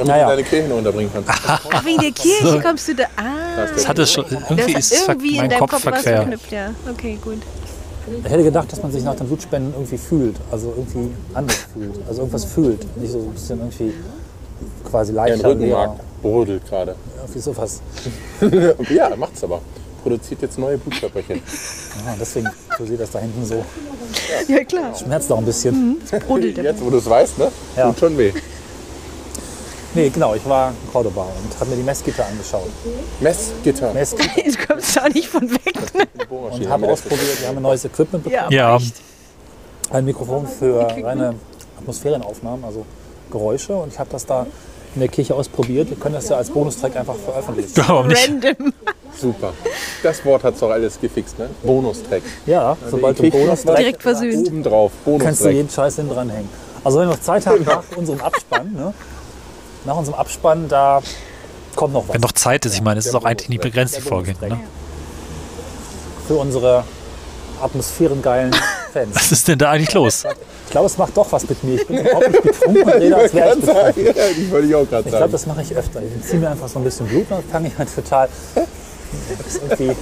Damit 0.00 0.14
Naja. 0.14 0.24
du 0.24 0.30
deine 0.30 0.44
Kirche 0.44 0.68
noch 0.68 0.76
unterbringen 0.78 1.10
kannst. 1.12 1.30
Ach, 1.46 1.84
wegen 1.84 2.00
der 2.00 2.12
Kirche 2.12 2.60
kommst 2.60 2.88
du 2.88 2.94
da. 2.94 3.04
Ah, 3.16 3.66
das 3.74 3.86
hat 3.86 3.98
es 3.98 4.10
schon. 4.12 4.24
Irgendwie 4.30 4.72
das 4.72 4.90
ist 4.92 5.08
irgendwie 5.08 5.30
in 5.32 5.36
mein 5.36 5.50
deinem 5.50 5.60
Kopf 5.60 5.70
Kopf 5.72 5.86
was 5.86 6.02
verquer. 6.02 6.34
ja. 6.50 6.70
Okay, 6.90 7.18
gut. 7.22 7.42
Ich 8.24 8.30
hätte 8.30 8.42
gedacht, 8.42 8.72
dass 8.72 8.82
man 8.82 8.90
sich 8.90 9.04
nach 9.04 9.14
den 9.14 9.26
Blutspenden 9.26 9.74
irgendwie 9.74 9.98
fühlt. 9.98 10.36
Also 10.50 10.72
irgendwie 10.74 11.10
anders 11.34 11.58
fühlt. 11.74 11.94
Also 12.08 12.22
irgendwas 12.22 12.44
fühlt. 12.46 12.96
Nicht 12.96 13.12
so 13.12 13.18
ein 13.18 13.30
bisschen 13.32 13.58
irgendwie 13.58 13.92
quasi 14.90 15.12
Dein 15.12 15.28
leichter, 15.32 15.48
Rückenmark 15.50 15.90
leer. 15.96 16.00
brodelt 16.22 16.66
gerade. 16.66 16.96
Irgendwie 17.20 17.38
sowas. 17.40 17.82
ja, 18.90 19.14
macht's 19.16 19.44
aber. 19.44 19.60
Produziert 20.02 20.40
jetzt 20.40 20.58
neue 20.58 20.78
Blutkörperchen. 20.78 21.36
Ja, 22.06 22.14
deswegen 22.18 22.48
so 22.78 22.86
sieht 22.86 22.98
das 23.00 23.10
da 23.10 23.18
hinten 23.18 23.44
so. 23.44 23.62
Ja, 24.48 24.64
klar. 24.64 24.94
Schmerzt 24.96 25.30
auch 25.30 25.36
ein 25.38 25.44
bisschen. 25.44 25.98
Brodelt 26.26 26.56
der 26.56 26.64
Jetzt, 26.64 26.82
wo 26.82 26.88
du 26.88 26.96
es 26.96 27.08
weißt, 27.08 27.38
ne? 27.38 27.52
Ja. 27.76 27.88
Tut 27.90 27.98
schon 27.98 28.16
weh. 28.18 28.32
Nee, 29.94 30.08
genau, 30.08 30.34
ich 30.34 30.46
war 30.48 30.70
in 30.70 30.92
Cordoba 30.92 31.22
und 31.22 31.58
habe 31.60 31.70
mir 31.70 31.76
die 31.76 31.82
Messgitter 31.82 32.24
angeschaut. 32.26 32.68
Messgitter. 33.20 33.92
Messgitter 33.92 34.30
Du 34.50 34.66
kommst 34.66 34.96
da 34.96 35.08
nicht 35.08 35.28
von 35.28 35.50
weg. 35.50 35.74
und 36.30 36.68
habe 36.68 36.86
ausprobiert, 36.88 37.40
wir 37.40 37.48
haben 37.48 37.56
ein 37.56 37.62
neues 37.62 37.84
Equipment 37.84 38.22
bekommen. 38.24 38.52
Ja, 38.52 38.78
Ein 39.90 40.04
Mikrofon 40.04 40.46
für 40.46 40.80
reine 41.02 41.34
Atmosphärenaufnahmen, 41.78 42.64
also 42.64 42.84
Geräusche. 43.30 43.74
Und 43.74 43.92
ich 43.92 43.98
habe 43.98 44.10
das 44.12 44.24
da 44.26 44.46
in 44.94 45.00
der 45.00 45.08
Kirche 45.08 45.34
ausprobiert. 45.34 45.88
Wir 45.90 45.96
können 45.96 46.14
das 46.14 46.28
ja 46.28 46.36
als 46.36 46.50
Bonustrack 46.50 46.96
einfach 46.96 47.16
veröffentlichen. 47.16 47.72
warum 47.76 48.08
nicht? 48.08 48.28
Random. 48.28 48.72
Super. 49.20 49.52
Das 50.02 50.24
Wort 50.24 50.44
hat's 50.44 50.60
doch 50.60 50.70
alles 50.70 51.00
gefixt, 51.00 51.38
ne? 51.38 51.50
Bonustrack. 51.62 52.22
Ja, 52.46 52.76
sobald 52.90 53.18
du 53.18 53.28
Bonustrack 53.30 53.76
Direkt 53.76 54.02
versöhnt. 54.02 54.48
Oben 54.48 54.62
drauf. 54.62 54.92
kannst 55.04 55.06
du 55.06 55.18
Bonustrack. 55.18 55.52
jeden 55.52 55.70
Scheiß 55.70 55.96
hinten 55.96 56.14
dranhängen. 56.14 56.48
Also 56.82 56.98
wenn 56.98 57.08
ihr 57.08 57.10
noch 57.12 57.20
Zeit 57.20 57.46
habt 57.46 57.60
nach 57.66 57.82
unserem 57.96 58.20
Abspann, 58.20 58.72
ne? 58.72 58.94
Nach 59.84 59.96
unserem 59.96 60.18
Abspann, 60.18 60.68
da 60.68 61.00
kommt 61.76 61.94
noch 61.94 62.08
was. 62.08 62.14
Wenn 62.14 62.20
noch 62.20 62.32
Zeit 62.32 62.66
ist, 62.66 62.74
ich 62.74 62.82
meine, 62.82 62.98
es 63.00 63.06
ist 63.06 63.14
auch 63.14 63.24
eigentlich 63.24 63.48
nie 63.48 63.58
begrenzt, 63.58 63.96
die 63.96 64.00
Folge. 64.00 64.34
Ne? 64.40 64.60
Für 66.26 66.34
unsere 66.34 66.84
atmosphärengeilen 67.62 68.52
Fans. 68.92 69.14
Was 69.14 69.32
ist 69.32 69.48
denn 69.48 69.58
da 69.58 69.70
eigentlich 69.70 69.92
los? 69.94 70.24
Ich 70.66 70.70
glaube, 70.72 70.86
es 70.86 70.98
macht 70.98 71.16
doch 71.16 71.30
was 71.32 71.48
mit 71.48 71.62
mir. 71.64 71.76
Ich 71.76 71.86
bin 71.86 71.98
überhaupt 71.98 72.30
nicht 72.30 72.42
betrunken 72.42 72.82
und 72.82 72.92
rede, 72.94 73.16
als 73.16 73.34
wäre 73.34 73.54
ich 73.54 73.60
betrunken. 73.60 73.94
sagen, 73.94 74.06
ja, 74.16 74.24
die 74.36 74.50
wollte 74.50 74.66
ich 74.66 74.74
auch 74.74 74.88
gerade 74.88 75.02
Ich 75.02 75.08
glaube, 75.10 75.18
sagen. 75.18 75.32
das 75.32 75.46
mache 75.46 75.62
ich 75.62 75.74
öfter. 75.76 76.00
Ich 76.02 76.28
ziehe 76.28 76.40
mir 76.40 76.50
einfach 76.50 76.68
so 76.68 76.78
ein 76.78 76.84
bisschen 76.84 77.06
Blut 77.06 77.22
und 77.22 77.30
dann 77.30 77.44
fange 77.50 77.68
ich 77.68 77.78
halt 77.78 77.94
total. 77.94 78.28
Das 78.54 79.54
ist 79.54 79.62
irgendwie, 79.62 79.94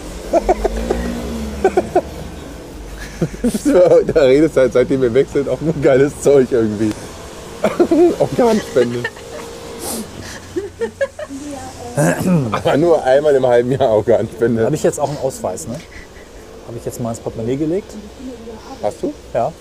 Da 4.12 4.20
redest 4.20 4.57
du 4.57 4.61
halt, 4.61 4.72
seitdem 4.72 5.03
wir 5.03 5.26
sind, 5.26 5.49
auch 5.49 5.61
nur 5.61 5.74
geiles 5.83 6.12
Zeug 6.22 6.49
irgendwie. 6.51 6.93
Organspende. 8.18 9.03
Aber 12.53 12.76
nur 12.76 13.03
einmal 13.05 13.35
im 13.35 13.47
halben 13.47 13.72
Jahr 13.72 13.91
Organspende. 13.91 14.64
habe 14.64 14.76
ich 14.76 14.83
jetzt 14.83 15.01
auch 15.01 15.09
einen 15.09 15.18
Ausweis, 15.18 15.66
ne? 15.66 15.74
Habe 16.66 16.76
ich 16.79 16.85
jetzt 16.85 17.01
mal 17.01 17.11
ins 17.11 17.20
Portemonnaie 17.20 17.57
gelegt. 17.57 17.93
Hast 18.83 19.03
du? 19.03 19.12
Ja. 19.35 19.53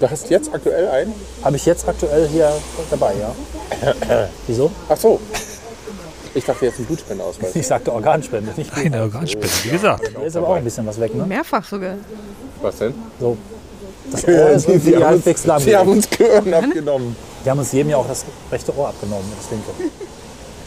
Du 0.00 0.10
hast 0.10 0.30
jetzt 0.30 0.52
aktuell 0.52 0.88
einen? 0.88 1.14
Habe 1.44 1.56
ich 1.56 1.66
jetzt 1.66 1.86
aktuell 1.86 2.28
hier 2.28 2.50
dabei, 2.90 3.14
ja. 3.20 4.28
Wieso? 4.46 4.70
Ach 4.88 4.96
so. 4.96 5.20
Ich 6.34 6.44
dachte 6.44 6.64
jetzt 6.64 6.78
einen 6.78 6.86
Blutspendeausweis. 6.86 7.54
Ich 7.54 7.66
sagte 7.66 7.92
Organspende, 7.92 8.52
nicht 8.56 8.72
Blut. 8.72 8.86
Eine 8.86 9.02
Organspende, 9.02 9.48
wie 9.64 9.68
gesagt. 9.70 10.08
Hier 10.16 10.26
ist 10.26 10.36
aber 10.36 10.48
auch 10.48 10.54
ein 10.54 10.64
bisschen 10.64 10.86
was 10.86 10.98
weg, 10.98 11.14
ne? 11.14 11.26
Mehrfach 11.26 11.64
sogar. 11.64 11.94
Was 12.62 12.76
denn? 12.78 12.94
So. 13.20 13.36
Das 14.10 14.26
Ohr 14.26 14.50
ist 14.50 14.68
irgendwie 14.68 14.90
Sie 14.90 14.96
haben, 14.96 15.04
halbwegs 15.04 15.40
uns, 15.40 15.46
lahm. 15.46 15.62
sie 15.62 15.76
haben 15.76 15.90
uns 15.90 16.10
Gehirn 16.10 16.54
abgenommen. 16.54 17.16
Die 17.44 17.50
haben 17.50 17.58
uns 17.58 17.72
jedem 17.72 17.90
ja 17.90 17.96
auch 17.96 18.08
das 18.08 18.24
rechte 18.50 18.76
Ohr 18.76 18.88
abgenommen, 18.88 19.24
das 19.36 19.50
linke. 19.50 19.92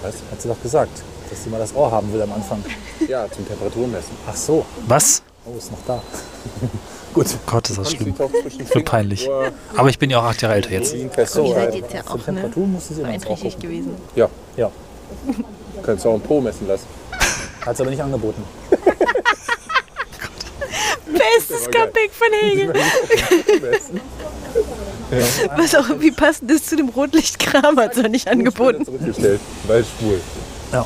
Was? 0.06 0.16
Hat 0.32 0.42
sie 0.42 0.48
doch 0.48 0.62
gesagt, 0.62 1.02
dass 1.30 1.44
sie 1.44 1.50
mal 1.50 1.60
das 1.60 1.74
Ohr 1.76 1.92
haben 1.92 2.12
will 2.14 2.22
am 2.22 2.32
Anfang. 2.34 2.64
Ja, 3.08 3.30
zum 3.30 3.46
Temperaturmessen. 3.48 4.16
Ach 4.30 4.36
so. 4.36 4.66
Was? 4.88 5.22
Oh, 5.46 5.58
ist 5.58 5.70
noch 5.72 5.78
da. 5.86 6.02
Gut. 7.14 7.28
Gott, 7.46 7.70
ist 7.70 7.78
das 7.78 7.90
Kannst 7.90 8.02
schlimm. 8.02 8.16
Das 8.18 8.74
wird 8.74 8.86
peinlich. 8.86 9.30
Aber 9.76 9.90
ich 9.90 10.00
bin 10.00 10.10
ja 10.10 10.20
auch 10.20 10.24
acht 10.24 10.42
Jahre 10.42 10.56
älter 10.56 10.72
jetzt. 10.72 10.94
Ohr- 10.94 11.00
Ihr 11.48 11.54
seid 11.56 11.76
jetzt 11.76 11.94
ja 11.94 12.02
auch 12.08 12.26
ne, 12.28 12.52
beeinträchtigt 13.02 13.60
gewesen. 13.60 13.96
Ja, 14.16 14.30
Ja, 14.58 14.72
kannst 15.84 16.06
du 16.06 16.10
auch 16.10 16.16
ein 16.16 16.22
Po 16.22 16.40
messen 16.42 16.68
lassen. 16.68 16.88
hat 17.66 17.74
es 17.76 17.82
aber 17.82 17.90
nicht 17.90 18.02
angeboten. 18.02 18.44
Bestes 21.06 21.70
Comeback 21.70 22.12
von 22.12 22.28
Hegel. 22.42 22.74
Was 25.56 25.76
auch 25.76 25.86
wie 26.00 26.12
passend 26.12 26.52
ist 26.52 26.70
zu 26.70 26.76
dem 26.76 26.90
Rotlichtkram, 26.90 27.78
hat 27.78 27.98
er 27.98 28.10
nicht 28.10 28.28
angeboten. 28.28 28.84
Zurückgestellt, 28.86 29.40
weil 29.68 29.84
schwul. 29.84 30.20
Ja. 30.72 30.86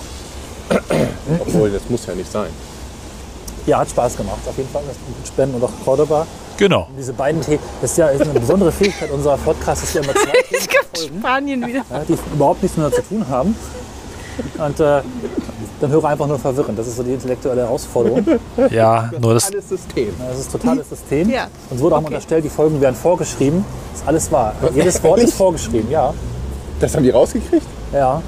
Obwohl, 1.39 1.71
das 1.71 1.81
muss 1.89 2.05
ja 2.05 2.13
nicht 2.15 2.31
sein. 2.31 2.49
Ja, 3.65 3.79
hat 3.79 3.89
Spaß 3.89 4.17
gemacht, 4.17 4.39
auf 4.47 4.57
jeden 4.57 4.69
Fall. 4.69 4.83
Das 4.87 4.95
mit 5.17 5.27
Spenden 5.27 5.55
und 5.55 5.63
auch 5.63 5.71
Cordoba. 5.83 6.25
Genau. 6.57 6.87
Diese 6.97 7.13
beiden 7.13 7.41
Themen, 7.41 7.63
das 7.81 7.91
ist 7.91 7.97
ja 7.97 8.07
ist 8.09 8.21
eine 8.21 8.39
besondere 8.39 8.71
Fähigkeit 8.71 9.09
unserer 9.11 9.37
Podcasts, 9.37 9.81
dass 9.85 9.93
wir 9.95 10.03
immer 10.03 10.13
zwei 10.13 10.33
Es 10.57 10.67
kommt 10.67 11.17
Spanien 11.19 11.65
wieder. 11.65 11.83
ja, 11.89 12.03
die 12.07 12.17
überhaupt 12.33 12.61
nichts 12.61 12.77
miteinander 12.77 13.03
zu 13.03 13.09
tun 13.09 13.25
haben. 13.29 13.55
Und 14.57 14.79
äh, 14.79 15.01
dann 15.79 15.91
höre 15.91 16.03
einfach 16.05 16.27
nur 16.27 16.39
verwirren. 16.39 16.75
Das 16.75 16.87
ist 16.87 16.97
so 16.97 17.03
die 17.03 17.13
intellektuelle 17.13 17.61
Herausforderung. 17.61 18.25
Ja, 18.69 19.09
nur 19.19 19.33
das. 19.33 19.47
Alles 19.51 19.69
System. 19.69 20.13
Das 20.19 20.39
ist 20.39 20.51
totales 20.51 20.89
System. 20.89 21.29
Ja. 21.29 21.47
Uns 21.69 21.81
wurde 21.81 21.95
auch 21.95 22.01
mal 22.01 22.07
unterstellt, 22.07 22.43
die 22.43 22.49
Folgen 22.49 22.79
wären 22.81 22.95
vorgeschrieben. 22.95 23.63
Das 23.91 24.01
ist 24.01 24.07
alles 24.07 24.31
wahr. 24.31 24.53
Jedes 24.75 25.01
Wort 25.03 25.19
ist 25.19 25.33
vorgeschrieben, 25.33 25.89
ja. 25.89 26.13
Das 26.79 26.95
haben 26.95 27.03
die 27.03 27.09
rausgekriegt? 27.09 27.65
ja. 27.93 28.21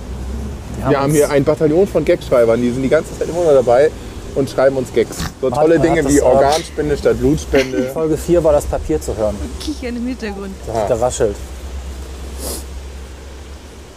Die 0.78 0.89
Wir 0.89 0.99
haben 1.02 1.12
hier 1.12 1.30
ein 1.30 1.43
Bataillon 1.43 1.86
von 1.86 2.04
Gagschreibern, 2.06 2.60
die 2.62 2.72
sind 2.72 2.82
die 2.82 2.89
ganze 2.89 3.18
Zeit 3.18 3.28
immer 3.30 3.43
noch 3.43 3.52
dabei 3.54 3.91
und 4.36 4.49
schreiben 4.49 4.78
uns 4.78 4.91
Gags. 4.93 5.18
So 5.41 5.49
Man 5.49 5.60
tolle 5.60 5.80
Dinge 5.80 5.99
wie 6.08 6.16
das, 6.16 6.16
äh, 6.16 6.22
Organspende 6.22 6.97
statt 6.97 7.20
Blutspende. 7.20 7.84
Folge 7.93 8.18
4 8.18 8.43
war 8.43 8.54
das 8.54 8.66
Papier 8.66 8.99
zu 8.99 9.16
hören. 9.16 9.36
Kichern 9.60 9.97
im 9.97 10.08
Hintergrund. 10.08 10.54
Der 10.89 11.02
raschelt. 11.02 11.36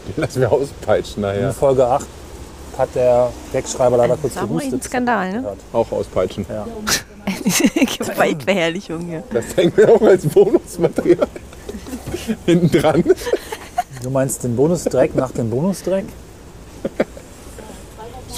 Den 0.09 0.21
lassen 0.23 0.41
wir 0.41 0.53
auspeitschen 0.53 1.23
In 1.25 1.31
nachher. 1.31 1.53
Folge 1.53 1.87
8 1.87 2.05
hat 2.79 2.95
der 2.95 3.31
Wegschreiber 3.53 3.97
leider 3.97 4.17
kurz 4.17 4.35
Das 4.35 4.43
war 4.43 4.49
mal 4.51 4.59
gehustet. 4.59 4.81
ein 4.81 4.83
Skandal, 4.83 5.33
ne? 5.33 5.57
Auch 5.73 5.91
auspeitschen. 5.93 6.47
Ja. 6.49 6.67
Gewaltverherrlichung 7.99 9.01
hier. 9.07 9.23
Das 9.33 9.57
hängen 9.57 9.73
wir 9.77 9.95
auch 9.95 10.03
als 10.03 10.27
Bonusmaterial 10.27 11.27
hinten 12.47 12.71
dran. 12.71 13.05
Du 14.03 14.11
meinst 14.11 14.45
den 14.45 14.55
Bonusdreck 14.57 15.15
nach 15.15 15.31
dem 15.31 15.51
Bonusdreck? 15.51 16.05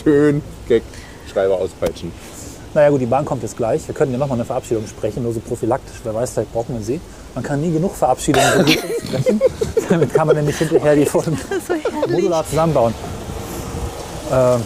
Schön 0.03 0.43
Gag-Schreiber 0.69 1.55
auspeitschen. 1.57 2.13
Naja 2.75 2.91
gut, 2.91 3.01
die 3.01 3.07
Bahn 3.07 3.25
kommt 3.25 3.43
jetzt 3.43 3.57
gleich. 3.57 3.87
Wir 3.89 3.95
können 3.95 4.13
ja 4.13 4.19
nochmal 4.19 4.37
eine 4.37 4.45
Verabschiedung 4.45 4.87
sprechen, 4.87 5.23
nur 5.23 5.33
so 5.33 5.41
prophylaktisch. 5.41 5.97
Wer 6.05 6.15
weiß, 6.15 6.33
vielleicht 6.33 6.53
braucht 6.53 6.69
man 6.69 6.83
sie. 6.83 7.01
Man 7.35 7.43
kann 7.43 7.61
nie 7.61 7.73
genug 7.73 7.95
Verabschiedungen 7.97 8.47
so 8.67 8.73
sprechen. 9.07 9.41
Damit 9.89 10.13
kann 10.15 10.27
man 10.27 10.37
nämlich 10.37 10.57
hinterher 10.59 10.95
die 10.95 11.07
Folgen 11.07 11.39
modular 12.09 12.47
zusammenbauen. 12.47 12.95
Ähm, 14.33 14.63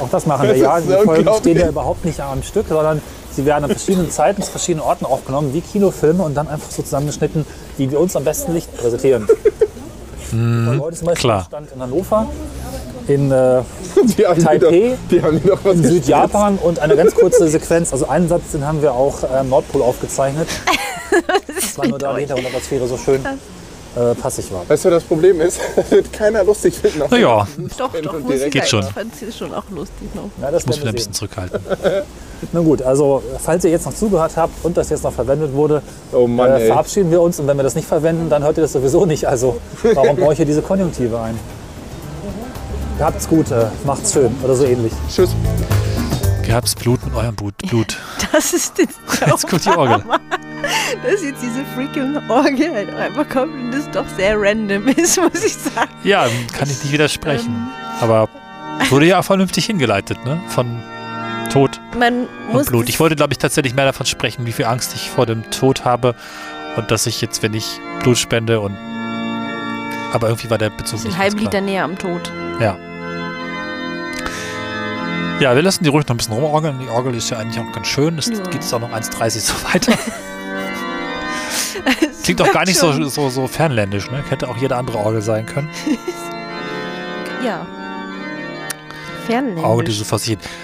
auch 0.00 0.08
das 0.10 0.26
machen 0.26 0.42
wir 0.42 0.54
Das 0.54 0.62
ja. 0.62 0.78
ist 0.78 0.88
Die 0.88 1.04
Folgen 1.04 1.34
stehen 1.40 1.58
ja 1.58 1.68
überhaupt 1.68 2.04
nicht 2.04 2.20
am 2.20 2.42
Stück, 2.42 2.66
sondern 2.68 3.00
sie 3.32 3.44
werden 3.44 3.64
an 3.64 3.70
verschiedenen 3.70 4.10
Zeiten 4.10 4.42
zu 4.42 4.50
verschiedenen 4.50 4.84
Orten 4.84 5.06
aufgenommen, 5.06 5.52
wie 5.54 5.60
Kinofilme 5.60 6.22
und 6.22 6.34
dann 6.34 6.48
einfach 6.48 6.70
so 6.70 6.82
zusammengeschnitten, 6.82 7.46
wie 7.76 7.90
wir 7.90 8.00
uns 8.00 8.14
am 8.16 8.24
besten 8.24 8.54
Licht 8.54 8.76
präsentieren. 8.76 9.26
Folge 10.30 10.80
heute 10.80 10.96
zum 10.96 11.06
Beispiel 11.06 11.30
klar. 11.30 11.44
stand 11.46 11.72
in 11.72 11.80
Hannover, 11.80 12.26
in 13.06 13.32
äh, 13.32 13.62
Taipei, 14.42 14.96
doch, 15.46 15.64
in. 15.72 15.82
Südjapan 15.82 16.58
und 16.58 16.80
eine 16.80 16.96
ganz 16.96 17.14
kurze 17.14 17.48
Sequenz, 17.48 17.92
also 17.92 18.08
einen 18.08 18.28
Satz, 18.28 18.52
den 18.52 18.66
haben 18.66 18.82
wir 18.82 18.92
auch 18.92 19.22
äh, 19.22 19.38
am 19.38 19.48
Nordpol 19.48 19.82
aufgezeichnet. 19.82 20.48
Das 21.46 21.78
war 21.78 21.88
nur 21.88 21.98
da 21.98 22.12
die 22.12 22.20
Hintergrundatmosphäre 22.20 22.86
so 22.86 22.98
schön 22.98 23.24
äh, 23.98 24.14
passig 24.14 24.52
war. 24.52 24.68
Weißt 24.68 24.84
du, 24.84 24.90
das 24.90 25.02
Problem 25.02 25.40
ist, 25.40 25.60
das 25.76 25.90
wird 25.90 26.12
keiner 26.12 26.44
lustig 26.44 26.74
finden. 26.74 27.02
auf 27.02 27.10
Naja, 27.10 27.46
Doch, 27.76 27.92
doch, 28.00 28.20
muss 28.20 28.50
Geht 28.50 28.68
schon. 28.68 28.80
Ich 28.84 28.90
fand 28.90 29.12
es 29.20 29.36
schon 29.36 29.52
auch 29.52 29.64
lustig 29.70 30.14
noch. 30.14 30.30
Ja, 30.40 30.50
das 30.50 30.62
ich 30.62 30.66
muss 30.68 30.76
wieder 30.76 30.86
wir 30.86 30.90
ein 30.90 30.94
bisschen 30.94 31.12
zurückhalten. 31.12 31.60
Na 32.52 32.60
gut, 32.60 32.82
also 32.82 33.22
falls 33.40 33.64
ihr 33.64 33.70
jetzt 33.70 33.84
noch 33.86 33.94
zugehört 33.94 34.36
habt 34.36 34.64
und 34.64 34.76
das 34.76 34.90
jetzt 34.90 35.02
noch 35.02 35.12
verwendet 35.12 35.52
wurde, 35.52 35.82
Oh 36.12 36.28
Mann, 36.28 36.52
äh, 36.52 36.66
verabschieden 36.66 37.10
wir 37.10 37.20
uns 37.20 37.40
und 37.40 37.48
wenn 37.48 37.56
wir 37.56 37.64
das 37.64 37.74
nicht 37.74 37.88
verwenden, 37.88 38.30
dann 38.30 38.44
hört 38.44 38.56
ihr 38.58 38.62
das 38.62 38.72
sowieso 38.72 39.06
nicht. 39.06 39.26
Also 39.26 39.60
warum 39.94 40.16
ich 40.32 40.36
hier 40.36 40.46
diese 40.46 40.62
Konjunktive 40.62 41.18
ein? 41.18 41.38
Habt's 43.00 43.28
gut, 43.28 43.50
äh, 43.50 43.66
macht's 43.84 44.12
schön 44.12 44.34
oder 44.44 44.54
so 44.54 44.64
ähnlich. 44.64 44.92
Tschüss. 45.12 45.30
Gehabt's 46.44 46.74
Blut 46.74 47.04
mit 47.04 47.14
eurem 47.14 47.34
Blut. 47.34 47.56
Blut. 47.58 47.98
Das 48.32 48.52
ist 48.52 48.78
jetzt, 48.78 48.98
kommt 49.46 49.64
die 49.64 49.70
Orgel. 49.70 50.02
dass 51.04 51.22
jetzt 51.22 51.42
diese 51.42 51.64
freaking 51.74 52.16
Orgel 52.28 52.72
halt 52.74 52.94
einfach 52.94 53.28
kommt 53.28 53.54
und 53.54 53.70
das 53.72 53.90
doch 53.90 54.06
sehr 54.16 54.34
random 54.40 54.88
ist, 54.96 55.20
muss 55.20 55.44
ich 55.44 55.54
sagen. 55.54 55.90
Ja, 56.04 56.26
kann 56.56 56.68
ich 56.70 56.82
nicht 56.82 56.92
widersprechen. 56.92 57.68
Aber 58.00 58.28
wurde 58.90 59.06
ja 59.06 59.22
vernünftig 59.22 59.66
hingeleitet, 59.66 60.24
ne? 60.24 60.40
Von 60.48 60.82
Tod 61.52 61.80
Man 61.98 62.26
und 62.52 62.66
Blut. 62.66 62.88
Ich 62.88 63.00
wollte, 63.00 63.16
glaube 63.16 63.32
ich, 63.32 63.38
tatsächlich 63.38 63.74
mehr 63.74 63.86
davon 63.86 64.06
sprechen, 64.06 64.46
wie 64.46 64.52
viel 64.52 64.66
Angst 64.66 64.94
ich 64.94 65.10
vor 65.10 65.26
dem 65.26 65.50
Tod 65.50 65.84
habe 65.84 66.14
und 66.76 66.90
dass 66.90 67.06
ich 67.06 67.20
jetzt, 67.20 67.42
wenn 67.42 67.54
ich 67.54 67.80
Blut 68.02 68.18
spende 68.18 68.60
und 68.60 68.76
aber 70.12 70.28
irgendwie 70.28 70.48
war 70.50 70.58
der 70.58 70.70
Bezug 70.70 71.00
nicht 71.04 71.12
einen 71.14 71.18
halben. 71.18 71.38
Liter 71.38 71.60
näher 71.60 71.84
am 71.84 71.98
Tod. 71.98 72.32
Ja, 75.40 75.54
wir 75.54 75.62
lassen 75.62 75.84
die 75.84 75.90
ruhig 75.90 76.04
noch 76.08 76.14
ein 76.14 76.16
bisschen 76.16 76.34
rumorgeln. 76.34 76.78
Die 76.80 76.88
Orgel 76.88 77.14
ist 77.14 77.30
ja 77.30 77.38
eigentlich 77.38 77.60
auch 77.64 77.72
ganz 77.72 77.86
schön. 77.86 78.18
Es 78.18 78.26
Ja. 78.26 78.38
geht 78.44 78.54
jetzt 78.54 78.72
auch 78.74 78.80
noch 78.80 78.90
1,30 78.92 79.40
so 79.40 79.54
weiter. 79.72 79.92
Klingt 82.22 82.42
auch 82.42 82.52
gar 82.52 82.64
nicht 82.64 82.78
so, 82.78 82.92
so, 83.08 83.28
so 83.30 83.46
fernländisch, 83.46 84.10
ne? 84.10 84.22
Hätte 84.28 84.48
auch 84.48 84.56
jede 84.56 84.76
andere 84.76 84.98
Orgel 84.98 85.22
sein 85.22 85.46
können. 85.46 85.68
Ja. 87.44 87.64
Fernländisch. 89.26 90.02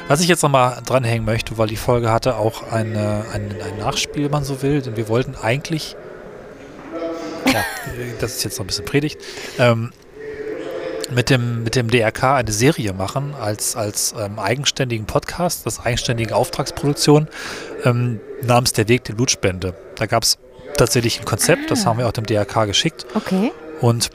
Was 0.08 0.20
ich 0.20 0.28
jetzt 0.28 0.42
nochmal 0.42 0.82
dranhängen 0.84 1.24
möchte, 1.24 1.56
weil 1.56 1.68
die 1.68 1.76
Folge 1.76 2.10
hatte 2.10 2.36
auch 2.36 2.70
eine, 2.72 3.26
ein, 3.32 3.54
ein 3.62 3.78
Nachspiel, 3.78 4.24
wenn 4.24 4.30
man 4.32 4.44
so 4.44 4.60
will, 4.60 4.82
denn 4.82 4.96
wir 4.96 5.08
wollten 5.08 5.36
eigentlich, 5.40 5.94
ja, 7.46 7.64
das 8.20 8.36
ist 8.36 8.44
jetzt 8.44 8.58
noch 8.58 8.64
ein 8.64 8.66
bisschen 8.66 8.84
Predigt, 8.84 9.20
ähm, 9.58 9.92
mit 11.12 11.30
dem, 11.30 11.62
mit 11.62 11.76
dem 11.76 11.88
DRK 11.90 12.36
eine 12.36 12.52
Serie 12.52 12.92
machen 12.92 13.34
als, 13.34 13.76
als 13.76 14.14
ähm, 14.18 14.38
eigenständigen 14.38 15.06
Podcast, 15.06 15.66
das 15.66 15.84
eigenständige 15.84 16.34
Auftragsproduktion 16.34 17.28
ähm, 17.84 18.20
namens 18.42 18.72
Der 18.72 18.88
Weg 18.88 19.04
der 19.04 19.14
Blutspende. 19.14 19.74
Da 19.96 20.06
gab 20.06 20.22
es 20.22 20.38
tatsächlich 20.78 21.20
ein 21.20 21.24
Konzept, 21.24 21.70
das 21.70 21.86
haben 21.86 21.98
wir 21.98 22.06
auch 22.08 22.12
dem 22.12 22.26
DRK 22.26 22.66
geschickt 22.66 23.06
Okay. 23.14 23.52
und 23.80 24.10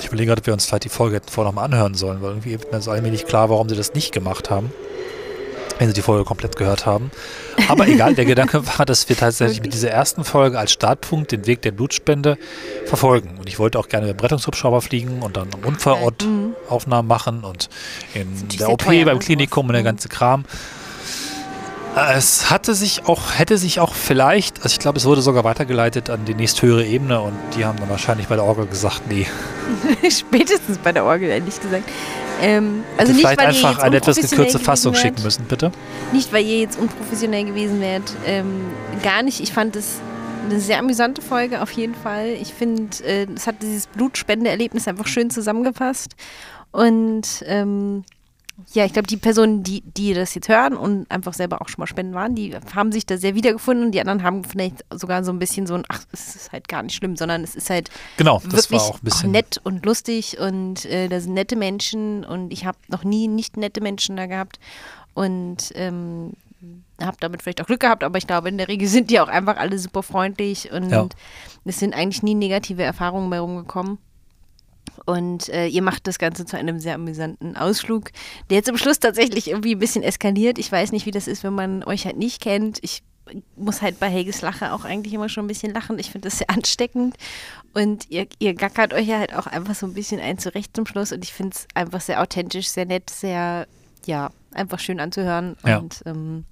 ich 0.00 0.06
überlege 0.08 0.26
gerade, 0.28 0.40
ob 0.40 0.46
wir 0.46 0.52
uns 0.52 0.66
vielleicht 0.66 0.84
die 0.84 0.88
Folge 0.88 1.16
hätten 1.16 1.28
vorher 1.30 1.50
nochmal 1.50 1.64
anhören 1.64 1.94
sollen, 1.94 2.20
weil 2.20 2.30
irgendwie 2.30 2.52
wird 2.52 2.70
mir 2.72 2.80
so 2.82 2.90
allmählich 2.90 3.26
klar, 3.26 3.48
warum 3.50 3.68
sie 3.68 3.76
das 3.76 3.94
nicht 3.94 4.12
gemacht 4.12 4.50
haben, 4.50 4.70
wenn 5.78 5.88
sie 5.88 5.94
die 5.94 6.02
Folge 6.02 6.24
komplett 6.24 6.56
gehört 6.56 6.84
haben. 6.86 7.10
Aber 7.68 7.88
egal, 7.88 8.14
der 8.14 8.26
Gedanke 8.26 8.66
war, 8.78 8.84
dass 8.84 9.08
wir 9.08 9.16
tatsächlich 9.16 9.62
mit 9.62 9.72
dieser 9.72 9.90
ersten 9.90 10.22
Folge 10.24 10.58
als 10.58 10.72
Startpunkt 10.72 11.32
den 11.32 11.46
Weg 11.46 11.62
der 11.62 11.72
Blutspende 11.72 12.36
verfolgen. 12.84 13.36
Und 13.38 13.48
ich 13.48 13.58
wollte 13.58 13.78
auch 13.78 13.88
gerne 13.88 14.06
mit 14.06 14.18
dem 14.18 14.20
Rettungshubschrauber 14.20 14.82
fliegen 14.82 15.22
und 15.22 15.36
dann 15.38 15.48
am 15.54 15.60
Unfallort 15.66 16.26
Aufnahmen 16.68 17.08
machen 17.08 17.42
und 17.42 17.68
in 18.14 18.48
der 18.58 18.68
OP 18.70 18.80
teuer, 18.84 19.04
beim 19.06 19.16
ne, 19.18 19.24
Klinikum 19.24 19.66
und 19.66 19.72
der 19.72 19.80
sowas. 19.80 19.92
ganze 19.92 20.08
Kram. 20.08 20.44
Es 21.96 22.50
hatte 22.50 22.74
sich 22.74 23.06
auch, 23.06 23.32
hätte 23.38 23.56
sich 23.56 23.80
auch 23.80 23.94
vielleicht, 23.94 24.58
also 24.58 24.74
ich 24.74 24.78
glaube, 24.78 24.98
es 24.98 25.06
wurde 25.06 25.22
sogar 25.22 25.44
weitergeleitet 25.44 26.10
an 26.10 26.26
die 26.26 26.34
nächsthöhere 26.34 26.84
Ebene 26.84 27.20
und 27.20 27.34
die 27.56 27.64
haben 27.64 27.78
dann 27.78 27.88
wahrscheinlich 27.88 28.28
bei 28.28 28.36
der 28.36 28.44
Orgel 28.44 28.66
gesagt, 28.66 29.02
nee, 29.08 29.26
Spätestens 30.10 30.78
bei 30.78 30.92
der 30.92 31.04
Orgel, 31.04 31.28
ehrlich 31.28 31.60
gesagt. 31.60 31.84
Ähm, 32.42 32.84
also 32.98 33.12
nicht, 33.12 33.20
vielleicht 33.20 33.38
weil 33.38 33.44
ihr 33.44 33.48
einfach 33.48 33.70
jetzt 33.72 33.82
eine 33.82 33.96
etwas 33.96 34.16
gekürzte 34.16 34.58
Fassung 34.58 34.92
gewesen 34.92 35.02
schicken 35.02 35.16
wärt. 35.16 35.24
müssen, 35.24 35.44
bitte. 35.46 35.72
Nicht, 36.12 36.32
weil 36.32 36.44
ihr 36.44 36.58
jetzt 36.58 36.78
unprofessionell 36.78 37.44
gewesen 37.44 37.80
wärt. 37.80 38.12
Ähm, 38.26 38.66
gar 39.02 39.22
nicht. 39.22 39.40
Ich 39.40 39.52
fand 39.52 39.74
es 39.76 40.00
eine 40.48 40.60
sehr 40.60 40.78
amüsante 40.78 41.22
Folge, 41.22 41.62
auf 41.62 41.72
jeden 41.72 41.94
Fall. 41.94 42.28
Ich 42.40 42.52
finde, 42.52 43.04
äh, 43.04 43.26
es 43.34 43.46
hat 43.46 43.56
dieses 43.62 43.86
Blutspendeerlebnis 43.86 44.86
einfach 44.86 45.06
schön 45.06 45.30
zusammengefasst. 45.30 46.14
Und 46.72 47.42
ähm, 47.46 48.04
ja, 48.72 48.84
ich 48.84 48.92
glaube, 48.92 49.06
die 49.06 49.16
Personen, 49.18 49.62
die, 49.62 49.82
die 49.82 50.14
das 50.14 50.34
jetzt 50.34 50.48
hören 50.48 50.74
und 50.76 51.10
einfach 51.10 51.34
selber 51.34 51.60
auch 51.60 51.68
schon 51.68 51.82
mal 51.82 51.86
spenden 51.86 52.14
waren, 52.14 52.34
die 52.34 52.54
haben 52.74 52.90
sich 52.90 53.04
da 53.04 53.18
sehr 53.18 53.34
wiedergefunden 53.34 53.86
und 53.86 53.92
die 53.92 54.00
anderen 54.00 54.22
haben 54.22 54.44
vielleicht 54.44 54.84
sogar 54.94 55.24
so 55.24 55.30
ein 55.32 55.38
bisschen 55.38 55.66
so 55.66 55.74
ein, 55.74 55.84
ach, 55.88 56.02
es 56.12 56.34
ist 56.36 56.52
halt 56.52 56.66
gar 56.68 56.82
nicht 56.82 56.94
schlimm, 56.94 57.16
sondern 57.16 57.44
es 57.44 57.54
ist 57.54 57.68
halt 57.70 57.90
Genau, 58.16 58.40
das 58.44 58.52
wirklich 58.70 58.80
war 58.80 58.88
auch 58.88 59.00
bisschen. 59.00 59.30
nett 59.30 59.60
und 59.62 59.84
lustig 59.84 60.38
und 60.38 60.84
äh, 60.86 61.08
da 61.08 61.20
sind 61.20 61.34
nette 61.34 61.54
Menschen 61.56 62.24
und 62.24 62.52
ich 62.52 62.64
habe 62.64 62.78
noch 62.88 63.04
nie 63.04 63.28
nicht 63.28 63.56
nette 63.56 63.80
Menschen 63.82 64.16
da 64.16 64.26
gehabt 64.26 64.58
und 65.14 65.72
ähm, 65.74 66.32
habe 67.00 67.16
damit 67.20 67.42
vielleicht 67.42 67.60
auch 67.60 67.66
Glück 67.66 67.80
gehabt, 67.80 68.02
aber 68.04 68.16
ich 68.16 68.26
glaube, 68.26 68.48
in 68.48 68.56
der 68.58 68.68
Regel 68.68 68.88
sind 68.88 69.10
die 69.10 69.20
auch 69.20 69.28
einfach 69.28 69.58
alle 69.58 69.78
super 69.78 70.02
freundlich 70.02 70.72
und 70.72 70.90
Ja. 70.90 71.06
es 71.66 71.78
sind 71.78 71.94
eigentlich 71.94 72.22
nie 72.22 72.34
negative 72.34 72.82
Erfahrungen 72.82 73.28
bei 73.28 73.38
rumgekommen. 73.38 73.98
Und 75.04 75.48
äh, 75.48 75.66
ihr 75.66 75.82
macht 75.82 76.06
das 76.06 76.18
Ganze 76.18 76.44
zu 76.46 76.56
einem 76.56 76.80
sehr 76.80 76.94
amüsanten 76.94 77.56
Ausflug, 77.56 78.10
der 78.50 78.58
jetzt 78.58 78.68
am 78.68 78.76
Schluss 78.76 78.98
tatsächlich 78.98 79.48
irgendwie 79.48 79.74
ein 79.74 79.78
bisschen 79.78 80.02
eskaliert. 80.02 80.58
Ich 80.58 80.70
weiß 80.70 80.92
nicht, 80.92 81.06
wie 81.06 81.10
das 81.10 81.28
ist, 81.28 81.44
wenn 81.44 81.54
man 81.54 81.84
euch 81.84 82.06
halt 82.06 82.16
nicht 82.16 82.42
kennt. 82.42 82.78
Ich 82.82 83.02
muss 83.56 83.82
halt 83.82 83.98
bei 83.98 84.08
Helges 84.08 84.42
Lache 84.42 84.72
auch 84.72 84.84
eigentlich 84.84 85.14
immer 85.14 85.28
schon 85.28 85.44
ein 85.44 85.48
bisschen 85.48 85.72
lachen. 85.72 85.98
Ich 85.98 86.10
finde 86.10 86.28
das 86.28 86.38
sehr 86.38 86.50
ansteckend. 86.50 87.16
Und 87.74 88.10
ihr, 88.10 88.26
ihr 88.38 88.54
gackert 88.54 88.94
euch 88.94 89.06
ja 89.06 89.18
halt 89.18 89.34
auch 89.34 89.46
einfach 89.46 89.74
so 89.74 89.86
ein 89.86 89.94
bisschen 89.94 90.20
ein 90.20 90.38
zurecht 90.38 90.74
zum 90.74 90.86
Schluss. 90.86 91.12
Und 91.12 91.24
ich 91.24 91.32
finde 91.32 91.56
es 91.56 91.66
einfach 91.74 92.00
sehr 92.00 92.20
authentisch, 92.20 92.68
sehr 92.68 92.86
nett, 92.86 93.10
sehr, 93.10 93.66
ja, 94.06 94.30
einfach 94.52 94.78
schön 94.78 95.00
anzuhören. 95.00 95.56
Ja. 95.64 95.78
Und 95.78 96.02
ähm, 96.06 96.44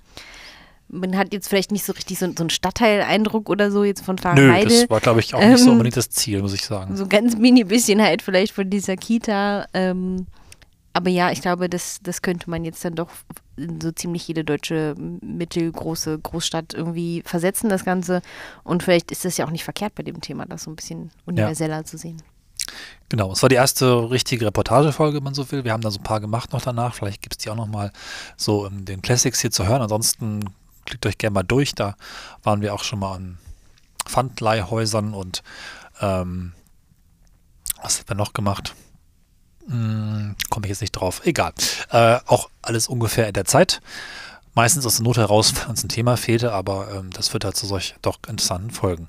man 0.94 1.16
hat 1.16 1.32
jetzt 1.32 1.48
vielleicht 1.48 1.72
nicht 1.72 1.84
so 1.84 1.92
richtig 1.92 2.18
so, 2.18 2.26
so 2.26 2.42
einen 2.42 2.50
Stadtteileindruck 2.50 3.50
oder 3.50 3.70
so 3.70 3.84
jetzt 3.84 4.04
von 4.04 4.16
Nö, 4.16 4.22
Fahrheide. 4.22 4.68
das 4.68 4.90
war, 4.90 5.00
glaube 5.00 5.20
ich, 5.20 5.34
auch 5.34 5.40
nicht 5.40 5.58
so 5.58 5.66
Ähm, 5.66 5.72
unbedingt 5.72 5.96
das 5.96 6.08
Ziel, 6.10 6.40
muss 6.40 6.54
ich 6.54 6.64
sagen. 6.64 6.96
so 6.96 7.06
ganz 7.06 7.36
mini 7.36 7.64
bisschen 7.64 8.00
halt 8.00 8.22
vielleicht 8.22 8.54
von 8.54 8.70
dieser 8.70 8.96
Kita. 8.96 9.66
Ähm, 9.74 10.26
aber 10.92 11.10
ja, 11.10 11.32
ich 11.32 11.42
glaube, 11.42 11.68
das, 11.68 11.98
das 12.02 12.22
könnte 12.22 12.48
man 12.48 12.64
jetzt 12.64 12.84
dann 12.84 12.94
doch 12.94 13.08
in 13.56 13.80
so 13.80 13.90
ziemlich 13.90 14.28
jede 14.28 14.44
deutsche 14.44 14.94
mittelgroße 14.96 16.18
Großstadt 16.20 16.72
irgendwie 16.74 17.22
versetzen, 17.26 17.68
das 17.68 17.84
Ganze. 17.84 18.22
Und 18.62 18.84
vielleicht 18.84 19.10
ist 19.10 19.24
das 19.24 19.36
ja 19.36 19.44
auch 19.46 19.50
nicht 19.50 19.64
verkehrt 19.64 19.94
bei 19.96 20.04
dem 20.04 20.20
Thema, 20.20 20.46
das 20.46 20.62
so 20.62 20.70
ein 20.70 20.76
bisschen 20.76 21.10
universeller 21.26 21.84
zu 21.84 21.98
sehen. 21.98 22.22
Genau, 23.08 23.32
es 23.32 23.42
war 23.42 23.48
die 23.48 23.56
erste 23.56 24.10
richtige 24.10 24.46
Reportagefolge, 24.46 25.16
wenn 25.16 25.24
man 25.24 25.34
so 25.34 25.50
will. 25.50 25.64
Wir 25.64 25.72
haben 25.72 25.82
da 25.82 25.90
so 25.90 25.98
ein 25.98 26.04
paar 26.04 26.20
gemacht 26.20 26.52
noch 26.52 26.62
danach. 26.62 26.94
Vielleicht 26.94 27.22
gibt 27.22 27.34
es 27.34 27.38
die 27.38 27.50
auch 27.50 27.56
noch 27.56 27.66
mal 27.66 27.92
so 28.36 28.66
in 28.66 28.84
den 28.84 29.02
Classics 29.02 29.40
hier 29.40 29.50
zu 29.50 29.66
hören. 29.66 29.82
Ansonsten 29.82 30.44
klickt 30.84 31.06
euch 31.06 31.18
gerne 31.18 31.34
mal 31.34 31.42
durch. 31.42 31.74
Da 31.74 31.96
waren 32.42 32.60
wir 32.60 32.74
auch 32.74 32.84
schon 32.84 32.98
mal 32.98 33.14
an 33.14 33.38
Pfandleihhäusern 34.04 35.14
und 35.14 35.42
ähm, 36.00 36.52
was 37.82 37.98
haben 37.98 38.08
wir 38.08 38.16
noch 38.16 38.32
gemacht? 38.32 38.74
Hm, 39.68 40.36
Komme 40.50 40.66
ich 40.66 40.70
jetzt 40.70 40.80
nicht 40.80 40.92
drauf. 40.92 41.22
Egal. 41.24 41.52
Äh, 41.90 42.18
auch 42.26 42.50
alles 42.62 42.88
ungefähr 42.88 43.26
in 43.26 43.32
der 43.32 43.44
Zeit. 43.44 43.80
Meistens 44.54 44.86
aus 44.86 44.96
der 44.96 45.04
Not 45.04 45.16
heraus, 45.16 45.52
wenn 45.60 45.70
uns 45.70 45.82
ein 45.84 45.88
Thema 45.88 46.16
fehlte, 46.16 46.52
aber 46.52 46.88
ähm, 46.94 47.10
das 47.10 47.28
führt 47.28 47.44
halt 47.44 47.56
zu 47.56 47.66
solch 47.66 47.94
doch 48.02 48.18
interessanten 48.28 48.70
Folgen. 48.70 49.08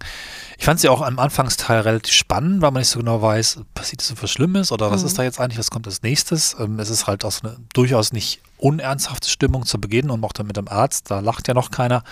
Ich 0.58 0.66
fand 0.66 0.80
sie 0.80 0.90
auch 0.90 1.02
am 1.02 1.20
Anfangsteil 1.20 1.82
relativ 1.82 2.14
spannend, 2.14 2.62
weil 2.62 2.72
man 2.72 2.82
nicht 2.82 2.90
so 2.90 3.00
genau 3.00 3.22
weiß, 3.22 3.60
passiert 3.74 4.02
so 4.02 4.16
was 4.22 4.32
Schlimmes 4.32 4.72
oder 4.72 4.90
was 4.92 5.02
Mhm. 5.02 5.08
ist 5.08 5.20
da 5.20 5.24
jetzt 5.24 5.40
eigentlich, 5.40 5.60
was 5.60 5.70
kommt 5.72 5.86
als 5.88 6.02
nächstes. 6.02 6.56
Ähm, 6.60 6.80
es 6.80 6.90
ist 6.90 7.08
halt 7.08 7.24
auch 7.26 7.32
so 7.32 7.48
eine 7.48 7.58
durchaus 7.74 8.12
nicht 8.14 8.42
unernsthafte 8.58 9.30
Stimmung 9.30 9.66
zu 9.66 9.80
Beginn 9.80 10.10
und 10.10 10.24
auch 10.24 10.34
dann 10.34 10.48
mit 10.48 10.58
dem 10.58 10.68
Arzt, 10.68 11.12
da 11.12 11.20
lacht 11.20 11.48
ja 11.48 11.54
noch 11.54 11.72
keiner. 11.72 12.04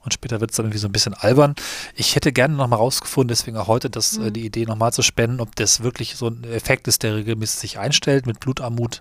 Und 0.00 0.12
später 0.12 0.38
wird 0.42 0.50
es 0.50 0.58
dann 0.58 0.66
irgendwie 0.66 0.80
so 0.80 0.86
ein 0.88 0.92
bisschen 0.92 1.14
albern. 1.14 1.54
Ich 1.94 2.14
hätte 2.14 2.30
gerne 2.30 2.54
nochmal 2.56 2.78
rausgefunden, 2.78 3.28
deswegen 3.28 3.56
auch 3.56 3.68
heute 3.68 3.88
das, 3.88 4.18
äh, 4.18 4.30
die 4.30 4.44
Idee 4.44 4.66
nochmal 4.66 4.92
zu 4.92 5.00
spenden, 5.00 5.40
ob 5.40 5.56
das 5.56 5.82
wirklich 5.82 6.16
so 6.16 6.28
ein 6.28 6.44
Effekt 6.44 6.86
ist, 6.88 7.02
der 7.04 7.14
regelmäßig 7.16 7.58
sich 7.58 7.78
einstellt 7.78 8.26
mit 8.26 8.38
Blutarmut. 8.40 9.00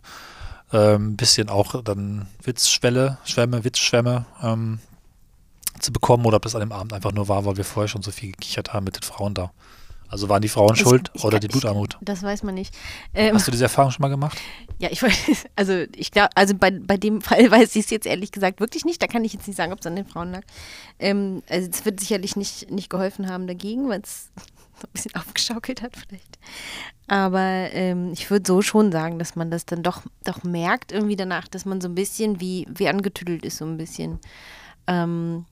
Ein 0.74 1.16
bisschen 1.16 1.50
auch 1.50 1.84
dann 1.84 2.28
Witzschwelle, 2.44 3.20
Schwämme, 3.26 3.64
Witzschwämme 3.64 4.26
ähm, 4.42 4.80
zu 5.80 5.94
bekommen 5.94 6.26
oder 6.26 6.38
ob 6.38 6.44
das 6.44 6.56
an 6.56 6.62
dem 6.62 6.72
Abend 6.72 6.94
einfach 6.94 7.12
nur 7.12 7.28
war, 7.28 7.46
weil 7.46 7.58
wir 7.58 7.66
vorher 7.66 7.88
schon 7.88 8.02
so 8.02 8.12
viel 8.12 8.32
gekichert 8.32 8.74
haben 8.74 8.84
mit 8.86 8.96
den 8.96 9.04
Frauen 9.04 9.34
da. 9.34 9.52
Also 10.10 10.30
waren 10.30 10.42
die 10.44 10.50
Frauen 10.50 10.76
schuld 10.76 11.10
Ich- 11.14 11.24
oder 11.24 11.40
die 11.40 11.48
Blutarmut? 11.48 11.96
Ich, 12.00 12.06
das 12.06 12.22
weiß 12.22 12.44
man 12.44 12.54
nicht. 12.54 12.74
Ähm, 13.16 13.34
Hast 13.34 13.48
du 13.48 13.52
diese 13.52 13.64
Erfahrung 13.64 13.90
schon 13.92 14.02
mal 14.04 14.10
gemacht? 14.10 14.38
Ja, 14.78 14.90
ich 14.92 15.02
weiß, 15.02 15.46
also 15.56 15.74
ich 15.96 16.12
glaube, 16.12 16.30
also 16.36 16.54
bei, 16.56 16.70
bei 16.72 16.98
dem 16.98 17.22
Fall 17.22 17.50
weiß 17.52 17.76
ich 17.76 17.86
es 17.86 17.90
jetzt 17.90 18.06
ehrlich 18.06 18.32
gesagt 18.32 18.60
wirklich 18.60 18.86
nicht. 18.86 19.02
Da 19.02 19.08
kann 19.08 19.26
ich 19.26 19.34
jetzt 19.34 19.48
nicht 19.48 19.58
sagen, 19.58 19.74
ob 19.74 19.80
es 19.80 19.86
an 19.88 19.96
den 19.96 20.06
Frauen 20.06 20.32
lag. 20.32 20.44
Ähm, 21.00 21.42
also 21.50 21.68
es 21.70 21.84
wird 21.86 22.00
sicherlich 22.00 22.36
nicht, 22.36 22.70
nicht 22.70 22.90
geholfen 22.90 23.28
haben 23.28 23.48
dagegen, 23.48 23.90
weil 23.90 24.02
es 24.02 24.30
so 24.84 24.88
ein 24.88 24.94
bisschen 24.94 25.16
aufgeschaukelt 25.22 25.82
hat 25.82 25.94
vielleicht. 25.96 26.38
Aber 27.08 27.40
ähm, 27.40 28.12
ich 28.14 28.30
würde 28.30 28.48
so 28.48 28.62
schon 28.62 28.92
sagen, 28.92 29.20
dass 29.20 29.36
man 29.36 29.52
das 29.52 29.66
dann 29.66 29.84
doch, 29.84 30.04
doch 30.24 30.44
merkt 30.44 30.92
irgendwie 30.92 31.16
danach, 31.16 31.48
dass 31.48 31.66
man 31.66 31.82
so 31.82 31.88
ein 31.88 31.96
bisschen 31.96 32.40
wie, 32.40 32.68
wie 32.70 32.88
angetüdelt 32.88 33.46
ist, 33.46 33.58
so 33.58 33.66
ein 33.66 33.78
bisschen. 33.78 34.20
Ähm, 34.88 35.46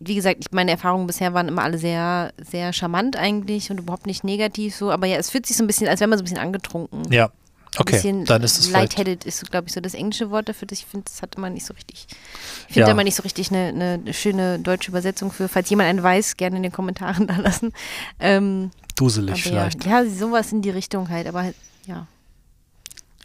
wie 0.00 0.14
gesagt, 0.14 0.38
ich, 0.40 0.52
meine 0.52 0.70
Erfahrungen 0.70 1.08
bisher 1.08 1.34
waren 1.34 1.48
immer 1.48 1.62
alle 1.62 1.78
sehr, 1.78 2.32
sehr 2.38 2.72
charmant 2.72 3.16
eigentlich 3.16 3.70
und 3.70 3.80
überhaupt 3.80 4.06
nicht 4.06 4.22
negativ 4.22 4.76
so. 4.76 4.92
Aber 4.92 5.06
ja, 5.06 5.16
es 5.16 5.30
fühlt 5.30 5.46
sich 5.46 5.56
so 5.56 5.64
ein 5.64 5.66
bisschen, 5.66 5.88
als 5.88 6.00
wäre 6.00 6.08
man 6.08 6.18
so 6.18 6.22
ein 6.22 6.26
bisschen 6.26 6.38
angetrunken. 6.38 7.10
Ja, 7.12 7.32
okay. 7.80 7.92
bisschen 7.92 8.24
Dann 8.24 8.42
ist 8.42 8.58
es 8.58 8.70
lightheaded 8.70 9.24
ist, 9.24 9.50
glaube 9.50 9.68
ich, 9.68 9.74
so 9.74 9.80
das 9.80 9.94
englische 9.94 10.30
Wort 10.30 10.48
dafür. 10.48 10.66
Das 10.66 10.78
ich 10.78 10.86
finde, 10.86 11.04
das 11.10 11.22
hat 11.22 11.34
immer 11.36 11.50
nicht 11.50 11.66
so 11.66 11.74
richtig. 11.74 12.06
Ich 12.10 12.74
finde 12.74 12.80
Ja. 12.80 12.86
da 12.86 12.92
immer 12.92 13.04
nicht 13.04 13.14
so 13.16 13.22
richtig 13.22 13.50
eine, 13.50 13.68
eine 13.68 14.14
schöne 14.14 14.58
deutsche 14.58 14.90
Übersetzung 14.90 15.30
für. 15.32 15.48
Falls 15.48 15.70
jemand 15.70 15.88
einen 15.88 16.02
weiß, 16.02 16.36
gerne 16.36 16.56
in 16.56 16.62
den 16.62 16.72
Kommentaren 16.72 17.26
da 17.28 17.36
lassen. 17.36 17.72
Ähm, 18.20 18.70
Duselig 18.96 19.42
vielleicht. 19.42 19.84
Ja, 19.84 20.02
ja, 20.02 20.10
sowas 20.10 20.52
in 20.52 20.62
die 20.62 20.70
Richtung 20.70 21.08
halt, 21.08 21.26
aber 21.26 21.42
halt, 21.44 21.56
ja. 21.86 22.06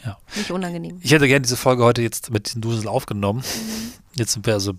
Ja. 0.06 0.18
Nicht 0.36 0.51
unangenehm. 0.51 0.99
Ich 1.01 1.12
hätte 1.12 1.28
gerne 1.28 1.43
diese 1.43 1.56
Folge 1.58 1.84
heute 1.84 2.01
jetzt 2.01 2.30
mit 2.30 2.47
diesem 2.47 2.62
Dusel 2.62 2.88
aufgenommen. 2.88 3.39
Mhm. 3.39 3.93
Jetzt 4.16 4.34
sind 4.34 4.45
wir 4.45 4.54
also 4.54 4.74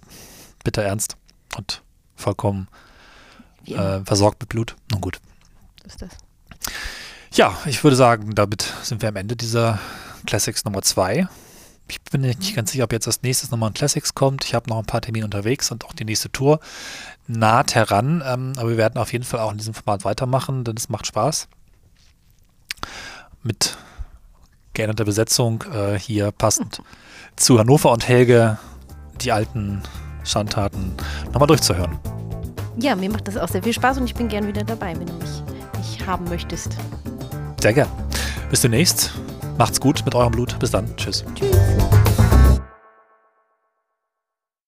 bitter 0.65 0.83
ernst 0.83 1.17
und 1.57 1.83
vollkommen 2.15 2.69
äh, 3.67 4.01
versorgt 4.05 4.41
mit 4.41 4.51
Blut. 4.51 4.77
Nun 4.91 5.01
gut. 5.01 5.21
ist 5.87 6.03
das. 6.03 6.11
Ja, 7.35 7.53
ich 7.67 7.83
würde 7.83 7.97
sagen, 7.97 8.37
damit 8.37 8.73
sind 8.85 9.03
wir 9.03 9.09
am 9.09 9.17
Ende 9.17 9.35
dieser 9.35 9.81
Classics 10.25 10.65
Nummer 10.65 10.83
2. 10.83 11.27
Ich 11.89 12.01
bin 12.01 12.21
nicht 12.21 12.55
ganz 12.55 12.71
sicher, 12.71 12.85
ob 12.85 12.93
jetzt 12.93 13.09
als 13.09 13.23
nächstes 13.23 13.51
nochmal 13.51 13.71
ein 13.71 13.75
Classics 13.75 14.15
kommt. 14.15 14.45
Ich 14.45 14.55
habe 14.55 14.71
noch 14.71 14.79
ein 14.79 14.85
paar 14.85 15.01
Termine 15.01 15.25
unterwegs 15.25 15.73
und 15.73 15.85
auch 15.85 15.93
die 15.93 16.05
nächste 16.05 16.31
Tour 16.31 16.61
naht 17.27 17.75
heran. 17.75 18.23
Ähm, 18.25 18.53
aber 18.57 18.71
wir 18.71 18.77
werden 18.77 18.99
auf 18.99 19.13
jeden 19.13 19.25
Fall 19.25 19.41
auch 19.41 19.51
in 19.51 19.59
diesem 19.59 19.75
Format 19.75 20.05
weitermachen, 20.05 20.63
denn 20.63 20.77
es 20.77 20.89
macht 20.89 21.09
Spaß. 21.09 21.49
Mit 23.43 23.77
geänderter 24.73 25.05
Besetzung 25.05 25.65
äh, 25.73 25.99
hier 25.99 26.31
passend 26.31 26.83
zu 27.37 27.59
Hannover 27.59 27.91
und 27.91 28.07
Helge 28.07 28.59
die 29.21 29.33
alten 29.33 29.83
Schandtaten 30.23 30.95
nochmal 31.33 31.49
durchzuhören. 31.49 31.99
Ja, 32.79 32.95
mir 32.95 33.11
macht 33.11 33.27
das 33.27 33.37
auch 33.37 33.49
sehr 33.49 33.63
viel 33.65 33.73
Spaß 33.73 33.99
und 33.99 34.05
ich 34.05 34.15
bin 34.15 34.29
gern 34.29 34.47
wieder 34.47 34.63
dabei, 34.63 34.97
wenn 34.97 35.07
du 35.07 35.15
mich, 35.15 35.43
mich 35.77 36.07
haben 36.07 36.27
möchtest. 36.27 36.77
Sehr 37.65 37.73
gern. 37.73 37.89
Bis 38.51 38.61
demnächst. 38.61 39.15
Macht's 39.57 39.81
gut 39.81 40.03
mit 40.05 40.15
eurem 40.15 40.33
Blut. 40.33 40.59
Bis 40.59 40.71
dann. 40.71 40.95
Tschüss. 40.99 41.25
Tschüss. 41.35 42.04